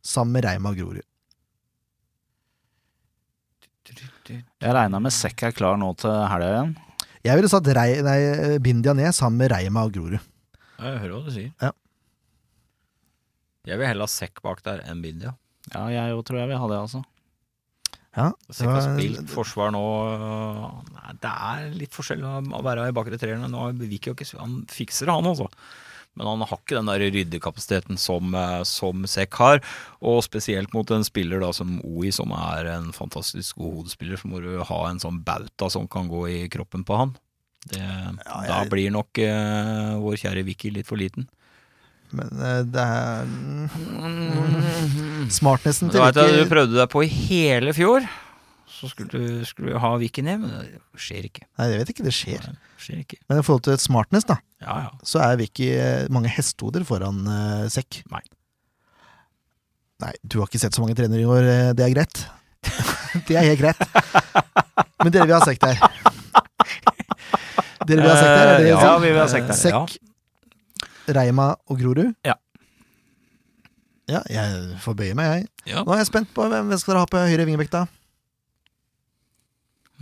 sammen 0.06 0.36
med 0.38 0.44
Reima 0.46 0.70
Grorud. 0.76 1.02
Jeg 4.26 4.74
regna 4.74 4.98
med 5.02 5.14
Sekk 5.14 5.44
er 5.48 5.54
klar 5.54 5.76
nå 5.78 5.92
til 5.98 6.10
helga 6.30 6.46
igjen. 6.52 6.72
Jeg 7.26 7.38
ville 7.38 7.50
satt 7.50 7.68
Rei, 7.74 7.88
nei, 8.06 8.18
Bindia 8.62 8.94
ned 8.94 9.14
sammen 9.14 9.38
med 9.42 9.50
Reima 9.54 9.82
og 9.86 9.92
Grorud. 9.94 10.18
Jeg 10.76 11.00
hører 11.02 11.14
hva 11.16 11.20
du 11.26 11.32
sier. 11.34 11.50
Ja. 11.62 11.72
Jeg 13.66 13.80
vil 13.80 13.88
heller 13.90 14.06
ha 14.06 14.12
sekk 14.12 14.42
bak 14.46 14.62
der 14.66 14.82
enn 14.86 15.00
Bindia. 15.02 15.32
Ja, 15.72 15.86
jeg 15.90 16.14
òg 16.14 16.22
tror 16.28 16.38
jeg 16.42 16.50
vil 16.52 16.60
ha 16.62 16.68
det, 16.70 16.78
altså. 16.84 17.02
Ja, 18.16 18.28
Sekk 18.48 18.70
har 18.70 18.76
det 18.78 18.84
var- 18.86 18.98
spilt 19.00 19.28
forsvar 19.34 19.72
nå 19.74 19.82
nei, 20.94 21.12
Det 21.20 21.32
er 21.32 21.70
litt 21.74 21.92
forskjell 21.92 22.22
å 22.22 22.62
være 22.62 22.86
i 22.88 22.92
bakre 22.94 23.18
treerne. 23.18 23.50
Nå 23.50 23.72
Vik 23.76 24.06
jo 24.06 24.14
ikke 24.14 24.38
Han 24.38 24.64
fikser 24.66 25.06
det, 25.06 25.14
han 25.14 25.24
også. 25.34 25.50
Men 26.16 26.26
han 26.30 26.40
har 26.48 26.56
ikke 26.58 26.78
den 26.78 26.86
der 26.88 27.02
ryddekapasiteten 27.12 27.98
som, 28.00 28.32
eh, 28.34 28.62
som 28.64 29.04
Sekk 29.04 29.34
har. 29.42 29.60
Og 30.00 30.22
spesielt 30.24 30.72
mot 30.72 30.88
en 30.96 31.04
spiller 31.04 31.40
da 31.44 31.50
som 31.52 31.76
OI, 31.84 32.08
som 32.10 32.32
er 32.32 32.66
en 32.72 32.88
fantastisk 32.96 33.56
god 33.60 33.74
hodespiller, 33.82 34.16
så 34.16 34.26
må 34.32 34.40
du 34.40 34.62
ha 34.64 34.80
en 34.90 34.98
sånn 35.02 35.20
bauta 35.26 35.68
som 35.70 35.84
kan 35.86 36.08
gå 36.08 36.24
i 36.32 36.40
kroppen 36.48 36.84
på 36.88 36.96
han. 36.96 37.12
Det, 37.68 37.82
Da 38.24 38.62
jeg- 38.62 38.70
blir 38.70 38.90
nok 38.94 39.18
eh, 39.18 39.94
vår 40.00 40.16
kjære 40.22 40.44
Vicky 40.46 40.70
litt 40.70 40.86
for 40.86 40.96
liten. 40.96 41.28
Men 42.12 42.28
eh, 42.40 42.62
det 42.62 42.80
er 42.80 43.26
Smartnessen 45.36 45.90
til 45.90 46.00
Vicky 46.00 46.36
du 46.38 46.46
prøvde 46.50 46.78
deg 46.78 46.88
på 46.92 47.02
i 47.04 47.08
hele 47.10 47.72
fjor. 47.76 48.06
Så 48.76 48.90
skulle 48.92 49.08
du, 49.08 49.44
skulle 49.48 49.72
du 49.72 49.80
ha 49.80 49.90
Vicky 50.00 50.20
ned, 50.24 50.42
men 50.42 50.52
det 50.52 51.00
skjer 51.00 51.28
ikke. 51.30 51.46
Nei, 51.56 51.68
jeg 51.72 51.80
vet 51.80 51.92
ikke, 51.94 52.04
det 52.04 52.12
skjer. 52.12 52.48
Det 52.52 52.82
skjer 52.84 52.98
ikke. 53.00 53.18
Men 53.30 53.40
i 53.40 53.44
forhold 53.46 53.64
til 53.64 53.78
smartness, 53.80 54.26
da, 54.28 54.36
Ja, 54.60 54.74
ja. 54.84 54.90
så 55.06 55.22
er 55.24 55.38
Vicky 55.40 55.70
eh, 55.72 56.08
mange 56.12 56.28
hestehoder 56.32 56.84
foran 56.88 57.22
uh, 57.24 57.64
Sekk. 57.72 58.02
Nei. 58.12 58.20
Nei, 60.04 60.12
du 60.20 60.42
har 60.42 60.50
ikke 60.50 60.60
sett 60.60 60.76
så 60.76 60.84
mange 60.84 60.96
trenere 60.98 61.24
i 61.24 61.28
år, 61.30 61.48
eh, 61.48 61.70
det 61.76 61.86
er 61.86 61.94
greit. 61.94 62.26
det 63.30 63.38
er 63.40 63.48
helt 63.48 63.62
greit. 63.62 63.80
Men 65.00 65.14
dere 65.14 65.24
vil 65.24 65.36
ha 65.38 65.40
Sekk 65.46 65.62
der. 65.64 65.80
Dere 67.86 68.02
vil 68.02 68.10
ha 68.10 68.16
Sekk 68.20 68.32
der? 68.34 68.50
Er 68.50 68.58
det 68.60 68.72
Ja, 68.74 68.96
vi 69.00 69.12
vil 69.12 69.22
ha 69.22 69.28
Sekk 69.32 69.48
der. 69.48 69.60
Sekk, 69.62 69.96
Reima 71.16 71.54
og 71.70 71.78
Grorud? 71.80 72.12
Ja. 72.26 72.36
Ja, 74.06 74.20
jeg 74.30 74.76
får 74.84 74.94
bøye 74.98 75.14
meg, 75.18 75.32
jeg. 75.32 75.46
Ja. 75.72 75.82
Nå 75.86 75.94
er 75.94 76.04
jeg 76.04 76.10
spent 76.10 76.28
på 76.34 76.44
hvem 76.50 76.68
skal 76.78 76.92
dere 76.92 77.06
ha 77.06 77.08
på 77.10 77.22
høyre 77.26 77.46
vingebekk, 77.48 77.72
da? 77.72 77.86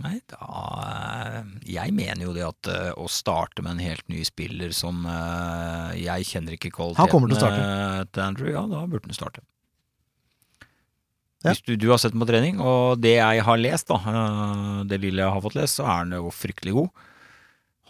Nei, 0.03 0.17
da 0.27 0.47
eh, 0.83 1.51
Jeg 1.71 1.93
mener 1.95 2.25
jo 2.27 2.33
det 2.35 2.43
at 2.43 2.69
eh, 2.71 2.91
å 2.99 3.07
starte 3.11 3.63
med 3.63 3.77
en 3.77 3.83
helt 3.85 4.03
ny 4.11 4.25
spiller 4.27 4.73
som 4.75 5.05
eh, 5.07 5.95
Jeg 6.01 6.27
kjenner 6.33 6.57
ikke 6.57 6.73
kvaliteten 6.75 7.05
Han 7.05 7.11
kommer 7.11 7.31
til 7.31 7.37
å 7.37 7.43
starte. 7.43 8.07
til 8.11 8.25
Andrew, 8.25 8.49
ja, 8.51 8.65
da 8.67 8.83
burde 8.91 9.07
han 9.07 9.15
starte. 9.15 9.43
Ja. 11.45 11.53
Hvis 11.53 11.63
du, 11.63 11.75
du 11.79 11.87
har 11.93 11.99
sett 12.01 12.15
ham 12.15 12.23
på 12.23 12.27
trening, 12.27 12.57
og 12.59 12.99
det 12.99 13.19
jeg 13.19 13.43
har 13.45 13.59
lest, 13.61 13.91
da, 13.91 14.81
det 14.89 14.97
lille 15.03 15.21
jeg 15.21 15.31
har 15.35 15.43
fått 15.45 15.57
lest, 15.59 15.77
så 15.77 15.85
er 15.85 15.99
han 16.01 16.15
jo 16.17 16.31
fryktelig 16.33 16.73
god. 16.73 17.03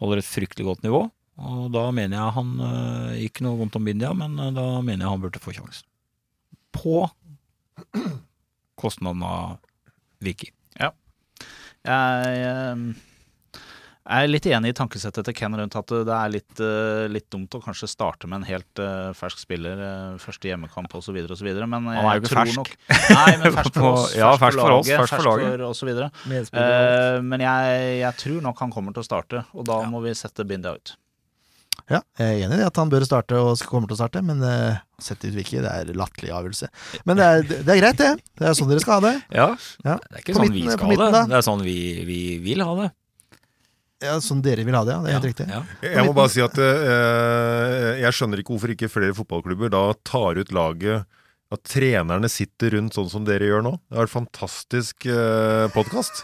Holder 0.01 0.19
et 0.19 0.27
fryktelig 0.27 0.65
godt 0.67 0.83
nivå. 0.83 1.05
Og 1.39 1.61
da 1.71 1.85
mener 1.95 2.15
jeg 2.19 2.33
han 2.35 2.51
Ikke 3.23 3.43
noe 3.43 3.57
vondt 3.59 3.75
om 3.79 3.87
Bindia, 3.87 4.11
men 4.15 4.35
da 4.55 4.67
mener 4.83 5.05
jeg 5.05 5.13
han 5.13 5.23
burde 5.23 5.41
få 5.43 5.55
sjansen. 5.55 5.87
På 6.75 7.07
kostnaden 8.75 9.23
av 9.23 9.55
Vicky. 10.19 10.51
Jeg 11.85 12.95
jeg, 14.05 14.21
er 14.21 14.29
litt 14.29 14.45
enig 14.45 14.69
i 14.69 14.75
tankesettet 14.77 15.25
til 15.25 15.33
Ken 15.33 15.55
rundt 15.57 15.75
at 15.79 15.91
det 16.05 16.13
er 16.13 16.29
litt, 16.29 16.59
eh, 16.61 17.07
litt 17.09 17.25
dumt 17.33 17.55
å 17.57 17.61
kanskje 17.63 17.87
starte 17.89 18.29
med 18.29 18.43
en 18.43 18.45
helt 18.45 18.81
eh, 18.81 19.09
fersk 19.17 19.41
spiller, 19.41 19.81
eh, 19.81 20.19
første 20.21 20.51
hjemmekamp 20.51 20.93
osv., 20.99 21.17
osv. 21.25 21.49
Men 21.65 21.89
jeg 21.89 22.21
ikke 22.21 22.29
tror 22.29 22.41
fersk. 22.43 22.59
nok 22.59 22.69
Nei, 23.17 23.31
men 23.41 23.55
fersk 23.57 23.73
for 23.79 23.87
oss, 23.89 24.13
Ja, 24.13 24.29
fersk 24.37 24.61
for 24.61 24.75
oss, 24.75 24.91
laget, 24.91 25.01
fersk 25.01 25.15
for 25.17 25.31
laget. 25.31 25.65
osv. 25.65 25.89
Uh, 26.53 27.17
men 27.25 27.47
jeg, 27.47 27.81
jeg 28.03 28.21
tror 28.21 28.45
nok 28.45 28.61
han 28.61 28.75
kommer 28.77 28.93
til 28.93 29.01
å 29.01 29.09
starte, 29.09 29.41
og 29.57 29.65
da 29.65 29.81
må 29.89 30.05
vi 30.05 30.13
sette 30.13 30.45
Bindia 30.45 30.77
ut. 30.77 30.93
Ja, 31.91 31.99
jeg 32.17 32.25
er 32.41 32.47
enig 32.47 32.57
i 32.59 32.65
at 32.65 32.77
han 32.81 32.89
bør 32.89 33.03
starte 33.05 33.37
og 33.37 33.57
skal- 33.59 33.69
kommer 33.69 33.87
til 33.91 33.93
å 33.93 33.99
starte, 33.99 34.21
men 34.25 34.39
uh, 34.41 34.79
sett 34.97 35.21
ut 35.27 35.35
Vicky, 35.35 35.59
det 35.61 35.69
er 35.69 35.91
latterlig 35.93 36.31
avgjørelse. 36.33 36.69
Men 37.05 37.17
det 37.19 37.25
er, 37.29 37.43
det 37.61 37.69
er 37.75 37.81
greit, 37.83 37.97
det. 38.01 38.11
Det 38.41 38.47
er 38.49 38.55
sånn 38.57 38.71
dere 38.71 38.81
skal 38.81 38.97
ha 38.97 39.03
det. 39.05 39.15
Ja, 39.37 39.47
Ja. 39.85 39.97
det 40.01 40.15
er 40.17 40.23
ikke 40.23 40.33
På 40.33 40.39
sånn 40.39 40.49
midten- 40.49 40.65
vi 40.65 40.77
skal 40.77 40.89
midten, 40.89 41.05
ha 41.05 41.11
da? 41.11 41.21
det. 41.21 41.29
Det 41.29 41.37
er 41.37 41.45
sånn 41.45 41.61
vi, 41.67 41.77
vi 42.09 42.19
vil 42.41 42.63
ha 42.65 42.75
det. 42.81 42.91
Ja, 44.03 44.17
Sånn 44.19 44.41
dere 44.43 44.65
vil 44.67 44.75
ha 44.75 44.81
det, 44.85 44.91
ja. 44.91 45.01
Det 45.01 45.09
er 45.09 45.15
helt 45.19 45.27
riktig. 45.29 45.45
Ja. 45.49 45.61
Jeg 45.81 46.05
må 46.05 46.13
bare 46.17 46.29
si 46.33 46.41
at 46.43 46.57
uh, 46.59 47.95
jeg 48.01 48.11
skjønner 48.17 48.41
ikke 48.41 48.53
hvorfor 48.53 48.73
ikke 48.73 48.89
flere 48.91 49.15
fotballklubber 49.17 49.71
da 49.71 49.83
tar 50.03 50.41
ut 50.41 50.51
laget 50.53 51.05
at 51.55 51.63
trenerne 51.67 52.29
sitter 52.31 52.75
rundt 52.77 52.95
sånn 52.97 53.07
som 53.11 53.25
dere 53.27 53.47
gjør 53.49 53.63
nå. 53.65 53.71
Det 53.89 53.97
har 53.97 54.05
vært 54.05 54.13
fantastisk 54.13 55.07
eh, 55.09 55.65
podkast. 55.75 56.21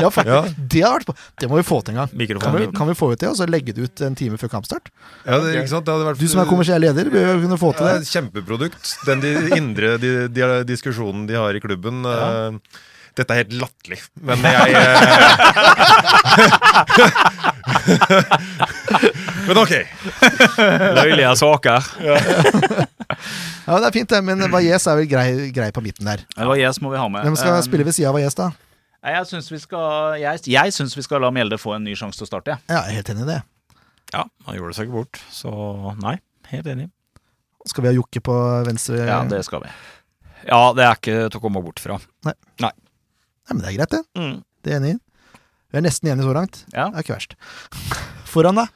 Ja, 0.00 0.08
faktisk. 0.10 0.28
Ja. 0.32 0.40
Det 0.72 0.82
har 0.84 0.96
vært 0.98 1.08
på. 1.12 1.16
Det 1.42 1.50
må 1.52 1.58
vi 1.60 1.66
få 1.68 1.78
til 1.86 1.94
en 1.94 2.02
gang. 2.02 2.12
Kan 2.42 2.56
vi, 2.58 2.66
kan 2.76 2.90
vi 2.90 2.96
få 2.98 3.10
ut 3.12 3.20
det, 3.22 3.30
og 3.30 3.38
så 3.38 3.46
legge 3.50 3.74
det 3.76 3.86
ut 3.86 4.04
en 4.06 4.16
time 4.18 4.40
før 4.40 4.52
kampstart? 4.56 4.90
Ja, 5.26 5.38
det, 5.44 5.54
ikke 5.60 5.72
sant? 5.74 5.86
Det 5.88 5.94
hadde 5.94 6.08
vært 6.10 6.22
Du 6.22 6.28
som 6.32 6.42
er 6.44 6.50
kommersiell 6.50 6.82
leder, 6.84 7.12
bør 7.12 7.42
kunne 7.44 7.60
få 7.60 7.72
til 7.78 7.88
Ja, 7.92 7.98
det. 8.00 8.08
kjempeprodukt. 8.12 8.94
Den 9.08 9.22
de, 9.24 9.34
indre 9.58 9.94
de, 10.02 10.12
de, 10.32 10.48
diskusjonen 10.68 11.28
de 11.30 11.38
har 11.38 11.54
i 11.54 11.62
klubben. 11.64 12.02
eh, 12.08 12.80
dette 13.18 13.34
er 13.34 13.42
helt 13.42 13.52
latterlig, 13.60 13.98
men 14.24 14.38
jeg 14.46 14.72
eh, 14.78 14.82
Men 19.46 19.58
ok. 19.62 19.72
Løyelige 20.98 21.36
saker. 21.40 21.80
Ja, 23.62 23.76
det 23.78 23.86
er 23.86 23.92
fint, 23.94 24.10
det. 24.10 24.18
Men 24.26 24.40
Valles 24.50 24.86
er 24.90 24.96
vel 24.98 25.06
grei, 25.06 25.26
grei 25.54 25.68
på 25.74 25.82
midten 25.84 26.08
der. 26.08 26.22
Valles 26.34 26.80
må 26.82 26.90
vi 26.90 26.98
ha 26.98 27.04
med. 27.12 27.22
Hvem 27.28 27.36
skal 27.38 27.54
Um, 27.60 27.62
spille 27.62 27.84
ved 27.86 27.94
sida 27.94 28.08
av 28.10 28.16
Valles, 28.16 28.34
da? 28.34 28.48
Jeg 29.06 29.26
syns 29.28 29.50
vi, 29.52 29.58
skal- 29.62 30.16
jeg, 30.18 30.40
jeg 30.50 30.72
syns 30.74 30.96
vi 30.98 31.02
skal 31.06 31.22
la 31.22 31.30
Mjelde 31.34 31.58
få 31.62 31.76
en 31.76 31.84
ny 31.86 31.94
sjanse 31.98 32.18
til 32.18 32.26
å 32.26 32.30
starte. 32.32 32.56
Ja, 32.70 32.80
jeg 32.88 32.96
er 32.96 32.98
helt 32.98 33.10
enig 33.14 33.22
i 33.22 33.28
det. 33.30 33.36
Ja, 34.16 34.24
han 34.48 34.56
gjorde 34.58 34.74
seg 34.74 34.88
ikke 34.88 34.96
bort, 34.98 35.20
så 35.30 35.52
nei, 36.02 36.16
helt 36.50 36.66
enig. 36.74 36.88
Skal 37.70 37.84
vi 37.86 37.92
ha 37.92 37.94
Jokke 38.00 38.20
på 38.26 38.34
venstre? 38.66 38.98
Ja, 39.06 39.20
det 39.30 39.44
skal 39.46 39.62
vi. 39.62 39.70
Ja, 40.48 40.60
det 40.74 40.82
er 40.88 40.98
ikke 40.98 41.18
til 41.30 41.38
å 41.38 41.44
komme 41.46 41.62
bort 41.62 41.78
fra. 41.84 42.00
Nei. 42.26 42.34
Nei, 42.66 42.72
men 43.50 43.64
det 43.64 43.72
er 43.72 43.76
greit, 43.80 43.96
det. 43.96 44.02
Mm. 44.18 44.36
Det 44.62 44.72
er 44.72 44.78
enig 44.78 44.94
i. 44.94 45.00
Vi 45.72 45.80
er 45.80 45.84
nesten 45.86 46.10
enige 46.12 46.28
så 46.28 46.34
langt. 46.36 46.62
Ja. 46.74 46.88
Det 46.92 47.00
er 47.00 47.06
ikke 47.06 47.16
verst. 47.16 47.36
Foran, 48.28 48.60
da? 48.60 48.66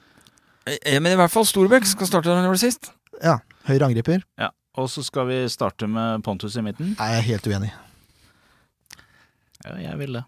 Ja, 0.67 0.99
Men 0.99 1.13
i 1.13 1.19
hvert 1.21 1.31
fall 1.31 1.47
Storbekk 1.47 1.87
skal 1.87 2.09
starte 2.09 2.31
den 2.31 2.41
han 2.41 2.49
gjorde 2.49 2.63
sist. 2.65 2.91
Ja. 3.23 3.39
Høyre 3.69 3.91
angriper. 3.91 4.25
Ja. 4.41 4.51
Og 4.77 4.89
så 4.93 5.05
skal 5.07 5.29
vi 5.31 5.37
starte 5.49 5.89
med 5.89 6.25
Pontus 6.27 6.57
i 6.59 6.65
midten. 6.65 6.95
Nei, 6.99 7.11
jeg 7.15 7.21
er 7.23 7.29
helt 7.31 7.47
uenig. 7.53 7.71
Ja, 9.65 9.77
jeg 9.81 10.01
vil 10.03 10.19
det. 10.19 10.25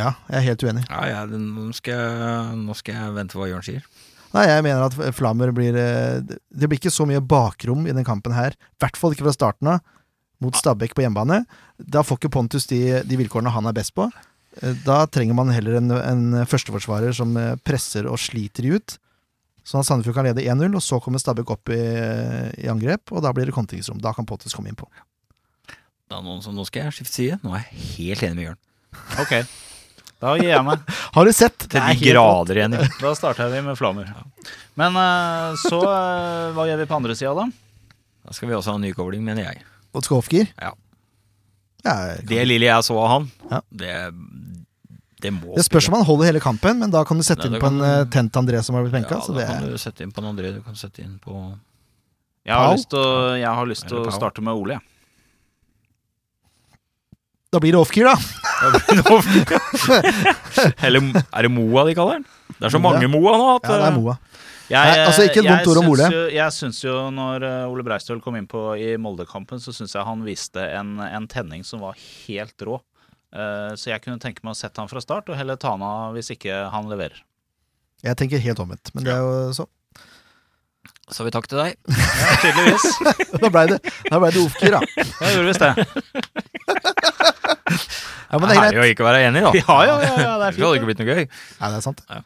Ja, 0.00 0.12
jeg 0.30 0.38
er 0.38 0.46
helt 0.46 0.62
uenig. 0.64 0.84
Ja, 0.88 1.00
ja, 1.10 1.24
nå, 1.28 1.66
skal 1.76 1.98
jeg, 1.98 2.60
nå 2.62 2.76
skal 2.78 2.96
jeg 2.96 3.16
vente 3.18 3.36
hva 3.36 3.48
Jørn 3.50 3.66
sier. 3.66 3.84
Nei, 4.30 4.44
jeg 4.46 4.62
mener 4.64 4.86
at 4.86 5.16
Flammer 5.16 5.50
blir 5.50 5.74
eh, 5.74 6.20
Det 6.22 6.68
blir 6.70 6.78
ikke 6.78 6.92
så 6.94 7.02
mye 7.08 7.18
bakrom 7.18 7.82
i 7.90 7.94
den 7.96 8.06
kampen 8.06 8.32
her. 8.36 8.54
I 8.54 8.84
hvert 8.84 8.96
fall 9.00 9.16
ikke 9.16 9.26
fra 9.26 9.34
starten 9.36 9.72
av. 9.74 9.80
Mot 10.40 10.56
Stabæk 10.56 10.94
på 10.96 11.02
hjemmebane. 11.04 11.42
Da 11.76 12.02
får 12.06 12.18
ikke 12.20 12.32
Pontus 12.32 12.66
de, 12.70 13.00
de 13.04 13.18
vilkårene 13.20 13.52
han 13.52 13.68
er 13.68 13.76
best 13.76 13.92
på. 13.96 14.06
Eh, 14.62 14.74
Da 14.86 15.02
trenger 15.12 15.36
man 15.36 15.52
heller 15.52 15.76
en, 15.80 15.90
en 16.00 16.46
førsteforsvarer 16.48 17.12
som 17.16 17.36
eh, 17.36 17.54
presser 17.66 18.08
og 18.08 18.16
sliter 18.20 18.64
de 18.66 18.78
ut. 18.78 18.96
Sånn 19.68 19.82
at 19.84 19.86
Sandefjord 19.90 20.16
kan 20.16 20.26
lede 20.26 20.42
1-0, 20.48 20.72
og 20.74 20.82
så 20.82 20.96
kommer 21.04 21.20
Stabæk 21.20 21.52
opp 21.52 21.70
i, 21.70 21.78
i 22.64 22.70
angrep, 22.72 23.12
og 23.12 23.20
da 23.22 23.30
blir 23.36 23.46
det 23.50 23.54
kontringsrom. 23.54 24.00
Da 24.02 24.14
kan 24.16 24.26
Pontus 24.26 24.56
komme 24.56 24.72
innpå. 24.72 24.88
Da, 26.10 26.18
noen 26.24 26.40
som 26.42 26.56
nå 26.56 26.64
skal 26.66 26.88
jeg 26.88 26.96
skifte 26.96 27.14
side. 27.14 27.36
Nå 27.44 27.52
er 27.54 27.66
jeg 27.68 27.84
helt 28.00 28.24
enig 28.26 28.38
med 28.40 28.46
Jørn. 28.48 28.62
Ok. 29.22 29.34
Da 30.20 30.32
gir 30.40 30.50
jeg 30.50 30.64
meg. 30.66 30.82
Har 31.14 31.28
du 31.28 31.32
sett? 31.36 31.68
Til 31.70 31.78
de 31.84 32.10
grader 32.10 32.58
igjen. 32.58 32.74
Da 32.98 33.12
starter 33.16 33.52
vi 33.52 33.60
med 33.68 33.78
Flammer. 33.78 34.08
Men 34.80 34.96
eh, 34.98 35.60
så 35.68 35.78
Hva 36.56 36.66
gjør 36.66 36.80
vi 36.82 36.88
på 36.90 36.96
andre 36.98 37.14
sida, 37.16 37.36
da? 37.38 37.46
Da 38.26 38.34
skal 38.36 38.50
vi 38.50 38.56
også 38.56 38.74
ha 38.74 38.80
en 38.80 38.84
nykobling, 38.88 39.22
mener 39.24 39.46
jeg. 39.52 39.62
Og 39.94 40.02
skåfgir? 40.06 40.46
Ja. 40.60 40.72
Ja, 41.84 41.94
Det 42.28 42.42
lille 42.46 42.66
jeg 42.68 42.82
så 42.84 42.94
av 43.00 43.08
han, 43.08 43.30
Ja. 43.50 43.60
det, 43.72 43.94
det 45.24 45.30
må 45.32 45.54
Det 45.56 45.64
spørs 45.64 45.88
om 45.88 45.94
han 45.98 46.04
holder 46.04 46.26
hele 46.30 46.40
kampen, 46.44 46.76
men 46.78 46.90
da 46.92 47.00
kan 47.08 47.16
du 47.16 47.22
sette 47.24 47.48
Nei, 47.48 47.56
inn 47.56 47.62
på 47.62 47.66
en 47.72 47.80
eh, 47.86 48.04
tent 48.12 48.32
André 48.36 48.60
som 48.62 48.74
har 48.76 48.82
blitt 48.84 48.92
benka. 48.98 49.14
Ja, 49.16 49.20
så 49.24 49.32
da 49.32 49.38
det 49.40 49.46
kan 49.48 49.64
er, 49.64 49.70
du 49.72 49.78
sette 49.80 50.02
inn 50.04 50.12
på 50.12 50.20
en 50.22 50.28
André, 50.34 50.52
du 50.54 50.60
kan 50.62 50.74
sette 50.76 51.00
inn 51.02 51.16
på 51.24 51.32
Jeg 52.44 52.54
har 52.54 52.66
Pau? 52.68 52.74
lyst 52.76 52.88
til 52.92 53.00
å, 53.00 53.36
jeg 53.40 53.48
har 53.60 53.66
lyst 53.72 53.88
til 53.88 53.98
å 54.04 54.10
starte 54.12 54.40
med 54.44 54.54
Ole. 54.54 54.72
jeg. 54.78 54.82
da 57.50 57.58
blir 57.58 57.72
det 57.74 57.80
offgear, 57.80 58.06
da. 58.12 58.16
Eller 60.86 61.00
er 61.32 61.42
det 61.42 61.50
Moa 61.50 61.82
de 61.88 61.94
kaller 61.98 62.14
den? 62.20 62.26
Det 62.60 62.64
er 62.68 62.72
så 62.76 62.80
mange 62.82 63.08
Moa 63.10 63.32
nå 63.40 63.46
at 63.56 63.64
Ja, 63.64 63.68
det 63.72 63.80
er 63.80 63.84
eh, 63.90 63.96
Moa. 63.98 64.14
Jeg, 64.70 64.86
Nei, 64.86 64.98
altså, 65.02 65.24
ikke 65.26 65.40
et 65.42 65.48
vondt 65.48 65.68
ord 65.72 65.80
om 65.80 65.88
Ole. 65.90 66.06
Jo, 66.14 66.20
jeg 66.30 66.54
syns 66.54 66.78
jo 66.84 66.94
når 67.10 67.42
eh, 67.46 67.72
Ole 67.72 67.82
Breistøl 67.86 68.20
kom 68.22 68.36
inn 68.38 68.46
på 68.50 68.60
i 68.78 68.92
Molde-kampen, 69.02 69.58
så 69.62 69.74
syns 69.74 69.96
jeg 69.96 70.06
han 70.06 70.22
viste 70.22 70.62
en, 70.62 70.94
en 71.02 71.26
tenning 71.30 71.66
som 71.66 71.82
var 71.82 71.98
helt 71.98 72.66
rå. 72.66 72.78
Uh, 73.30 73.74
så 73.78 73.92
jeg 73.92 74.02
kunne 74.02 74.18
tenke 74.22 74.42
meg 74.46 74.54
å 74.54 74.58
sette 74.58 74.82
han 74.82 74.90
fra 74.90 75.02
start, 75.02 75.30
og 75.30 75.38
heller 75.38 75.58
ta 75.58 75.74
han 75.74 75.82
av 75.86 76.14
hvis 76.14 76.32
ikke 76.34 76.54
han 76.70 76.86
leverer. 76.90 77.18
Jeg 78.06 78.16
tenker 78.18 78.42
helt 78.42 78.62
omvendt, 78.62 78.94
men 78.94 79.06
det 79.06 79.12
er 79.14 79.26
jo 79.26 79.50
så. 79.58 79.66
Så 81.10 81.26
vi 81.26 81.32
takk 81.34 81.50
til 81.50 81.58
deg. 81.58 81.74
Ja, 82.20 82.34
tydeligvis. 82.38 82.86
Da 83.42 83.50
blei 83.50 83.66
det, 83.72 83.80
da 84.06 84.20
ble 84.22 84.30
det 84.34 84.42
ofkir 84.44 84.76
da. 84.76 84.80
Jeg 85.24 85.34
gjorde 85.34 85.48
visst 85.50 85.66
det. 85.66 85.72
Ja, 88.30 88.38
men 88.38 88.46
det 88.46 88.54
er 88.54 88.60
greit. 88.60 88.68
Herlig 88.70 88.78
jo 88.78 88.92
ikke 88.94 89.02
å 89.02 89.06
være 89.08 89.22
enig, 89.26 89.40
da. 89.42 89.50
Ja, 89.58 89.76
ja, 89.88 89.94
ja, 89.98 90.10
ja, 90.22 90.34
det 90.38 90.44
er 90.46 90.54
Det 90.54 90.62
hadde 90.62 90.76
ikke 90.78 90.86
blitt 90.86 91.00
noe 91.02 91.14
gøy. 91.16 91.24
Nei, 91.26 91.70
det 91.72 91.78
er 91.80 91.82
sant. 91.82 92.02
Ja. 92.06 92.20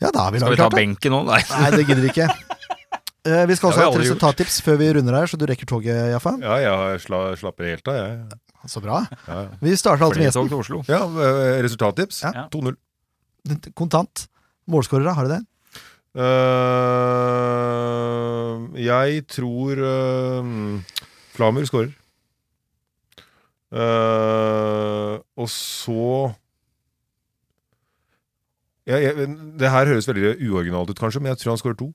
Ja, 0.00 0.10
da 0.14 0.28
har 0.28 0.32
vi 0.34 0.38
Skal 0.42 0.52
vi 0.54 0.56
ta 0.56 0.62
klart 0.68 0.74
det. 0.76 0.80
benken 0.82 1.12
nå? 1.14 1.20
Nei. 1.26 1.40
Nei, 1.50 1.70
det 1.74 1.84
gidder 1.88 2.02
vi 2.06 2.10
ikke. 2.14 2.28
Eh, 3.28 3.42
vi 3.50 3.56
skal 3.58 3.68
Det 3.68 3.74
også 3.74 3.80
ha 3.82 3.82
et 3.82 3.88
aldri 3.90 4.04
gjort. 4.06 4.14
resultattips 4.14 4.54
før 4.64 4.76
vi 4.80 4.86
runder 4.94 5.12
her, 5.18 5.26
så 5.28 5.36
du 5.36 5.42
rekker 5.50 5.66
toget, 5.68 5.96
Jaffa. 6.14 6.30
Ja, 6.40 6.54
jeg 6.62 7.00
sla, 7.02 7.18
slapper 7.36 7.66
helt 7.68 7.88
av, 7.90 7.96
jeg. 7.98 8.38
Så 8.72 8.80
bra. 8.80 9.00
Ja, 9.26 9.40
ja. 9.42 9.48
Vi 9.60 9.74
starter 9.76 10.04
alltid 10.06 10.22
med 10.22 10.30
Flytog 10.32 10.48
gjesten. 10.48 10.48
til 10.48 10.58
Oslo. 10.62 10.78
ja 10.88 11.02
eh, 11.26 11.58
resultattips. 11.66 12.22
Ja. 12.24 12.46
2-0. 12.54 12.78
Kontant. 13.76 14.28
Målskårere, 14.70 15.12
har 15.18 15.28
du 15.28 15.34
det? 15.34 15.42
Eh, 17.28 18.82
jeg 18.86 19.26
tror 19.34 19.82
uh, 19.82 20.80
Flamur 21.36 21.64
skårer. 21.68 21.92
Eh, 23.68 25.14
og 25.36 25.48
så 25.52 26.32
jeg, 28.88 29.04
jeg, 29.08 29.28
Det 29.60 29.70
her 29.72 29.90
høres 29.92 30.08
veldig 30.08 30.34
uoriginalt 30.48 30.90
ut, 30.92 30.98
kanskje, 31.00 31.20
men 31.22 31.32
jeg 31.34 31.42
tror 31.42 31.54
han 31.54 31.60
skårer 31.62 31.78
to. 31.80 31.88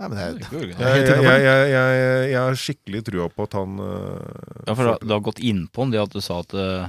Ja, 0.00 0.08
men 0.08 0.16
det 0.16 0.22
er, 0.24 0.38
Jeg, 0.40 0.76
er 0.80 0.94
jeg, 1.04 1.24
jeg, 1.24 1.42
jeg, 1.44 1.66
jeg, 1.74 2.30
jeg 2.32 2.38
har 2.40 2.54
skikkelig 2.56 3.02
trua 3.04 3.26
på 3.36 3.44
at 3.44 3.56
han 3.58 3.74
eh, 3.84 4.62
Ja, 4.70 4.72
for 4.78 4.94
det 4.96 5.12
har 5.12 5.20
gått 5.26 5.42
innpå 5.44 5.84
den, 5.84 5.92
det 5.92 6.00
at 6.00 6.14
du 6.16 6.22
sa 6.24 6.38
at 6.40 6.54
eh, 6.56 6.86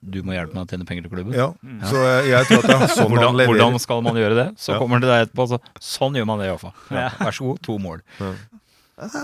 du 0.00 0.22
må 0.24 0.32
hjelpe 0.32 0.56
meg 0.56 0.64
å 0.64 0.70
tjene 0.72 0.86
penger 0.88 1.04
til 1.04 1.12
klubben. 1.12 1.34
Ja, 1.36 1.50
så 1.90 2.00
jeg, 2.00 2.30
jeg 2.30 2.46
tror 2.48 2.62
at 2.64 2.70
det 2.70 2.76
er 2.78 2.94
sånn 2.96 3.10
hvordan, 3.12 3.26
han 3.28 3.36
leverer. 3.42 3.58
hvordan 3.60 3.82
skal 3.84 4.00
man 4.06 4.16
gjøre 4.16 4.38
det? 4.38 4.46
Så 4.56 4.72
Ja. 4.72 4.78
kommer 4.80 5.02
det 5.04 5.10
deg 5.12 5.26
etterpå. 5.26 5.44
Så, 5.52 5.58
sånn 5.84 6.16
gjør 6.16 6.30
man 6.32 6.40
det 6.40 6.46
iallfall. 6.48 6.72
Ja. 6.88 7.10
Vær 7.20 7.36
så 7.36 7.50
god, 7.50 7.60
to 7.68 7.76
mål. 7.84 8.00
Ja, 8.16 8.30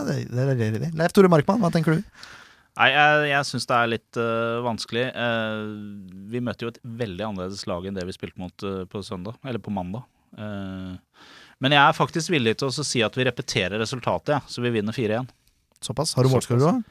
det, 0.05 0.19
det 0.29 0.45
er 0.45 0.53
det, 0.61 0.69
det. 0.85 0.91
Leif 1.01 1.17
Tore 1.17 1.33
Markmann, 1.33 1.65
hva 1.65 1.73
tenker 1.73 1.97
du? 1.97 2.05
Nei, 2.77 2.91
jeg, 2.93 3.29
jeg 3.31 3.49
syns 3.49 3.67
det 3.69 3.77
er 3.77 3.89
litt 3.89 4.19
uh, 4.21 4.61
vanskelig. 4.67 5.07
Uh, 5.17 6.19
vi 6.29 6.43
møtte 6.45 6.67
jo 6.67 6.73
et 6.75 6.81
veldig 6.85 7.25
annerledes 7.25 7.65
lag 7.71 7.87
enn 7.89 7.97
det 7.97 8.05
vi 8.05 8.15
spilte 8.17 8.41
mot 8.41 8.67
uh, 8.69 8.83
på 8.91 9.01
søndag, 9.07 9.39
eller 9.47 9.63
på 9.63 9.73
mandag. 9.73 10.05
Men 10.37 11.73
jeg 11.73 11.81
er 11.81 11.97
faktisk 11.97 12.29
villig 12.35 12.59
til 12.61 12.69
å 12.69 12.85
si 12.85 13.01
at 13.01 13.15
vi 13.17 13.25
repeterer 13.25 13.81
resultatet, 13.81 14.35
ja, 14.35 14.41
så 14.45 14.61
vi 14.61 14.75
vinner 14.75 14.93
4-1. 14.93 15.31
Såpass. 15.81 16.13
Har 16.19 16.27
du 16.27 16.33
målskårer, 16.35 16.61
du, 16.61 16.83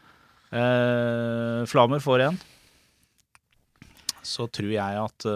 da? 0.56 1.66
Flamer 1.70 2.02
får 2.02 2.24
én. 2.26 2.40
Så 4.26 4.48
tror 4.50 4.72
jeg 4.74 4.98
at 5.04 5.28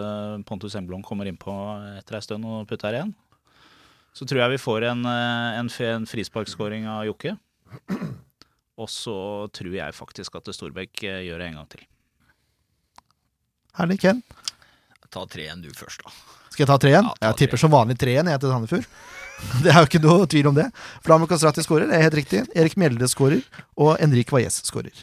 Pontus 0.48 0.74
Emblom 0.80 1.04
kommer 1.06 1.30
innpå 1.30 1.54
etter 2.00 2.18
ei 2.18 2.24
stund 2.26 2.48
og 2.48 2.66
putter 2.70 2.96
igjen. 2.98 3.14
Så 4.16 4.26
tror 4.26 4.42
jeg 4.42 4.56
vi 4.56 4.64
får 4.64 4.88
en, 4.90 5.06
en, 5.06 5.70
en 5.92 6.10
frisparkskåring 6.10 6.90
av 6.90 7.04
Jokke. 7.06 7.36
Og 8.80 8.88
så 8.88 9.14
tror 9.52 9.74
jeg 9.76 9.96
faktisk 9.96 10.38
at 10.40 10.48
Storbekk 10.56 11.02
eh, 11.04 11.22
gjør 11.28 11.42
det 11.42 11.48
en 11.50 11.58
gang 11.60 11.70
til. 11.74 11.86
Herlig. 13.76 14.00
Ken? 14.02 14.22
Ta 15.10 15.24
3-1 15.26 15.64
du 15.66 15.70
først, 15.74 16.04
da. 16.06 16.12
Skal 16.50 16.64
jeg 16.64 16.70
ta 16.70 16.76
tre 16.82 16.90
igjen? 16.92 17.06
Ja, 17.08 17.14
ta 17.18 17.30
jeg 17.30 17.38
tipper 17.42 17.60
som 17.62 17.72
vanlig 17.72 17.96
tre 17.98 18.14
igjen, 18.14 18.30
jeg 18.30 18.42
til 18.42 18.52
Sandefjord. 18.52 18.88
Det 19.64 19.70
er 19.72 19.78
jo 19.78 19.88
ikke 19.88 20.02
noe 20.04 20.26
tvil 20.28 20.48
om 20.50 20.56
det. 20.58 20.66
Flamme 21.06 21.26
Kastrati 21.30 21.62
skårer, 21.64 21.88
det 21.88 21.96
er 21.96 22.02
helt 22.04 22.16
riktig. 22.18 22.42
Erik 22.52 22.74
Mjelde 22.76 23.06
skårer, 23.08 23.40
og 23.80 23.94
Henrik 23.96 24.28
Valles 24.34 24.58
skårer. 24.68 24.98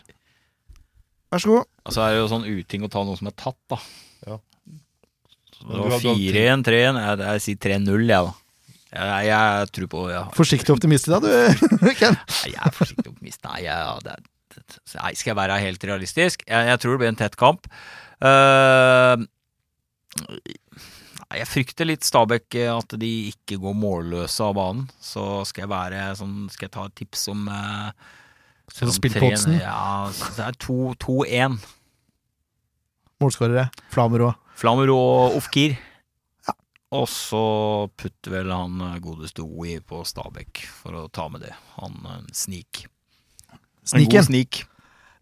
Vær 1.33 1.41
så 1.41 1.49
god. 1.55 1.65
Altså 1.89 2.03
er 2.03 2.13
det 2.13 2.19
jo 2.19 2.27
sånn 2.29 2.45
uting 2.45 2.85
å 2.85 2.89
ta 2.93 3.01
noe 3.07 3.17
som 3.17 3.31
er 3.31 3.35
tatt, 3.39 3.57
da. 3.73 3.79
Ja. 4.27 4.37
Så 5.57 5.65
Men 5.65 5.89
det 5.89 6.01
du 6.03 6.11
4-1, 6.21 6.67
3-1. 6.69 7.01
Jeg, 7.01 7.23
jeg 7.25 7.43
sier 7.47 7.63
3-0, 7.65 8.05
jeg, 8.05 8.29
da. 8.29 8.35
Jeg, 8.87 9.27
jeg 9.27 9.69
tror 9.75 9.91
på 9.91 10.01
ja. 10.09 10.23
Forsiktig 10.35 10.73
optimist 10.73 11.09
i 11.09 11.13
dag, 11.13 11.25
du, 11.25 11.87
Ken. 11.99 12.15
Nei, 12.15 12.51
jeg 12.53 12.63
er 12.63 12.75
forsiktig 12.75 13.11
optimist. 13.11 13.43
Nei, 13.47 13.61
jeg, 13.65 14.03
det 14.07 14.17
det, 14.57 14.77
nei, 14.97 15.13
skal 15.17 15.31
jeg 15.31 15.37
være 15.37 15.57
helt 15.61 15.83
realistisk? 15.89 16.43
Jeg, 16.47 16.69
jeg 16.71 16.81
tror 16.81 16.95
det 16.95 17.01
blir 17.03 17.11
en 17.11 17.19
tett 17.19 17.37
kamp. 17.39 17.67
Uh, 18.17 19.21
jeg 21.37 21.49
frykter 21.49 21.89
litt 21.89 22.07
Stabæk, 22.07 22.47
eh, 22.55 22.71
at 22.71 22.95
de 22.97 23.09
ikke 23.33 23.59
går 23.61 23.75
målløse 23.77 24.45
av 24.45 24.55
banen. 24.57 24.85
Så 25.03 25.43
skal 25.49 25.65
jeg 25.65 25.73
være 25.73 26.05
sånn 26.17 26.47
Skal 26.53 26.69
jeg 26.69 26.73
ta 26.77 26.85
et 26.87 26.95
tips 26.97 27.27
om 27.33 27.49
uh, 27.51 27.91
Skal 28.71 28.89
du 28.89 28.95
spille 28.95 29.19
på 29.19 29.31
oddsen? 29.33 29.57
Ja, 29.59 30.07
det 30.37 30.45
er 30.47 30.57
2-1. 30.63 31.59
Målskårere. 33.21 33.67
Flamur 34.57 34.93
og 34.95 35.37
Ofkir. 35.37 35.75
Og 36.95 37.07
så 37.11 37.41
putter 37.99 38.31
vel 38.37 38.51
han 38.53 38.77
eh, 38.93 38.99
godeste 39.03 39.43
Oi 39.43 39.79
på 39.83 40.03
Stabæk 40.07 40.61
for 40.83 40.95
å 40.95 41.07
ta 41.11 41.25
med 41.31 41.43
det. 41.43 41.51
Han 41.81 41.97
snik. 42.31 42.85
snik. 43.83 44.07
En 44.07 44.15
god 44.15 44.29
snik. 44.29 44.61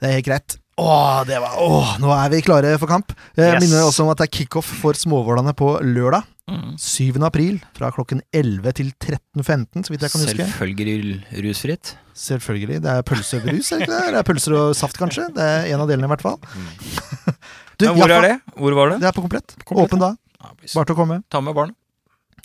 Det 0.01 0.09
er 0.11 0.17
helt 0.19 0.27
greit. 0.29 0.57
Åh, 0.77 1.21
det 1.23 1.37
var, 1.39 1.53
åh, 1.63 1.93
nå 2.03 2.09
er 2.11 2.29
vi 2.33 2.41
klare 2.43 2.73
for 2.77 2.91
kamp. 2.91 3.13
Jeg 3.39 3.53
Yes. 3.55 3.61
minner 3.63 3.85
også 3.87 4.03
om 4.03 4.09
at 4.11 4.19
det 4.19 4.25
er 4.27 4.33
kickoff 4.41 4.67
for 4.81 4.91
småvålene 4.99 5.53
på 5.55 5.69
lørdag. 5.81 6.25
Mm. 6.51 6.75
7. 6.77 7.15
april 7.25 7.55
fra 7.73 7.89
klokken 7.95 8.19
11 8.35 8.73
til 8.77 8.91
13.15, 9.01 9.85
så 9.87 9.89
vidt 9.95 10.03
jeg 10.03 10.11
kan 10.13 10.21
huske. 10.27 10.45
Selvfølgelig 10.51 11.23
rusfritt. 11.47 11.93
Selvfølgelig. 12.13 12.81
Det 12.83 12.91
er 12.91 13.01
pølsebrus, 13.07 13.71
er 13.71 13.79
det 13.79 13.87
ikke 13.87 13.95
det? 14.03 14.11
Det 14.13 14.19
er 14.19 14.27
pølser 14.27 14.57
og 14.59 14.75
saft, 14.77 14.99
kanskje. 14.99 15.29
Det 15.33 15.41
er 15.47 15.71
en 15.73 15.81
av 15.81 15.87
delene, 15.89 16.05
i 16.05 16.13
hvert 16.13 16.21
fall. 16.27 16.37
Du, 17.79 17.87
Ja, 17.89 17.91
hvor 17.91 18.07
er 18.11 18.21
det? 18.23 18.35
Hvor 18.55 18.71
var 18.77 18.89
det? 18.93 18.99
Det 19.01 19.07
er 19.09 19.15
på 19.17 19.23
komplett. 19.25 19.55
Komplett, 19.67 19.89
Åpen 19.91 19.99
da. 19.99 20.11
Ja, 20.45 20.53
Bare 20.75 20.85
til 20.85 20.95
å 20.95 20.99
komme. 20.99 21.19
Ta 21.33 21.41
med 21.41 21.57
barn. 21.57 21.73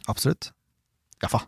Absolutt. 0.09 0.51
Jaffa. 1.21 1.45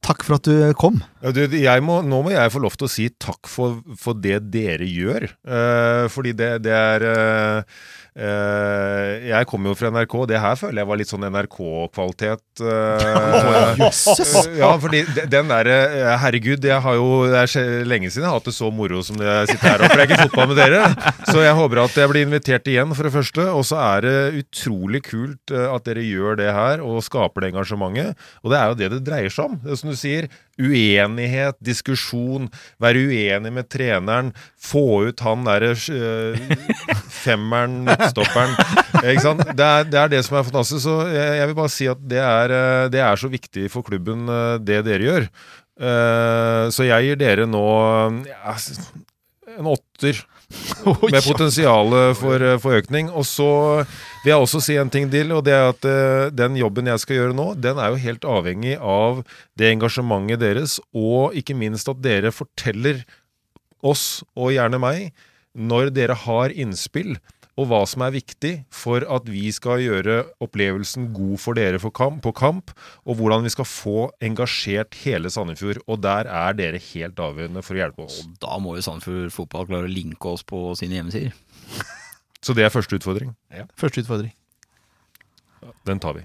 Takk 0.00 0.22
for 0.24 0.38
at 0.38 0.46
du 0.48 0.72
kom. 0.80 1.02
Ja, 1.20 1.32
du, 1.36 1.42
jeg 1.60 1.84
må, 1.84 1.98
nå 2.00 2.22
må 2.24 2.32
jeg 2.32 2.52
få 2.54 2.62
lov 2.64 2.76
til 2.80 2.88
å 2.88 2.92
si 2.92 3.08
takk 3.20 3.48
for, 3.52 3.82
for 4.00 4.16
det 4.16 4.38
dere 4.52 4.88
gjør. 4.88 5.28
Uh, 5.44 6.06
fordi 6.12 6.32
det, 6.36 6.48
det 6.64 6.72
er 6.72 7.04
eh, 7.10 7.82
Jeg 8.14 9.46
kommer 9.46 9.70
jo 9.70 9.76
fra 9.78 9.90
NRK. 9.94 10.14
Det 10.30 10.40
her 10.42 10.56
føler 10.58 10.82
jeg 10.82 10.88
var 10.90 10.98
litt 11.00 11.10
sånn 11.12 11.26
NRK-kvalitet. 11.30 12.42
eh, 12.60 14.56
ja, 14.60 14.70
fordi 14.82 15.02
de- 15.14 15.26
den 15.30 15.48
derre 15.50 15.76
Herregud, 16.20 16.64
jeg 16.66 16.80
har 16.84 16.94
jo 16.98 17.06
Det 17.30 17.38
er 17.44 17.84
lenge 17.88 18.10
siden 18.10 18.26
jeg 18.26 18.30
har 18.32 18.38
hatt 18.40 18.48
det 18.50 18.54
så 18.56 18.70
moro 18.74 19.00
som 19.06 19.16
det 19.20 19.26
jeg 19.30 19.52
sitter 19.54 19.68
her 19.76 19.84
og 19.86 19.94
preker 19.94 20.22
fotball 20.26 20.50
med 20.52 20.58
dere. 20.60 20.82
Så 21.30 21.38
jeg 21.44 21.54
håper 21.56 21.82
at 21.84 21.96
jeg 22.02 22.10
blir 22.12 22.26
invitert 22.26 22.66
igjen, 22.70 22.94
for 22.96 23.06
det 23.06 23.14
første. 23.14 23.46
Og 23.54 23.64
så 23.68 23.78
er 23.80 24.06
det 24.06 24.16
utrolig 24.44 25.02
kult 25.06 25.54
eh, 25.54 25.68
at 25.70 25.86
dere 25.88 26.04
gjør 26.04 26.40
det 26.42 26.50
her 26.56 26.82
og 26.84 27.02
skaper 27.06 27.44
det 27.46 27.52
engasjementet. 27.54 28.16
Og 28.44 28.50
det 28.52 28.58
er 28.60 28.66
jo 28.72 28.78
det 28.82 28.90
det 28.96 29.02
dreier 29.06 29.30
seg 29.32 29.50
om. 29.52 29.58
Det 29.62 29.72
er 29.76 29.80
som 29.80 29.90
du 29.92 29.96
sier, 29.98 30.28
uenighet, 30.60 31.56
diskusjon, 31.64 32.48
være 32.82 33.06
uenig 33.08 33.52
med 33.56 33.68
treneren, 33.72 34.32
få 34.60 35.08
ut 35.08 35.22
han 35.24 35.46
derre 35.48 35.72
eh, 35.74 36.66
femmeren, 37.22 37.80
midtstopperen. 37.88 38.54
Ikke 39.00 39.24
sant? 39.24 39.44
Det 39.56 39.66
er, 39.66 39.88
det 39.88 40.02
er 40.02 40.12
det 40.12 40.24
som 40.26 40.38
er 40.38 40.46
fantastisk. 40.48 40.84
Så 40.84 40.98
jeg, 41.08 41.38
jeg 41.40 41.50
vil 41.50 41.58
bare 41.62 41.74
si 41.74 41.88
at 41.90 42.04
det 42.12 42.20
er, 42.24 42.56
eh, 42.56 42.84
det 42.92 43.02
er 43.06 43.20
så 43.20 43.32
viktig 43.32 43.70
for 43.72 43.86
klubben, 43.86 44.28
eh, 44.28 44.58
det 44.60 44.84
dere 44.88 45.10
gjør. 45.10 45.32
Uh, 45.80 46.68
Så 46.68 46.84
jeg 46.84 47.06
gir 47.06 47.16
dere 47.16 47.46
nå 47.48 47.64
ja, 48.28 48.52
en 49.56 49.68
åtter. 49.70 50.18
Med 51.14 51.22
potensial 51.22 51.94
for, 52.18 52.44
for 52.62 52.78
økning. 52.80 53.10
Og 53.14 53.26
så 53.28 53.50
vil 54.24 54.32
jeg 54.32 54.42
også 54.42 54.60
si 54.64 54.76
en 54.80 54.90
ting 54.92 55.08
til, 55.12 55.32
og 55.36 55.44
det 55.46 55.54
er 55.54 55.70
at 55.70 55.86
eh, 55.88 56.26
den 56.34 56.58
jobben 56.58 56.90
jeg 56.90 57.02
skal 57.02 57.20
gjøre 57.20 57.36
nå, 57.38 57.48
den 57.54 57.78
er 57.78 57.92
jo 57.92 58.02
helt 58.02 58.26
avhengig 58.28 58.76
av 58.78 59.22
det 59.60 59.70
engasjementet 59.70 60.42
deres, 60.42 60.78
og 60.90 61.36
ikke 61.38 61.56
minst 61.58 61.90
at 61.92 62.02
dere 62.02 62.34
forteller 62.34 63.04
oss, 63.80 64.22
og 64.36 64.52
gjerne 64.56 64.80
meg, 64.82 65.10
når 65.56 65.94
dere 65.94 66.18
har 66.26 66.52
innspill, 66.52 67.16
og 67.60 67.68
hva 67.68 67.80
som 67.88 68.04
er 68.06 68.14
viktig 68.14 68.52
for 68.72 69.04
at 69.04 69.26
vi 69.28 69.50
skal 69.52 69.82
gjøre 69.84 70.16
opplevelsen 70.40 71.10
god 71.12 71.36
for 71.42 71.58
dere 71.58 71.80
for 71.82 71.92
kamp, 71.92 72.22
på 72.24 72.32
kamp, 72.36 72.72
og 73.04 73.18
hvordan 73.20 73.44
vi 73.44 73.52
skal 73.52 73.68
få 73.68 74.08
engasjert 74.24 74.96
hele 75.02 75.32
Sandefjord. 75.32 75.82
Og 75.86 76.00
der 76.00 76.30
er 76.30 76.56
dere 76.56 76.80
helt 76.90 77.20
avgjørende 77.20 77.64
for 77.66 77.76
å 77.76 77.82
hjelpe 77.82 78.06
oss. 78.06 78.22
Og 78.24 78.38
da 78.40 78.56
må 78.62 78.78
jo 78.78 78.86
Sandefjord 78.86 79.34
Fotball 79.34 79.68
klare 79.68 79.90
å 79.90 79.92
linke 79.92 80.32
oss 80.32 80.46
på 80.46 80.70
sine 80.80 81.00
hjemmesider. 81.00 81.36
Så 82.44 82.56
det 82.56 82.64
er 82.64 82.72
første 82.72 82.96
utfordring. 82.96 83.34
Ja. 83.52 83.68
Første 83.76 84.00
utfordring. 84.00 84.32
Den 85.84 86.00
tar 86.00 86.16
vi. 86.16 86.24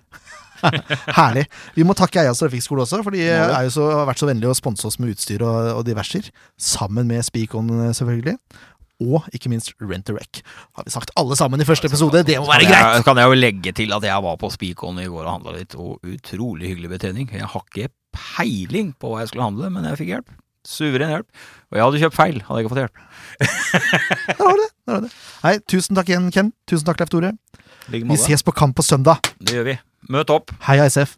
Herlig. 1.17 1.43
Vi 1.75 1.83
må 1.87 1.95
takke 1.97 2.21
Eias 2.21 2.39
trafikkskole 2.39 2.85
også, 2.85 3.01
for 3.03 3.15
de 3.15 3.25
er 3.27 3.67
jo 3.67 3.73
så, 3.75 3.89
har 3.99 4.07
vært 4.07 4.21
så 4.21 4.29
vennlige 4.29 4.53
å 4.53 4.57
sponse 4.57 4.87
oss 4.87 4.97
med 5.01 5.11
utstyr 5.11 5.43
og, 5.45 5.71
og 5.81 5.83
diverser. 5.87 6.29
Sammen 6.55 7.09
med 7.11 7.25
Speakon, 7.27 7.69
selvfølgelig. 7.97 8.37
Og 9.03 9.25
ikke 9.35 9.49
minst 9.51 9.73
Rent 9.83 10.09
a 10.09 10.15
Wreck. 10.15 10.39
Har 10.77 10.85
vi 10.87 10.93
sagt 10.93 11.11
alle 11.19 11.35
sammen 11.35 11.59
i 11.59 11.67
første 11.67 11.89
episode. 11.89 12.21
Det 12.27 12.37
må 12.39 12.47
være 12.47 12.69
greit! 12.69 13.01
Så 13.01 13.03
kan 13.07 13.19
jeg 13.19 13.27
jo 13.27 13.39
legge 13.39 13.73
til 13.75 13.91
at 13.95 14.07
jeg 14.07 14.23
var 14.23 14.37
på 14.39 14.49
Spikon 14.53 15.01
i 15.03 15.09
går 15.11 15.25
og 15.25 15.33
handla 15.33 15.55
litt, 15.57 15.75
og 15.75 15.99
utrolig 16.07 16.71
hyggelig 16.71 16.93
betjening. 16.95 17.27
Jeg 17.35 17.49
har 17.51 17.65
ikke 17.67 17.91
peiling 18.15 18.93
på 18.99 19.11
hva 19.11 19.23
jeg 19.23 19.33
skulle 19.33 19.49
handle, 19.49 19.71
men 19.75 19.87
jeg 19.89 19.99
fikk 19.99 20.13
hjelp. 20.13 20.35
Suveren 20.65 21.11
hjelp. 21.11 21.27
Og 21.69 21.77
jeg 21.77 21.85
hadde 21.85 22.01
kjøpt 22.05 22.17
feil, 22.17 22.39
hadde 22.47 22.61
jeg 22.61 22.65
ikke 22.65 22.73
fått 22.73 22.83
hjelp. 22.85 22.95
Der 24.39 24.45
var 24.45 24.61
det. 24.61 24.69
Der 24.85 24.93
var 24.93 25.03
det. 25.05 25.11
Hei, 25.43 25.55
tusen 25.75 25.99
takk 25.99 26.13
igjen, 26.13 26.29
Ken. 26.33 26.53
Tusen 26.69 26.87
takk, 26.87 27.03
Leif 27.03 27.11
Tore. 27.13 27.33
Vi 27.91 28.17
ses 28.17 28.45
på 28.45 28.55
kamp 28.55 28.77
på 28.79 28.85
søndag. 28.85 29.19
Det 29.37 29.59
gjør 29.59 29.67
vi. 29.73 29.75
Møt 30.15 30.31
opp. 30.33 30.55
Heia 30.69 30.87
SF. 30.89 31.17